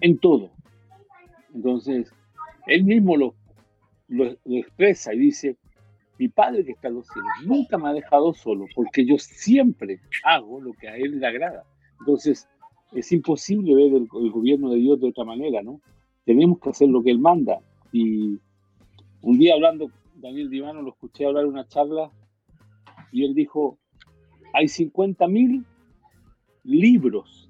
En 0.00 0.18
todo. 0.18 0.50
Entonces, 1.54 2.12
él 2.66 2.84
mismo 2.84 3.16
lo, 3.16 3.34
expresa 4.46 5.14
y 5.14 5.18
dice, 5.18 5.56
mi 6.18 6.28
Padre 6.28 6.64
que 6.64 6.72
está 6.72 6.88
en 6.88 6.94
los 6.94 7.06
cielos 7.06 7.30
nunca 7.44 7.78
me 7.78 7.88
ha 7.88 7.92
dejado 7.92 8.34
solo, 8.34 8.66
porque 8.74 9.04
yo 9.04 9.18
siempre 9.18 10.00
hago 10.24 10.60
lo 10.60 10.72
que 10.72 10.88
a 10.88 10.96
Él 10.96 11.20
le 11.20 11.26
agrada. 11.26 11.64
Entonces, 12.00 12.48
es 12.92 13.10
imposible 13.12 13.74
ver 13.74 13.92
el, 13.94 14.08
el, 14.20 14.30
gobierno 14.30 14.70
de 14.70 14.78
Dios 14.78 15.00
de 15.00 15.08
otra 15.08 15.24
manera, 15.24 15.62
¿no? 15.62 15.80
Tenemos 16.24 16.60
que 16.60 16.70
hacer 16.70 16.88
lo 16.88 17.02
que 17.02 17.10
Él 17.10 17.18
manda. 17.18 17.58
Y 17.92 18.38
un 19.22 19.38
día 19.38 19.54
hablando, 19.54 19.90
Daniel 20.16 20.50
Divano 20.50 20.82
lo 20.82 20.90
escuché 20.90 21.26
hablar 21.26 21.44
en 21.44 21.50
una 21.50 21.66
charla 21.66 22.10
y 23.14 23.24
él 23.24 23.32
dijo, 23.32 23.78
hay 24.52 24.66
50 24.66 25.28
mil 25.28 25.64
libros 26.64 27.48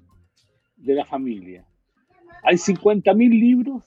de 0.75 0.93
la 0.93 1.05
familia. 1.05 1.65
Hay 2.43 2.57
50.000 2.57 3.15
libros 3.31 3.83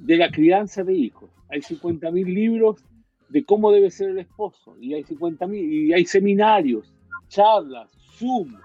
de 0.00 0.16
la 0.16 0.32
crianza 0.32 0.82
de 0.82 0.94
hijos. 0.94 1.30
Hay 1.48 1.60
50.000 1.60 2.24
libros 2.24 2.84
de 3.28 3.44
cómo 3.44 3.70
debe 3.70 3.92
ser 3.92 4.10
el 4.10 4.18
esposo. 4.18 4.76
Y 4.80 4.94
hay 4.94 5.04
50.000 5.04 5.54
y 5.54 5.92
hay 5.92 6.04
seminarios, 6.06 6.92
charlas, 7.28 7.88
Zoom, 8.18 8.56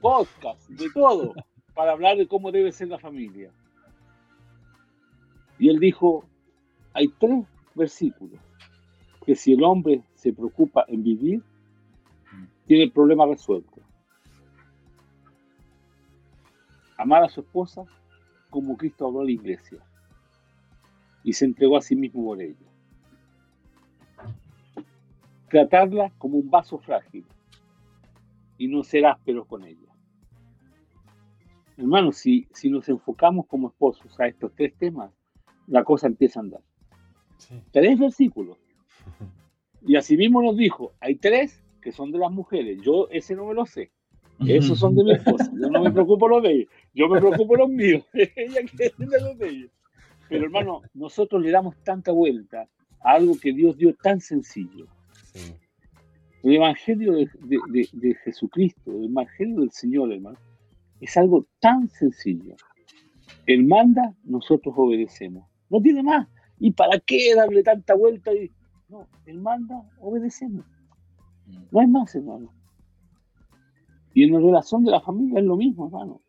podcast, 0.00 0.68
de 0.68 0.90
todo, 0.92 1.34
para 1.72 1.92
hablar 1.92 2.16
de 2.16 2.26
cómo 2.26 2.50
debe 2.50 2.72
ser 2.72 2.88
la 2.88 2.98
familia. 2.98 3.52
Y 5.60 5.68
él 5.68 5.78
dijo, 5.78 6.24
hay 6.92 7.06
tres 7.20 7.44
versículos 7.76 8.40
que 9.24 9.36
si 9.36 9.52
el 9.52 9.62
hombre 9.62 10.02
se 10.16 10.32
preocupa 10.32 10.84
en 10.88 11.04
vivir, 11.04 11.44
tiene 12.66 12.84
el 12.84 12.92
problema 12.92 13.26
resuelto. 13.26 13.86
amar 16.96 17.24
a 17.24 17.28
su 17.28 17.40
esposa 17.40 17.84
como 18.50 18.76
Cristo 18.76 19.06
habló 19.06 19.20
a 19.20 19.24
la 19.24 19.30
iglesia 19.30 19.78
y 21.22 21.32
se 21.32 21.44
entregó 21.44 21.76
a 21.76 21.82
sí 21.82 21.96
mismo 21.96 22.24
por 22.24 22.40
ella. 22.40 22.56
Tratarla 25.48 26.10
como 26.18 26.38
un 26.38 26.50
vaso 26.50 26.78
frágil 26.78 27.24
y 28.58 28.68
no 28.68 28.82
ser 28.82 29.06
ásperos 29.06 29.46
con 29.46 29.64
ella. 29.64 29.92
Hermanos, 31.76 32.16
si, 32.16 32.48
si 32.52 32.70
nos 32.70 32.88
enfocamos 32.88 33.46
como 33.46 33.68
esposos 33.68 34.18
a 34.18 34.28
estos 34.28 34.52
tres 34.54 34.74
temas, 34.78 35.12
la 35.66 35.84
cosa 35.84 36.06
empieza 36.06 36.40
a 36.40 36.42
andar. 36.44 36.62
Tres 37.70 37.98
versículos. 37.98 38.58
Y 39.88 39.94
así 39.94 40.16
mismo 40.16 40.42
nos 40.42 40.56
dijo, 40.56 40.94
hay 40.98 41.14
tres 41.14 41.62
que 41.86 41.92
son 41.92 42.10
de 42.10 42.18
las 42.18 42.32
mujeres. 42.32 42.80
Yo 42.82 43.06
ese 43.12 43.36
no 43.36 43.46
me 43.46 43.54
lo 43.54 43.64
sé. 43.64 43.92
Esos 44.44 44.76
son 44.76 44.96
de 44.96 45.04
mi 45.04 45.12
esposa. 45.12 45.48
Yo 45.52 45.70
no 45.70 45.80
me 45.80 45.92
preocupo 45.92 46.26
los 46.26 46.42
de 46.42 46.50
ellos. 46.50 46.68
Yo 46.92 47.08
me 47.08 47.20
preocupo 47.20 47.54
los 47.54 47.68
míos. 47.68 48.04
Ella 48.12 48.60
quiere 48.68 48.92
de 48.98 49.20
los 49.20 49.38
de 49.38 49.48
ellos. 49.48 49.70
Pero 50.28 50.46
hermano, 50.46 50.82
nosotros 50.94 51.40
le 51.40 51.52
damos 51.52 51.76
tanta 51.84 52.10
vuelta 52.10 52.68
a 53.04 53.12
algo 53.12 53.38
que 53.40 53.52
Dios 53.52 53.78
dio 53.78 53.94
tan 53.94 54.20
sencillo. 54.20 54.88
El 56.42 56.56
Evangelio 56.56 57.12
de, 57.12 58.18
Jesucristo, 58.24 58.90
el 58.90 59.04
Evangelio 59.04 59.60
del 59.60 59.70
Señor, 59.70 60.12
hermano, 60.12 60.38
es 61.00 61.16
algo 61.16 61.46
tan 61.60 61.88
sencillo. 61.88 62.56
Él 63.46 63.64
manda, 63.64 64.12
nosotros 64.24 64.74
obedecemos. 64.76 65.48
No 65.70 65.80
tiene 65.80 66.02
más. 66.02 66.26
¿Y 66.58 66.72
para 66.72 66.98
qué 66.98 67.32
darle 67.36 67.62
tanta 67.62 67.94
vuelta? 67.94 68.32
No, 68.88 69.06
Él 69.24 69.38
manda, 69.38 69.88
obedecemos. 70.00 70.66
No 71.70 71.80
hay 71.80 71.86
más, 71.86 72.14
hermano. 72.14 72.52
Y 74.14 74.24
en 74.24 74.32
la 74.32 74.40
relación 74.40 74.84
de 74.84 74.90
la 74.90 75.00
familia 75.00 75.40
es 75.40 75.44
lo 75.44 75.56
mismo, 75.56 75.86
hermano. 75.86 76.20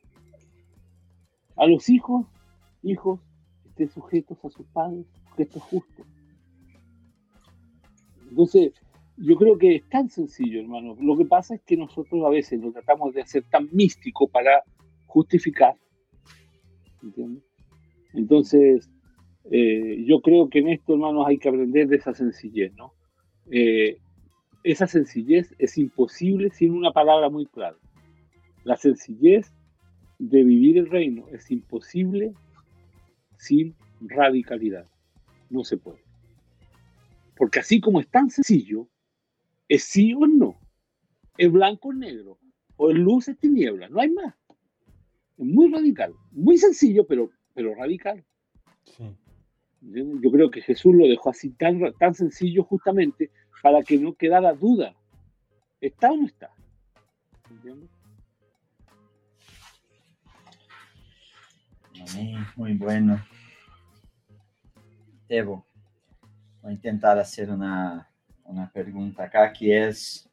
A 1.56 1.66
los 1.66 1.90
hijos, 1.90 2.28
hijos, 2.84 3.20
estén 3.66 3.90
sujetos 3.90 4.38
a 4.44 4.50
sus 4.50 4.66
padres, 4.68 5.06
porque 5.26 5.44
esto 5.44 5.60
es 5.60 5.64
justo. 5.64 6.04
Entonces, 8.30 8.74
yo 9.18 9.36
creo 9.36 9.58
que 9.58 9.78
es 9.78 9.90
tan 9.90 10.10
sencillo, 10.10 10.60
hermano. 10.60 10.96
Lo 11.00 11.18
que 11.18 11.26
pasa 11.26 11.56
es 11.56 11.62
que 11.62 11.78
nosotros 11.78 12.24
a 12.26 12.30
veces 12.30 12.62
lo 12.62 12.72
tratamos 12.72 13.14
de 13.14 13.22
hacer 13.22 13.44
tan 13.50 13.70
místico 13.72 14.28
para 14.28 14.64
justificar. 15.06 15.76
¿Entiendes? 17.02 17.44
Entonces, 18.14 18.90
eh, 19.50 20.04
yo 20.06 20.22
creo 20.22 20.50
que 20.50 20.60
en 20.60 20.70
esto, 20.70 20.94
hermanos, 20.94 21.26
hay 21.28 21.38
que 21.38 21.50
aprender 21.50 21.88
de 21.88 21.96
esa 21.96 22.14
sencillez, 22.14 22.74
¿no? 22.76 22.94
Eh, 23.50 23.98
esa 24.72 24.86
sencillez 24.86 25.56
es 25.60 25.78
imposible 25.78 26.50
sin 26.50 26.74
una 26.74 26.92
palabra 26.92 27.30
muy 27.30 27.46
clara. 27.46 27.78
La 28.66 28.76
sencillez 28.76 29.54
de 30.20 30.44
vivir 30.44 30.78
el 30.78 30.90
reino 30.90 31.26
es 31.30 31.50
imposible 31.52 32.34
sin 33.38 33.76
radicalidad. 34.02 34.86
No 35.50 35.64
se 35.64 35.78
puede. 35.78 36.04
Porque 37.38 37.60
así 37.60 37.80
como 37.80 38.02
es 38.02 38.10
tan 38.10 38.30
sencillo, 38.30 38.90
es 39.70 39.84
sí 39.84 40.14
o 40.14 40.28
no, 40.28 40.60
es 41.38 41.50
blanco 41.50 41.90
o 41.90 41.94
negro, 41.94 42.38
o 42.76 42.92
es 42.92 42.98
luz 42.98 43.30
o 43.30 43.36
tiniebla, 43.36 43.88
no 43.88 44.02
hay 44.02 44.10
más. 44.10 44.36
Es 45.38 45.46
muy 45.46 45.72
radical, 45.72 46.14
muy 46.32 46.58
sencillo, 46.58 47.08
pero, 47.08 47.30
pero 47.54 47.74
radical. 47.74 48.22
Yo 49.82 50.32
creo 50.32 50.52
que 50.52 50.62
Jesús 50.62 50.94
lo 50.94 51.08
dejó 51.08 51.30
así 51.30 51.52
tan, 51.52 51.80
tan 52.00 52.14
sencillo 52.14 52.64
justamente 52.64 53.32
para 53.62 53.84
que 53.84 53.98
no 53.98 54.14
quedara 54.14 54.54
duda. 54.54 54.94
¿Está 55.80 56.12
o 56.12 56.18
no 56.18 56.26
está? 56.26 56.52
Muy 62.56 62.74
bueno. 62.74 63.24
Debo. 65.28 65.66
Voy 66.62 66.72
a 66.72 66.74
intentar 66.74 67.18
hacer 67.20 67.50
una, 67.50 68.10
una 68.44 68.72
pregunta 68.72 69.24
acá 69.24 69.52
que 69.52 69.88
es 69.88 70.28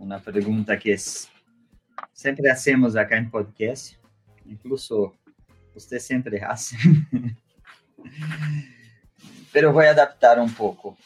una 0.00 0.18
pregunta 0.18 0.78
que 0.78 0.94
es, 0.94 1.28
siempre 2.12 2.50
hacemos 2.50 2.96
acá 2.96 3.18
en 3.18 3.30
podcast, 3.30 3.96
incluso 4.46 5.14
usted 5.74 5.98
siempre 5.98 6.42
hace, 6.42 6.76
pero 9.52 9.72
voy 9.72 9.84
a 9.84 9.90
adaptar 9.90 10.40
un 10.40 10.52
poco. 10.52 10.96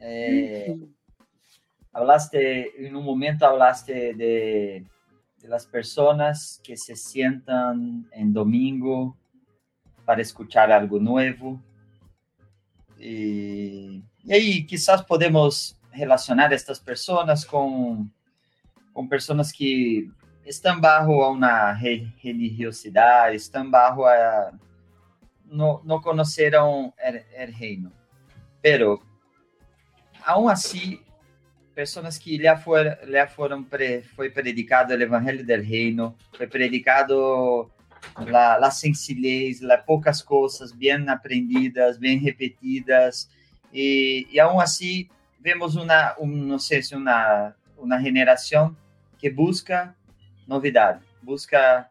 Eh, 0.00 0.76
hablaste, 1.92 2.86
en 2.86 2.94
un 2.94 3.04
momento 3.04 3.46
hablaste 3.46 4.14
de, 4.14 4.86
de 5.40 5.48
las 5.48 5.66
personas 5.66 6.60
que 6.62 6.76
se 6.76 6.96
sientan 6.96 8.08
en 8.12 8.32
domingo 8.32 9.16
para 10.04 10.22
escuchar 10.22 10.72
algo 10.72 10.98
nuevo. 10.98 11.62
Y, 12.98 14.02
y 14.24 14.32
aí, 14.32 14.66
quizás 14.66 15.02
podemos 15.02 15.78
relacionar 15.92 16.52
estas 16.52 16.80
pessoas 16.80 17.44
com, 17.44 18.08
com 18.92 19.08
pessoas 19.08 19.52
que 19.52 20.10
estão 20.44 20.80
bajo 20.80 21.12
uma 21.12 21.72
religiosidade, 21.72 23.36
estão 23.36 23.70
bajo 23.70 24.04
a, 24.04 24.52
não, 25.44 25.80
não 25.84 26.00
conheceram 26.00 26.86
o 26.86 26.94
reino. 27.52 27.92
Pero, 28.60 29.02
aún 30.28 30.50
assim, 30.50 31.00
pessoas 31.74 32.18
que 32.18 32.36
já 32.36 32.54
foram, 32.54 32.94
já 33.10 33.26
foram 33.26 33.64
pre, 33.64 34.02
foi 34.14 34.28
predicado 34.28 34.92
o 34.92 35.02
evangelho 35.02 35.44
do 35.44 35.56
reino, 35.56 36.14
foi 36.36 36.46
predicado 36.46 37.70
la, 38.26 38.58
la 38.58 38.70
sencillez, 38.70 39.62
las 39.62 39.82
pocas 39.86 40.22
cosas 40.22 40.76
bien 40.76 41.08
aprendidas, 41.08 41.98
bien 41.98 42.22
repetidas, 42.22 43.30
y, 43.72 44.26
y 44.30 44.38
aún 44.38 44.60
así 44.60 45.08
vemos 45.38 45.76
una, 45.76 46.14
un, 46.18 46.46
no 46.46 46.58
sé, 46.58 46.82
una, 46.94 47.56
una 47.78 47.98
generación 47.98 48.76
que 49.18 49.30
busca 49.30 49.96
novedad, 50.46 51.00
busca 51.22 51.88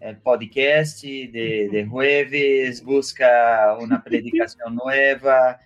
el 0.00 0.16
podcast 0.16 1.02
de, 1.02 1.68
de 1.70 1.86
jueves, 1.86 2.82
busca 2.82 3.76
una 3.80 4.02
predicación 4.02 4.74
nueva. 4.74 5.60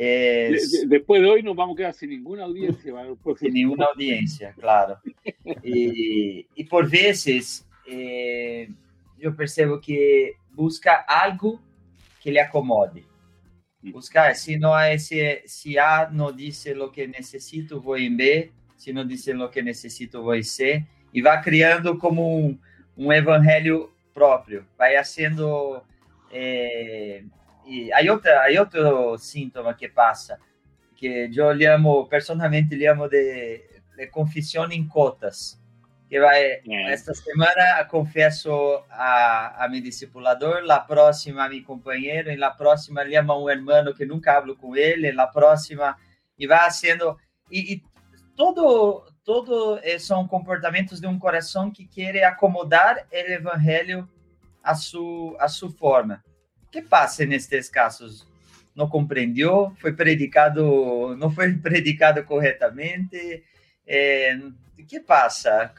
Es, 0.00 0.88
Después 0.88 1.20
de 1.20 1.28
hoy 1.28 1.42
nos 1.42 1.56
vamos 1.56 1.74
a 1.74 1.76
quedar 1.78 1.92
sin 1.92 2.10
ninguna 2.10 2.44
audiencia. 2.44 2.94
Sin 3.40 3.52
ninguna 3.52 3.86
audiencia, 3.86 4.54
claro. 4.54 5.00
Y, 5.64 6.46
y 6.54 6.64
por 6.64 6.88
veces 6.88 7.66
eh, 7.84 8.68
eu 9.18 9.34
percebo 9.34 9.80
que 9.80 10.36
busca 10.52 10.94
algo 10.94 11.60
que 12.20 12.30
lhe 12.30 12.38
acomode. 12.38 13.04
Buscar, 13.82 14.36
se 14.36 14.56
não 14.56 14.78
é 14.78 14.96
se, 14.98 15.42
se 15.46 15.76
A 15.80 16.08
não 16.08 16.32
disse 16.32 16.72
o 16.74 16.90
que 16.90 17.08
necessito, 17.08 17.80
vou 17.80 17.98
em 17.98 18.14
B, 18.14 18.52
se 18.76 18.92
não 18.92 19.04
disse 19.04 19.32
o 19.32 19.48
que 19.48 19.62
necessito, 19.62 20.22
vou 20.22 20.36
em 20.36 20.44
C, 20.44 20.84
e 21.12 21.20
vai 21.20 21.42
criando 21.42 21.98
como 21.98 22.38
um, 22.38 22.56
um 22.96 23.12
evangelho 23.12 23.90
próprio, 24.14 24.64
vai 24.78 25.02
sendo... 25.04 25.82
É, 26.30 27.24
e 27.68 27.92
aí, 27.92 28.08
outra, 28.08 28.40
aí 28.42 28.58
outro 28.58 29.18
síntoma 29.18 29.74
que 29.74 29.88
passa, 29.88 30.38
que 30.96 31.30
eu 31.32 31.58
chamo, 31.58 32.06
personalmente, 32.06 32.78
chamo 32.78 33.08
de, 33.08 33.62
de 33.96 34.06
confissão 34.08 34.70
em 34.70 34.86
cotas 34.86 35.58
que 36.08 36.18
vai 36.18 36.42
é. 36.42 36.92
esta 36.92 37.12
semana 37.12 37.84
confesso 37.84 38.50
a, 38.90 39.64
a 39.64 39.68
meu 39.68 39.82
discipulador, 39.82 40.62
la 40.64 40.80
próxima 40.80 41.44
a 41.44 41.48
meu 41.48 41.62
companheiro, 41.62 42.30
e 42.30 42.36
la 42.36 42.50
próxima 42.50 43.04
llama 43.04 43.38
um 43.38 43.48
hermano 43.48 43.94
que 43.94 44.06
nunca 44.06 44.36
hablo 44.36 44.56
com 44.56 44.74
ele, 44.74 45.12
la 45.12 45.26
próxima 45.26 45.96
e 46.38 46.46
vai 46.46 46.70
sendo 46.70 47.16
e, 47.50 47.74
e 47.74 47.82
todo 48.34 49.04
todo 49.22 49.78
eh, 49.82 49.98
são 49.98 50.26
comportamentos 50.26 50.98
de 50.98 51.06
um 51.06 51.18
coração 51.18 51.70
que 51.70 51.86
quer 51.86 52.24
acomodar 52.24 53.06
o 53.12 53.16
evangelho 53.16 54.08
a 54.62 54.74
sua 54.74 55.36
a 55.38 55.48
sua 55.48 55.70
forma. 55.70 56.24
O 56.68 56.70
que 56.70 56.82
passa 56.82 57.24
nestes 57.24 57.70
casos? 57.70 58.26
Não 58.76 58.88
compreendeu? 58.88 59.72
Foi 59.78 59.92
predicado? 59.92 61.16
Não 61.16 61.30
foi 61.30 61.54
predicado 61.56 62.22
corretamente? 62.24 63.42
Eh, 63.86 64.38
¿Qué 64.86 65.00
pasa? 65.00 65.72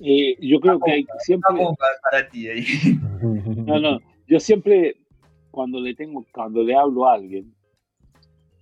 Eh, 0.00 0.36
yo 0.40 0.60
creo 0.60 0.80
que 0.80 0.90
hay 0.90 1.06
siempre. 1.20 1.54
para 2.02 2.28
ti 2.28 2.48
ahí. 2.48 2.64
No, 3.66 3.80
no. 3.80 4.00
Yo 4.28 4.38
siempre, 4.40 4.96
cuando 5.50 5.80
le 5.80 5.94
tengo, 5.94 6.24
cuando 6.32 6.62
le 6.62 6.74
hablo 6.76 7.08
a 7.08 7.14
alguien, 7.14 7.54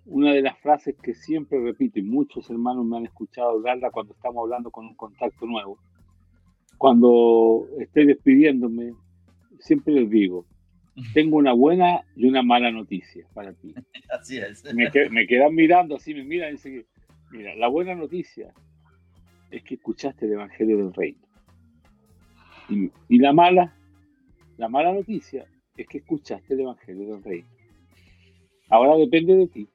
una 0.06 0.32
de 0.32 0.42
las 0.42 0.58
frases 0.58 0.94
que 1.02 1.14
siempre 1.14 1.58
repito, 1.58 1.98
y 1.98 2.02
muchos 2.02 2.48
hermanos 2.50 2.84
me 2.84 2.98
han 2.98 3.06
escuchado 3.06 3.50
hablarla 3.50 3.90
cuando 3.90 4.12
estamos 4.12 4.44
hablando 4.44 4.70
con 4.70 4.86
un 4.86 4.94
contacto 4.94 5.46
nuevo, 5.46 5.78
cuando 6.78 7.66
estoy 7.80 8.06
despidiéndome, 8.06 8.92
siempre 9.64 9.94
les 9.94 10.10
digo, 10.10 10.46
tengo 11.14 11.38
una 11.38 11.52
buena 11.52 12.02
y 12.14 12.26
una 12.26 12.42
mala 12.42 12.70
noticia 12.70 13.26
para 13.34 13.52
ti. 13.54 13.74
Así 14.10 14.38
es. 14.38 14.62
Me, 14.74 14.90
me 15.10 15.26
quedan 15.26 15.54
mirando 15.54 15.96
así, 15.96 16.14
me 16.14 16.24
miran 16.24 16.50
y 16.50 16.52
dicen, 16.52 16.86
Mira, 17.34 17.52
la 17.56 17.66
buena 17.66 17.96
noticia 17.96 18.54
es 19.50 19.64
que 19.64 19.74
escuchaste 19.74 20.26
el 20.26 20.34
Evangelio 20.34 20.76
del 20.78 20.94
Reino. 20.94 21.18
Y, 23.08 23.18
la 23.18 23.32
mala, 23.32 23.76
la 24.56 24.68
mala 24.68 24.92
noticia 24.92 25.44
es 25.76 25.88
que 25.88 25.98
escuchaste 25.98 26.54
el 26.54 26.60
Evangelio 26.60 27.12
del 27.12 27.24
Reino. 27.24 27.48
Ahora 28.68 28.96
depende 28.96 29.34
de 29.34 29.48
ti. 29.48 29.68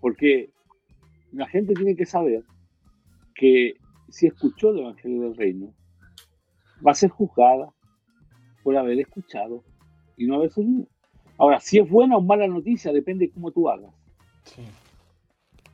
Porque 0.00 0.52
la 1.32 1.46
gente 1.48 1.74
tiene 1.74 1.96
que 1.96 2.06
saber 2.06 2.44
que 3.34 3.74
si 4.08 4.26
escuchó 4.26 4.70
el 4.70 4.78
Evangelio 4.78 5.20
del 5.20 5.36
Reino, 5.36 5.74
va 6.86 6.92
a 6.92 6.94
ser 6.94 7.10
juzgada 7.10 7.74
por 8.64 8.76
haber 8.76 8.98
escuchado 8.98 9.62
y 10.16 10.26
no 10.26 10.36
haber 10.36 10.50
seguido. 10.50 10.88
Ahora, 11.38 11.60
si 11.60 11.78
es 11.78 11.88
buena 11.88 12.16
o 12.16 12.20
mala 12.20 12.48
noticia, 12.48 12.92
depende 12.92 13.26
de 13.26 13.32
cómo 13.32 13.52
tú 13.52 13.68
hagas. 13.68 13.94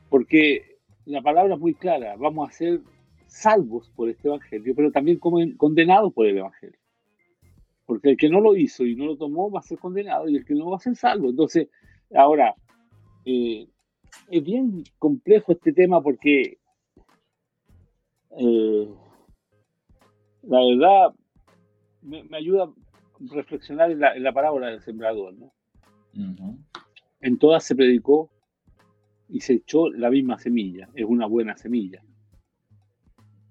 Porque 0.09 0.77
la 1.05 1.21
palabra 1.21 1.55
es 1.55 1.59
muy 1.59 1.73
clara, 1.73 2.15
vamos 2.17 2.49
a 2.49 2.51
ser 2.51 2.81
salvos 3.27 3.89
por 3.95 4.09
este 4.09 4.27
Evangelio, 4.27 4.75
pero 4.75 4.91
también 4.91 5.17
condenados 5.19 6.13
por 6.13 6.27
el 6.27 6.37
Evangelio. 6.37 6.77
Porque 7.85 8.09
el 8.09 8.17
que 8.17 8.29
no 8.29 8.41
lo 8.41 8.55
hizo 8.55 8.85
y 8.85 8.95
no 8.95 9.05
lo 9.05 9.17
tomó 9.17 9.49
va 9.49 9.59
a 9.59 9.63
ser 9.63 9.79
condenado 9.79 10.27
y 10.27 10.35
el 10.35 10.45
que 10.45 10.53
no 10.53 10.69
va 10.69 10.77
a 10.77 10.81
ser 10.81 10.95
salvo. 10.95 11.29
Entonces, 11.29 11.69
ahora, 12.13 12.55
eh, 13.25 13.67
es 14.29 14.43
bien 14.43 14.83
complejo 14.99 15.53
este 15.53 15.71
tema 15.73 16.01
porque 16.01 16.57
eh, 18.37 18.89
la 20.43 20.59
verdad 20.65 21.15
me, 22.01 22.25
ayuda 22.35 22.63
a 22.63 22.73
reflexionar 23.33 23.91
en 23.91 23.99
la, 23.99 24.33
parábola 24.33 24.67
del 24.67 24.81
sembrador. 24.81 25.33
¿no? 25.33 25.53
En 27.21 27.37
todas 27.37 27.63
se 27.63 27.75
predicó 27.75 28.29
y 29.29 29.41
se 29.41 29.53
echó 29.53 29.89
la 29.89 30.09
misma 30.09 30.37
semilla, 30.37 30.89
es 30.93 31.05
una 31.05 31.25
buena 31.25 31.55
semilla. 31.55 32.03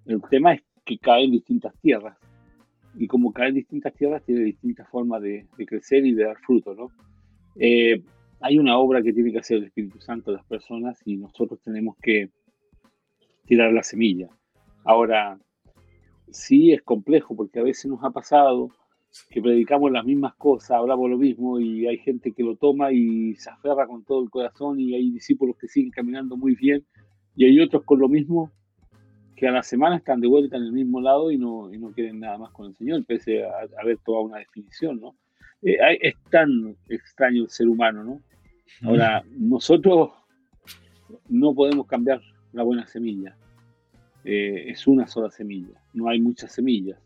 El 0.06 0.20
tema 0.28 0.54
es 0.54 0.62
que 0.84 0.98
cae 0.98 1.24
en 1.24 1.30
distintas 1.32 1.74
tierras 1.80 2.18
y 2.96 3.06
como 3.06 3.32
cae 3.32 3.48
en 3.48 3.54
distintas 3.54 3.94
tierras 3.94 4.24
tiene 4.24 4.42
distintas 4.42 4.88
formas 4.88 5.22
de, 5.22 5.46
crecer 5.66 6.04
y 6.04 6.12
de 6.12 6.24
dar 6.24 6.38
fruto. 6.38 6.74
¿no? 6.74 6.88
Eh, 7.56 8.02
hay 8.40 8.58
una 8.58 8.78
obra 8.78 9.02
que 9.02 9.12
tiene 9.12 9.32
que 9.32 9.38
hacer 9.38 9.58
el 9.58 9.64
Espíritu 9.64 10.00
Santo 10.00 10.30
de 10.30 10.38
las 10.38 10.46
personas 10.46 11.00
y 11.04 11.16
nosotros 11.16 11.60
tenemos 11.62 11.96
que 11.98 12.30
tirar 13.46 13.72
la 13.72 13.82
semilla. 13.82 14.28
Ahora, 14.84 15.38
sí 16.32 16.72
es 16.72 16.82
complejo 16.82 17.36
porque 17.36 17.60
a 17.60 17.62
veces 17.62 17.86
nos 17.86 18.02
ha 18.04 18.10
pasado 18.10 18.70
que 19.28 19.42
predicamos 19.42 19.90
las 19.90 20.04
mismas 20.04 20.34
cosas, 20.36 20.72
hablamos 20.72 21.10
lo 21.10 21.18
mismo 21.18 21.58
y 21.58 21.86
hay 21.86 21.98
gente 21.98 22.32
que 22.32 22.42
lo 22.42 22.56
toma 22.56 22.92
y 22.92 23.34
se 23.34 23.50
aferra 23.50 23.86
con 23.86 24.04
todo 24.04 24.22
el 24.22 24.30
corazón 24.30 24.78
y 24.78 24.94
hay 24.94 25.10
discípulos 25.10 25.56
que 25.56 25.66
siguen 25.68 25.90
caminando 25.90 26.36
muy 26.36 26.54
bien 26.54 26.84
y 27.34 27.46
hay 27.46 27.60
otros 27.60 27.82
con 27.84 27.98
lo 27.98 28.08
mismo 28.08 28.52
que 29.36 29.48
a 29.48 29.52
la 29.52 29.62
semana 29.62 29.96
están 29.96 30.20
de 30.20 30.28
vuelta 30.28 30.58
en 30.58 30.64
el 30.64 30.72
mismo 30.72 31.00
lado 31.00 31.30
y 31.30 31.38
no, 31.38 31.72
y 31.72 31.78
no 31.78 31.92
quieren 31.92 32.20
nada 32.20 32.38
más 32.38 32.52
con 32.52 32.66
el 32.66 32.76
Señor, 32.76 33.04
pese 33.06 33.42
a, 33.42 33.50
haber 33.80 33.96
tomado 33.98 34.26
una 34.26 34.38
definición, 34.38 35.00
¿no? 35.00 35.16
Eh, 35.62 35.78
es 36.00 36.14
tan 36.30 36.76
extraño 36.88 37.44
el 37.44 37.48
ser 37.48 37.68
humano, 37.68 38.04
¿no? 38.04 38.20
Ahora, 38.82 39.24
nosotros 39.30 40.10
no 41.28 41.54
podemos 41.54 41.86
cambiar 41.86 42.20
la 42.52 42.62
buena 42.62 42.86
semilla. 42.86 43.36
Eh, 44.24 44.66
es 44.68 44.86
una 44.86 45.06
sola 45.06 45.30
semilla, 45.30 45.80
no 45.94 46.08
hay 46.08 46.20
muchas 46.20 46.52
semillas, 46.52 46.98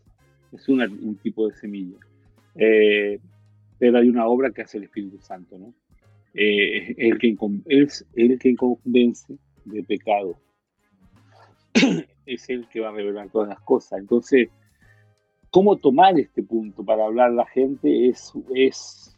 es 0.51 0.67
un 0.67 1.17
tipo 1.21 1.47
de 1.47 1.55
semilla. 1.55 1.97
Eh, 2.55 3.19
pero 3.77 3.97
hay 3.97 4.09
una 4.09 4.27
obra 4.27 4.51
que 4.51 4.61
hace 4.61 4.77
el 4.77 4.85
Espíritu 4.85 5.19
Santo, 5.19 5.57
¿no? 5.57 5.73
Eh, 6.33 6.91
es, 6.91 6.97
el 6.97 7.17
que, 7.17 7.35
es 7.67 8.05
el 8.15 8.39
que 8.39 8.55
convence 8.55 9.37
de 9.65 9.83
pecado. 9.83 10.37
es 12.25 12.49
el 12.49 12.67
que 12.67 12.79
va 12.79 12.89
a 12.89 12.93
revelar 12.93 13.29
todas 13.29 13.49
las 13.49 13.59
cosas. 13.61 13.99
Entonces, 13.99 14.49
¿cómo 15.49 15.77
tomar 15.77 16.19
este 16.19 16.43
punto 16.43 16.83
para 16.83 17.05
hablar 17.05 17.29
a 17.29 17.33
la 17.33 17.45
gente? 17.45 18.09
Es, 18.09 18.33
es 18.53 19.15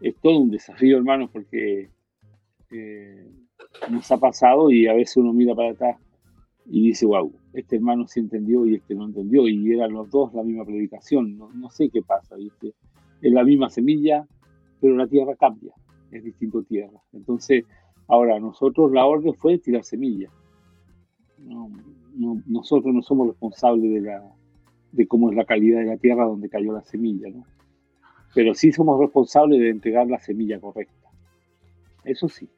es 0.00 0.16
todo 0.16 0.38
un 0.38 0.50
desafío, 0.50 0.96
hermano, 0.96 1.28
porque 1.30 1.88
eh, 2.70 3.26
nos 3.90 4.10
ha 4.10 4.16
pasado 4.16 4.70
y 4.70 4.86
a 4.86 4.94
veces 4.94 5.18
uno 5.18 5.32
mira 5.32 5.54
para 5.54 5.70
atrás 5.70 5.96
y 6.70 6.86
dice, 6.86 7.04
wow, 7.04 7.32
este 7.52 7.76
hermano 7.76 8.06
sí 8.06 8.20
entendió 8.20 8.64
y 8.64 8.76
este 8.76 8.94
no 8.94 9.04
entendió, 9.04 9.48
y 9.48 9.72
eran 9.72 9.92
los 9.92 10.08
dos 10.08 10.32
la 10.34 10.44
misma 10.44 10.64
predicación, 10.64 11.36
no, 11.36 11.70
sé 11.70 11.90
qué 11.90 12.00
pasa, 12.00 12.36
¿viste? 12.36 12.74
es 13.20 13.32
la 13.32 13.42
misma 13.42 13.68
semilla, 13.68 14.26
pero 14.80 14.96
la 14.96 15.08
tierra 15.08 15.34
cambia, 15.34 15.74
es 16.12 16.22
distinto 16.22 16.62
tierra. 16.62 17.02
Entonces, 17.12 17.64
ahora 18.06 18.38
nosotros 18.38 18.92
la 18.92 19.04
orden 19.04 19.34
fue 19.34 19.58
tirar 19.58 19.84
semilla. 19.84 20.30
nosotros 22.46 22.94
no 22.94 23.02
somos 23.02 23.28
responsables 23.28 23.92
de, 23.92 24.00
la, 24.02 24.22
de 24.92 25.06
cómo 25.08 25.30
es 25.30 25.36
la 25.36 25.44
calidad 25.44 25.80
de 25.80 25.86
la 25.86 25.96
tierra 25.96 26.24
donde 26.24 26.48
cayó 26.48 26.72
la 26.72 26.82
semilla, 26.82 27.28
¿no? 27.30 27.44
pero 28.32 28.54
sí 28.54 28.70
somos 28.70 28.98
responsables 29.00 29.58
de 29.58 29.70
entregar 29.70 30.06
la 30.06 30.20
semilla 30.20 30.60
correcta. 30.60 31.08
Eso 32.04 32.28
sí. 32.28 32.48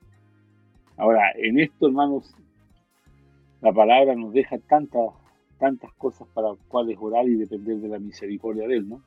Ahora, 0.99 1.33
en 1.37 1.59
esto, 1.59 1.87
hermanos, 1.87 2.37
la 3.63 3.73
palabra 3.73 4.15
nos 4.15 4.33
deja 4.33 4.59
tantas, 4.59 5.11
tantas 5.59 5.93
cosas 5.95 6.29
para 6.35 6.51
las 6.51 6.59
cuales 6.69 6.99
orar 7.01 7.27
y 7.27 7.37
depender 7.37 7.79
de 7.79 7.89
la 7.89 7.99
misericordia 7.99 8.69
de 8.69 8.77
Él, 8.77 8.89
¿no? 8.89 9.03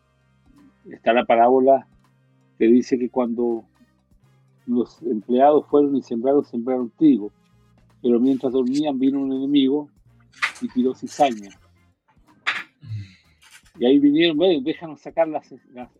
Está 0.89 1.13
la 1.13 1.25
parábola 1.25 1.87
que 2.57 2.65
dice 2.65 2.97
que 2.97 3.09
cuando 3.09 3.65
los 4.65 5.01
empleados 5.03 5.67
fueron 5.67 5.95
y 5.95 6.01
sembraron, 6.01 6.43
sembraron 6.43 6.91
trigo, 6.97 7.31
pero 8.01 8.19
mientras 8.19 8.53
dormían 8.53 8.97
vino 8.97 9.21
un 9.21 9.31
enemigo 9.31 9.89
y 10.61 10.67
tiró 10.69 10.95
cizaña 10.95 11.49
y 13.77 13.85
ahí 13.85 13.99
vinieron, 13.99 14.37
déjanos 14.63 15.01
sacar 15.01 15.27
la, 15.27 15.41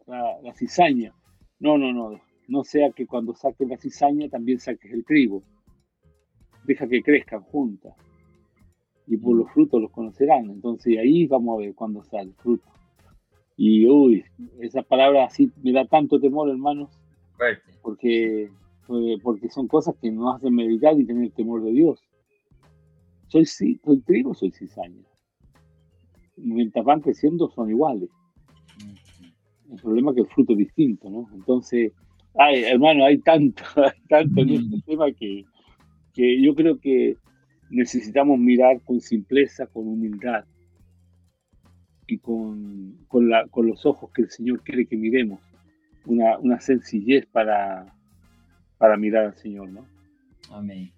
la, 0.07 0.53
cizaña. 0.53 1.13
No, 1.59 1.77
no, 1.77 1.91
no, 1.91 2.21
no 2.47 2.63
sea 2.63 2.91
que 2.91 3.05
cuando 3.05 3.35
saques 3.35 3.67
la 3.67 3.77
cizaña 3.77 4.29
también 4.29 4.59
saques 4.59 4.91
el 4.91 5.03
trigo. 5.03 5.43
Deja 6.63 6.87
que 6.87 7.03
crezcan 7.03 7.41
juntas. 7.41 7.93
Y 9.07 9.17
por 9.17 9.35
los 9.35 9.51
frutos 9.51 9.81
los 9.81 9.91
conocerán. 9.91 10.49
Entonces 10.49 10.97
ahí 10.97 11.27
vamos 11.27 11.55
a 11.55 11.61
ver 11.61 11.75
cuando 11.75 12.03
sale 12.03 12.29
el 12.29 12.35
fruto. 12.35 12.65
Y 13.57 13.87
uy, 13.87 14.23
esa 14.59 14.81
palabra 14.81 15.25
así 15.25 15.51
me 15.63 15.71
da 15.71 15.85
tanto 15.85 16.19
temor, 16.19 16.49
hermanos. 16.49 16.99
Porque, 17.81 18.43
eh, 18.43 19.17
porque 19.23 19.49
son 19.49 19.67
cosas 19.67 19.95
que 20.01 20.11
nos 20.11 20.35
hacen 20.35 20.53
meditar 20.53 20.99
y 20.99 21.05
tener 21.05 21.31
temor 21.31 21.63
de 21.63 21.71
Dios. 21.71 21.99
Soy, 23.27 23.45
soy 23.45 23.79
trigo, 24.05 24.33
soy 24.33 24.51
cizaña 24.51 25.05
mientras 26.37 26.85
van 26.85 27.01
creciendo 27.01 27.49
son 27.49 27.69
iguales. 27.69 28.09
El 29.69 29.81
problema 29.81 30.11
es 30.11 30.15
que 30.15 30.21
el 30.21 30.27
fruto 30.27 30.53
es 30.53 30.59
distinto, 30.59 31.09
¿no? 31.09 31.27
Entonces, 31.33 31.91
ay, 32.35 32.63
hermano, 32.63 33.05
hay 33.05 33.17
tanto, 33.19 33.63
hay 33.75 34.01
tanto 34.07 34.41
en 34.41 34.49
este 34.49 34.81
tema 34.85 35.11
que, 35.11 35.43
que 36.13 36.41
yo 36.41 36.55
creo 36.55 36.79
que 36.79 37.17
necesitamos 37.69 38.39
mirar 38.39 38.81
con 38.81 39.01
simpleza, 39.01 39.67
con 39.67 39.87
humildad 39.87 40.45
y 42.07 42.19
con, 42.19 43.05
con, 43.07 43.29
la, 43.29 43.47
con 43.47 43.67
los 43.67 43.85
ojos 43.85 44.11
que 44.13 44.23
el 44.23 44.29
Señor 44.29 44.63
quiere 44.63 44.85
que 44.85 44.97
miremos. 44.97 45.39
Una, 46.05 46.37
una 46.37 46.59
sencillez 46.59 47.25
para, 47.25 47.95
para 48.77 48.95
mirar 48.95 49.25
al 49.25 49.35
Señor, 49.35 49.69
¿no? 49.69 49.87
Amén. 50.51 50.91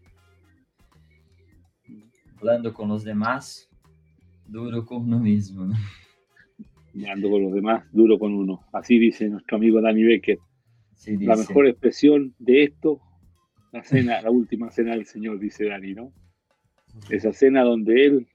Hablando 2.38 2.74
con 2.74 2.90
los 2.90 3.04
demás, 3.04 3.70
duro 4.46 4.86
con 4.86 5.04
uno 5.04 5.20
mismo. 5.20 5.66
¿no? 5.66 5.76
ando 7.06 7.30
con 7.30 7.44
los 7.44 7.54
demás, 7.54 7.86
duro 7.92 8.18
con 8.18 8.34
uno. 8.34 8.66
Así 8.74 8.98
dice 8.98 9.30
nuestro 9.30 9.58
amigo 9.58 9.82
Danny 9.82 10.04
Becker. 10.04 10.40
la 11.06 11.36
mejor 11.36 11.68
expresión 11.68 12.34
de 12.40 12.64
esto, 12.64 13.00
la 13.72 13.84
cena, 13.84 14.22
la 14.22 14.32
última 14.32 14.72
cena 14.72 14.92
del 14.92 15.06
Señor, 15.06 15.40
dice 15.40 15.66
Dani, 15.66 15.94
¿no? 15.94 16.12
Esa 17.10 17.34
cena 17.34 17.64
donde 17.64 18.06
él 18.06 18.28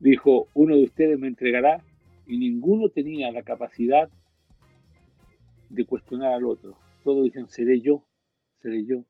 dijo, 0.00 0.48
uno 0.54 0.76
de 0.76 0.84
ustedes 0.84 1.18
me 1.18 1.28
entregará 1.28 1.82
y 2.26 2.38
ninguno 2.38 2.88
tenía 2.88 3.30
la 3.30 3.42
capacidad 3.42 4.08
de 5.68 5.84
cuestionar 5.84 6.32
al 6.32 6.44
otro. 6.44 6.76
Todos 7.04 7.30
seré 7.48 7.80
yo, 7.80 8.04
seré 8.60 8.84
yo. 8.84 9.04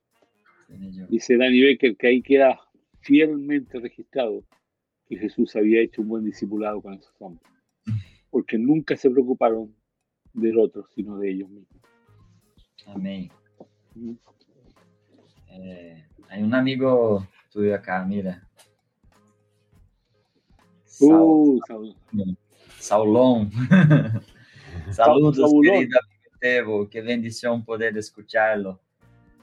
Seré 0.66 0.92
yo. 0.92 1.06
Dice 1.08 1.36
Danny 1.36 1.60
Becker 1.60 1.96
que 1.96 2.06
ahí 2.08 2.22
queda 2.22 2.60
fielmente 3.00 3.78
registrado 3.78 4.44
que 5.06 5.16
Jesús 5.16 5.54
había 5.54 5.80
hecho 5.80 6.02
un 6.02 6.08
buen 6.08 6.24
discipulado 6.24 6.82
con 6.82 6.94
esos 6.94 7.14
hombres, 7.20 7.48
porque 8.30 8.58
nunca 8.58 8.96
se 8.96 9.08
preocuparon 9.08 9.72
del 10.32 10.58
otro, 10.58 10.86
sino 10.94 11.16
de 11.18 11.30
ellos 11.30 11.48
mismos. 11.48 11.80
Amén. 12.86 13.30
Eh, 15.50 16.04
hay 16.28 16.42
un 16.42 16.54
amigo 16.54 17.26
tuyo 17.56 17.74
acá, 17.74 18.04
mira. 18.04 18.46
Uh, 21.00 21.58
Saulón. 22.78 23.50
Saludos, 24.90 25.36
querido 25.38 25.98
amigo 26.42 26.90
Qué 26.90 27.00
bendición 27.00 27.64
poder 27.64 27.96
escucharlo. 27.96 28.78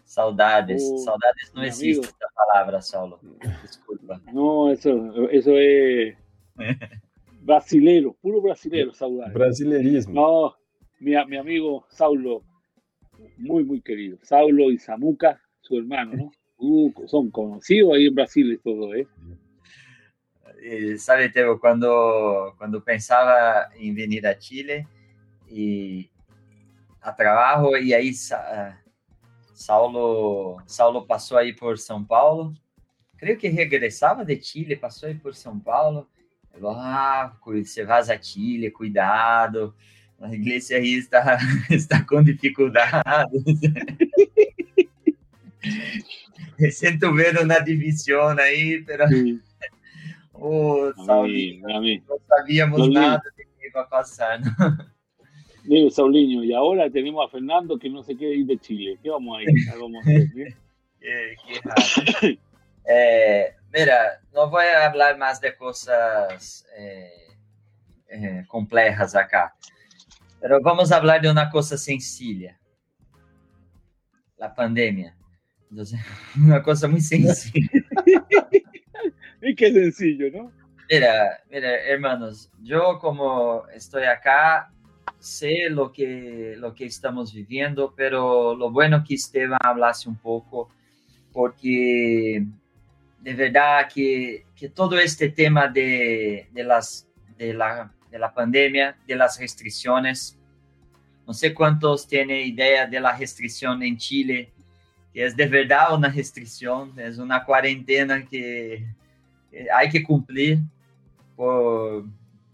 Saudades. 0.05 0.87
Oh, 0.93 0.97
Saudades 0.99 1.51
no 1.55 1.63
existe 1.63 2.05
esta 2.05 2.27
palabra, 2.35 2.83
Saulo. 2.83 3.19
Disculpa. 3.63 4.21
No, 4.31 4.71
eso, 4.71 5.27
eso 5.31 5.57
es 5.57 6.15
brasilero, 7.41 8.13
puro 8.21 8.41
brasilero, 8.41 8.93
saudades. 8.93 9.33
Brasilerismo. 9.33 10.13
No, 10.13 10.55
mi, 10.99 11.13
mi 11.25 11.37
amigo 11.37 11.87
Saulo, 11.89 12.43
muy, 13.37 13.63
muy 13.63 13.81
querido. 13.81 14.19
Saulo 14.21 14.69
y 14.69 14.77
Samuca, 14.77 15.41
su 15.61 15.79
hermano, 15.79 16.13
¿no? 16.13 16.31
Uh, 16.65 16.93
son 17.07 17.29
conocidos 17.29 17.93
ahí 17.93 18.07
en 18.07 18.15
Brasil 18.15 18.53
y 18.53 18.57
todo, 18.57 18.95
¿eh? 18.95 19.05
Y, 20.63 20.97
sabe, 20.97 21.27
Teo, 21.27 21.59
cuando, 21.59 22.55
cuando 22.57 22.81
pensaba 22.81 23.67
en 23.75 23.93
venir 23.93 24.25
a 24.25 24.39
Chile 24.39 24.87
y 25.49 26.09
a 27.01 27.13
trabajo 27.13 27.77
y 27.77 27.91
ahí 27.91 28.13
Saulo, 29.53 30.61
Saulo 30.65 31.05
passou 31.05 31.37
aí 31.37 31.51
por 31.51 31.77
São 31.77 32.01
Paulo, 32.01 32.53
creio 33.17 33.37
que 33.37 33.49
regressava 33.49 34.23
de 34.23 34.41
Chile, 34.41 34.77
passou 34.77 35.09
aí 35.09 35.15
por 35.15 35.35
São 35.35 35.59
Paulo. 35.59 36.07
Falou, 36.49 36.71
ah, 36.77 37.37
você 37.43 37.83
vai 37.83 37.99
a 37.99 38.21
Chile, 38.21 38.71
cuidado. 38.71 39.75
A 40.17 40.33
igreja 40.33 40.77
aí 40.77 40.93
está, 40.93 41.37
está 41.69 42.01
com 42.05 42.23
dificuldades. 42.23 43.43
Siento 46.71 47.13
ver 47.13 47.45
na 47.45 47.59
divisão 47.59 48.37
aí, 48.37 48.83
pero 48.85 49.05
oh, 50.33 50.93
Saulinho, 51.05 51.67
não 52.07 52.19
sabíamos 52.27 52.79
Saulinho. 52.79 53.01
nada 53.01 53.23
de 53.35 53.45
que 53.45 53.67
ia 53.67 53.83
passar. 53.85 54.39
¿no? 54.39 54.47
Digo, 55.65 55.89
Saulinho, 55.89 56.43
y 56.43 56.53
ahora 56.53 56.89
tenemos 56.89 57.25
a 57.25 57.29
Fernando 57.29 57.79
que 57.79 57.89
no 57.89 58.03
se 58.03 58.15
quiere 58.15 58.35
ir 58.35 58.45
de 58.45 58.57
Chile. 58.57 58.99
¿Qué 59.01 59.09
vamos 59.09 59.37
a 59.37 59.41
ir? 59.43 59.49
Vamos 59.79 59.97
a 59.97 60.09
hacer, 60.09 60.29
qué, 60.99 61.35
qué 62.19 62.39
eh, 62.85 63.55
mira, 63.71 64.21
no 64.33 64.49
voy 64.49 64.65
a 64.65 64.87
hablar 64.87 65.17
más 65.17 65.39
de 65.39 65.55
cosas 65.55 66.65
eh, 66.77 67.09
eh, 68.09 68.43
complejas 68.47 69.15
acá, 69.15 69.55
pero 70.41 70.59
vamos 70.61 70.91
a 70.91 70.97
hablar 70.97 71.21
de 71.21 71.31
una 71.31 71.49
cosa 71.49 71.77
sencilla. 71.77 72.59
La 74.37 74.53
pandemia. 74.53 75.15
Entonces, 75.73 75.99
una 76.37 76.61
cosa 76.61 76.87
muy 76.87 77.01
sencilla. 77.01 77.67
y 79.41 79.55
qué 79.55 79.73
sencillo, 79.73 80.29
¿no? 80.31 80.51
Mira, 80.87 81.41
mira, 81.49 81.75
hermanos, 81.87 82.51
yo 82.61 82.99
como 82.99 83.63
estoy 83.73 84.03
acá, 84.03 84.71
sé 85.17 85.69
lo 85.71 85.91
que, 85.91 86.53
lo 86.59 86.75
que 86.75 86.85
estamos 86.85 87.33
viviendo, 87.33 87.91
pero 87.95 88.55
lo 88.55 88.69
bueno 88.69 89.03
que 89.03 89.15
Esteban 89.15 89.57
hablase 89.63 90.07
un 90.07 90.17
poco, 90.17 90.69
porque 91.31 92.45
de 93.21 93.33
verdad 93.33 93.89
que, 93.91 94.45
que 94.55 94.69
todo 94.69 94.99
este 94.99 95.29
tema 95.29 95.67
de, 95.69 96.49
de, 96.51 96.63
las, 96.63 97.07
de, 97.35 97.51
la, 97.55 97.91
de 98.11 98.19
la 98.19 98.31
pandemia, 98.31 98.95
de 99.07 99.15
las 99.15 99.39
restricciones, 99.39 100.37
no 101.25 101.33
sé 101.33 101.51
cuántos 101.51 102.07
tienen 102.07 102.45
idea 102.45 102.85
de 102.85 102.99
la 102.99 103.17
restricción 103.17 103.81
en 103.81 103.97
Chile, 103.97 104.53
que 105.13 105.25
es 105.25 105.35
de 105.35 105.45
verdad 105.45 105.93
una 105.93 106.09
restricción, 106.09 106.97
es 106.97 107.17
una 107.17 107.43
cuarentena 107.43 108.25
que 108.25 108.85
hay 109.73 109.89
que 109.89 110.03
cumplir 110.03 110.59
por, 111.35 112.05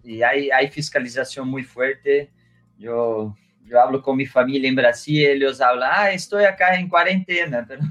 y 0.04 0.22
hay, 0.22 0.50
hay 0.52 0.68
fiscalización 0.70 1.48
muy 1.48 1.64
fuerte. 1.64 2.30
Yo, 2.78 3.36
yo 3.66 3.82
hablo 3.82 4.02
con 4.02 4.18
mi 4.18 4.26
familia 4.26 4.70
en 4.70 4.76
Brasil, 4.76 5.28
ellos 5.28 5.62
hablan, 5.62 5.90
ah, 5.94 6.12
estoy 6.12 6.44
acá 6.44 6.76
en 6.76 6.90
cuarentena, 6.90 7.66
pero 7.68 7.82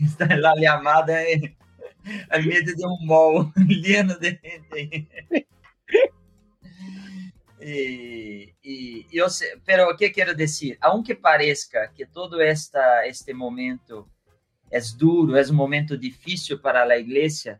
está 0.00 0.26
en 0.26 0.42
la 0.42 0.54
llamada 0.56 1.18
al 2.30 2.46
medio 2.46 2.74
de 2.74 2.84
un 2.84 3.06
mall 3.06 3.52
lleno 3.66 4.16
de 4.16 4.38
gente. 4.42 5.46
Y, 7.68 8.54
y, 8.62 9.06
yo 9.10 9.28
sé, 9.28 9.60
pero 9.64 9.88
¿qué 9.98 10.12
quiero 10.12 10.32
decir? 10.34 10.78
Aunque 10.80 11.16
parezca 11.16 11.92
que 11.92 12.06
todo 12.06 12.40
esta, 12.40 13.04
este 13.04 13.34
momento 13.34 14.08
es 14.70 14.96
duro, 14.96 15.36
es 15.36 15.50
un 15.50 15.56
momento 15.56 15.96
difícil 15.96 16.60
para 16.60 16.86
la 16.86 16.96
iglesia, 16.96 17.58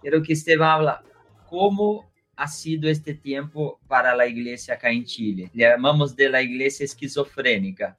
quiero 0.00 0.22
que 0.22 0.32
Esteban 0.32 0.70
habla 0.70 1.02
cómo 1.50 2.10
ha 2.34 2.48
sido 2.48 2.88
este 2.88 3.12
tiempo 3.12 3.78
para 3.86 4.16
la 4.16 4.26
iglesia 4.26 4.74
acá 4.74 4.90
en 4.90 5.04
Chile. 5.04 5.50
Le 5.52 5.64
llamamos 5.64 6.16
de 6.16 6.30
la 6.30 6.40
iglesia 6.40 6.84
esquizofrénica, 6.84 7.98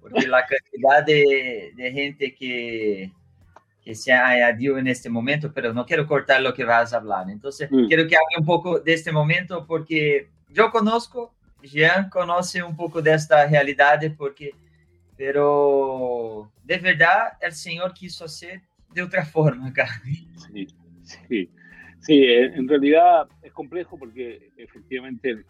porque 0.00 0.26
la 0.26 0.46
cantidad 0.46 1.04
de, 1.04 1.72
de 1.76 1.92
gente 1.92 2.34
que, 2.34 3.12
que 3.82 3.94
se 3.94 4.10
añadió 4.10 4.78
en 4.78 4.86
este 4.86 5.10
momento, 5.10 5.52
pero 5.52 5.74
no 5.74 5.84
quiero 5.84 6.06
cortar 6.06 6.40
lo 6.40 6.54
que 6.54 6.64
vas 6.64 6.94
a 6.94 6.96
hablar. 6.96 7.28
Entonces, 7.28 7.70
mm. 7.70 7.88
quiero 7.88 8.08
que 8.08 8.16
hable 8.16 8.38
un 8.38 8.46
poco 8.46 8.80
de 8.80 8.94
este 8.94 9.12
momento 9.12 9.66
porque 9.66 10.30
yo 10.54 10.70
conozco, 10.70 11.34
Jean 11.62 12.08
conoce 12.08 12.62
un 12.62 12.76
poco 12.76 13.02
de 13.02 13.12
esta 13.12 13.46
realidad, 13.46 14.00
porque, 14.16 14.52
pero 15.16 16.50
de 16.62 16.78
verdad 16.78 17.32
el 17.40 17.52
Señor 17.52 17.92
quiso 17.92 18.24
hacer 18.24 18.62
de 18.94 19.02
otra 19.02 19.24
forma 19.26 19.68
acá. 19.68 19.88
Sí, 20.52 20.68
sí. 21.02 21.50
Sí, 22.00 22.22
en 22.22 22.68
realidad 22.68 23.26
es 23.42 23.50
complejo 23.52 23.96
porque 23.98 24.50
efectivamente, 24.58 25.42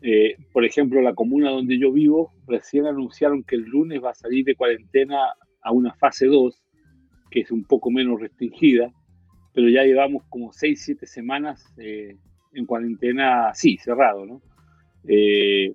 eh, 0.00 0.36
por 0.50 0.64
ejemplo, 0.64 1.02
la 1.02 1.14
comuna 1.14 1.50
donde 1.50 1.78
yo 1.78 1.92
vivo, 1.92 2.32
recién 2.46 2.86
anunciaron 2.86 3.44
que 3.44 3.56
el 3.56 3.64
lunes 3.64 4.02
va 4.02 4.10
a 4.10 4.14
salir 4.14 4.46
de 4.46 4.54
cuarentena 4.54 5.34
a 5.60 5.72
una 5.72 5.92
fase 5.92 6.26
2, 6.26 6.62
que 7.30 7.40
es 7.40 7.50
un 7.50 7.62
poco 7.64 7.90
menos 7.90 8.18
restringida, 8.18 8.90
pero 9.52 9.68
ya 9.68 9.82
llevamos 9.82 10.24
como 10.30 10.50
6, 10.50 10.82
7 10.82 11.06
semanas 11.06 11.62
eh, 11.76 12.16
en 12.56 12.66
cuarentena, 12.66 13.52
sí, 13.54 13.76
cerrado, 13.78 14.26
¿no? 14.26 14.42
Eh, 15.08 15.74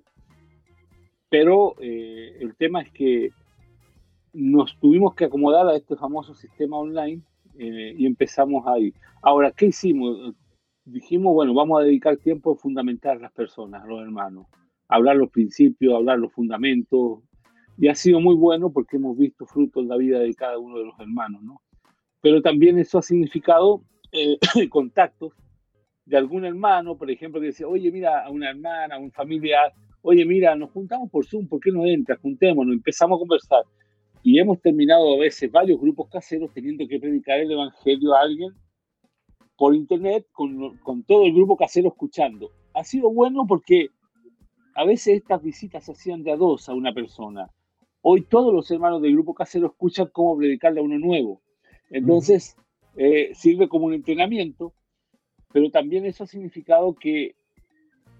pero 1.28 1.76
el 1.80 2.54
tema 2.56 2.82
es 2.82 2.90
que 2.90 3.30
nos 4.32 4.78
tuvimos 4.78 5.14
que 5.14 5.26
acomodar 5.26 5.66
a 5.68 5.76
este 5.76 5.96
famoso 5.96 6.34
sistema 6.34 6.78
online 6.78 7.22
eh, 7.58 7.94
y 7.96 8.06
empezamos 8.06 8.66
ahí. 8.66 8.94
Ahora, 9.22 9.52
¿qué 9.52 9.66
hicimos? 9.66 10.34
Dijimos, 10.84 11.34
bueno, 11.34 11.54
vamos 11.54 11.80
a 11.80 11.84
dedicar 11.84 12.16
tiempo 12.16 12.52
a 12.52 12.56
fundamentar 12.56 13.16
a 13.16 13.20
las 13.20 13.32
personas, 13.32 13.82
a 13.82 13.86
los 13.86 14.02
hermanos, 14.02 14.46
hablar 14.88 15.16
los 15.16 15.30
principios, 15.30 15.94
hablar 15.94 16.18
los 16.18 16.32
fundamentos, 16.32 17.20
y 17.78 17.88
ha 17.88 17.94
sido 17.94 18.20
muy 18.20 18.34
bueno 18.34 18.72
porque 18.72 18.96
hemos 18.96 19.16
visto 19.16 19.46
frutos 19.46 19.82
en 19.82 19.88
la 19.88 19.96
vida 19.96 20.18
de 20.18 20.34
cada 20.34 20.58
uno 20.58 20.78
de 20.78 20.86
los 20.86 20.98
hermanos, 20.98 21.42
¿no? 21.42 21.62
Pero 22.20 22.42
también 22.42 22.78
eso 22.78 22.98
ha 22.98 23.02
significado 23.02 23.82
eh, 24.12 24.38
contactos 24.70 25.32
de 26.04 26.16
algún 26.16 26.44
hermano, 26.44 26.96
por 26.96 27.10
ejemplo, 27.10 27.40
que 27.40 27.48
dice, 27.48 27.64
oye, 27.64 27.90
mira, 27.90 28.24
a 28.24 28.30
una 28.30 28.50
hermana, 28.50 28.96
a 28.96 28.98
un 28.98 29.12
familiar, 29.12 29.72
oye, 30.02 30.24
mira, 30.24 30.54
nos 30.56 30.70
juntamos 30.70 31.10
por 31.10 31.26
Zoom, 31.26 31.48
¿por 31.48 31.60
qué 31.60 31.70
no 31.70 31.86
entras? 31.86 32.18
Juntémonos, 32.20 32.74
empezamos 32.74 33.16
a 33.16 33.20
conversar 33.20 33.64
y 34.22 34.38
hemos 34.38 34.60
terminado 34.60 35.14
a 35.14 35.18
veces 35.18 35.50
varios 35.50 35.80
grupos 35.80 36.08
caseros 36.08 36.52
teniendo 36.52 36.86
que 36.86 37.00
predicar 37.00 37.40
el 37.40 37.50
Evangelio 37.50 38.14
a 38.14 38.20
alguien 38.20 38.52
por 39.56 39.74
internet 39.74 40.26
con, 40.32 40.78
con, 40.78 41.02
todo 41.04 41.24
el 41.24 41.34
grupo 41.34 41.56
casero 41.56 41.88
escuchando. 41.88 42.50
Ha 42.74 42.84
sido 42.84 43.10
bueno 43.10 43.46
porque 43.46 43.88
a 44.74 44.84
veces 44.84 45.18
estas 45.18 45.42
visitas 45.42 45.84
se 45.84 45.92
hacían 45.92 46.22
de 46.22 46.32
a 46.32 46.36
dos 46.36 46.68
a 46.68 46.74
una 46.74 46.92
persona. 46.92 47.50
Hoy 48.00 48.22
todos 48.22 48.52
los 48.52 48.70
hermanos 48.70 49.02
del 49.02 49.12
grupo 49.12 49.34
casero 49.34 49.66
escuchan 49.66 50.08
cómo 50.12 50.36
predicarle 50.36 50.80
a 50.80 50.84
uno 50.84 50.98
nuevo. 50.98 51.42
Entonces, 51.90 52.56
eh, 52.96 53.30
sirve 53.34 53.68
como 53.68 53.86
un 53.86 53.94
entrenamiento, 53.94 54.72
pero 55.52 55.70
también 55.70 56.06
eso 56.06 56.24
ha 56.24 56.26
significado 56.26 56.94
que 56.94 57.34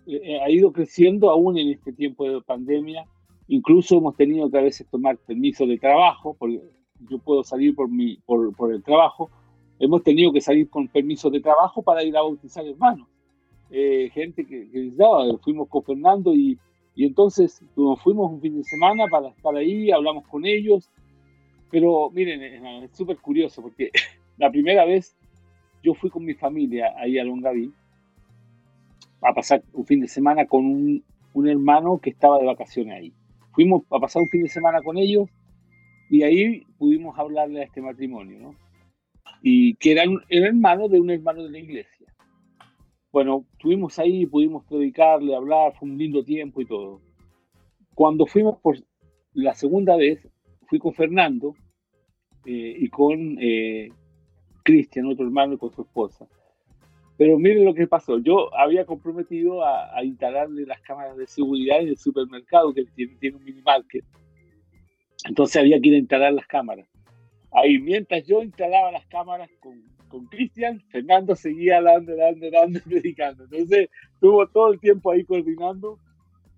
eh, 0.06 0.40
ha 0.40 0.50
ido 0.50 0.72
creciendo 0.72 1.30
aún 1.30 1.56
en 1.56 1.68
este 1.68 1.92
tiempo 1.92 2.28
de 2.28 2.42
pandemia. 2.42 3.06
Incluso 3.46 3.98
hemos 3.98 4.16
tenido 4.16 4.50
que 4.50 4.58
a 4.58 4.62
veces 4.62 4.88
tomar 4.90 5.16
permiso 5.16 5.66
de 5.66 5.78
trabajo, 5.78 6.34
porque 6.36 6.60
yo 7.08 7.18
puedo 7.18 7.44
salir 7.44 7.76
por, 7.76 7.88
mi, 7.88 8.16
por, 8.26 8.52
por 8.56 8.74
el 8.74 8.82
trabajo. 8.82 9.30
Hemos 9.78 10.02
tenido 10.02 10.32
que 10.32 10.40
salir 10.40 10.68
con 10.68 10.88
permiso 10.88 11.30
de 11.30 11.40
trabajo 11.40 11.80
para 11.80 12.02
ir 12.02 12.16
a 12.16 12.22
bautizar 12.22 12.66
hermanos. 12.66 13.06
Eh, 13.70 14.10
gente 14.12 14.44
que, 14.44 14.68
que 14.68 14.92
fuimos 15.44 15.68
con 15.68 15.84
Fernando 15.84 16.34
y, 16.34 16.58
y 16.96 17.04
entonces 17.04 17.62
nos 17.76 18.02
fuimos 18.02 18.32
un 18.32 18.40
fin 18.40 18.56
de 18.56 18.64
semana 18.64 19.06
para 19.08 19.28
estar 19.28 19.54
ahí, 19.54 19.92
hablamos 19.92 20.26
con 20.26 20.44
ellos 20.46 20.90
Pero 21.70 22.10
miren, 22.10 22.42
es 22.82 22.90
súper 22.96 23.18
curioso 23.18 23.62
porque 23.62 23.90
la 24.38 24.50
primera 24.50 24.84
vez 24.84 25.16
yo 25.82 25.94
fui 25.94 26.10
con 26.10 26.24
mi 26.24 26.34
familia 26.34 26.92
ahí 26.96 27.18
a 27.18 27.24
Longaví 27.24 27.72
a 29.22 29.34
pasar 29.34 29.62
un 29.72 29.84
fin 29.84 30.00
de 30.00 30.08
semana 30.08 30.46
con 30.46 30.64
un, 30.64 31.04
un 31.34 31.48
hermano 31.48 31.98
que 31.98 32.10
estaba 32.10 32.38
de 32.38 32.46
vacaciones 32.46 32.94
ahí. 32.94 33.12
Fuimos 33.52 33.82
a 33.90 33.98
pasar 33.98 34.22
un 34.22 34.28
fin 34.28 34.42
de 34.42 34.48
semana 34.48 34.82
con 34.82 34.96
ellos 34.96 35.28
y 36.10 36.22
ahí 36.22 36.62
pudimos 36.78 37.18
hablarle 37.18 37.60
a 37.60 37.64
este 37.64 37.80
matrimonio, 37.80 38.38
¿no? 38.38 38.54
Y 39.42 39.74
que 39.74 39.92
era 39.92 40.04
el 40.04 40.44
hermano 40.44 40.88
de 40.88 41.00
un 41.00 41.10
hermano 41.10 41.44
de 41.44 41.50
la 41.50 41.58
iglesia. 41.58 42.06
Bueno, 43.10 43.44
estuvimos 43.52 43.98
ahí, 43.98 44.26
pudimos 44.26 44.64
predicarle, 44.64 45.34
hablar, 45.34 45.74
fue 45.78 45.88
un 45.88 45.98
lindo 45.98 46.24
tiempo 46.24 46.60
y 46.60 46.66
todo. 46.66 47.00
Cuando 47.94 48.26
fuimos 48.26 48.58
por 48.60 48.76
la 49.32 49.54
segunda 49.54 49.96
vez, 49.96 50.26
fui 50.66 50.78
con 50.78 50.94
Fernando 50.94 51.54
eh, 52.44 52.76
y 52.78 52.88
con 52.88 53.36
eh, 53.40 53.90
Cristian, 54.62 55.06
otro 55.06 55.24
hermano, 55.24 55.54
y 55.54 55.58
con 55.58 55.72
su 55.72 55.82
esposa. 55.82 56.26
Pero 57.16 57.36
miren 57.36 57.64
lo 57.64 57.74
que 57.74 57.88
pasó. 57.88 58.18
Yo 58.18 58.54
había 58.56 58.86
comprometido 58.86 59.64
a, 59.64 60.02
instalarle 60.04 60.64
las 60.64 60.80
cámaras 60.82 61.16
de 61.16 61.26
seguridad 61.26 61.80
en 61.80 61.88
el 61.88 61.96
supermercado 61.96 62.72
que 62.72 62.84
tiene, 62.94 63.16
tiene 63.16 63.36
un 63.36 63.44
mini 63.44 63.60
market. 63.62 64.04
Entonces 65.26 65.56
había 65.56 65.80
que 65.80 65.88
ir 65.88 65.94
a 65.94 65.98
instalar 65.98 66.32
las 66.32 66.46
cámaras. 66.46 66.86
Ahí, 67.50 67.78
mientras 67.78 68.24
yo 68.26 68.42
instalaba 68.42 68.92
las 68.92 69.04
cámaras 69.06 69.50
con, 69.58 69.82
con 70.08 70.26
Cristian, 70.26 70.80
Fernando 70.90 71.34
seguía 71.34 71.82
dando, 71.82 72.14
dando, 72.16 72.50
dando, 72.50 72.80
predicando. 72.84 73.44
Entonces, 73.44 73.88
estuvo 74.14 74.46
todo 74.46 74.72
el 74.72 74.80
tiempo 74.80 75.10
ahí 75.10 75.24
coordinando. 75.24 75.98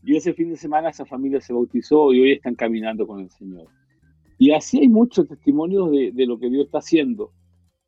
Y 0.03 0.17
ese 0.17 0.33
fin 0.33 0.51
de 0.51 0.57
semana 0.57 0.91
esa 0.91 1.05
familia 1.05 1.41
se 1.41 1.53
bautizó 1.53 2.13
y 2.13 2.21
hoy 2.21 2.33
están 2.33 2.55
caminando 2.55 3.07
con 3.07 3.21
el 3.21 3.31
Señor. 3.31 3.67
Y 4.39 4.53
así 4.53 4.81
hay 4.81 4.89
muchos 4.89 5.29
testimonios 5.29 5.91
de, 5.91 6.11
de 6.13 6.27
lo 6.27 6.39
que 6.39 6.49
Dios 6.49 6.67
está 6.67 6.79
haciendo. 6.79 7.33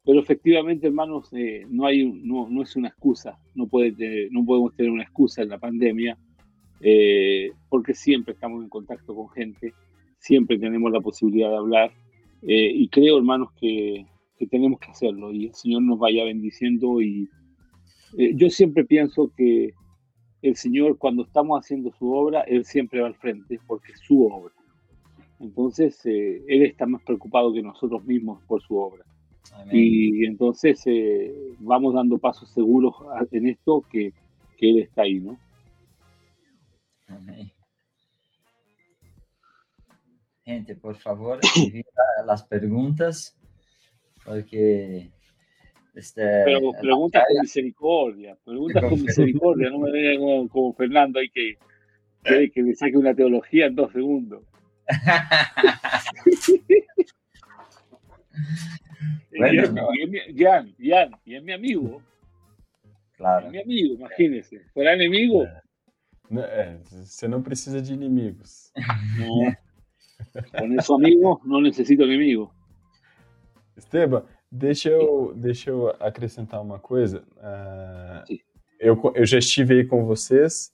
Pero 0.04 0.20
efectivamente, 0.20 0.88
hermanos, 0.88 1.28
eh, 1.32 1.64
no, 1.68 1.86
hay, 1.86 2.04
no, 2.04 2.48
no, 2.48 2.62
es 2.62 2.74
una 2.74 2.88
excusa. 2.88 3.38
No, 3.54 3.68
puede, 3.68 4.28
no 4.30 4.44
podemos 4.44 4.74
tener 4.74 4.90
una 4.90 5.04
excusa 5.04 5.42
en 5.42 5.48
la 5.48 5.58
pandemia, 5.58 6.18
eh, 6.80 7.52
porque 7.68 7.94
siempre 7.94 8.34
estamos 8.34 8.62
en 8.62 8.68
contacto 8.68 9.14
con 9.14 9.28
gente 9.30 9.72
siempre 10.22 10.56
tenemos 10.56 10.90
la 10.92 11.00
posibilidad 11.00 11.50
de 11.50 11.56
hablar 11.56 11.92
eh, 12.42 12.70
y 12.72 12.88
creo, 12.88 13.18
hermanos, 13.18 13.50
que, 13.60 14.06
tenemos 14.50 14.80
que 14.80 14.90
hacerlo 14.90 15.32
y 15.32 15.46
el 15.46 15.54
Señor 15.54 15.82
nos 15.82 16.00
vaya 16.00 16.24
bendiciendo 16.24 17.00
y 17.00 17.28
yo 18.34 18.50
siempre 18.50 18.84
pienso 18.84 19.30
que 19.36 19.72
el 20.42 20.56
Señor 20.56 20.98
cuando 20.98 21.22
estamos 21.22 21.60
haciendo 21.60 21.92
su 21.92 22.12
obra, 22.12 22.40
Él 22.40 22.64
siempre 22.64 23.00
va 23.00 23.06
al 23.06 23.14
frente 23.14 23.60
porque 23.68 23.92
es 23.92 24.00
su 24.00 24.26
obra. 24.26 24.52
Entonces, 25.38 26.04
Él 26.04 26.62
está 26.62 26.86
más 26.86 27.02
preocupado 27.04 27.52
que 27.52 27.62
nosotros 27.62 28.04
mismos 28.04 28.42
por 28.48 28.60
su 28.62 28.76
obra. 28.76 29.04
Y 29.70 30.24
entonces 30.24 30.82
vamos 31.58 31.94
dando 31.94 32.18
pasos 32.18 32.50
seguros 32.50 32.94
en 33.30 33.48
esto 33.48 33.84
que, 33.90 34.12
que 34.56 34.70
Él 34.70 34.78
está 34.80 35.02
ahí, 35.02 35.20
¿no? 35.20 35.38
Amén. 37.08 37.50
Gente, 40.44 40.74
por 40.74 40.96
favor, 40.96 41.38
las 42.26 42.42
preguntas, 42.44 43.36
porque... 44.24 45.10
Este, 45.94 46.22
Pero 46.44 46.72
preguntas 46.80 47.22
con 47.28 47.42
misericordia, 47.42 48.34
preguntas 48.42 48.82
con 48.82 49.02
misericordia, 49.02 49.68
no 49.68 49.80
me 49.80 49.92
vengan 49.92 50.48
como, 50.48 50.72
Fernando 50.72 51.20
hay 51.20 51.28
que, 51.28 51.58
que, 52.24 52.62
le 52.62 52.74
saque 52.74 52.96
una 52.96 53.14
teología 53.14 53.66
en 53.66 53.74
dos 53.74 53.92
segundos. 53.92 54.42
bueno, 59.36 59.54
y, 59.54 59.58
es 59.58 59.72
mi, 59.72 60.74
y 61.24 61.34
es 61.34 61.42
mi 61.42 61.52
amigo. 61.52 62.02
Claro. 63.16 63.46
Es 63.46 63.52
mi 63.52 63.60
amigo, 63.60 63.94
imagínese. 63.94 64.60
¿Fuera 64.72 64.94
enemigo? 64.94 65.46
Eh, 66.30 66.78
você 66.84 67.28
não 67.28 67.42
precisa 67.42 67.80
de 67.80 67.92
inimigos. 67.92 68.72
No. 69.18 69.54
Com 70.56 70.72
isso, 70.72 70.94
amigo, 70.94 71.40
não 71.44 71.60
necessito 71.60 72.04
inimigo. 72.04 72.54
Esteban, 73.76 74.24
deixa 74.50 74.88
eu, 74.88 75.34
deixa 75.34 75.70
eu 75.70 75.88
acrescentar 76.00 76.62
uma 76.62 76.78
coisa. 76.78 77.24
Uh, 77.36 78.38
eu, 78.78 79.12
eu 79.14 79.26
já 79.26 79.38
estive 79.38 79.74
aí 79.74 79.84
com 79.84 80.04
vocês 80.04 80.72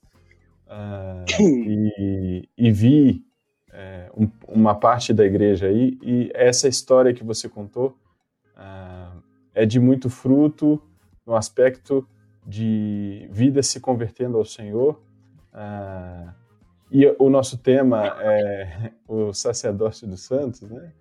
uh, 0.67 1.25
e, 1.41 2.47
e, 2.57 2.71
vi 2.71 3.25
é, 3.73 4.09
um, 4.15 4.29
uma 4.47 4.75
parte 4.75 5.13
da 5.13 5.25
igreja 5.25 5.67
aí, 5.67 5.97
e 6.01 6.31
essa 6.33 6.67
história 6.67 7.13
que 7.13 7.23
você 7.23 7.49
contou 7.49 7.97
é 9.53 9.65
de 9.65 9.79
muito 9.79 10.09
fruto 10.09 10.81
no 11.25 11.35
aspecto 11.35 12.07
de 12.45 13.27
vida 13.31 13.61
se 13.61 13.79
convertendo 13.79 14.37
ao 14.37 14.45
Senhor. 14.45 14.99
Uh, 15.53 16.33
e 16.91 17.05
o 17.19 17.29
nosso 17.29 17.57
tema 17.57 18.07
é 18.19 18.91
o 19.07 19.31
sacerdócio 19.33 20.07
dos 20.07 20.21
santos, 20.21 20.61
né? 20.61 20.91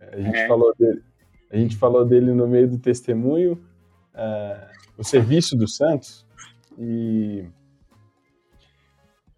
A 0.00 0.20
gente, 0.20 0.36
é. 0.36 0.46
falou, 0.46 0.74
dele, 0.78 1.02
a 1.50 1.56
gente 1.56 1.76
falou 1.76 2.04
dele 2.04 2.32
no 2.32 2.46
meio 2.46 2.68
do 2.68 2.78
testemunho, 2.78 3.52
uh, 4.14 4.66
o 4.98 5.04
serviço 5.04 5.56
dos 5.56 5.76
santos, 5.76 6.26
e, 6.78 7.44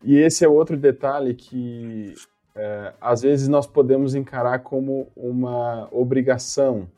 e 0.02 0.16
esse 0.16 0.44
é 0.44 0.48
outro 0.48 0.76
detalhe 0.76 1.34
que 1.34 2.14
uh, 2.56 2.94
às 3.00 3.22
vezes 3.22 3.48
nós 3.48 3.66
podemos 3.66 4.14
encarar 4.14 4.60
como 4.60 5.08
uma 5.14 5.88
obrigação, 5.92 6.88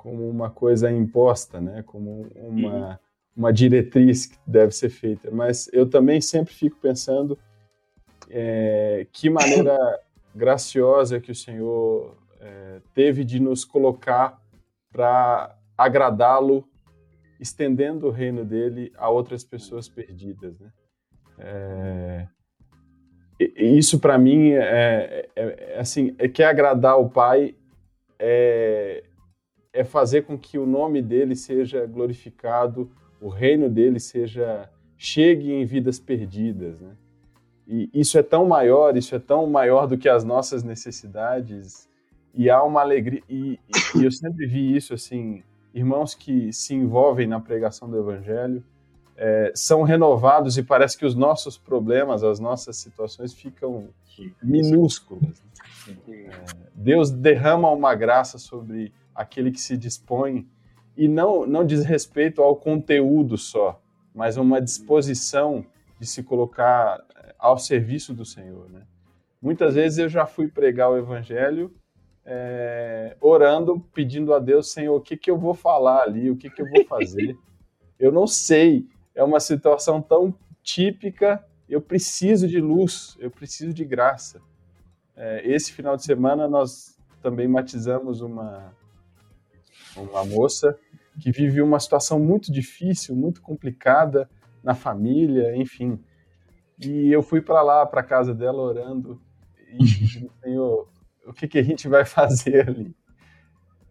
como 0.00 0.30
uma 0.30 0.48
coisa 0.48 0.90
imposta, 0.90 1.60
né? 1.60 1.82
como 1.82 2.26
uma, 2.34 2.72
uhum. 2.72 2.96
uma 3.36 3.52
diretriz 3.52 4.24
que 4.24 4.38
deve 4.46 4.72
ser 4.72 4.88
feita. 4.88 5.30
Mas 5.30 5.68
eu 5.74 5.86
também 5.86 6.22
sempre 6.22 6.54
fico 6.54 6.78
pensando 6.80 7.38
é, 8.30 9.06
que 9.12 9.28
maneira 9.28 9.76
graciosa 10.34 11.20
que 11.20 11.30
o 11.30 11.34
Senhor 11.34 12.16
é, 12.40 12.80
teve 12.94 13.24
de 13.24 13.38
nos 13.38 13.62
colocar 13.62 14.40
para 14.90 15.54
agradá-lo, 15.76 16.66
estendendo 17.38 18.06
o 18.06 18.10
reino 18.10 18.42
dele 18.42 18.90
a 18.96 19.10
outras 19.10 19.44
pessoas 19.44 19.86
perdidas. 19.86 20.58
Né? 20.58 20.72
É, 21.38 22.26
isso 23.54 24.00
para 24.00 24.16
mim 24.16 24.52
é, 24.52 25.28
é, 25.36 25.42
é, 25.74 25.78
assim, 25.78 26.14
é 26.18 26.26
que 26.26 26.42
agradar 26.42 26.98
o 26.98 27.10
Pai 27.10 27.54
é, 28.18 29.04
é 29.72 29.84
fazer 29.84 30.22
com 30.22 30.38
que 30.38 30.58
o 30.58 30.66
nome 30.66 31.00
dele 31.00 31.36
seja 31.36 31.86
glorificado, 31.86 32.90
o 33.20 33.28
reino 33.28 33.68
dele 33.68 34.00
seja 34.00 34.68
chegue 34.96 35.52
em 35.52 35.64
vidas 35.64 35.98
perdidas, 35.98 36.80
né? 36.80 36.94
E 37.66 37.88
isso 37.94 38.18
é 38.18 38.22
tão 38.22 38.46
maior, 38.46 38.96
isso 38.96 39.14
é 39.14 39.18
tão 39.18 39.46
maior 39.46 39.86
do 39.86 39.96
que 39.96 40.08
as 40.08 40.24
nossas 40.24 40.64
necessidades. 40.64 41.88
E 42.34 42.50
há 42.50 42.62
uma 42.64 42.80
alegria. 42.80 43.22
E, 43.28 43.60
e 43.94 44.04
eu 44.04 44.10
sempre 44.10 44.44
vi 44.46 44.74
isso 44.74 44.92
assim: 44.92 45.42
irmãos 45.72 46.14
que 46.14 46.52
se 46.52 46.74
envolvem 46.74 47.28
na 47.28 47.38
pregação 47.38 47.88
do 47.88 47.96
evangelho 47.96 48.64
é, 49.16 49.52
são 49.54 49.82
renovados 49.82 50.56
e 50.56 50.62
parece 50.62 50.96
que 50.96 51.04
os 51.04 51.14
nossos 51.14 51.58
problemas, 51.58 52.24
as 52.24 52.40
nossas 52.40 52.76
situações 52.76 53.34
ficam 53.34 53.88
minúsculas. 54.42 55.42
É, 56.08 56.30
Deus 56.74 57.10
derrama 57.10 57.70
uma 57.70 57.94
graça 57.94 58.38
sobre 58.38 58.92
aquele 59.20 59.50
que 59.50 59.60
se 59.60 59.76
dispõe 59.76 60.48
e 60.96 61.06
não, 61.08 61.46
não 61.46 61.64
diz 61.64 61.84
respeito 61.84 62.42
ao 62.42 62.56
conteúdo 62.56 63.36
só, 63.36 63.80
mas 64.14 64.36
uma 64.36 64.60
disposição 64.60 65.64
de 65.98 66.06
se 66.06 66.22
colocar 66.22 67.02
ao 67.38 67.58
serviço 67.58 68.14
do 68.14 68.24
Senhor. 68.24 68.68
Né? 68.70 68.82
Muitas 69.40 69.74
vezes 69.74 69.98
eu 69.98 70.08
já 70.08 70.26
fui 70.26 70.48
pregar 70.48 70.90
o 70.90 70.96
Evangelho 70.96 71.72
é, 72.24 73.16
orando, 73.20 73.80
pedindo 73.92 74.32
a 74.34 74.38
Deus, 74.38 74.72
Senhor, 74.72 74.96
o 74.96 75.00
que, 75.00 75.16
que 75.16 75.30
eu 75.30 75.38
vou 75.38 75.54
falar 75.54 76.02
ali, 76.02 76.30
o 76.30 76.36
que, 76.36 76.50
que 76.50 76.62
eu 76.62 76.68
vou 76.68 76.84
fazer. 76.86 77.36
eu 77.98 78.10
não 78.10 78.26
sei, 78.26 78.86
é 79.14 79.22
uma 79.22 79.40
situação 79.40 80.00
tão 80.00 80.34
típica, 80.62 81.44
eu 81.68 81.80
preciso 81.80 82.48
de 82.48 82.60
luz, 82.60 83.16
eu 83.20 83.30
preciso 83.30 83.72
de 83.72 83.84
graça. 83.84 84.40
É, 85.16 85.42
esse 85.44 85.72
final 85.72 85.96
de 85.96 86.04
semana 86.04 86.48
nós 86.48 86.98
também 87.22 87.46
matizamos 87.46 88.20
uma, 88.20 88.72
uma 89.96 90.24
moça 90.24 90.78
que 91.20 91.30
vive 91.30 91.60
uma 91.60 91.78
situação 91.78 92.18
muito 92.18 92.52
difícil, 92.52 93.14
muito 93.14 93.42
complicada 93.42 94.28
na 94.62 94.74
família, 94.74 95.56
enfim. 95.56 95.98
E 96.78 97.12
eu 97.12 97.22
fui 97.22 97.40
para 97.40 97.62
lá, 97.62 97.84
para 97.84 98.02
casa 98.02 98.34
dela, 98.34 98.62
orando 98.62 99.20
e 99.78 99.84
Senhor, 100.42 100.88
o 101.26 101.32
que, 101.32 101.46
que 101.46 101.58
a 101.58 101.62
gente 101.62 101.88
vai 101.88 102.04
fazer 102.04 102.68
ali? 102.68 102.94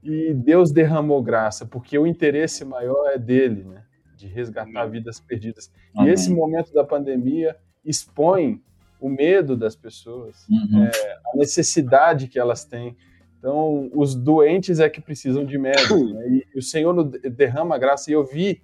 E 0.02 0.34
Deus 0.34 0.72
derramou 0.72 1.22
graça, 1.22 1.66
porque 1.66 1.98
o 1.98 2.08
interesse 2.08 2.64
maior 2.64 3.12
é 3.12 3.18
dele, 3.18 3.64
né? 3.64 3.84
De 4.16 4.28
resgatar 4.28 4.82
Amém. 4.82 4.92
vidas 4.92 5.20
perdidas. 5.20 5.72
Amém. 5.96 6.10
E 6.10 6.14
esse 6.14 6.32
momento 6.32 6.74
da 6.74 6.84
pandemia 6.84 7.56
expõe 7.84 8.62
o 9.00 9.10
medo 9.10 9.56
das 9.56 9.76
pessoas, 9.76 10.46
uhum. 10.50 10.84
é, 10.84 11.20
a 11.34 11.38
necessidade 11.38 12.28
que 12.28 12.38
elas 12.38 12.66
têm 12.66 12.98
Então, 13.40 13.90
os 13.94 14.14
doentes 14.14 14.80
é 14.80 14.90
que 14.90 15.02
precisam 15.02 15.44
de 15.44 15.58
médico, 15.58 15.96
né? 16.14 16.28
e, 16.28 16.60
o 16.60 16.62
Senhor 16.62 17.04
derrama 17.04 17.78
graça, 17.78 18.12
e 18.12 18.14
eu 18.14 18.24
vi 18.24 18.62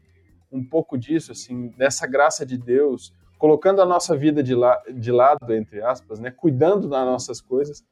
um 0.51 0.63
pouco 0.63 0.97
disso, 0.97 1.31
assim, 1.31 1.69
dessa 1.69 2.05
graça 2.05 2.45
de 2.45 2.57
Deus, 2.57 3.13
colocando 3.37 3.81
a 3.81 3.85
nossa 3.85 4.15
vida 4.15 4.43
de, 4.43 4.53
la 4.53 4.81
de 4.93 5.11
lado, 5.11 5.53
entre 5.53 5.81
aspas, 5.81 6.19
né? 6.19 6.29
cuidando 6.29 6.87
das 6.87 7.05
nossas 7.05 7.41
coisas, 7.41 7.83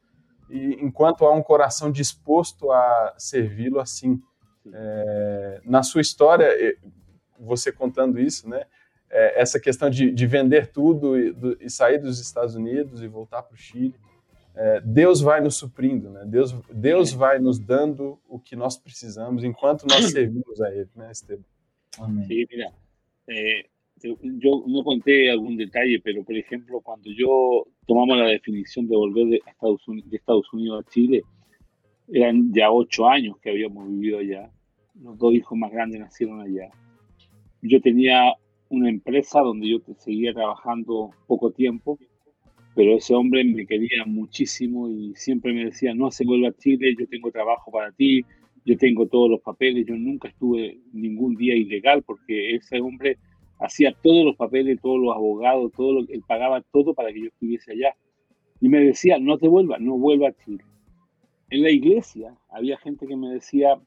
e 0.50 0.78
enquanto 0.82 1.26
há 1.26 1.34
um 1.34 1.42
coração 1.42 1.92
disposto 1.92 2.72
a 2.72 3.16
servi-lo 3.18 3.80
assim. 3.80 4.22
É, 4.72 5.62
na 5.66 5.84
sua 5.84 6.00
história, 6.00 6.48
você 7.40 7.72
contando 7.72 8.20
isso, 8.20 8.48
né? 8.48 8.64
É, 9.10 9.42
essa 9.42 9.60
questão 9.60 9.90
de, 9.90 10.12
de 10.12 10.26
vender 10.26 10.72
tudo 10.72 11.20
e, 11.20 11.32
do, 11.32 11.58
e, 11.60 11.70
sair 11.70 12.00
dos 12.00 12.20
Estados 12.20 12.56
Unidos 12.56 13.02
e 13.02 13.08
voltar 13.08 13.44
para 13.44 13.54
o 13.54 13.58
Chile, 13.58 13.96
é, 14.56 14.82
Deus 14.82 15.22
vai 15.22 15.42
nos 15.42 15.56
suprindo, 15.56 16.10
né? 16.10 16.24
Deus, 16.26 16.54
Deus 16.72 17.14
é. 17.14 17.18
vai 17.18 17.40
nos 17.40 17.60
dando 17.60 18.20
o 18.28 18.40
que 18.40 18.56
nós 18.56 18.78
precisamos 18.78 19.44
enquanto 19.44 19.86
nós 19.88 20.06
servimos 20.12 20.62
a 20.62 20.72
Ele, 20.72 20.90
né, 20.96 21.12
Esteban? 21.12 21.44
Amém. 22.00 22.26
Sí, 22.26 22.46
mira, 22.50 22.74
eh, 23.28 23.66
yo 24.04 24.64
no 24.68 24.84
conté 24.84 25.32
algún 25.32 25.56
detalle, 25.56 26.00
pero 26.02 26.24
por 26.24 26.36
ejemplo, 26.36 26.82
cuando 26.82 27.10
yo 27.12 27.66
tomamos 27.88 28.18
la 28.18 28.28
definición 28.28 28.88
de 28.88 28.96
volver 28.96 29.28
de 29.28 29.42
Estados, 29.48 29.88
Unidos, 29.88 30.10
de 30.10 30.18
Estados 30.18 30.54
Unidos 30.54 30.86
a 30.86 30.90
Chile, 30.90 31.24
eran 32.10 32.52
ya 32.54 32.72
ocho 32.72 33.08
años 33.08 33.38
que 33.40 33.50
habíamos 33.50 33.88
vivido 33.88 34.20
allá. 34.20 34.52
Los 35.02 35.18
dos 35.18 35.34
hijos 35.34 35.58
más 35.58 35.72
grandes 35.72 36.00
nacieron 36.00 36.42
allá. 36.42 36.70
Yo 37.62 37.82
tenía 37.82 38.34
una 38.70 38.90
empresa 38.90 39.40
donde 39.40 39.70
yo 39.70 39.78
seguía 39.98 40.34
trabajando 40.34 41.12
poco 41.28 41.52
tiempo, 41.52 41.98
pero 42.76 42.98
ese 42.98 43.14
hombre 43.14 43.44
me 43.44 43.66
quería 43.66 44.06
muchísimo 44.06 44.90
y 44.90 45.14
siempre 45.16 45.54
me 45.54 45.66
decía, 45.66 45.94
no 45.94 46.12
se 46.12 46.26
vuelva 46.26 46.50
a 46.50 46.58
Chile, 46.58 46.96
yo 46.98 47.08
tengo 47.08 47.32
trabajo 47.32 47.72
para 47.72 47.92
ti, 47.92 48.26
yo 48.66 48.78
tengo 48.78 49.08
todos 49.08 49.30
los 49.30 49.42
papeles, 49.42 49.86
yo 49.86 49.96
nunca 49.96 50.30
estuve 50.30 50.80
ningún 50.92 51.36
día 51.36 51.56
ilegal 51.56 52.04
porque 52.04 52.56
ese 52.56 52.80
hombre 52.82 53.18
hacía 53.60 53.94
todos 54.02 54.26
los 54.26 54.36
papeles, 54.36 54.80
todos 54.82 55.00
los 55.00 55.16
abogados, 55.16 55.72
todo 55.76 55.94
lo, 55.94 56.00
él 56.10 56.24
pagaba 56.28 56.62
todo 56.72 56.94
para 56.94 57.12
que 57.12 57.22
yo 57.22 57.28
estuviese 57.28 57.72
allá. 57.72 57.96
Y 58.60 58.70
me 58.70 58.80
decía, 58.80 59.20
no 59.20 59.38
te 59.38 59.48
vuelvas, 59.48 59.82
no 59.82 59.98
vuelva 59.98 60.30
a 60.30 60.34
Chile. 60.34 60.64
En 61.50 61.62
la 61.62 61.70
iglesia 61.70 62.36
había 62.50 62.78
gente 62.78 63.06
que 63.06 63.16
me 63.16 63.30
decía, 63.30 63.78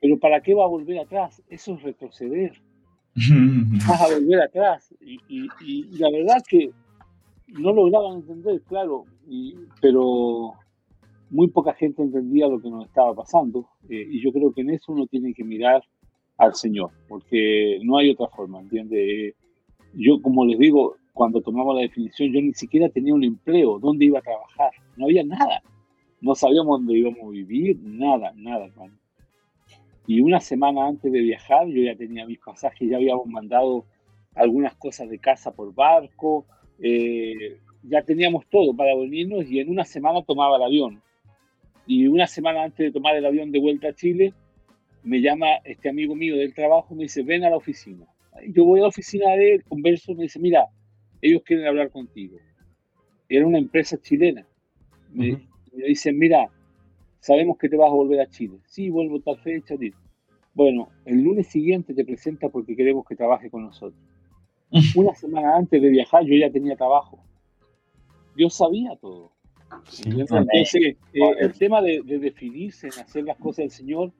pero 0.00 0.18
¿para 0.18 0.40
qué 0.40 0.54
va 0.54 0.64
a 0.64 0.68
volver 0.68 0.98
atrás? 0.98 1.42
Eso 1.48 1.74
es 1.74 1.82
retroceder. 1.82 2.52
Vas 3.86 4.00
a 4.00 4.14
volver 4.14 4.40
atrás. 4.40 4.94
Y, 5.00 5.20
y, 5.60 5.98
la 5.98 6.10
verdad 6.10 6.42
que 6.48 6.70
no 7.52 7.72
lograban 7.72 8.18
entender, 8.18 8.62
claro, 8.62 9.04
pero 9.80 10.54
muy 11.30 11.48
poca 11.48 11.72
gente 11.72 12.02
entendía 12.02 12.46
lo 12.46 12.60
que 12.60 12.70
nos 12.70 12.86
estaba 12.86 13.14
pasando. 13.14 13.68
Eh, 13.88 14.06
y 14.10 14.22
yo 14.22 14.32
creo 14.32 14.52
que 14.52 14.60
en 14.60 14.70
eso 14.70 14.92
uno 14.92 15.06
tiene 15.06 15.34
que 15.34 15.44
mirar 15.44 15.82
al 16.36 16.54
Señor, 16.54 16.90
porque 17.08 17.78
no 17.82 17.98
hay 17.98 18.10
otra 18.10 18.28
forma, 18.28 18.60
¿entiendes? 18.60 19.34
Yo, 19.94 20.20
como 20.20 20.44
les 20.44 20.58
digo, 20.58 20.96
cuando 21.12 21.40
tomamos 21.40 21.74
la 21.74 21.82
definición, 21.82 22.32
yo 22.32 22.40
ni 22.40 22.54
siquiera 22.54 22.88
tenía 22.88 23.14
un 23.14 23.24
empleo, 23.24 23.78
dónde 23.78 24.06
iba 24.06 24.18
a 24.18 24.22
trabajar, 24.22 24.70
no 24.96 25.06
había 25.06 25.24
nada, 25.24 25.62
no 26.20 26.34
sabíamos 26.34 26.80
dónde 26.80 26.98
íbamos 26.98 27.22
a 27.22 27.30
vivir, 27.30 27.78
nada, 27.82 28.32
nada, 28.36 28.66
hermano. 28.66 28.94
Y 30.06 30.20
una 30.20 30.40
semana 30.40 30.86
antes 30.86 31.12
de 31.12 31.20
viajar, 31.20 31.66
yo 31.68 31.82
ya 31.82 31.94
tenía 31.96 32.26
mis 32.26 32.38
pasajes, 32.38 32.88
ya 32.88 32.96
habíamos 32.96 33.26
mandado 33.26 33.84
algunas 34.34 34.74
cosas 34.76 35.08
de 35.08 35.18
casa 35.18 35.52
por 35.52 35.74
barco, 35.74 36.46
eh, 36.82 37.60
ya 37.84 38.02
teníamos 38.02 38.46
todo 38.48 38.74
para 38.76 38.94
venirnos 38.96 39.50
y 39.50 39.60
en 39.60 39.70
una 39.70 39.84
semana 39.84 40.22
tomaba 40.22 40.56
el 40.56 40.64
avión. 40.64 41.02
Y 41.86 42.06
una 42.06 42.26
semana 42.26 42.64
antes 42.64 42.86
de 42.86 42.92
tomar 42.92 43.16
el 43.16 43.24
avión 43.24 43.50
de 43.52 43.58
vuelta 43.58 43.88
a 43.88 43.94
Chile, 43.94 44.34
me 45.02 45.20
llama 45.20 45.56
este 45.64 45.88
amigo 45.88 46.14
mío 46.14 46.36
del 46.36 46.54
trabajo, 46.54 46.94
me 46.94 47.04
dice, 47.04 47.22
ven 47.22 47.44
a 47.44 47.50
la 47.50 47.56
oficina. 47.56 48.06
Yo 48.48 48.64
voy 48.64 48.80
a 48.80 48.82
la 48.82 48.88
oficina 48.88 49.30
de 49.36 49.54
él, 49.54 49.64
converso, 49.64 50.14
me 50.14 50.24
dice, 50.24 50.38
mira, 50.38 50.66
ellos 51.20 51.42
quieren 51.44 51.66
hablar 51.66 51.90
contigo. 51.90 52.38
Era 53.28 53.46
una 53.46 53.58
empresa 53.58 53.96
chilena. 54.00 54.46
Me, 55.12 55.40
dicen, 55.72 56.18
mira, 56.18 56.48
sabemos 57.20 57.58
que 57.58 57.68
te 57.68 57.76
vas 57.76 57.88
a 57.88 57.94
volver 57.94 58.20
a 58.20 58.28
Chile. 58.28 58.58
Sí, 58.66 58.90
vuelvo 58.90 59.20
tal 59.20 59.38
fecha. 59.38 59.74
Bueno, 60.54 60.88
el 61.04 61.22
lunes 61.22 61.46
siguiente 61.48 61.94
te 61.94 62.04
presenta 62.04 62.48
porque 62.48 62.76
queremos 62.76 63.04
que 63.06 63.16
trabaje 63.16 63.50
con 63.50 63.62
nosotros. 63.62 64.00
Una 64.96 65.14
semana 65.14 65.56
antes 65.56 65.80
de 65.80 65.88
viajar 65.88 66.24
yo 66.24 66.34
ya 66.34 66.50
tenía 66.50 66.76
trabajo. 66.76 67.18
Yo 68.36 68.48
sabía 68.48 68.96
todo. 68.96 69.30
Entonces, 70.04 70.74
eh, 70.74 70.96
el 71.38 71.52
tema 71.54 71.80
de, 71.80 72.02
de, 72.02 72.18
definirse 72.18 72.88
en 72.88 73.00
hacer 73.00 73.24
las 73.24 73.38
cosas 73.38 73.58
del 73.58 73.70
Señor 73.70 74.12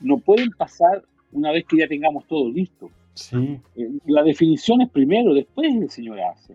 no 0.00 0.18
pueden 0.18 0.50
pasar 0.50 1.04
una 1.32 1.50
vez 1.50 1.64
que 1.64 1.78
ya 1.78 1.88
tengamos 1.88 2.26
todo 2.26 2.48
listo. 2.48 2.90
Sí. 3.14 3.58
Eh, 3.76 3.90
la 4.06 4.22
definición 4.22 4.80
es 4.82 4.90
primero, 4.90 5.34
después 5.34 5.74
el 5.74 5.90
Señor 5.90 6.20
hace. 6.20 6.54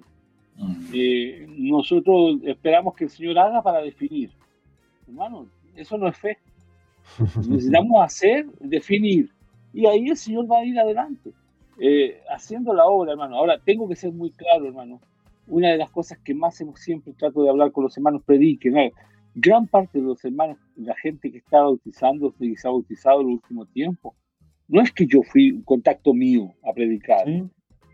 Mm. 0.57 0.85
Eh, 0.93 1.45
nosotros 1.57 2.39
esperamos 2.43 2.95
que 2.95 3.05
el 3.05 3.09
Señor 3.09 3.37
haga 3.39 3.61
para 3.61 3.81
definir. 3.81 4.31
Hermano, 5.07 5.47
eso 5.75 5.97
no 5.97 6.07
es 6.07 6.17
fe. 6.17 6.37
Necesitamos 7.47 8.03
hacer, 8.03 8.45
definir. 8.59 9.31
Y 9.73 9.85
ahí 9.85 10.07
el 10.07 10.17
Señor 10.17 10.51
va 10.51 10.59
a 10.59 10.65
ir 10.65 10.79
adelante, 10.79 11.31
eh, 11.79 12.21
haciendo 12.29 12.73
la 12.73 12.85
obra, 12.85 13.11
hermano. 13.11 13.37
Ahora, 13.37 13.59
tengo 13.63 13.87
que 13.87 13.95
ser 13.95 14.11
muy 14.11 14.31
claro, 14.31 14.67
hermano. 14.67 14.99
Una 15.47 15.69
de 15.69 15.77
las 15.77 15.89
cosas 15.89 16.17
que 16.19 16.33
más 16.33 16.61
siempre 16.75 17.13
trato 17.13 17.43
de 17.43 17.49
hablar 17.49 17.71
con 17.71 17.83
los 17.83 17.95
hermanos 17.95 18.21
prediquen, 18.25 18.73
¿no? 18.73 18.81
gran 19.39 19.67
parte 19.67 19.99
de 19.99 20.03
los 20.03 20.25
hermanos, 20.25 20.57
la 20.75 20.95
gente 20.95 21.31
que 21.31 21.37
está 21.37 21.61
bautizando, 21.61 22.33
se 22.39 22.67
ha 22.67 22.71
bautizado 22.71 23.21
en 23.21 23.27
el 23.27 23.33
último 23.33 23.67
tiempo, 23.67 24.15
no 24.67 24.81
es 24.81 24.91
que 24.91 25.05
yo 25.05 25.21
fui 25.21 25.51
un 25.51 25.61
contacto 25.61 26.11
mío 26.11 26.55
a 26.63 26.73
predicar, 26.73 27.27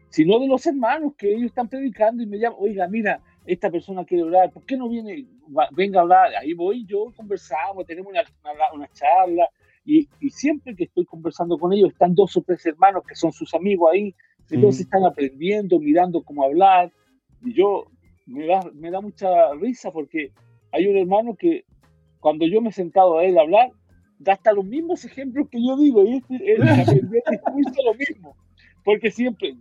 sino 0.10 0.40
de 0.40 0.48
los 0.48 0.66
hermanos 0.66 1.16
que 1.18 1.34
ellos 1.34 1.48
están 1.48 1.68
predicando 1.68 2.24
y 2.24 2.28
me 2.28 2.40
llaman, 2.40 2.60
oiga, 2.62 2.88
mira, 2.88 3.20
esta 3.46 3.70
persona 3.70 4.06
quiere 4.06 4.24
hablar, 4.24 4.52
¿por 4.52 4.66
qué 4.66 4.78
no 4.78 4.88
viene? 4.88 5.26
venga 5.72 6.00
a 6.00 6.04
hablar, 6.04 6.34
ahí 6.36 6.54
voy 6.54 6.86
yo, 6.86 7.12
conversamos, 7.14 7.86
tenemos 7.86 8.10
una, 8.10 8.24
una, 8.74 8.88
charla, 8.94 9.46
y, 9.86 10.08
y, 10.20 10.30
siempre 10.30 10.76
que 10.76 10.86
estoy 10.86 11.06
conversando 11.06 11.58
con 11.58 11.74
ellos 11.74 11.92
están 11.92 12.16
dos 12.16 12.38
o 12.38 12.42
tres 12.42 12.66
hermanos 12.66 13.04
que 13.08 13.16
son 13.16 13.32
sus 13.32 13.54
amigos 13.54 13.90
ahí, 13.94 14.16
entonces 14.50 14.82
están 14.82 15.04
aprendiendo, 15.06 15.80
mirando 15.80 16.24
cómo 16.24 16.44
hablar, 16.44 16.92
y 17.44 17.54
yo 17.54 17.86
me 18.26 18.46
da, 18.46 18.62
me 18.74 18.92
da 18.92 19.02
mucha 19.02 19.54
risa 19.60 19.92
porque 19.92 20.32
hay 20.72 20.88
un 20.88 20.98
hermano 20.98 21.36
que 21.36 21.66
cuando 22.20 22.48
yo 22.48 22.62
me 22.62 22.70
he 22.70 22.74
sentado 22.74 23.18
a 23.18 23.26
él 23.26 23.38
a 23.38 23.42
hablar, 23.42 23.72
da 24.20 24.34
hasta 24.34 24.54
los 24.54 24.66
mismos 24.66 25.04
ejemplos 25.04 25.50
que 25.50 25.60
yo 25.62 25.76
digo, 25.78 26.04
y 26.06 26.18
este, 26.18 26.54
él 26.54 26.62
aprendió 26.64 27.84
lo 27.86 27.94
mismo, 27.96 28.36
porque 28.84 29.12
siempre, 29.12 29.58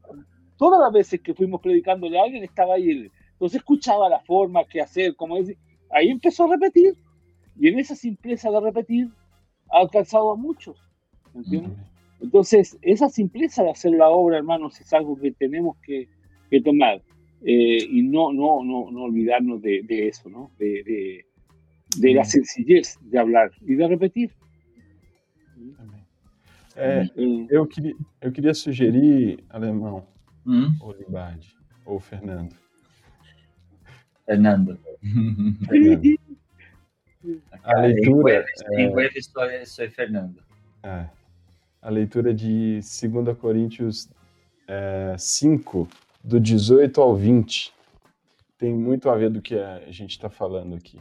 todas 0.57 0.81
las 0.81 0.93
veces 0.93 1.21
que 1.21 1.35
fuimos 1.35 1.61
predicándole 1.61 2.19
a 2.19 2.25
alguien, 2.25 2.45
estaba 2.45 2.75
ahí 2.75 2.91
él. 2.91 3.11
Entonces 3.33 3.59
escuchaba 3.59 4.09
la 4.09 4.21
forma, 4.21 4.65
qué 4.65 4.81
hacer, 4.81 5.17
cómo 5.17 5.37
decir, 5.37 5.59
ahí 5.91 6.09
empezó 6.11 6.45
a 6.45 6.55
repetir, 6.55 6.95
y 7.59 7.69
en 7.69 7.79
esa 7.79 7.97
simpleza 7.97 8.51
de 8.51 8.61
repetir, 8.61 9.09
ha 9.73 9.81
alcanzado 9.81 10.33
a 10.33 10.37
muchos, 10.37 10.77
¿entiendes? 11.35 11.73
Entonces, 12.21 12.79
esa 12.83 13.09
simpleza 13.09 13.65
de 13.65 13.71
hacer 13.71 13.93
la 13.93 14.09
obra, 14.09 14.39
hermanos, 14.39 14.81
es 14.81 14.93
algo 14.93 15.19
que 15.19 15.33
tenemos 15.33 15.77
que, 15.79 16.09
que 16.51 16.61
tomar. 16.61 17.03
Eh, 17.45 17.85
y 17.91 18.03
no, 18.03 18.33
no, 18.33 18.63
no, 18.63 18.91
no 18.93 19.03
olvidarnos 19.03 19.61
de, 19.61 19.83
de 19.83 20.07
eso, 20.07 20.29
¿no? 20.29 20.53
De, 20.59 20.85
de, 20.85 21.27
de, 21.99 22.15
la 22.15 22.25
sencillez 22.25 22.97
de 23.03 23.19
hablar 23.19 23.51
e 23.67 23.75
de 23.75 23.89
repetir. 23.89 24.31
É, 26.77 27.11
eu, 27.51 27.67
queria, 27.67 27.95
eu 28.21 28.33
queria 28.33 28.55
sugerir, 28.55 29.45
Alemão, 29.51 30.07
hum? 30.47 30.75
ou 30.81 30.93
Libardi, 30.93 31.55
ou 31.85 31.99
Fernando. 31.99 32.55
Fernando. 34.25 34.79
Fernando. 35.69 36.32
A 37.63 37.81
leitura. 37.81 38.45
Web, 38.93 39.19
é, 39.19 39.65
sou, 39.65 39.91
Fernando. 39.91 40.43
É, 40.83 41.09
a 41.81 41.91
leitura 41.91 42.35
de 42.35 42.81
2 42.81 43.39
Coríntios 43.39 44.09
é, 44.67 45.15
5, 45.19 45.89
do 46.23 46.41
18 46.41 47.01
ao 47.01 47.15
20 47.15 47.73
tem 48.59 48.73
muito 48.73 49.11
a 49.11 49.17
ver 49.17 49.31
do 49.31 49.43
que 49.43 49.59
a 49.59 49.91
gente 49.91 50.11
está 50.11 50.31
falando 50.31 50.77
aqui. 50.77 51.01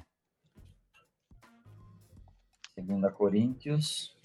Segunda 2.74 3.12
Coríntios 3.12 4.18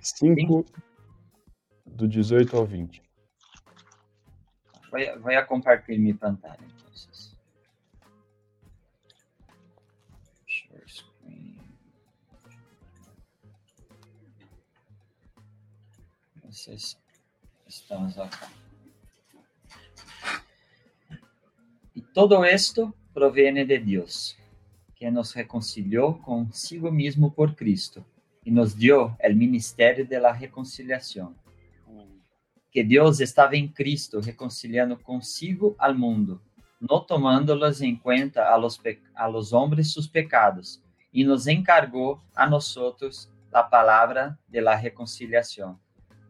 5, 0.00 0.64
do 1.84 2.08
18 2.08 2.56
ao 2.56 2.66
20. 2.66 3.02
Voy 4.90 5.08
a, 5.08 5.18
voy 5.18 5.36
a 5.36 5.44
compartir 5.44 5.98
mi 5.98 6.12
Entonces, 16.56 16.98
estamos 17.66 18.16
acá. 18.16 18.48
Y 21.92 22.00
todo 22.00 22.46
esto 22.46 22.94
proviene 23.12 23.66
de 23.66 23.78
Dios, 23.78 24.38
que 24.94 25.10
nos 25.10 25.34
reconcilió 25.34 26.18
consigo 26.22 26.90
mismo 26.90 27.34
por 27.34 27.54
Cristo 27.54 28.06
y 28.42 28.50
nos 28.50 28.74
dio 28.74 29.18
el 29.18 29.36
ministerio 29.36 30.06
de 30.06 30.18
la 30.18 30.32
reconciliación. 30.32 31.36
Que 32.70 32.82
Dios 32.82 33.20
estaba 33.20 33.52
en 33.52 33.68
Cristo 33.68 34.22
reconciliando 34.22 34.98
consigo 35.02 35.76
al 35.78 35.94
mundo, 35.94 36.40
no 36.80 37.04
tomándolos 37.04 37.82
en 37.82 37.98
cuenta 37.98 38.54
a 38.54 38.56
los, 38.56 38.80
a 39.14 39.28
los 39.28 39.52
hombres 39.52 39.92
sus 39.92 40.08
pecados, 40.08 40.82
y 41.12 41.22
nos 41.22 41.46
encargó 41.48 42.24
a 42.34 42.46
nosotros 42.46 43.30
la 43.52 43.68
palabra 43.68 44.38
de 44.48 44.62
la 44.62 44.80
reconciliación. 44.80 45.78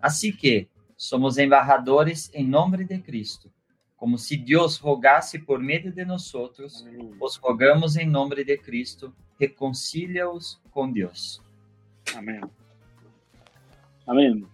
Así 0.07 0.33
que 0.33 0.69
somos 0.97 1.37
embajadores 1.39 2.31
en 2.33 2.51
nombre 2.51 2.85
de 2.85 3.03
Cristo 3.03 3.51
como 3.97 4.19
se 4.19 4.37
Deus 4.37 4.77
rogasse 4.79 5.39
por 5.39 5.59
meio 5.59 5.91
de 5.91 6.05
nós 6.05 6.35
outros, 6.35 6.85
os 7.19 7.37
rogamos 7.37 7.97
em 7.97 8.07
nome 8.07 8.45
de 8.45 8.59
Cristo, 8.59 9.13
reconcilia-os 9.41 10.61
com 10.71 10.93
Deus. 10.93 11.43
Amém. 12.15 12.41
Amém. 14.07 14.47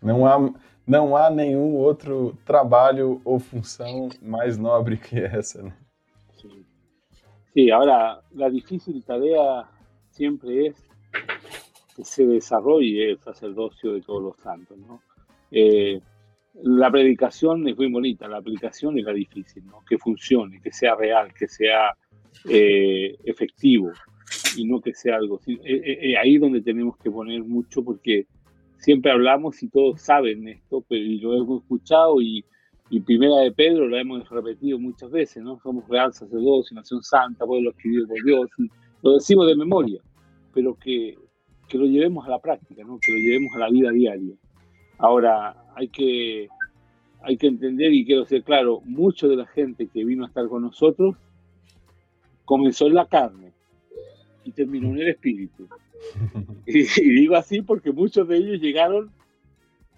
Não 0.00 0.26
há, 0.26 0.52
não 0.86 1.16
há 1.16 1.30
nenhum 1.30 1.76
outro 1.76 2.36
trabalho 2.44 3.20
ou 3.24 3.38
função 3.38 4.08
mais 4.20 4.56
nobre 4.56 4.96
que 4.96 5.20
essa, 5.20 5.62
né? 5.62 5.76
Sí. 6.40 6.66
sí, 7.52 7.70
ahora 7.70 8.20
la 8.34 8.48
difícil 8.48 9.00
tarea 9.02 9.68
siempre 10.10 10.66
es 10.66 10.74
que 10.80 10.91
se 12.02 12.26
desarrolle 12.26 13.10
el 13.10 13.18
sacerdocio 13.18 13.92
de 13.92 14.00
todos 14.00 14.22
los 14.22 14.36
santos, 14.38 14.78
¿no? 14.78 15.02
Eh, 15.50 16.00
la 16.62 16.90
predicación 16.90 17.66
es 17.68 17.76
muy 17.76 17.90
bonita, 17.90 18.28
la 18.28 18.38
aplicación 18.38 18.98
es 18.98 19.04
la 19.04 19.12
difícil, 19.12 19.64
¿no? 19.66 19.80
Que 19.88 19.98
funcione, 19.98 20.60
que 20.60 20.72
sea 20.72 20.94
real, 20.94 21.32
que 21.32 21.48
sea 21.48 21.96
eh, 22.48 23.16
efectivo 23.24 23.90
y 24.56 24.64
no 24.64 24.80
que 24.80 24.94
sea 24.94 25.16
algo. 25.16 25.40
Eh, 25.46 25.58
eh, 25.64 26.16
ahí 26.18 26.38
donde 26.38 26.60
tenemos 26.60 26.96
que 26.98 27.10
poner 27.10 27.42
mucho 27.42 27.82
porque 27.82 28.26
siempre 28.78 29.12
hablamos 29.12 29.62
y 29.62 29.68
todos 29.68 30.02
saben 30.02 30.46
esto, 30.48 30.84
pero 30.88 31.02
y 31.02 31.18
lo 31.18 31.34
hemos 31.34 31.62
escuchado 31.62 32.20
y, 32.20 32.44
y 32.90 33.00
Primera 33.00 33.36
de 33.36 33.52
Pedro 33.52 33.88
lo 33.88 33.96
hemos 33.96 34.28
repetido 34.28 34.78
muchas 34.78 35.10
veces, 35.10 35.42
¿no? 35.42 35.58
Somos 35.60 35.88
real 35.88 36.12
sacerdocio, 36.12 36.74
nación 36.74 37.02
santa, 37.02 37.46
pueblo 37.46 37.70
adquirido 37.70 38.06
por 38.06 38.22
Dios, 38.22 38.50
lo 39.02 39.14
decimos 39.14 39.46
de 39.46 39.56
memoria, 39.56 40.00
pero 40.52 40.74
que, 40.74 41.16
que 41.72 41.78
lo 41.78 41.86
llevemos 41.86 42.26
a 42.26 42.28
la 42.28 42.38
práctica, 42.38 42.84
¿no? 42.84 42.98
Que 43.00 43.12
lo 43.12 43.18
llevemos 43.18 43.56
a 43.56 43.60
la 43.60 43.70
vida 43.70 43.90
diaria. 43.90 44.34
Ahora, 44.98 45.56
hay 45.74 45.88
que, 45.88 46.46
hay 47.22 47.38
que 47.38 47.46
entender 47.46 47.94
y 47.94 48.04
quiero 48.04 48.26
ser 48.26 48.42
claro, 48.42 48.82
mucho 48.84 49.26
de 49.26 49.36
la 49.36 49.46
gente 49.46 49.88
que 49.88 50.04
vino 50.04 50.24
a 50.24 50.28
estar 50.28 50.46
con 50.48 50.60
nosotros 50.60 51.16
comenzó 52.44 52.88
en 52.88 52.94
la 52.94 53.06
carne 53.06 53.52
y 54.44 54.52
terminó 54.52 54.88
en 54.88 54.98
el 54.98 55.08
espíritu. 55.08 55.66
Y, 56.66 56.84
digo 56.84 57.36
así 57.36 57.62
porque 57.62 57.90
muchos 57.90 58.28
de 58.28 58.36
ellos 58.36 58.60
llegaron 58.60 59.10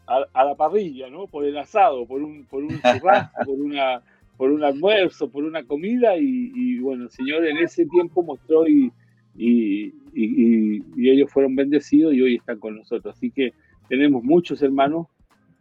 a, 0.07 0.45
la 0.45 0.55
parrilla, 0.55 1.11
¿no? 1.11 1.27
Por 1.27 1.45
el 1.45 1.57
asado, 1.59 2.07
por 2.07 2.23
un, 2.23 2.45
por 2.47 2.63
un 2.63 2.81
churrasco, 2.81 3.45
por 3.45 3.61
una 3.61 4.03
por 4.37 4.51
un 4.51 4.65
almuerzo, 4.65 5.29
por 5.29 5.45
una 5.45 5.65
comida 5.65 6.17
y, 6.17 6.79
bueno, 6.79 7.05
el 7.05 7.11
Señor 7.11 7.47
en 7.47 7.59
ese 7.59 7.87
tiempo 7.87 8.23
mostró 8.23 8.67
y, 8.67 8.93
y, 9.37 9.95
y, 10.15 11.11
ellos 11.11 11.31
fueron 11.31 11.55
bendecidos 11.57 12.15
y 12.15 12.23
hoy 12.23 12.37
están 12.37 12.59
con 12.59 12.77
nosotros. 12.77 13.17
Así 13.17 13.31
que 13.31 13.53
tenemos 13.89 14.23
muchos 14.23 14.63
hermanos 14.63 15.07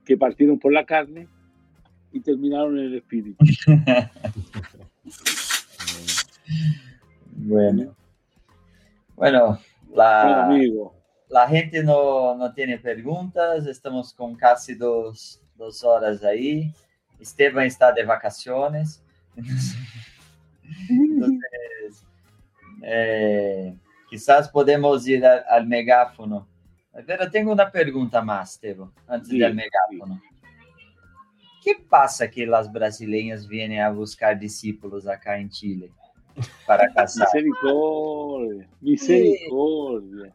que 0.06 0.18
partieron 0.18 0.60
por 0.60 0.72
la 0.74 0.86
carne 0.86 1.28
y 2.12 2.20
terminaron 2.20 2.78
en 2.78 2.86
el 2.86 2.96
espíritu. 2.96 3.44
bueno. 7.36 7.96
Bueno, 9.16 9.60
la, 9.94 10.50
la 11.30 11.48
gente 11.48 11.84
no, 11.84 12.36
no, 12.36 12.54
tiene 12.54 12.80
preguntas, 12.80 13.66
estamos 13.68 14.14
con 14.14 14.36
casi 14.36 14.74
dos, 14.74 15.42
dos 15.56 15.84
horas 15.84 16.24
ahí. 16.24 16.74
Esteban 17.20 17.66
está 17.66 17.92
de 17.92 18.04
vacaciones. 18.04 19.04
Entonces, 19.36 19.76
eh, 22.84 23.76
quizás 24.10 24.50
podemos 24.50 25.08
ir 25.08 25.26
al, 25.26 25.44
al 25.50 25.66
megáfono 25.66 26.48
Pero 27.08 27.30
tenho 27.30 27.52
uma 27.52 27.66
pergunta 27.66 28.22
mais, 28.22 28.52
Estevam, 28.52 28.92
antes 29.08 29.30
sim, 29.30 29.40
del 29.40 29.56
megáfono. 29.56 30.22
O 31.58 31.62
que 31.64 31.76
passa 31.76 32.28
que 32.28 32.44
as 32.54 32.68
brasileiras 32.68 33.46
vêm 33.48 33.82
a 33.82 33.92
buscar 33.92 34.36
discípulos 34.36 35.08
acá 35.08 35.42
em 35.42 35.50
Chile 35.50 35.92
para 36.68 36.88
casar? 36.94 37.26
Misericórdia, 37.34 38.70
misericórdia. 38.80 40.34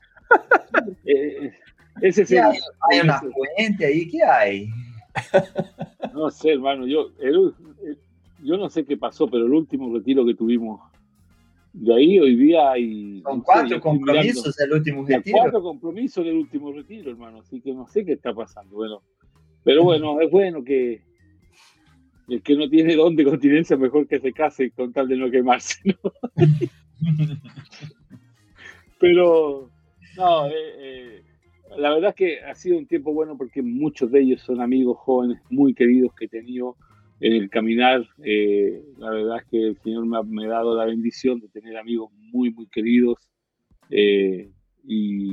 Eh, 1.07 1.53
ese 2.03 2.23
es 2.23 2.33
hay, 2.33 2.59
hay 2.91 3.01
una 3.01 3.21
fuente 3.21 3.87
ahí 3.87 4.09
que 4.09 4.23
hay. 4.23 4.69
No 6.13 6.31
sé, 6.31 6.53
hermano, 6.55 6.87
yo, 6.87 7.13
el, 7.21 7.55
yo 8.43 8.57
no 8.57 8.69
sé 8.69 8.85
qué 8.85 8.97
pasó, 8.97 9.29
pero 9.29 9.47
el 9.47 9.53
último 9.53 9.95
retiro 9.95 10.25
que 10.27 10.35
tuvimos 10.35 10.81
de 11.73 11.95
ahí 11.95 12.19
hoy 12.19 12.37
día 12.37 12.71
hay... 12.73 13.21
Son 13.23 13.41
cuatro 13.43 13.81
compromisos 13.81 14.57
del 14.57 14.73
último 14.73 15.07
retiro. 15.07 15.39
Cuatro 15.39 15.63
compromisos 15.63 16.25
del 16.25 16.37
último 16.37 16.73
retiro, 16.73 17.11
hermano. 17.11 17.41
Así 17.41 17.61
que 17.61 17.73
no 17.73 17.87
sé 17.87 18.05
qué 18.05 18.13
está 18.13 18.35
pasando. 18.35 18.75
Bueno, 18.77 19.03
pero 19.65 19.85
bueno, 19.85 20.21
es 20.21 20.31
bueno 20.31 20.65
que 20.65 21.03
el 22.29 22.43
que 22.43 22.57
no 22.57 22.69
tiene 22.69 22.95
don 22.95 23.17
de 23.17 23.25
continencia 23.25 23.77
mejor 23.77 24.07
que 24.07 24.21
se 24.21 24.33
case 24.33 24.71
con 24.71 24.93
tal 24.93 25.09
de 25.09 25.17
no 25.17 25.31
quemarse, 25.31 25.81
¿no? 25.85 26.13
pero, 29.01 29.71
no, 30.17 30.47
eh, 30.47 30.53
eh, 30.79 31.23
la 31.77 31.95
verdad 31.95 32.11
es 32.11 32.17
que 32.17 32.41
ha 32.41 32.55
sido 32.55 32.79
un 32.79 32.87
tiempo 32.87 33.13
bueno 33.13 33.37
porque 33.37 33.63
muchos 33.63 34.11
de 34.11 34.21
ellos 34.21 34.43
son 34.43 34.61
amigos 34.61 34.99
jóvenes 34.99 35.41
muy 35.49 35.75
queridos 35.75 36.13
que 36.15 36.27
he 36.27 36.29
tenido 36.29 36.77
en 37.21 37.33
el 37.33 37.51
caminar, 37.51 38.07
eh, 38.23 38.83
la 38.99 39.11
verdad 39.11 39.39
es 39.39 39.45
que 39.51 39.67
el 39.69 39.79
Señor 39.79 40.07
me 40.27 40.47
ha, 40.47 40.49
dado 40.49 40.77
la 40.77 40.85
bendición 40.85 41.41
de 41.41 41.49
tener 41.49 41.77
amigos 41.77 42.11
muy, 42.33 42.51
muy 42.51 42.67
queridos 42.69 43.29
eh, 43.91 44.51
y, 44.85 45.33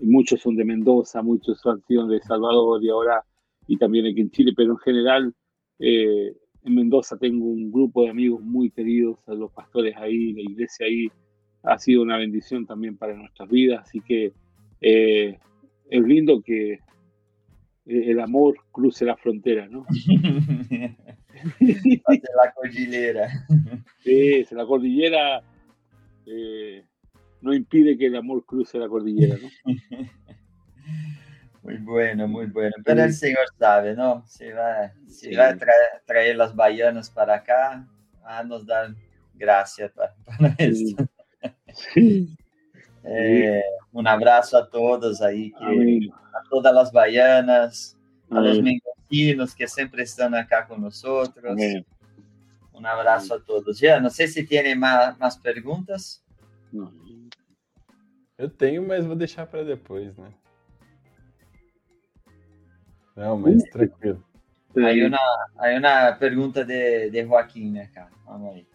muchos 0.00 0.40
son 0.40 0.56
de 0.56 0.64
Mendoza, 0.64 1.22
muchos 1.22 1.64
han 1.66 1.80
sido 1.82 2.06
de 2.08 2.20
Salvador 2.20 2.82
y 2.82 2.90
ahora 2.90 3.22
y 3.68 3.78
también 3.78 4.06
aquí 4.06 4.20
en 4.20 4.30
Chile, 4.30 4.52
pero 4.54 4.72
en 4.72 4.78
general 4.78 5.34
eh, 5.78 6.36
en 6.62 6.74
Mendoza 6.74 7.16
tengo 7.16 7.46
un 7.46 7.70
grupo 7.70 8.02
de 8.02 8.10
amigos 8.10 8.42
muy 8.42 8.70
queridos, 8.70 9.20
los 9.28 9.52
pastores 9.52 9.96
ahí, 9.96 10.32
la 10.32 10.42
iglesia 10.42 10.86
ahí, 10.86 11.08
ha 11.62 11.78
sido 11.78 12.02
una 12.02 12.18
bendición 12.18 12.66
también 12.66 12.98
para 12.98 13.14
nuestras 13.14 13.48
vidas, 13.48 13.86
así 13.86 14.00
que 14.00 14.32
es 14.80 16.02
lindo 16.02 16.42
que 16.42 16.72
eh, 16.72 16.80
el 17.86 18.20
amor 18.20 18.56
cruce 18.72 19.04
la 19.04 19.16
frontera, 19.16 19.68
¿no? 19.68 19.86
la 21.60 22.52
cordillera. 22.54 23.28
Sí, 24.02 24.46
la 24.50 24.66
cordillera 24.66 25.42
eh, 26.26 26.84
no 27.40 27.52
impide 27.52 27.98
que 27.98 28.06
el 28.06 28.16
amor 28.16 28.44
cruce 28.46 28.78
la 28.78 28.88
cordillera, 28.88 29.36
¿no? 29.36 29.48
Muy 31.62 31.78
bueno, 31.78 32.28
muy 32.28 32.46
bueno. 32.46 32.74
Pero 32.84 33.04
el 33.04 33.14
Señor 33.14 33.46
sabe, 33.58 33.94
¿no? 33.94 34.22
Si 34.26 34.46
va, 34.50 34.92
si 35.08 35.34
va 35.34 35.48
a 35.48 35.56
traer, 36.04 36.36
las 36.36 36.54
baianas 36.54 37.08
para 37.08 37.36
acá, 37.36 37.88
a 38.22 38.44
nos 38.44 38.66
dar 38.66 38.94
gracias 39.34 39.90
para, 39.92 40.14
esto. 40.58 41.08
Eh, 43.06 43.62
un 43.92 44.06
abrazo 44.06 44.56
a 44.56 44.68
todos 44.68 45.20
ahí 45.20 45.52
que 45.52 46.10
a 46.32 46.48
todas 46.48 46.74
las 46.74 46.90
baianas, 46.90 47.96
a 48.30 48.40
los 48.40 48.62
mendocinos 48.62 49.54
que 49.54 49.68
siempre 49.68 50.02
están 50.02 50.34
acá 50.34 50.66
con 50.66 50.80
nosotros. 50.80 51.56
Un 52.72 52.86
abrazo 52.86 53.34
a 53.34 53.44
todos. 53.44 53.78
Ya, 53.78 54.00
no 54.00 54.10
sé 54.10 54.26
si 54.26 54.44
tiene 54.44 54.74
más, 54.74 55.18
más 55.18 55.36
perguntas. 55.36 56.24
Não. 56.72 56.92
Eu 58.36 58.50
tenho, 58.50 58.82
mas 58.82 59.06
vou 59.06 59.14
deixar 59.14 59.46
para 59.46 59.62
depois, 59.62 60.16
né? 60.16 60.34
Não, 63.14 63.38
mas 63.38 63.62
tranquilo. 63.70 64.24
Hay 64.76 65.04
una, 65.04 65.20
hay 65.56 65.76
una 65.76 66.18
pregunta 66.18 66.64
de, 66.64 67.10
de 67.10 67.24
Joaquín 67.24 67.78
acá. 67.78 68.10
Vamos 68.24 68.56
ahí. 68.56 68.66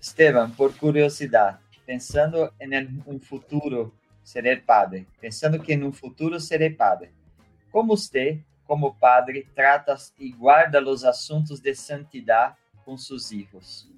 Esteban, 0.00 0.50
por 0.52 0.74
curiosidad, 0.76 1.60
pensando 1.86 2.52
en 2.58 3.02
un 3.06 3.20
futuro 3.20 3.94
serei 4.22 4.56
padre, 4.56 5.06
pensando 5.20 5.62
que 5.62 5.76
no 5.76 5.92
futuro 5.92 6.40
serei 6.40 6.70
padre. 6.70 7.10
Como 7.70 7.96
você, 7.96 8.42
como 8.66 8.94
padre, 8.96 9.46
trata 9.54 9.94
e 10.18 10.32
guarda 10.32 10.82
os 10.82 11.04
assuntos 11.04 11.60
de 11.60 11.74
santidade 11.74 12.56
com 12.84 12.98
seus 12.98 13.28
filhos? 13.28 13.88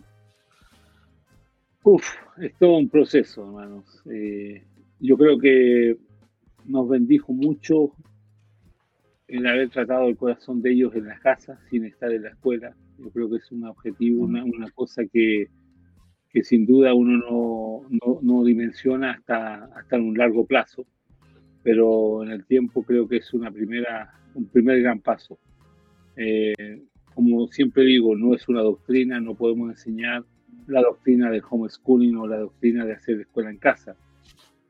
Uf, 1.82 2.18
es 2.36 2.54
todo 2.58 2.76
un 2.76 2.88
proceso, 2.88 3.42
hermanos. 3.42 4.02
Eh, 4.10 4.62
yo 5.00 5.16
creo 5.16 5.38
que 5.38 5.96
nos 6.66 6.86
bendijo 6.88 7.32
mucho 7.32 7.92
el 9.26 9.46
haber 9.46 9.70
tratado 9.70 10.08
el 10.08 10.16
corazón 10.16 10.60
de 10.60 10.72
ellos 10.72 10.94
en 10.94 11.06
las 11.06 11.20
casas 11.20 11.58
sin 11.70 11.84
estar 11.86 12.12
en 12.12 12.22
la 12.22 12.30
escuela. 12.30 12.74
Yo 12.98 13.10
creo 13.10 13.30
que 13.30 13.36
es 13.36 13.50
un 13.52 13.64
objetivo, 13.64 14.24
una, 14.24 14.44
una 14.44 14.70
cosa 14.72 15.02
que, 15.10 15.48
que 16.30 16.44
sin 16.44 16.66
duda 16.66 16.94
uno 16.94 17.86
no, 17.90 18.20
no, 18.22 18.44
dimensiona 18.44 19.12
hasta, 19.12 19.64
hasta 19.76 19.96
un 19.96 20.16
largo 20.16 20.46
plazo, 20.46 20.86
pero 21.62 22.22
en 22.22 22.30
el 22.30 22.44
tiempo 22.44 22.82
creo 22.82 23.08
que 23.08 23.16
es 23.16 23.32
una 23.32 23.50
primera, 23.50 24.12
un 24.34 24.46
primer 24.46 24.80
gran 24.82 25.00
paso. 25.00 25.38
Eh, 26.16 26.82
como 27.14 27.48
siempre 27.48 27.84
digo, 27.84 28.14
no 28.14 28.34
es 28.34 28.48
una 28.48 28.60
doctrina, 28.60 29.20
no 29.20 29.34
podemos 29.34 29.70
enseñar 29.70 30.24
la 30.66 30.82
doctrina 30.82 31.30
del 31.30 31.42
homeschooling 31.48 32.16
o 32.16 32.26
la 32.26 32.38
doctrina 32.38 32.84
de 32.84 32.92
hacer 32.92 33.20
escuela 33.20 33.50
en 33.50 33.58
casa, 33.58 33.96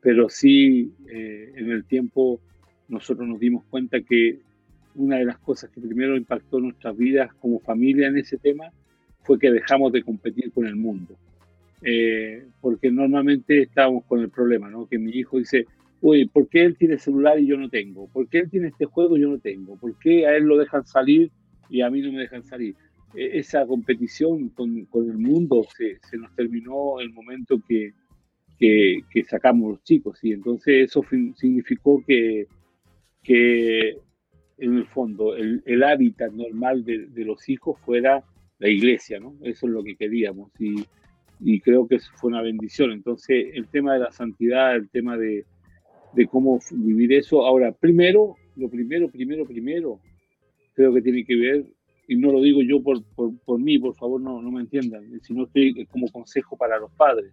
pero 0.01 0.29
sí 0.29 0.93
eh, 1.11 1.51
en 1.55 1.71
el 1.71 1.83
tiempo 1.83 2.39
nosotros 2.87 3.27
nos 3.27 3.39
dimos 3.39 3.65
cuenta 3.65 4.01
que 4.01 4.39
una 4.95 5.17
de 5.17 5.25
las 5.25 5.37
cosas 5.39 5.69
que 5.69 5.81
primero 5.81 6.17
impactó 6.17 6.59
nuestras 6.59 6.97
vidas 6.97 7.33
como 7.35 7.59
familia 7.59 8.07
en 8.07 8.17
ese 8.17 8.37
tema 8.37 8.71
fue 9.23 9.37
que 9.37 9.51
dejamos 9.51 9.91
de 9.91 10.03
competir 10.03 10.51
con 10.51 10.65
el 10.65 10.75
mundo. 10.75 11.15
Eh, 11.81 12.45
porque 12.59 12.91
normalmente 12.91 13.61
estábamos 13.61 14.03
con 14.05 14.19
el 14.19 14.29
problema, 14.29 14.69
¿no? 14.69 14.87
Que 14.87 14.99
mi 14.99 15.11
hijo 15.11 15.37
dice, 15.37 15.65
uy, 16.01 16.27
¿por 16.27 16.49
qué 16.49 16.63
él 16.63 16.77
tiene 16.77 16.97
celular 16.97 17.39
y 17.39 17.47
yo 17.47 17.57
no 17.57 17.69
tengo? 17.69 18.07
¿Por 18.07 18.27
qué 18.27 18.39
él 18.39 18.49
tiene 18.49 18.67
este 18.67 18.85
juego 18.85 19.17
y 19.17 19.21
yo 19.21 19.29
no 19.29 19.39
tengo? 19.39 19.77
¿Por 19.77 19.97
qué 19.99 20.27
a 20.27 20.35
él 20.35 20.43
lo 20.43 20.57
dejan 20.57 20.85
salir 20.85 21.31
y 21.69 21.81
a 21.81 21.89
mí 21.89 22.01
no 22.01 22.11
me 22.11 22.21
dejan 22.21 22.43
salir? 22.43 22.75
E, 23.15 23.39
esa 23.39 23.65
competición 23.65 24.49
con, 24.49 24.85
con 24.85 25.09
el 25.09 25.17
mundo 25.17 25.65
se, 25.75 25.99
se, 26.09 26.17
nos 26.17 26.35
terminó 26.35 26.99
el 26.99 27.11
momento 27.13 27.61
que, 27.67 27.93
que, 28.57 28.99
que, 29.09 29.23
sacamos 29.23 29.71
los 29.71 29.83
chicos, 29.83 30.19
y 30.23 30.33
entonces 30.33 30.89
eso 30.89 31.01
significó 31.35 32.03
que, 32.05 32.47
que 33.23 33.97
en 34.57 34.75
el 34.75 34.85
fondo 34.85 35.35
el, 35.35 35.63
el 35.65 35.83
hábitat 35.83 36.33
normal 36.33 36.83
de, 36.83 37.07
de, 37.07 37.23
los 37.23 37.47
hijos 37.47 37.79
fuera 37.79 38.21
la 38.57 38.67
iglesia, 38.67 39.19
¿no? 39.19 39.35
Eso 39.43 39.67
es 39.67 39.73
lo 39.73 39.83
que 39.83 39.95
queríamos 39.95 40.51
y, 40.59 40.85
y 41.39 41.61
creo 41.61 41.87
que 41.87 41.95
eso 41.95 42.11
fue 42.15 42.29
una 42.29 42.41
bendición. 42.41 42.91
Entonces 42.91 43.47
el 43.53 43.67
tema 43.67 43.93
de 43.93 43.99
la 43.99 44.11
santidad, 44.11 44.75
el 44.75 44.89
tema 44.89 45.17
de, 45.17 45.45
de 46.13 46.27
cómo 46.27 46.59
vivir 46.71 47.13
eso. 47.13 47.45
Ahora, 47.45 47.71
primero, 47.71 48.35
lo 48.55 48.69
primero, 48.69 49.09
primero, 49.09 49.45
primero, 49.45 49.99
creo 50.73 50.93
que 50.93 51.01
tiene 51.01 51.23
que 51.25 51.35
ver, 51.35 51.65
y 52.07 52.15
no 52.15 52.31
lo 52.31 52.41
digo 52.41 52.61
yo 52.61 52.81
por, 52.81 53.03
por, 53.15 53.37
por 53.45 53.59
mí, 53.59 53.77
por 53.77 53.95
favor 53.95 54.19
no, 54.19 54.41
no 54.41 54.51
me 54.51 54.61
entiendan, 54.61 55.03
sino 55.21 55.45
estoy 55.45 55.85
como 55.85 56.07
consejo 56.07 56.57
para 56.57 56.79
los 56.79 56.91
padres. 56.93 57.31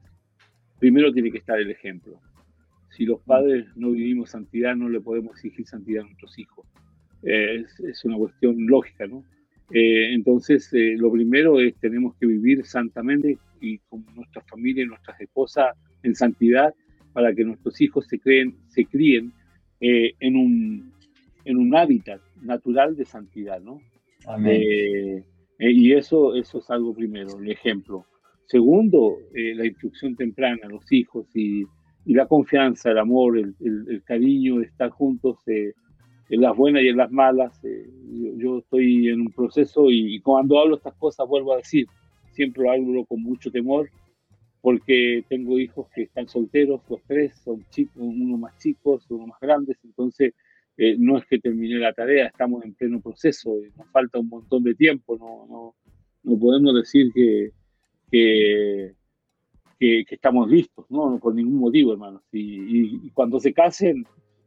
Primero 0.79 1.13
tiene 1.13 1.31
que 1.31 1.39
estar 1.39 1.59
el 1.59 1.71
ejemplo. 1.71 2.21
Si 2.91 3.05
los 3.05 3.21
padres 3.23 3.67
no 3.75 3.91
vivimos 3.91 4.31
santidad, 4.31 4.77
no 4.77 4.89
le 4.89 5.01
podemos 5.01 5.33
exigir 5.33 5.67
santidad 5.67 6.05
a 6.05 6.07
nuestros 6.07 6.39
hijos. 6.39 6.67
es, 7.23 7.81
es, 7.81 8.05
una 8.05 8.17
cuestión 8.17 8.67
lógica, 8.67 9.07
¿no? 9.07 9.25
Eh, 9.71 10.13
entonces, 10.15 10.73
eh, 10.73 10.95
lo 10.97 11.11
primero 11.11 11.61
es 11.61 11.75
tenemos 11.77 12.15
que 12.17 12.27
vivir 12.27 12.65
santamente 12.65 13.39
y 13.61 13.79
con 13.89 14.05
nuestra 14.15 14.43
familia 14.43 14.85
y 14.85 14.87
nuestras 14.87 15.21
esposas 15.21 15.77
en 16.03 16.15
santidad 16.15 16.75
para 17.13 17.35
que 17.35 17.45
nuestros 17.45 17.81
hijos 17.81 18.07
se, 18.07 18.19
creen, 18.19 18.57
se 18.69 18.85
críen 18.85 19.33
eh, 19.81 20.13
en, 20.21 20.37
un, 20.37 20.93
en 21.45 21.57
un 21.57 21.75
hábitat 21.75 22.21
natural 22.43 22.97
de 22.97 23.05
santidad, 23.05 23.61
¿no? 23.61 23.81
Eh, 24.45 25.23
eh, 25.59 25.71
y 25.71 25.93
eso, 25.93 26.35
eso 26.35 26.59
es 26.59 26.71
algo 26.71 26.95
primero, 26.95 27.39
el 27.39 27.51
ejemplo. 27.51 28.05
Segundo, 28.47 29.17
eh, 29.35 29.55
la 29.55 29.67
instrucción 29.67 30.17
temprana 30.17 30.59
a 30.65 30.69
los 30.69 30.91
hijos 30.93 31.27
y, 31.35 31.63
y 32.05 32.15
la 32.15 32.27
confianza, 32.27 32.91
el 32.91 32.99
amor, 32.99 33.39
el, 33.39 33.55
el, 33.61 33.87
el, 33.89 34.03
cariño 34.03 34.61
estar 34.61 34.91
juntos 34.91 35.39
en 35.47 35.75
las 36.29 36.57
buenas 36.57 36.83
y 36.83 36.89
en 36.89 36.97
las 36.97 37.11
malas. 37.11 37.61
Yo, 37.63 38.37
yo, 38.37 38.59
estoy 38.59 39.09
en 39.09 39.23
un 39.23 39.33
proceso 39.33 39.91
y, 39.91 40.17
y 40.17 40.21
cuando 40.21 40.59
hablo 40.61 40.77
estas 40.77 40.95
cosas 40.95 41.27
vuelvo 41.29 41.55
a 41.55 41.59
decir, 41.59 41.87
siempre 42.37 42.63
lo 42.63 42.71
hablo 42.71 43.05
con 43.07 43.23
mucho 43.23 43.51
temor, 43.51 43.91
porque 44.61 45.25
tengo 45.29 45.59
hijos 45.59 45.87
que 45.95 46.03
están 46.03 46.29
solteros, 46.29 46.83
los 46.89 47.03
tres 47.07 47.35
son 47.43 47.65
chicos, 47.71 47.97
uno 47.97 48.37
más 48.37 48.57
chicos, 48.59 49.07
uno 49.11 49.27
más 49.29 49.41
grandes, 49.41 49.79
entonces 49.83 50.35
eh, 50.77 50.97
no 50.99 51.17
es 51.17 51.25
que 51.27 51.39
terminé 51.39 51.77
la 51.77 51.93
tarea, 51.93 52.27
estamos 52.27 52.65
en 52.65 52.75
pleno 52.75 53.01
proceso, 53.01 53.57
eh, 53.63 53.73
nos 53.77 53.89
falta 53.91 54.19
un 54.19 54.29
montón 54.29 54.63
de 54.63 54.75
tiempo, 54.75 55.17
no, 55.17 55.47
no, 55.49 55.75
no 56.23 56.39
podemos 56.39 56.75
decir 56.75 57.11
que, 57.15 57.53
que, 58.11 58.93
que, 59.79 60.05
estamos 60.11 60.51
listos, 60.51 60.85
por 60.89 61.35
ningún 61.35 61.59
motivo, 61.59 61.93
hermanos. 61.93 62.23
Y, 62.33 63.07
y, 63.07 63.11
cuando 63.11 63.41
se 63.41 63.55
casen, 63.55 64.05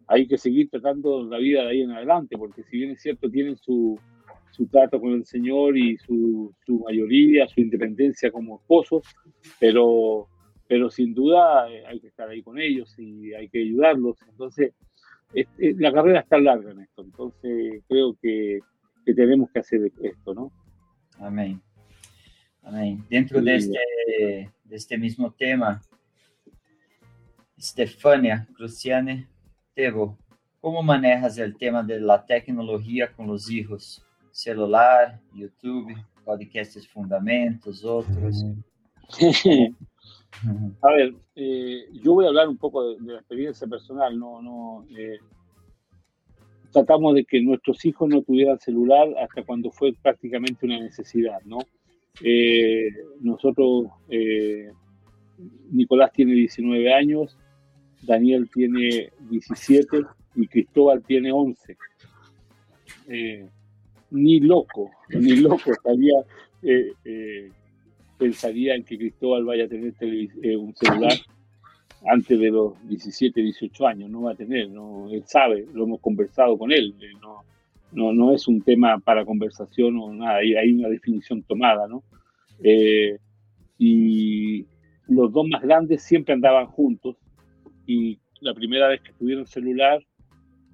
hay 0.07 0.27
que 0.27 0.37
seguir 0.37 0.69
tratando 0.69 1.23
la 1.23 1.37
vida 1.37 1.63
de 1.63 1.69
ahí 1.69 1.81
en 1.81 1.91
adelante, 1.91 2.37
porque 2.37 2.63
si 2.63 2.77
bien 2.77 2.91
es 2.91 3.01
cierto, 3.01 3.29
tienen 3.29 3.57
su, 3.57 3.97
su 4.51 4.67
trato 4.67 4.99
con 4.99 5.13
el 5.13 5.25
Señor 5.25 5.77
y 5.77 5.97
su, 5.97 6.53
su, 6.65 6.79
mayoría, 6.79 7.47
su 7.47 7.61
independencia 7.61 8.31
como 8.31 8.59
esposos, 8.59 9.03
pero, 9.59 10.27
pero 10.67 10.89
sin 10.89 11.13
duda 11.13 11.69
eh, 11.71 11.85
hay 11.85 11.99
que 11.99 12.07
estar 12.07 12.29
ahí 12.29 12.41
con 12.41 12.59
ellos 12.59 12.97
y 12.97 13.33
hay 13.33 13.49
que 13.49 13.59
ayudarlos. 13.61 14.17
Entonces, 14.29 14.73
es, 15.33 15.47
es, 15.57 15.77
la 15.77 15.93
carrera 15.93 16.21
está 16.21 16.39
larga 16.39 16.71
en 16.71 16.81
esto, 16.81 17.03
entonces 17.03 17.83
creo 17.87 18.17
que, 18.21 18.59
que 19.05 19.13
tenemos 19.13 19.49
que 19.51 19.59
hacer 19.59 19.91
esto, 20.01 20.33
¿no? 20.33 20.51
Amén. 21.19 21.61
Amén. 22.63 23.03
Dentro 23.09 23.41
de, 23.41 23.55
este, 23.55 23.79
de 24.63 24.75
este 24.75 24.97
mismo 24.97 25.31
tema, 25.31 25.81
Stefania 27.59 28.47
Cruciane 28.55 29.27
Tebo, 29.73 30.17
¿cómo 30.59 30.83
manejas 30.83 31.37
el 31.37 31.57
tema 31.57 31.83
de 31.83 31.99
la 31.99 32.25
tecnología 32.25 33.11
con 33.11 33.27
los 33.27 33.49
hijos? 33.49 34.05
Celular, 34.39 35.19
YouTube, 35.33 35.93
podcasts 36.23 36.87
fundamentos, 36.87 37.83
otros. 37.83 38.45
A 40.81 40.91
ver, 40.93 41.13
eh, 41.35 41.85
yo 42.01 42.13
voy 42.13 42.25
a 42.25 42.29
hablar 42.29 42.47
un 42.47 42.57
poco 42.57 42.87
de, 42.87 43.01
de 43.01 43.13
la 43.13 43.19
experiencia 43.19 43.67
personal, 43.67 44.17
no, 44.17 44.41
no, 44.41 44.85
eh, 44.97 45.17
tratamos 46.71 47.15
de 47.15 47.25
que 47.25 47.41
nuestros 47.41 47.83
hijos 47.83 48.07
no 48.07 48.21
tuvieran 48.21 48.59
celular 48.59 49.07
hasta 49.21 49.43
cuando 49.43 49.71
fue 49.71 49.93
prácticamente 50.01 50.65
una 50.65 50.79
necesidad, 50.79 51.41
¿no? 51.43 51.57
Eh, 52.21 52.89
nosotros, 53.19 53.87
Nicolás 55.71 56.13
tiene 56.13 56.33
19 56.33 56.93
años, 56.93 57.37
Daniel 58.03 58.49
tiene 58.53 59.11
17 59.29 60.01
y 60.35 60.47
Cristóbal 60.47 61.03
tiene 61.03 61.31
11. 61.31 61.77
Eh, 64.11 64.15
ni 64.15 64.39
loco, 64.39 64.91
ni 65.09 65.35
loco 65.37 65.71
estaría, 65.71 66.19
eh, 66.63 66.91
eh, 67.05 67.51
pensaría 68.17 68.75
en 68.75 68.83
que 68.83 68.97
Cristóbal 68.97 69.45
vaya 69.45 69.65
a 69.65 69.67
tener 69.67 69.93
eh, 70.01 70.55
un 70.55 70.75
celular 70.75 71.13
antes 72.07 72.39
de 72.39 72.49
los 72.49 72.73
17, 72.87 73.41
18 73.41 73.87
años, 73.87 74.09
no 74.09 74.23
va 74.23 74.31
a 74.31 74.35
tener, 74.35 74.69
no, 74.69 75.09
él 75.09 75.23
sabe, 75.25 75.65
lo 75.73 75.83
hemos 75.83 75.99
conversado 75.99 76.57
con 76.57 76.71
él, 76.71 76.95
no, 77.21 77.43
no, 77.91 78.13
no 78.13 78.33
es 78.33 78.47
un 78.47 78.61
tema 78.61 78.99
para 78.99 79.25
conversación 79.25 79.97
o 79.97 80.13
nada, 80.13 80.37
hay, 80.37 80.71
una 80.71 80.89
definición 80.89 81.43
tomada, 81.43 81.87
¿no? 81.87 82.03
Eh, 82.63 83.17
y 83.77 84.65
los 85.07 85.31
dos 85.31 85.47
más 85.47 85.61
grandes 85.61 86.03
siempre 86.03 86.33
andaban 86.33 86.67
juntos 86.67 87.17
y 87.85 88.19
la 88.41 88.53
primera 88.53 88.87
vez 88.87 89.01
que 89.01 89.13
tuvieron 89.13 89.45
celular 89.45 90.01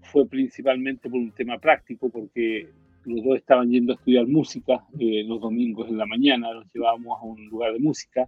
fue 0.01 0.27
principalmente 0.27 1.09
por 1.09 1.19
un 1.19 1.31
tema 1.31 1.57
práctico, 1.57 2.09
porque 2.09 2.69
los 3.05 3.23
dos 3.23 3.37
estaban 3.37 3.69
yendo 3.69 3.93
a 3.93 3.95
estudiar 3.95 4.27
música 4.27 4.83
eh, 4.99 5.23
los 5.25 5.39
domingos 5.41 5.89
en 5.89 5.97
la 5.97 6.05
mañana, 6.05 6.51
los 6.53 6.65
llevábamos 6.73 7.19
a 7.19 7.25
un 7.25 7.47
lugar 7.47 7.73
de 7.73 7.79
música 7.79 8.27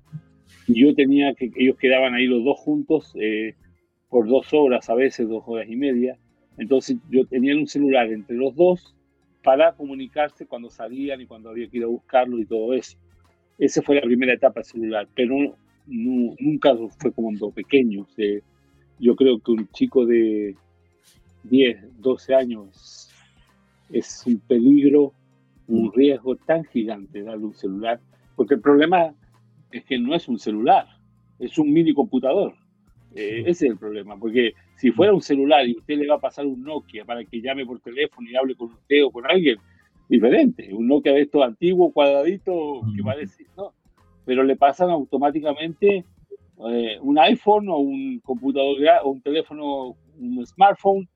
y 0.68 0.82
yo 0.82 0.94
tenía 0.94 1.34
que, 1.34 1.52
ellos 1.56 1.78
quedaban 1.78 2.14
ahí 2.14 2.26
los 2.26 2.44
dos 2.44 2.58
juntos 2.60 3.14
eh, 3.20 3.56
por 4.10 4.28
dos 4.28 4.54
horas, 4.54 4.90
a 4.90 4.96
veces 4.96 5.28
dos 5.28 5.44
horas 5.46 5.68
y 5.70 5.76
media, 5.76 6.18
entonces 6.58 6.98
yo 7.10 7.26
tenía 7.26 7.56
un 7.56 7.68
celular 7.68 8.12
entre 8.12 8.36
los 8.36 8.56
dos 8.56 8.96
para 9.44 9.74
comunicarse 9.74 10.46
cuando 10.46 10.70
salían 10.70 11.22
y 11.22 11.26
cuando 11.26 11.50
había 11.50 11.70
que 11.70 11.78
ir 11.78 11.84
a 11.84 11.88
buscarlo 11.88 12.40
y 12.40 12.46
todo 12.46 12.74
eso. 12.74 12.98
Esa 13.58 13.82
fue 13.82 13.96
la 13.96 14.02
primera 14.02 14.34
etapa 14.34 14.60
del 14.60 14.66
celular, 14.66 15.08
pero 15.16 15.36
no, 15.88 16.36
nunca 16.40 16.76
fue 17.00 17.12
como 17.12 17.32
dos 17.38 17.54
pequeños. 17.54 18.08
Eh, 18.18 18.42
yo 19.00 19.16
creo 19.16 19.40
que 19.40 19.52
un 19.52 19.68
chico 19.70 20.06
de 20.06 20.56
10, 21.44 22.02
12 22.02 22.36
años 22.36 23.07
es 23.92 24.24
un 24.26 24.40
peligro, 24.40 25.14
un 25.68 25.92
riesgo 25.94 26.36
tan 26.36 26.64
gigante 26.66 27.24
darle 27.24 27.46
un 27.46 27.54
celular, 27.54 28.00
porque 28.36 28.56
el 28.56 28.62
problema 28.62 29.14
es 29.72 29.84
que 29.86 30.00
no 30.00 30.16
es 30.16 30.28
un 30.28 30.40
celular, 30.40 30.88
es 31.40 31.58
un 31.58 31.72
mini 31.72 31.94
computador. 31.94 32.54
Eh, 33.16 33.42
ese 33.42 33.66
es 33.66 33.72
el 33.72 33.78
problema, 33.78 34.18
porque 34.18 34.54
si 34.76 34.92
fuera 34.92 35.14
un 35.14 35.22
celular 35.22 35.68
y 35.68 35.78
usted 35.78 35.98
le 35.98 36.08
va 36.08 36.16
a 36.16 36.20
pasar 36.20 36.46
un 36.46 36.62
Nokia 36.64 37.06
para 37.06 37.24
que 37.24 37.42
llame 37.42 37.66
por 37.66 37.80
teléfono 37.80 38.30
y 38.30 38.36
hable 38.36 38.56
con 38.56 38.72
usted 38.72 39.04
o 39.04 39.12
con 39.12 39.26
alguien, 39.26 39.58
diferente. 40.10 40.74
Un 40.74 40.88
Nokia 40.88 41.14
de 41.14 41.22
estos 41.22 41.44
antiguos, 41.44 41.94
cuadradito, 41.94 42.82
que 42.96 43.04
parece, 43.04 43.46
¿no? 43.56 43.74
Pero 44.26 44.44
le 44.44 44.56
pasan 44.56 44.90
automáticamente 44.90 46.06
eh, 46.70 46.98
un 47.02 47.20
iPhone 47.20 47.70
o 47.70 47.78
un 47.78 48.20
computador 48.20 48.78
o 49.04 49.10
un 49.10 49.22
teléfono, 49.22 49.96
un 50.20 50.46
smartphone 50.46 51.08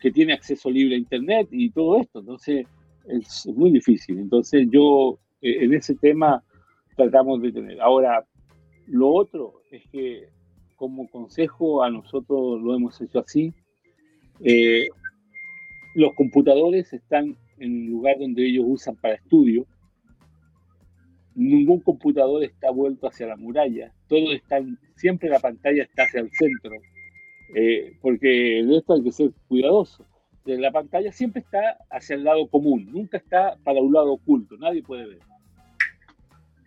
que 0.00 0.10
tiene 0.10 0.32
acceso 0.32 0.70
libre 0.70 0.94
a 0.94 0.98
Internet 0.98 1.48
y 1.50 1.70
todo 1.70 2.00
esto. 2.00 2.20
Entonces, 2.20 2.66
es 3.06 3.46
muy 3.46 3.70
difícil. 3.70 4.18
Entonces, 4.18 4.66
yo 4.70 5.18
eh, 5.42 5.64
en 5.64 5.74
ese 5.74 5.94
tema 5.94 6.42
tratamos 6.96 7.40
de 7.42 7.52
tener. 7.52 7.80
Ahora, 7.80 8.26
Lo 8.86 9.08
otro 9.10 9.62
es 9.70 9.82
que 9.92 10.28
como 10.76 11.08
consejo 11.08 11.84
a 11.84 11.90
nosotros 11.90 12.60
lo 12.60 12.74
hemos 12.74 13.00
hecho 13.00 13.20
así. 13.20 13.52
Eh, 14.42 14.88
los 15.94 16.14
computadores 16.14 16.92
están 16.92 17.36
en 17.58 17.84
el 17.84 17.86
lugar 17.86 18.16
donde 18.18 18.46
ellos 18.46 18.64
usan 18.66 18.96
para 18.96 19.14
estudio. 19.14 19.66
Ningún 21.34 21.80
computador 21.80 22.42
está 22.42 22.70
vuelto 22.70 23.06
hacia 23.06 23.26
la 23.26 23.36
muralla. 23.36 23.92
Todo 24.08 24.32
está, 24.32 24.60
siempre 24.96 25.28
la 25.28 25.38
pantalla 25.38 25.82
está 25.82 26.04
hacia 26.04 26.20
el 26.20 26.30
centro. 26.32 26.72
Eh, 27.54 27.96
porque 28.00 28.28
de 28.28 28.76
esto 28.76 28.94
hay 28.94 29.02
que 29.02 29.12
ser 29.12 29.30
cuidadoso. 29.48 30.06
La 30.44 30.72
pantalla 30.72 31.12
siempre 31.12 31.42
está 31.42 31.78
hacia 31.90 32.16
el 32.16 32.24
lado 32.24 32.48
común, 32.48 32.88
nunca 32.90 33.18
está 33.18 33.56
para 33.62 33.80
un 33.80 33.92
lado 33.92 34.12
oculto, 34.12 34.56
nadie 34.56 34.82
puede 34.82 35.06
ver. 35.06 35.18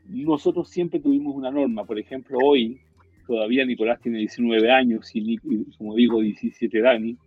Nosotros 0.05 0.69
siempre 0.69 0.99
tuvimos 0.99 1.35
una 1.35 1.51
norma, 1.51 1.83
por 1.83 1.99
ejemplo, 1.99 2.37
hoy 2.43 2.79
todavía 3.25 3.65
Nicolás 3.65 3.99
tiene 4.01 4.19
19 4.19 4.71
años 4.71 5.09
y, 5.13 5.37
como 5.77 5.95
digo, 5.95 6.21
17 6.21 6.81
Dani, 6.81 7.17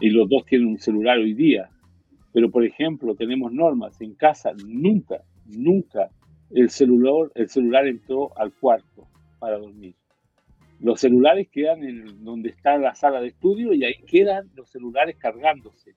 y 0.00 0.10
los 0.10 0.28
dos 0.28 0.44
tienen 0.46 0.68
un 0.68 0.78
celular 0.78 1.18
hoy 1.18 1.34
día. 1.34 1.68
Pero, 2.32 2.50
por 2.50 2.64
ejemplo, 2.64 3.14
tenemos 3.14 3.52
normas 3.52 4.00
en 4.00 4.14
casa, 4.14 4.52
nunca, 4.64 5.22
nunca 5.46 6.10
el 6.50 6.70
celular, 6.70 7.30
el 7.34 7.48
celular 7.48 7.86
entró 7.86 8.36
al 8.38 8.52
cuarto 8.52 9.06
para 9.38 9.58
dormir. 9.58 9.94
Los 10.80 11.00
celulares 11.00 11.48
quedan 11.48 11.82
en 11.82 12.24
donde 12.24 12.50
está 12.50 12.78
la 12.78 12.94
sala 12.94 13.20
de 13.20 13.28
estudio 13.28 13.72
y 13.74 13.84
ahí 13.84 13.94
quedan 14.06 14.48
los 14.54 14.70
celulares 14.70 15.16
cargándose. 15.16 15.94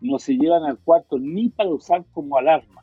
No 0.00 0.18
se 0.18 0.34
llevan 0.34 0.64
al 0.64 0.78
cuarto 0.78 1.18
ni 1.18 1.48
para 1.48 1.70
usar 1.70 2.04
como 2.12 2.36
alarma. 2.36 2.82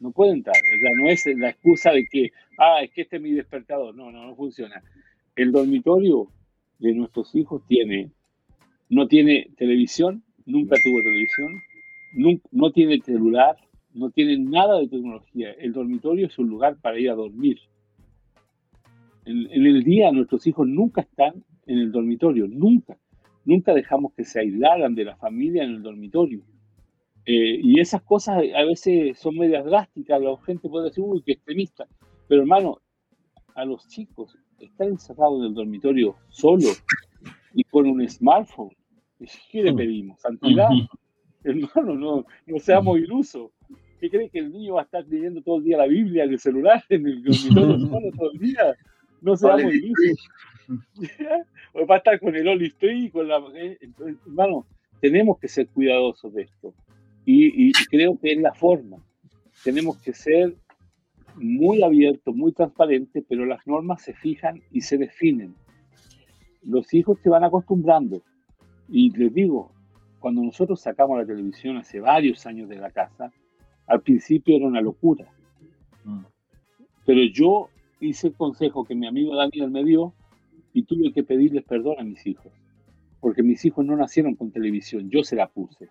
No 0.00 0.12
pueden 0.12 0.36
entrar. 0.36 0.56
O 0.56 1.02
no 1.02 1.10
es 1.10 1.24
la 1.36 1.50
excusa 1.50 1.90
de 1.90 2.06
que, 2.10 2.30
ah, 2.58 2.82
es 2.82 2.90
que 2.92 3.02
este 3.02 3.16
es 3.16 3.22
mi 3.22 3.32
despertador. 3.32 3.94
No, 3.94 4.10
no, 4.10 4.26
no 4.26 4.36
funciona. 4.36 4.82
El 5.34 5.52
dormitorio 5.52 6.28
de 6.78 6.94
nuestros 6.94 7.34
hijos 7.34 7.62
tiene, 7.66 8.10
no 8.88 9.08
tiene 9.08 9.50
televisión, 9.56 10.22
nunca 10.46 10.76
tuvo 10.82 10.98
televisión, 11.00 11.62
no, 12.14 12.30
no 12.52 12.72
tiene 12.72 13.00
celular, 13.00 13.56
no 13.92 14.10
tiene 14.10 14.38
nada 14.38 14.78
de 14.78 14.88
tecnología. 14.88 15.52
El 15.52 15.72
dormitorio 15.72 16.26
es 16.26 16.38
un 16.38 16.48
lugar 16.48 16.76
para 16.80 16.98
ir 16.98 17.10
a 17.10 17.14
dormir. 17.14 17.58
En, 19.26 19.66
el 19.66 19.82
día 19.82 20.12
nuestros 20.12 20.46
hijos 20.46 20.66
nunca 20.66 21.02
están 21.02 21.44
en 21.66 21.78
el 21.78 21.92
dormitorio, 21.92 22.46
nunca. 22.46 22.96
Nunca 23.44 23.74
dejamos 23.74 24.12
que 24.14 24.24
se 24.24 24.40
aislaran 24.40 24.94
de 24.94 25.04
la 25.04 25.16
familia 25.16 25.64
en 25.64 25.70
el 25.70 25.82
dormitorio. 25.82 26.42
Eh, 27.26 27.60
y 27.60 27.80
esas 27.80 28.02
cosas 28.02 28.42
a 28.54 28.64
veces 28.64 29.18
son 29.18 29.36
medias 29.36 29.64
drásticas, 29.64 30.20
la 30.22 30.36
gente 30.38 30.68
puede 30.68 30.86
decir, 30.86 31.02
uy, 31.04 31.22
qué 31.24 31.32
extremista. 31.32 31.86
Pero 32.28 32.42
hermano, 32.42 32.78
a 33.54 33.64
los 33.64 33.88
chicos 33.88 34.38
están 34.60 34.88
encerrados 34.88 35.40
en 35.40 35.46
el 35.46 35.54
dormitorio 35.54 36.16
solo 36.28 36.68
y 37.52 37.64
con 37.64 37.86
un 37.88 38.08
smartphone. 38.08 38.70
¿Qué 39.50 39.62
le 39.62 39.72
pedimos? 39.72 40.20
¿Santidad? 40.20 40.68
Hermano, 41.42 41.94
no, 41.94 42.24
no 42.46 42.58
seamos 42.58 42.98
ilusos. 42.98 43.50
¿Qué 44.00 44.10
cree 44.10 44.28
que 44.28 44.40
el 44.40 44.52
niño 44.52 44.74
va 44.74 44.82
a 44.82 44.84
estar 44.84 45.06
leyendo 45.06 45.40
todo 45.42 45.58
el 45.58 45.64
día 45.64 45.78
la 45.78 45.86
Biblia 45.86 46.24
en 46.24 46.32
el 46.32 46.38
celular, 46.38 46.84
en 46.90 47.06
el 47.06 47.22
dormitorio 47.24 47.78
solo 47.88 48.10
todo 48.16 48.30
el 48.32 48.38
día? 48.38 48.76
No 49.20 49.36
seamos 49.36 49.74
ilusos. 49.74 50.28
o 51.72 51.86
va 51.86 51.96
a 51.96 51.98
estar 51.98 52.20
con 52.20 52.34
el 52.34 52.48
Oli 52.48 52.66
Street, 52.66 53.12
con 53.12 53.28
la... 53.28 53.38
Eh, 53.54 53.78
hermano, 54.26 54.66
tenemos 55.00 55.38
que 55.38 55.48
ser 55.48 55.68
cuidadosos 55.68 56.32
de 56.34 56.42
esto. 56.42 56.74
Y, 57.24 57.68
y, 57.68 57.72
creo 57.90 58.18
que 58.18 58.32
es 58.32 58.40
la 58.40 58.54
forma. 58.54 58.98
Tenemos 59.64 59.98
que 59.98 60.12
ser 60.12 60.54
muy 61.36 61.82
abiertos, 61.82 62.34
muy 62.34 62.52
transparentes, 62.52 63.24
pero 63.28 63.44
las 63.46 63.66
normas 63.66 64.02
se 64.02 64.14
fijan 64.14 64.62
y 64.70 64.80
se 64.80 64.96
definen. 64.96 65.54
Los 66.62 66.92
hijos 66.94 67.18
se 67.22 67.28
van 67.28 67.44
acostumbrando. 67.44 68.22
Y 68.88 69.10
les 69.16 69.32
digo, 69.34 69.72
cuando 70.20 70.42
nosotros 70.42 70.80
sacamos 70.80 71.18
la 71.18 71.26
televisión 71.26 71.76
hace 71.76 72.00
varios 72.00 72.46
años 72.46 72.68
de 72.68 72.76
la 72.76 72.90
casa, 72.90 73.32
al 73.86 74.00
principio 74.02 74.56
era 74.56 74.66
una 74.66 74.80
locura. 74.80 75.30
Mm. 76.04 76.24
Pero 77.04 77.20
yo 77.32 77.68
hice 78.00 78.28
el 78.28 78.34
consejo 78.34 78.84
que 78.84 78.94
mi 78.94 79.06
amigo 79.06 79.36
Daniel 79.36 79.70
me 79.70 79.84
dio 79.84 80.12
y 80.72 80.82
tuve 80.82 81.12
que 81.12 81.22
pedirles 81.22 81.64
perdón 81.64 81.96
a 81.98 82.04
mis 82.04 82.26
hijos, 82.26 82.52
porque 83.20 83.42
mis 83.42 83.64
hijos 83.64 83.84
no 83.84 83.96
nacieron 83.96 84.34
con 84.34 84.50
televisión, 84.50 85.08
yo 85.10 85.24
se 85.24 85.36
la 85.36 85.48
puse. 85.48 85.88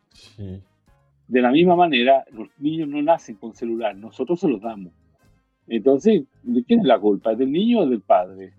De 1.27 1.41
la 1.41 1.52
misma 1.52 1.76
manera, 1.76 2.23
los 2.32 2.49
niños 2.60 2.88
no 2.88 3.02
nacen 3.02 3.36
con 3.36 3.56
celular, 3.56 3.95
nosotros 3.95 4.40
se 4.40 4.48
los 4.48 4.61
damos. 4.61 4.94
Entonces, 5.68 6.26
¿de 6.44 6.64
quién 6.64 6.82
es 6.82 6.86
la 6.86 6.99
culpa? 6.99 7.34
¿Del 7.34 7.52
niño 7.52 7.80
o 7.80 7.88
del 7.88 8.02
padre? 8.02 8.53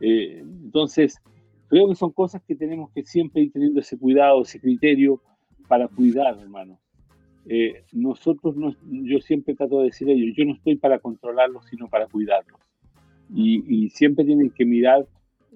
Eh, 0.00 0.38
entonces, 0.38 1.20
creo 1.68 1.88
que 1.88 1.94
son 1.94 2.12
cosas 2.12 2.42
que 2.42 2.56
tenemos 2.56 2.90
que 2.92 3.04
siempre 3.04 3.42
ir 3.42 3.52
teniendo 3.52 3.80
ese 3.80 3.98
cuidado, 3.98 4.40
ese 4.40 4.58
criterio 4.58 5.20
para 5.68 5.88
cuidar, 5.88 6.38
hermano. 6.38 6.78
Eh, 7.44 7.84
nosotros, 7.92 8.56
no, 8.56 8.74
yo 8.82 9.20
siempre 9.20 9.54
trato 9.54 9.80
de 9.80 9.86
decir 9.86 10.08
a 10.08 10.12
ellos, 10.12 10.34
yo 10.34 10.46
no 10.46 10.54
estoy 10.54 10.76
para 10.76 10.98
controlarlos, 10.98 11.66
sino 11.66 11.86
para 11.88 12.06
cuidarlos 12.06 12.58
y, 13.34 13.88
siempre 13.90 14.24
tienen 14.24 14.50
que 14.50 14.64
mirar 14.64 15.06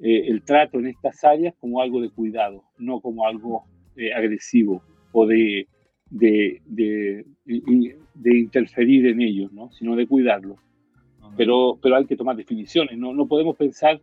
eh, 0.02 0.26
el 0.28 0.42
trato 0.42 0.78
en 0.78 0.86
estas 0.86 1.22
áreas 1.24 1.54
como 1.60 1.80
algo 1.80 2.00
de 2.00 2.10
cuidado, 2.10 2.64
no 2.78 3.00
como 3.00 3.26
algo 3.26 3.64
eh, 3.96 4.12
agresivo 4.12 4.82
o 5.12 5.26
de, 5.26 5.66
de, 6.10 6.60
de, 6.66 7.24
de, 7.44 8.38
interferir 8.38 9.06
en 9.06 9.20
ellos, 9.20 9.52
¿no? 9.52 9.70
sino 9.72 9.96
de 9.96 10.06
cuidarlos. 10.06 10.58
Pero, 11.36 11.78
pero 11.82 11.96
hay 11.96 12.06
que 12.06 12.16
tomar 12.16 12.36
definiciones, 12.36 12.96
no, 12.96 13.12
no 13.12 13.26
podemos 13.26 13.56
pensar 13.56 14.00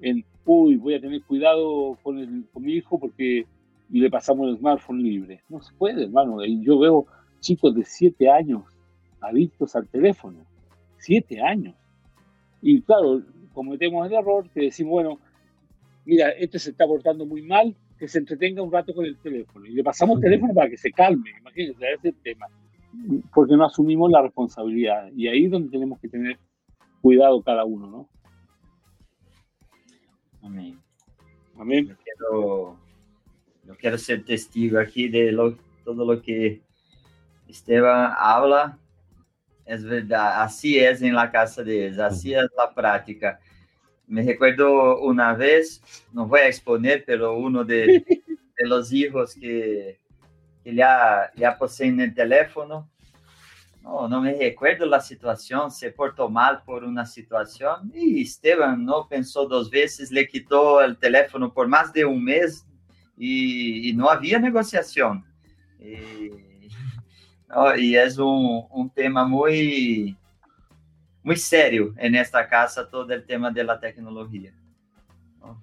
en, 0.00 0.24
uy, 0.44 0.76
voy 0.76 0.94
a 0.94 1.00
tener 1.00 1.22
cuidado 1.22 1.96
con, 2.02 2.18
el, 2.18 2.44
con 2.52 2.62
mi 2.62 2.74
hijo 2.74 2.98
porque 2.98 3.46
le 3.90 4.10
pasamos 4.10 4.48
el 4.48 4.58
smartphone 4.58 5.02
libre. 5.02 5.42
No 5.48 5.60
se 5.60 5.72
puede, 5.74 6.04
hermano. 6.04 6.44
Yo 6.44 6.78
veo 6.78 7.06
chicos 7.40 7.74
de 7.74 7.84
siete 7.84 8.28
años 8.28 8.64
adictos 9.20 9.74
al 9.76 9.88
teléfono. 9.88 10.44
Siete 10.98 11.40
años. 11.40 11.74
Y 12.66 12.80
claro, 12.80 13.20
cometemos 13.52 14.06
el 14.06 14.14
error 14.14 14.48
que 14.48 14.62
decimos, 14.62 14.92
bueno, 14.92 15.20
mira, 16.06 16.30
este 16.30 16.58
se 16.58 16.70
está 16.70 16.86
portando 16.86 17.26
muy 17.26 17.42
mal, 17.42 17.76
que 17.98 18.08
se 18.08 18.18
entretenga 18.18 18.62
un 18.62 18.72
rato 18.72 18.94
con 18.94 19.04
el 19.04 19.18
teléfono. 19.18 19.66
Y 19.66 19.72
le 19.72 19.84
pasamos 19.84 20.16
el 20.16 20.22
teléfono 20.22 20.54
para 20.54 20.70
que 20.70 20.78
se 20.78 20.90
calme, 20.90 21.30
imagínense, 21.40 21.84
ese 21.84 22.08
es 22.08 22.14
el 22.14 22.22
tema. 22.22 22.46
Porque 23.34 23.54
no 23.54 23.66
asumimos 23.66 24.10
la 24.10 24.22
responsabilidad. 24.22 25.10
Y 25.14 25.28
ahí 25.28 25.44
es 25.44 25.50
donde 25.50 25.68
tenemos 25.68 26.00
que 26.00 26.08
tener 26.08 26.38
cuidado 27.02 27.42
cada 27.42 27.66
uno, 27.66 27.86
¿no? 27.86 28.08
Amén. 30.40 30.78
Amén. 31.58 31.88
Yo 31.88 31.96
quiero, 32.02 32.78
yo 33.66 33.76
quiero 33.76 33.98
ser 33.98 34.24
testigo 34.24 34.78
aquí 34.78 35.10
de 35.10 35.32
lo, 35.32 35.58
todo 35.84 36.06
lo 36.06 36.22
que 36.22 36.62
Esteban 37.46 38.14
habla 38.16 38.78
Es 39.66 39.82
verdade, 39.82 40.42
assim 40.42 40.76
é 40.76 40.92
em 40.92 41.12
la 41.12 41.26
casa 41.28 41.64
deles, 41.64 41.98
assim 41.98 42.34
é 42.34 42.46
a 42.58 42.66
prática. 42.66 43.38
Me 44.06 44.20
recuerdo 44.20 44.66
uma 45.00 45.32
vez, 45.32 45.80
não 46.12 46.26
vou 46.26 46.38
exponer, 46.38 47.04
pero 47.06 47.38
uno 47.38 47.64
de, 47.64 48.04
de 48.58 48.66
los 48.66 48.92
hijos 48.92 49.32
que, 49.32 49.96
que 50.62 50.74
já, 50.74 51.30
já 51.34 51.52
posee 51.52 51.90
no 51.90 52.12
teléfono, 52.12 52.86
no, 53.82 54.06
no 54.06 54.20
me 54.20 54.34
recuerdo 54.34 54.84
la 54.84 55.00
situación, 55.00 55.70
se 55.70 55.90
portó 55.90 56.28
mal 56.28 56.62
por 56.64 56.84
una 56.84 57.06
situación 57.06 57.90
y 57.94 58.22
Esteban 58.22 58.84
no 58.84 59.08
pensó 59.08 59.46
dos 59.46 59.70
veces, 59.70 60.10
le 60.10 60.26
quitó 60.26 60.82
el 60.82 60.98
teléfono 60.98 61.52
por 61.52 61.68
más 61.68 61.92
de 61.92 62.04
un 62.04 62.22
mes 62.22 62.66
y, 63.16 63.88
y 63.88 63.92
no 63.94 64.10
había 64.10 64.38
negociación. 64.38 65.24
Y, 65.78 66.53
e 67.78 67.96
é 67.96 68.06
um, 68.20 68.66
um 68.72 68.88
tema 68.88 69.26
muito 69.26 70.16
muito 71.22 71.40
sério 71.40 71.94
en 71.98 72.16
esta 72.16 72.44
casa 72.44 72.84
todo 72.84 73.14
o 73.14 73.22
tema 73.22 73.50
da 73.50 73.78
tecnologia. 73.78 74.52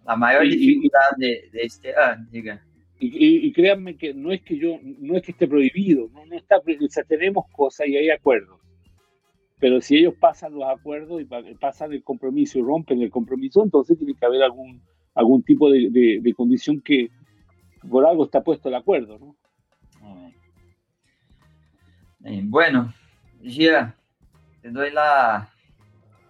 A 0.06 0.16
maior 0.16 0.44
dificuldade 0.44 1.18
de, 1.18 1.50
de, 1.52 1.66
este... 1.66 1.94
Ah, 1.96 2.16
diga. 2.32 2.62
Y, 3.00 3.48
y, 3.48 3.52
créanme 3.52 3.98
que 3.98 4.14
no 4.14 4.32
es 4.32 4.42
que 4.42 4.58
yo, 4.58 4.80
no 5.00 5.18
es 5.18 5.24
que 5.24 5.32
esté 5.32 5.48
prohibido, 5.48 6.08
no, 6.14 6.26
no 6.26 6.36
está, 6.36 6.58
o 6.58 6.90
sea, 6.90 7.04
tenemos 7.04 7.46
cosas 7.52 7.88
y 7.88 7.98
hay 7.98 8.10
acuerdos. 8.12 8.60
Pero 9.60 9.82
si 9.82 9.98
ellos 9.98 10.14
pasan 10.20 10.54
los 10.54 10.64
acuerdos 10.66 11.22
y 11.22 11.26
pasan 11.56 11.94
el 11.94 12.04
compromiso 12.04 12.60
y 12.60 12.62
rompen 12.62 13.02
el 13.02 13.10
compromiso, 13.10 13.64
entonces 13.64 13.98
tiene 13.98 14.14
que 14.14 14.26
haber 14.26 14.44
algún, 14.44 14.82
algún 15.16 15.42
tipo 15.42 15.70
de, 15.72 15.90
de, 15.90 16.20
de 16.22 16.34
condición 16.34 16.80
que 16.80 17.10
por 17.90 18.06
algo 18.06 18.26
está 18.26 18.44
puesto 18.44 18.70
el 18.70 18.76
acuerdo, 18.76 19.18
¿no? 19.18 19.36
Bueno, 22.44 22.94
Gia, 23.42 23.96
te 24.62 24.70
doy 24.70 24.92
la, 24.92 25.50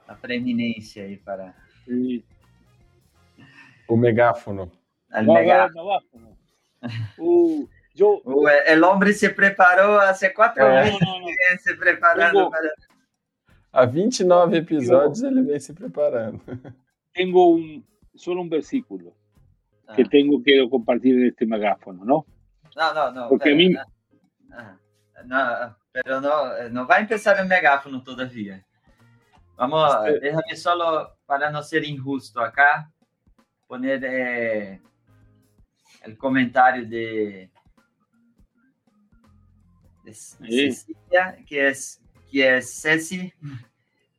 la 0.08 0.18
preeminencia 0.18 1.04
ahí 1.04 1.18
para... 1.18 1.56
Sí. 1.86 2.24
O 3.88 3.98
megáfono. 3.98 4.72
El 5.14 5.28
megáfono. 5.28 6.00
Uh, 7.18 7.68
yo... 7.94 8.22
el 8.66 8.84
hombre 8.84 9.14
se 9.14 9.30
preparó 9.32 10.00
hace 10.00 10.34
cuatro 10.34 10.68
meses. 10.70 10.98
Se 11.64 11.76
preparando 11.76 12.40
tengo, 12.40 12.50
para... 12.52 12.70
Há 13.74 13.86
29 13.86 14.58
episódios 14.58 15.22
ele 15.24 15.42
vem 15.42 15.60
se 15.60 15.74
preparando. 15.74 16.42
Tengo 17.14 17.50
un, 17.52 17.86
solo 18.16 18.42
un 18.42 18.50
versículo 18.50 19.14
que 19.96 20.04
Ah. 20.04 20.08
tengo 20.10 20.42
que 20.42 20.68
compartir 20.70 21.16
en 21.16 21.26
este 21.28 21.46
megáfono, 21.46 22.06
¿no? 22.06 22.26
Não, 22.76 22.94
não, 22.94 23.12
não. 23.14 23.28
Porque 23.30 23.50
a 23.50 23.52
pera, 23.52 23.58
mim- 23.58 23.76
ah, 24.54 24.78
não, 25.26 25.76
pero 25.92 26.22
não, 26.22 26.70
não 26.70 26.86
vai 26.88 27.04
empezar 27.04 27.44
o 27.44 27.48
megáfono 27.48 28.02
todavía. 28.04 28.64
Vamos, 29.58 29.94
Este- 30.08 30.20
déjame 30.20 30.56
solo, 30.56 31.12
para 31.26 31.52
no 31.52 31.62
ser 31.62 31.84
injusto 31.84 32.40
acá, 32.40 32.90
poner 33.68 34.04
eh, 34.04 34.82
el 36.04 36.18
comentario 36.18 36.88
de, 36.88 37.50
de 40.04 40.14
Sí. 40.14 40.72
Cecilia, 40.72 41.38
que 41.46 41.68
es, 41.68 42.02
que 42.32 42.58
es 42.58 42.82
Ceci, 42.82 43.32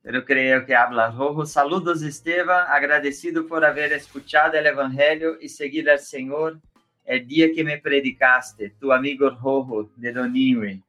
pero 0.02 0.24
creo 0.24 0.64
que 0.64 0.74
habla 0.74 1.10
rojo. 1.10 1.44
Saludos, 1.44 2.02
Esteban, 2.02 2.66
agradecido 2.68 3.46
por 3.46 3.64
haber 3.64 3.92
escuchado 3.92 4.56
el 4.58 4.66
Evangelio 4.66 5.36
y 5.40 5.48
seguir 5.48 5.90
al 5.90 5.98
Señor 5.98 6.60
el 7.04 7.26
día 7.26 7.52
que 7.52 7.64
me 7.64 7.78
predicaste, 7.78 8.70
tu 8.78 8.92
amigo 8.92 9.28
rojo 9.30 9.90
de 9.96 10.12
Doningüe. 10.12 10.82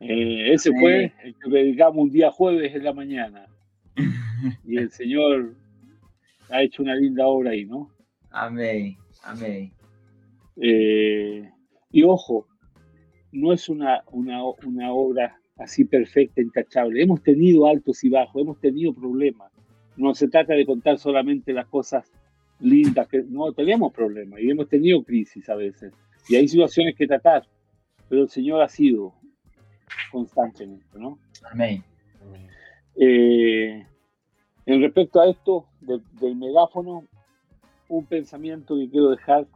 Eh, 0.00 0.52
ese 0.52 0.70
fue 0.72 1.12
el 1.24 1.34
que 1.34 1.50
predicamos 1.50 1.96
un 1.96 2.10
día 2.10 2.30
jueves 2.30 2.74
en 2.74 2.84
la 2.84 2.92
mañana. 2.92 3.46
Y 4.66 4.76
el 4.76 4.90
Señor 4.90 5.54
ha 6.50 6.62
hecho 6.62 6.82
una 6.82 6.94
linda 6.94 7.26
obra 7.26 7.52
ahí, 7.52 7.64
¿no? 7.64 7.90
Amén, 8.30 8.96
amén. 9.24 9.72
Eh, 10.60 11.50
y 11.90 12.02
ojo, 12.02 12.46
no 13.32 13.52
es 13.52 13.68
una, 13.70 14.02
una, 14.12 14.44
una 14.44 14.92
obra 14.92 15.40
así 15.56 15.84
perfecta, 15.84 16.42
intachable. 16.42 17.02
Hemos 17.02 17.22
tenido 17.22 17.66
altos 17.66 18.04
y 18.04 18.10
bajos, 18.10 18.42
hemos 18.42 18.60
tenido 18.60 18.92
problemas. 18.92 19.50
No 19.96 20.14
se 20.14 20.28
trata 20.28 20.52
de 20.52 20.66
contar 20.66 20.98
solamente 20.98 21.52
las 21.52 21.66
cosas 21.66 22.12
lindas, 22.60 23.08
que 23.08 23.22
no 23.22 23.52
tenemos 23.52 23.92
problemas 23.92 24.40
y 24.40 24.50
hemos 24.50 24.68
tenido 24.68 25.02
crisis 25.02 25.48
a 25.48 25.54
veces. 25.54 25.92
Y 26.28 26.36
hay 26.36 26.48
situaciones 26.48 26.94
que 26.96 27.06
tratar, 27.06 27.44
pero 28.08 28.22
el 28.22 28.28
Señor 28.28 28.62
ha 28.62 28.68
sido 28.68 29.14
constante 30.10 30.64
en 30.64 30.74
esto, 30.74 30.98
¿no? 30.98 31.18
Amén. 31.50 31.84
Eh, 32.96 33.86
en 34.66 34.82
respecto 34.82 35.20
a 35.20 35.28
esto 35.28 35.68
del, 35.80 36.02
del 36.12 36.36
megáfono, 36.36 37.06
un 37.88 38.06
pensamiento 38.06 38.76
que 38.76 38.88
quiero 38.90 39.10
dejar 39.10 39.46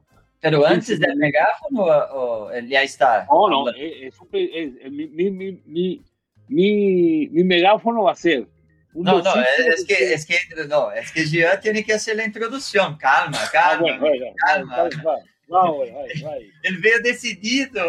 Pero 0.41 0.65
antes 0.67 1.01
del 1.01 1.17
megáfono, 1.17 1.83
o, 1.85 2.47
o 2.47 2.59
ya 2.61 2.83
está. 2.83 3.27
No, 3.31 3.49
no, 3.49 3.69
es, 3.71 3.77
es 3.79 4.15
es- 4.33 4.75
es 4.83 4.93
mi, 4.93 5.07
mi, 5.09 5.31
mi, 5.31 5.53
mi, 5.67 6.05
mi- 6.49 7.29
mi 7.29 7.45
megáfono 7.45 8.05
va 8.05 8.13
a 8.13 8.17
ser. 8.17 8.47
un 8.95 9.05
No, 9.05 9.23
no, 9.23 9.35
es 9.37 9.85
que, 9.87 10.13
es 10.15 10.27
que, 10.27 10.37
no, 10.69 10.93
es 10.93 11.11
que 11.13 11.25
Jean 11.25 11.61
tiene 11.61 11.85
que 11.85 11.93
hacer 11.95 12.17
la 12.17 12.25
introducción. 12.25 12.97
Calma, 12.97 13.39
Ah, 13.41 13.49
calma. 13.53 13.81
bueno, 13.83 14.01
bueno, 14.01 14.27
calma. 14.47 14.77
vale, 15.05 15.30
vale, 15.51 15.93
vale. 16.23 16.53
Él 16.63 16.81
veio 16.81 17.03
decidido. 17.03 17.81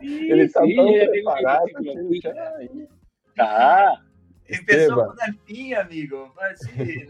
Ele 0.00 0.44
está 0.44 0.60
tão 0.60 0.84
mi 0.86 1.06
preparado 1.06 1.68
ele 1.68 1.90
aquí. 1.90 2.20
já... 2.22 2.34
Ah, 3.38 4.00
Empezó 4.50 4.82
Esteban. 4.82 5.06
con 5.06 5.16
el 5.28 5.38
fin, 5.44 5.74
amigo. 5.76 6.34
Así, 6.50 7.06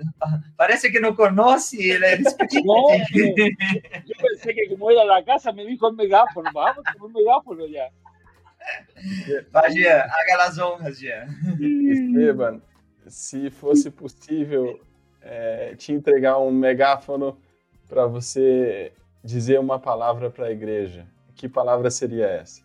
parece 0.57 0.93
que 0.93 1.01
no 1.01 1.17
conoce 1.17 1.93
el 1.93 2.05
espíritu. 2.05 2.67
No, 2.67 2.95
yo 3.15 4.15
pensé 4.21 4.55
que 4.55 4.69
como 4.69 4.91
era 4.91 5.05
la 5.05 5.25
casa 5.25 5.51
me 5.51 5.65
dijo 5.65 5.89
el 5.89 5.97
megáfono, 5.97 6.51
vamos 6.53 6.85
con 6.99 7.07
un 7.07 7.13
megáfono 7.15 7.67
ya. 7.67 7.89
Vai, 9.51 9.73
Jean, 9.73 10.03
haga 10.03 10.67
honras, 10.67 10.99
Jean. 10.99 11.29
Esteban, 11.59 12.63
se 13.07 13.51
fosse 13.51 13.91
possível 13.91 14.79
é, 15.23 15.75
te 15.77 15.93
entregar 15.93 16.39
um 16.39 16.51
megáfono 16.51 17.39
para 17.89 18.07
você 18.07 18.93
dizer 19.23 19.59
uma 19.59 19.79
palavra 19.79 20.31
para 20.31 20.47
a 20.47 20.53
igreja, 20.53 21.07
que 21.35 21.49
palavra 21.49 21.91
seria 21.91 22.27
essa? 22.27 22.65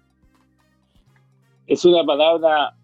Es 1.68 1.84
una 1.84 2.06
palabra 2.06 2.76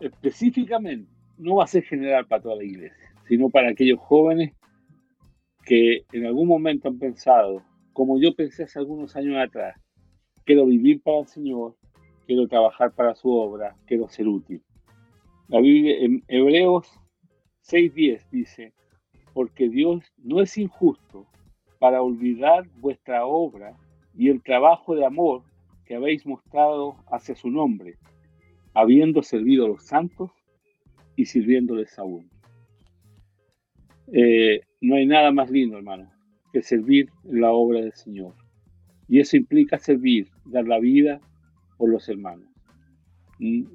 específicamente, 0.00 1.10
no 1.38 1.56
va 1.56 1.64
a 1.64 1.66
ser 1.66 1.82
general 1.82 2.26
para 2.26 2.42
toda 2.42 2.56
la 2.56 2.64
iglesia, 2.64 3.14
sino 3.26 3.48
para 3.48 3.70
aquellos 3.70 3.98
jóvenes 4.00 4.52
que 5.64 6.04
en 6.12 6.26
algún 6.26 6.46
momento 6.46 6.88
han 6.88 6.98
pensado, 6.98 7.62
como 7.92 8.20
yo 8.20 8.34
pensé 8.34 8.64
hace 8.64 8.78
algunos 8.78 9.16
años 9.16 9.36
atrás, 9.38 9.80
quiero 10.44 10.66
vivir 10.66 11.02
para 11.02 11.20
el 11.20 11.26
Señor, 11.26 11.74
quiero 12.26 12.46
trabajar 12.46 12.92
para 12.92 13.14
su 13.14 13.30
obra, 13.30 13.74
quiero 13.86 14.08
ser 14.08 14.28
útil. 14.28 14.62
La 15.48 15.60
Biblia 15.60 15.96
en 15.98 16.22
Hebreos 16.28 16.86
6:10 17.62 18.28
dice, 18.30 18.72
porque 19.32 19.68
Dios 19.68 20.04
no 20.18 20.40
es 20.40 20.56
injusto 20.56 21.26
para 21.78 22.02
olvidar 22.02 22.66
vuestra 22.80 23.26
obra 23.26 23.76
y 24.16 24.28
el 24.28 24.42
trabajo 24.42 24.94
de 24.94 25.04
amor 25.04 25.42
que 25.84 25.94
habéis 25.94 26.26
mostrado 26.26 26.96
hacia 27.10 27.36
su 27.36 27.50
nombre, 27.50 27.96
habiendo 28.74 29.22
servido 29.22 29.66
a 29.66 29.68
los 29.68 29.84
santos 29.84 30.30
y 31.16 31.26
sirviéndoles 31.26 31.98
aún. 31.98 32.28
Eh, 34.12 34.60
no 34.80 34.96
hay 34.96 35.06
nada 35.06 35.30
más 35.32 35.50
lindo, 35.50 35.76
hermano, 35.76 36.10
que 36.52 36.62
servir 36.62 37.10
la 37.24 37.52
obra 37.52 37.80
del 37.80 37.92
Señor. 37.92 38.34
Y 39.08 39.20
eso 39.20 39.36
implica 39.36 39.78
servir, 39.78 40.28
dar 40.44 40.66
la 40.66 40.78
vida 40.78 41.20
por 41.76 41.90
los 41.90 42.08
hermanos. 42.08 42.48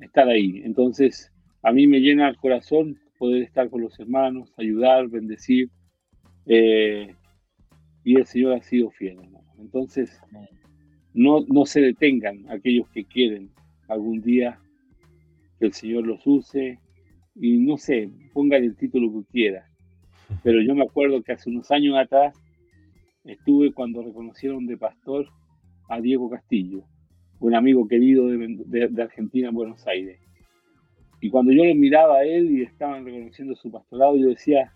Estar 0.01 0.27
ahí. 0.27 0.61
Entonces, 0.65 1.31
a 1.63 1.71
mí 1.71 1.87
me 1.87 1.99
llena 1.99 2.27
el 2.27 2.37
corazón 2.37 2.99
poder 3.17 3.43
estar 3.43 3.69
con 3.69 3.81
los 3.81 3.99
hermanos, 3.99 4.51
ayudar, 4.57 5.07
bendecir. 5.07 5.69
eh, 6.47 7.15
y 8.03 8.15
el 8.17 8.25
Señor 8.25 8.53
ha 8.53 8.61
sido 8.61 8.89
fiel, 8.91 9.19
hermano. 9.19 9.45
Entonces, 9.59 10.19
no, 11.13 11.45
no 11.47 11.65
se 11.65 11.81
detengan 11.81 12.49
aquellos 12.49 12.89
que 12.89 13.05
quieren 13.05 13.49
algún 13.87 14.21
día 14.21 14.59
que 15.59 15.67
el 15.67 15.73
Señor 15.73 16.07
los 16.07 16.25
use 16.25 16.79
y 17.35 17.57
no 17.57 17.77
sé, 17.77 18.09
pongan 18.33 18.63
el 18.63 18.75
título 18.75 19.11
que 19.11 19.31
quiera. 19.31 19.65
Pero 20.43 20.61
yo 20.61 20.73
me 20.75 20.83
acuerdo 20.83 21.21
que 21.21 21.33
hace 21.33 21.49
unos 21.49 21.69
años 21.71 21.97
atrás 21.97 22.33
estuve 23.23 23.71
cuando 23.73 24.01
reconocieron 24.03 24.65
de 24.65 24.77
pastor 24.77 25.27
a 25.89 25.99
Diego 26.01 26.29
Castillo, 26.29 26.83
un 27.39 27.53
amigo 27.55 27.87
querido 27.87 28.27
de, 28.27 28.37
de- 28.65 28.87
de 28.87 29.01
Argentina 29.03 29.49
en 29.49 29.55
Buenos 29.55 29.85
Aires. 29.87 30.19
Y 31.19 31.29
cuando 31.29 31.51
yo 31.51 31.63
lo 31.65 31.75
miraba 31.75 32.17
a 32.17 32.23
él 32.23 32.49
y 32.49 32.63
estaban 32.63 33.05
reconociendo 33.05 33.55
su 33.55 33.69
pastorado, 33.69 34.15
yo 34.17 34.29
decía, 34.29 34.73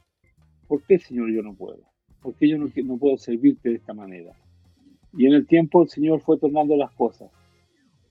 ¿por 0.68 0.84
qué 0.86 1.00
Señor 1.00 1.32
yo 1.34 1.42
no 1.42 1.56
puedo? 1.56 1.82
¿Por 2.26 2.34
qué 2.38 2.50
yo 2.50 2.58
no, 2.58 2.72
no 2.76 2.98
puedo 2.98 3.18
servirte 3.18 3.70
de 3.70 3.76
esta 3.76 3.94
manera? 3.94 4.34
Y 5.14 5.28
en 5.28 5.34
el 5.34 5.46
tiempo 5.46 5.84
el 5.84 5.90
Señor 5.90 6.22
fue 6.22 6.40
tornando 6.40 6.76
las 6.76 6.92
cosas. 6.94 7.30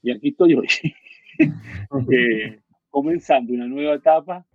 Y 0.02 0.12
aquí 0.12 0.28
estoy 0.28 0.54
hoy, 0.54 0.68
eh, 2.12 2.60
comenzando 2.90 3.52
una 3.52 3.66
nueva 3.66 3.96
etapa, 3.96 4.46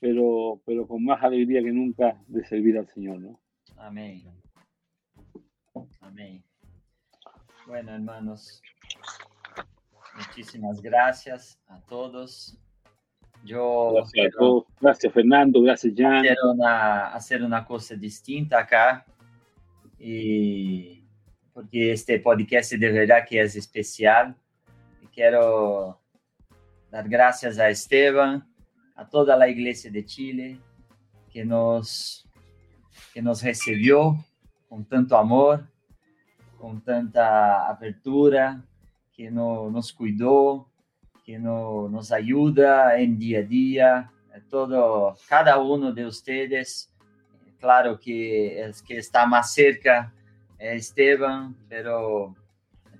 pero, 0.00 0.60
pero 0.66 0.88
con 0.88 1.04
más 1.04 1.22
alegría 1.22 1.62
que 1.62 1.70
nunca 1.70 2.20
de 2.26 2.44
servir 2.44 2.78
al 2.78 2.88
Señor, 2.88 3.20
¿no? 3.20 3.40
Amén. 3.76 4.24
Amén. 6.00 6.42
Bueno, 7.68 7.94
hermanos, 7.94 8.60
muchísimas 10.16 10.82
gracias 10.82 11.60
a 11.68 11.80
todos. 11.82 12.58
Yo 13.44 13.92
Gracias 13.94 14.08
a 14.08 14.12
quiero 14.12 14.38
todos. 14.38 14.64
Gracias, 14.80 15.12
Fernando. 15.12 15.62
Gracias, 15.62 15.94
Jan. 15.96 16.18
hacer 16.18 16.36
una, 16.44 17.06
hacer 17.08 17.42
una 17.42 17.64
cosa 17.64 17.94
distinta 17.94 18.60
acá. 18.60 19.04
Y 19.98 21.04
porque 21.52 21.92
este 21.92 22.18
podcast 22.20 22.72
de 22.72 22.90
verdad 22.90 23.24
que 23.28 23.40
es 23.40 23.56
especial. 23.56 24.34
Y 25.02 25.06
quiero 25.06 26.00
dar 26.90 27.08
gracias 27.08 27.58
a 27.58 27.68
Esteban, 27.68 28.46
a 28.96 29.08
toda 29.08 29.36
la 29.36 29.48
iglesia 29.48 29.90
de 29.90 30.04
Chile, 30.04 30.58
que 31.30 31.44
nos, 31.44 32.26
que 33.12 33.22
nos 33.22 33.42
recibió 33.42 34.16
con 34.68 34.84
tanto 34.84 35.16
amor, 35.16 35.66
con 36.58 36.80
tanta 36.82 37.68
apertura, 37.68 38.64
que 39.12 39.30
no, 39.30 39.70
nos 39.70 39.92
cuidó, 39.92 40.69
que 41.24 41.38
no, 41.38 41.88
nos 41.88 42.12
ayuda 42.12 42.98
en 42.98 43.18
día 43.18 43.40
a 43.40 43.42
día. 43.42 44.10
Eh, 44.34 44.42
Todo, 44.48 45.16
cada 45.28 45.58
uno 45.58 45.92
de 45.92 46.06
eh, 46.06 47.52
claro 47.58 47.98
que 47.98 48.70
que 48.86 48.98
está 48.98 49.26
más 49.26 49.52
cerca 49.52 50.12
Esteban, 50.60 51.56
pero 51.68 52.34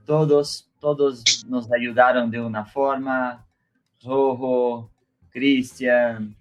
todos, 0.06 0.68
todos 0.80 1.44
nos 1.46 1.70
ayudaron 1.70 2.30
de 2.30 2.40
una 2.40 2.64
forma. 2.64 3.46
Rojo, 4.02 4.90
Cristian, 5.30 6.34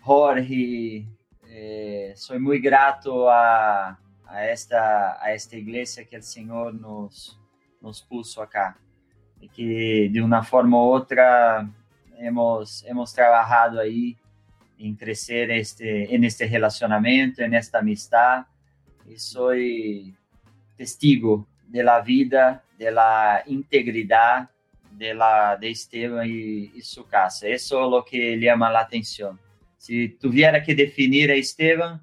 Jorge, 0.00 1.06
eh, 1.46 2.12
soy 2.16 2.38
muy 2.38 2.58
grato 2.58 3.30
a, 3.30 3.98
a, 4.24 4.48
esta, 4.48 5.22
a 5.22 5.32
esta 5.34 5.56
iglesia 5.56 6.06
que 6.08 6.16
el 6.16 6.22
Señor 6.22 6.74
nos, 6.74 7.38
nos 7.82 8.00
puso 8.02 8.42
acá. 8.42 8.78
Y 9.40 9.48
que 9.48 10.08
de 10.12 10.22
una 10.22 10.42
forma 10.42 10.76
u 10.76 10.92
otra 10.92 11.68
hemos, 12.18 12.84
hemos 12.84 13.12
trabajado 13.12 13.80
ahí 13.80 14.16
en 14.78 14.94
crecer 14.94 15.50
este, 15.50 16.14
en 16.14 16.24
este 16.24 16.46
relacionamiento, 16.46 17.42
en 17.42 17.54
esta 17.54 17.78
amistad, 17.78 18.46
y 19.06 19.16
soy 19.16 20.14
testigo 20.76 21.46
de 21.66 21.82
la 21.82 22.00
vida, 22.00 22.64
de 22.78 22.90
la 22.90 23.42
integridad 23.46 24.48
de, 24.92 25.14
la, 25.14 25.56
de 25.56 25.70
Esteban 25.70 26.26
y, 26.28 26.72
y 26.74 26.80
su 26.82 27.06
casa. 27.06 27.46
Eso 27.48 27.84
es 27.84 27.90
lo 27.90 28.04
que 28.04 28.38
llama 28.38 28.70
la 28.70 28.80
atención. 28.80 29.38
Si 29.76 30.08
tuviera 30.08 30.62
que 30.62 30.74
definir 30.74 31.30
a 31.30 31.34
Esteban, 31.34 32.00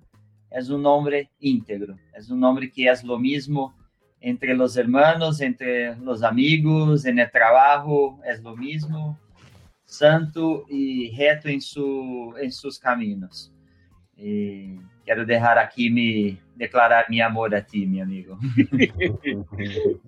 es 0.49 0.69
un 0.69 0.85
hombre 0.85 1.29
íntegro, 1.39 1.97
es 2.13 2.29
un 2.29 2.43
hombre 2.43 2.71
que 2.71 2.89
es 2.89 3.03
lo 3.03 3.19
mismo 3.19 3.75
entre 4.19 4.55
los 4.55 4.75
hermanos, 4.77 5.41
entre 5.41 5.95
los 5.97 6.23
amigos, 6.23 7.05
en 7.05 7.19
el 7.19 7.29
trabajo, 7.31 8.19
es 8.25 8.41
lo 8.41 8.55
mismo, 8.55 9.19
santo 9.85 10.65
y 10.69 11.15
reto 11.15 11.47
en, 11.49 11.61
su, 11.61 12.33
en 12.41 12.51
sus 12.51 12.79
caminos. 12.79 13.51
Y 14.15 14.77
quiero 15.05 15.25
dejar 15.25 15.59
aquí 15.59 15.89
mi, 15.89 16.37
declarar 16.55 17.05
mi 17.09 17.21
amor 17.21 17.55
a 17.55 17.65
ti, 17.65 17.85
mi 17.85 18.01
amigo. 18.01 18.37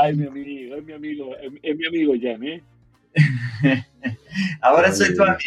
Ay, 0.00 0.14
mi 0.14 0.26
amigo, 0.26 0.76
es 0.76 0.84
mi 0.84 0.92
amigo, 0.92 1.36
es, 1.36 1.76
mi 1.76 1.86
amigo 1.86 2.14
Jan, 2.20 2.42
¿eh? 2.44 2.62
ahora 4.60 4.92
soy 4.92 5.14
tu 5.14 5.22
amigo, 5.22 5.38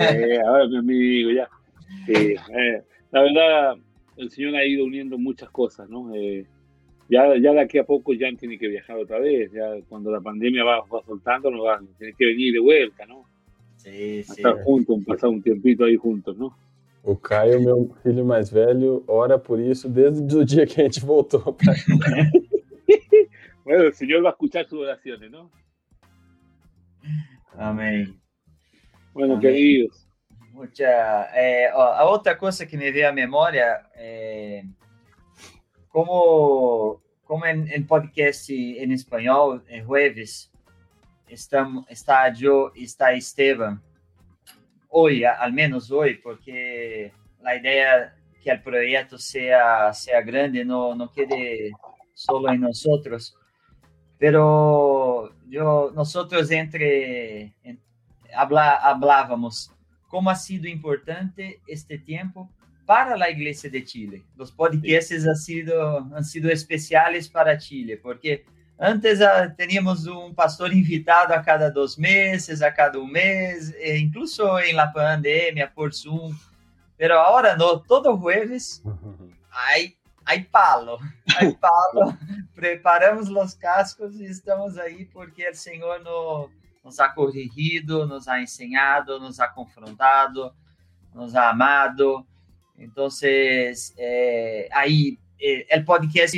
eh, 0.00 0.38
ahora 0.44 0.64
es 0.64 0.70
mi 0.70 0.78
amigo, 0.78 1.30
ya. 1.30 1.48
Sí, 2.06 2.34
eh, 2.54 2.82
la 3.10 3.22
verdad, 3.22 3.76
el 4.16 4.30
Señor 4.30 4.56
ha 4.56 4.64
ido 4.64 4.84
uniendo 4.84 5.16
muchas 5.16 5.50
cosas, 5.50 5.88
¿no? 5.88 6.14
Eh, 6.14 6.46
ya, 7.08 7.36
ya 7.36 7.52
de 7.52 7.60
aquí 7.60 7.78
a 7.78 7.84
poco 7.84 8.12
Jan 8.18 8.36
tiene 8.36 8.58
que 8.58 8.68
viajar 8.68 8.96
otra 8.96 9.18
vez, 9.18 9.50
ya 9.52 9.80
cuando 9.88 10.10
la 10.10 10.20
pandemia 10.20 10.64
va, 10.64 10.80
va 10.80 11.02
soltando, 11.04 11.50
nos 11.50 11.64
va, 11.64 11.80
tiene 11.98 12.14
que 12.16 12.26
venir 12.26 12.52
de 12.52 12.60
vuelta, 12.60 13.06
¿no? 13.06 13.24
Sí, 13.76 14.22
sí. 14.22 14.32
Estar 14.32 14.62
juntos, 14.64 15.04
pasar 15.06 15.30
um 15.30 15.40
tempito 15.40 15.84
aí 15.84 15.96
juntos, 15.96 16.36
não? 16.36 16.52
O 17.02 17.16
Caio, 17.16 17.60
meu 17.62 17.96
filho 18.02 18.24
mais 18.24 18.50
velho, 18.50 19.02
ora 19.06 19.38
por 19.38 19.58
isso 19.58 19.88
desde 19.88 20.36
o 20.36 20.44
dia 20.44 20.66
que 20.66 20.80
a 20.80 20.84
gente 20.84 21.00
voltou 21.00 21.54
para 21.54 21.72
Bueno, 23.64 23.84
el 23.84 23.94
Señor 23.94 24.24
va 24.24 24.30
a 24.30 24.32
escuchar 24.32 24.66
sus 24.66 24.80
oraciones, 24.80 25.30
¿no? 25.30 25.50
Amém. 27.56 28.18
Bueno, 29.12 29.34
Amém. 29.34 29.40
queridos. 29.40 30.08
Mucha, 30.52 31.28
ó, 31.74 31.82
a 31.82 32.10
outra 32.10 32.36
coisa 32.36 32.66
que 32.66 32.76
me 32.76 32.90
veio 32.90 33.08
à 33.08 33.12
memória 33.12 33.84
é 33.94 34.64
como, 35.88 37.00
como 37.24 37.44
em, 37.46 37.68
em 37.72 37.82
podcast 37.82 38.52
em 38.52 38.92
espanhol, 38.92 39.60
em 39.68 39.82
jueves, 39.82 40.50
estamos, 41.28 41.84
está 41.90 42.32
eu 42.40 42.72
está 42.74 43.14
Esteban, 43.14 43.80
hoje, 44.88 45.24
al 45.24 45.52
menos 45.52 45.90
hoje, 45.90 46.14
porque 46.14 47.12
a 47.44 47.54
ideia 47.54 48.14
que 48.40 48.52
o 48.52 48.62
projeto 48.62 49.18
seja, 49.18 49.92
seja 49.92 50.20
grande, 50.20 50.64
não, 50.64 50.94
não 50.94 51.08
quede 51.08 51.72
solo 52.14 52.50
em 52.50 52.58
nós 52.58 52.84
outros, 52.86 53.36
pero 54.18 55.32
yo, 55.48 55.90
nosotros 55.92 56.50
entre, 56.50 57.54
en, 57.62 57.80
habla, 58.34 58.74
hablábamos 58.74 59.72
cómo 60.08 60.30
ha 60.30 60.34
sido 60.34 60.66
importante 60.66 61.60
este 61.66 61.98
tiempo 61.98 62.50
para 62.88 63.18
la 63.18 63.28
Iglesia 63.28 63.68
de 63.68 63.84
Chile. 63.84 64.24
Los 64.34 64.50
podcasts 64.50 65.12
han 65.12 65.36
sido, 65.36 65.98
han 65.98 66.24
sido 66.24 66.50
especiales 66.50 67.28
para 67.28 67.58
Chile, 67.58 67.98
porque 68.02 68.46
antes 68.78 69.20
uh, 69.20 69.54
teníamos 69.54 70.06
un 70.06 70.34
pastor 70.34 70.72
invitado 70.72 71.34
a 71.34 71.42
cada 71.42 71.70
dos 71.70 71.98
meses, 71.98 72.62
a 72.62 72.72
cada 72.72 72.98
un 72.98 73.12
mes, 73.12 73.74
e 73.78 73.98
incluso 73.98 74.58
en 74.58 74.74
la 74.74 74.90
pandemia 74.90 75.70
por 75.70 75.92
Zoom, 75.92 76.34
pero 76.96 77.20
ahora 77.20 77.54
no, 77.56 77.82
todo 77.82 78.16
jueves 78.16 78.82
hay 79.50 79.94
hay 80.24 80.44
palo, 80.44 80.98
hay 81.38 81.54
palo. 81.56 82.16
Preparamos 82.54 83.28
los 83.28 83.54
cascos 83.54 84.14
y 84.14 84.24
estamos 84.24 84.78
ahí 84.78 85.04
porque 85.04 85.46
el 85.46 85.56
Señor 85.56 86.02
no, 86.02 86.48
nos 86.82 86.98
ha 87.00 87.12
corrigido, 87.12 88.06
nos 88.06 88.26
ha 88.28 88.40
enseñado, 88.40 89.20
nos 89.20 89.38
ha 89.40 89.52
confrontado, 89.52 90.54
nos 91.12 91.34
ha 91.34 91.50
amado. 91.50 92.26
Entonces, 92.78 93.94
eh, 93.96 94.68
ahí 94.72 95.18
eh, 95.38 95.66
el 95.68 95.84
podcast 95.84 96.34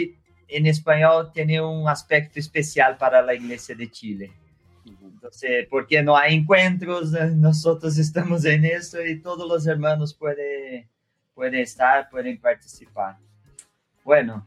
en 0.48 0.66
español 0.66 1.30
tiene 1.32 1.60
un 1.60 1.88
aspecto 1.88 2.40
especial 2.40 2.96
para 2.96 3.22
la 3.22 3.34
Iglesia 3.34 3.74
de 3.74 3.90
Chile. 3.90 4.32
Entonces, 4.84 5.66
porque 5.68 6.02
no 6.02 6.16
hay 6.16 6.34
encuentros, 6.34 7.10
nosotros 7.36 7.98
estamos 7.98 8.44
en 8.44 8.64
esto 8.64 9.04
y 9.04 9.20
todos 9.20 9.46
los 9.46 9.66
hermanos 9.66 10.14
pueden, 10.14 10.88
pueden 11.34 11.60
estar, 11.60 12.08
pueden 12.08 12.38
participar. 12.38 13.18
Bueno, 14.02 14.46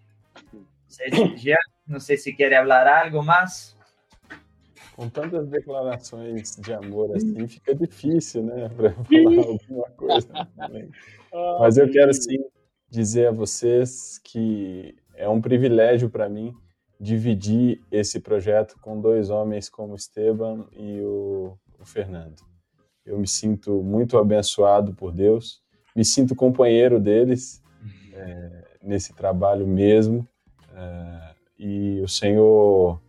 ya, 1.38 1.57
não 1.88 1.99
sei 1.99 2.18
se 2.18 2.34
quer 2.34 2.52
falar 2.52 2.88
algo 2.88 3.24
mais. 3.24 3.76
Com 4.95 5.10
tantas 5.10 5.48
declarações 5.48 6.56
de 6.57 6.74
amor 6.74 7.15
assim, 7.15 7.48
fica 7.48 7.74
difícil, 7.74 8.44
né, 8.44 8.70
para 8.76 8.91
falar 8.91 9.48
alguma 9.48 9.90
coisa. 9.91 10.48
Também. 10.56 10.90
Mas 11.60 11.78
eu 11.78 11.90
quero 11.91 12.14
sim 12.14 12.38
dizer 12.90 13.28
a 13.28 13.32
vocês 13.32 14.20
que 14.24 14.95
é 15.15 15.28
um 15.28 15.41
privilégio 15.41 16.10
para 16.10 16.30
mim 16.30 16.53
dividir 16.99 17.82
esse 17.91 18.20
projeto 18.20 18.76
com 18.82 19.02
dois 19.02 19.30
homens 19.30 19.68
como 19.68 19.95
Esteban 19.95 20.68
e 20.72 21.02
o, 21.02 21.57
o 21.80 21.86
Fernando. 21.86 22.41
Eu 23.06 23.18
me 23.18 23.28
sinto 23.28 23.82
muito 23.84 24.18
abençoado 24.18 24.94
por 24.94 25.11
Deus, 25.11 25.61
me 25.95 26.06
sinto 26.06 26.36
companheiro 26.36 26.99
deles. 26.99 27.61
É, 28.14 28.64
nesse 28.84 29.14
trabalho 29.14 29.65
mesmo. 29.65 30.28
Uh, 30.72 31.36
e 31.57 32.02
o 32.02 32.07
Senhor 32.07 32.99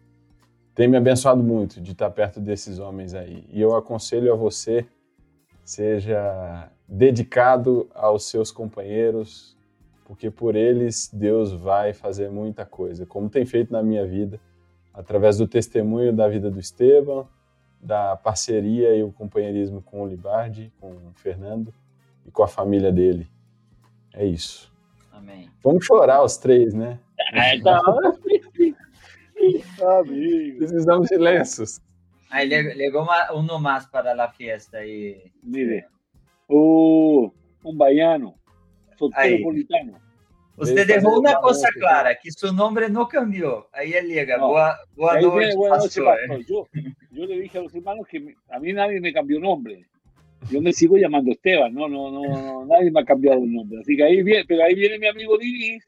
tem 0.74 0.88
me 0.88 0.96
abençoado 0.96 1.42
muito 1.42 1.80
de 1.80 1.92
estar 1.92 2.10
perto 2.10 2.40
desses 2.40 2.78
homens 2.78 3.14
aí. 3.14 3.44
E 3.51 3.60
eu 3.60 3.76
aconselho 3.76 4.32
a 4.32 4.36
você, 4.36 4.86
seja 5.64 6.68
dedicado 6.88 7.88
aos 7.94 8.28
seus 8.28 8.51
companheiros, 8.51 9.56
porque 10.05 10.30
por 10.30 10.56
eles 10.56 11.09
Deus 11.12 11.52
vai 11.52 11.92
fazer 11.92 12.30
muita 12.30 12.66
coisa, 12.66 13.06
como 13.06 13.30
tem 13.30 13.46
feito 13.46 13.72
na 13.72 13.82
minha 13.82 14.05
vida, 14.06 14.40
através 14.92 15.38
do 15.38 15.46
testemunho 15.46 16.12
da 16.12 16.28
vida 16.28 16.51
do 16.51 16.59
Esteban, 16.59 17.26
da 17.80 18.16
parceria 18.16 18.94
e 18.96 19.02
o 19.02 19.12
companheirismo 19.12 19.80
com 19.82 20.02
o 20.02 20.06
Libardi, 20.06 20.72
com 20.80 20.90
o 20.90 21.12
Fernando 21.14 21.72
e 22.26 22.30
com 22.30 22.42
a 22.42 22.48
família 22.48 22.90
dele. 22.90 23.28
É 24.12 24.24
isso. 24.24 24.72
Amém. 25.12 25.51
Vamos 25.62 25.84
chorar 25.84 26.22
os 26.22 26.36
três, 26.36 26.74
né? 26.74 26.98
É, 27.32 27.60
tá. 27.60 27.80
Amigo. 30.00 30.58
Precisamos 30.58 31.08
de 31.08 31.16
lenços. 31.16 31.80
Aí 32.30 32.48
legou 32.48 33.02
uma, 33.02 33.32
um 33.32 33.58
mais 33.58 33.86
para 33.86 34.12
a 34.22 34.28
festa 34.30 34.78
aí. 34.78 35.30
Mire, 35.42 35.84
o, 36.48 37.30
um 37.64 37.76
baiano, 37.76 38.34
soteropolitano. 38.98 40.02
Você 40.56 40.84
deixou 40.84 41.18
uma 41.18 41.40
coisa 41.40 41.68
clara, 41.72 42.14
que 42.14 42.30
seu 42.30 42.52
nome 42.52 42.88
não 42.88 43.06
cambiou. 43.06 43.66
Aí 43.72 43.92
ele 43.92 44.14
liga, 44.14 44.38
no. 44.38 44.48
boa, 44.48 44.76
boa 44.96 45.20
noite, 45.20 45.36
viene, 45.36 45.56
buenas 45.56 45.78
noches, 45.78 46.04
pastor. 46.04 46.44
Yo, 46.48 46.66
yo 47.10 47.26
le 47.26 47.40
dije 47.40 47.58
a 47.58 47.62
los 47.62 47.74
hermanos 47.74 48.06
que 48.06 48.20
me, 48.20 48.34
a 48.48 48.60
mí 48.60 48.72
nadie 48.72 49.00
me 49.00 49.12
cambió 49.12 49.40
nombre. 49.40 49.84
yo 50.50 50.60
me 50.60 50.72
sigo 50.72 50.96
llamando 50.96 51.30
Esteban, 51.30 51.72
no, 51.72 51.88
no, 51.88 52.10
no, 52.10 52.22
no, 52.22 52.66
nadie 52.66 52.90
me 52.90 53.00
ha 53.00 53.04
cambiado 53.04 53.42
el 53.42 53.52
nombre. 53.52 53.80
Así 53.80 53.96
que 53.96 54.04
ahí 54.04 54.22
viene, 54.22 54.44
pero 54.46 54.64
ahí 54.64 54.74
viene 54.74 54.98
mi 54.98 55.06
amigo 55.06 55.38
Diniz, 55.38 55.84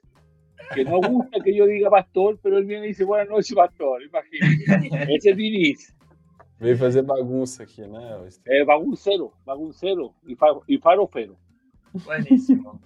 que 0.74 0.84
no 0.84 1.00
gusta 1.00 1.40
que 1.42 1.54
yo 1.54 1.66
diga 1.66 1.90
pastor, 1.90 2.38
pero 2.42 2.58
él 2.58 2.64
viene 2.64 2.86
y 2.86 2.88
dice, 2.88 3.04
buenas 3.04 3.28
noches, 3.28 3.54
pastor, 3.54 4.02
imagínate. 4.02 5.14
Ese 5.14 5.30
es 5.30 5.36
Diniz. 5.36 5.96
Veio 6.58 6.78
fazer 6.78 7.02
bagunça 7.02 7.64
aqui, 7.64 7.86
né? 7.86 8.28
É 8.46 8.64
bagunceiro, 8.64 9.32
bagunceiro 9.44 10.14
e, 10.26 10.34
faro, 10.34 10.64
e 10.66 10.78
farofeiro. 10.78 11.36
Buenísimo. 11.92 12.80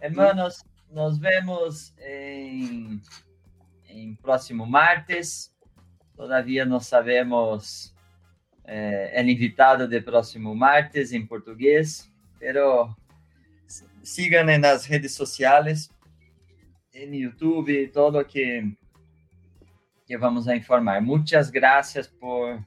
Hermanos, 0.00 0.62
nos 0.90 1.18
vemos 1.18 1.94
em, 1.98 3.00
em 3.88 4.14
próximo 4.16 4.66
martes. 4.66 5.50
Todavía 6.14 6.66
não 6.66 6.78
sabemos 6.78 7.94
eh, 8.64 9.12
el 9.14 9.30
invitado 9.30 9.88
de 9.88 10.00
próximo 10.00 10.54
martes 10.54 11.12
em 11.12 11.26
português, 11.26 12.10
pero 12.38 12.94
sigan 14.02 14.50
en 14.50 14.62
las 14.62 14.88
redes 14.88 15.14
sociales, 15.14 15.90
en 16.96 17.12
YouTube, 17.12 17.90
todo 17.92 18.26
que, 18.26 18.74
que 20.06 20.16
vamos 20.16 20.48
a 20.48 20.56
informar. 20.56 21.02
Muchas 21.02 21.52
gracias 21.52 22.08
por, 22.08 22.58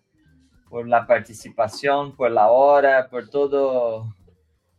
por 0.69 0.88
la 0.88 1.06
participación, 1.06 2.15
por 2.15 2.31
la 2.31 2.49
hora, 2.49 3.07
por 3.10 3.27
todo 3.30 4.14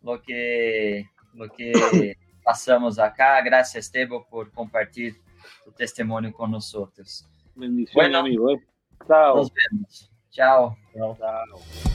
lo 0.02 0.22
que, 0.22 1.06
lo 1.34 1.48
que 1.50 1.72
pasamos 2.44 2.98
acá. 2.98 3.40
Gracias, 3.42 3.86
Esteban, 3.86 4.22
por 4.30 4.52
compartir 4.52 5.16
tu 5.64 5.72
testimonio 5.72 6.32
con 6.32 6.52
nosotros. 6.52 7.28
Bendiciones, 7.54 7.94
bueno, 7.94 8.18
amigo. 8.18 8.50
Eh. 8.50 8.62
Chao. 9.06 9.36
Nos 9.36 9.52
vemos. 9.52 10.12
Chao. 10.30 10.76
Chao. 10.94 11.89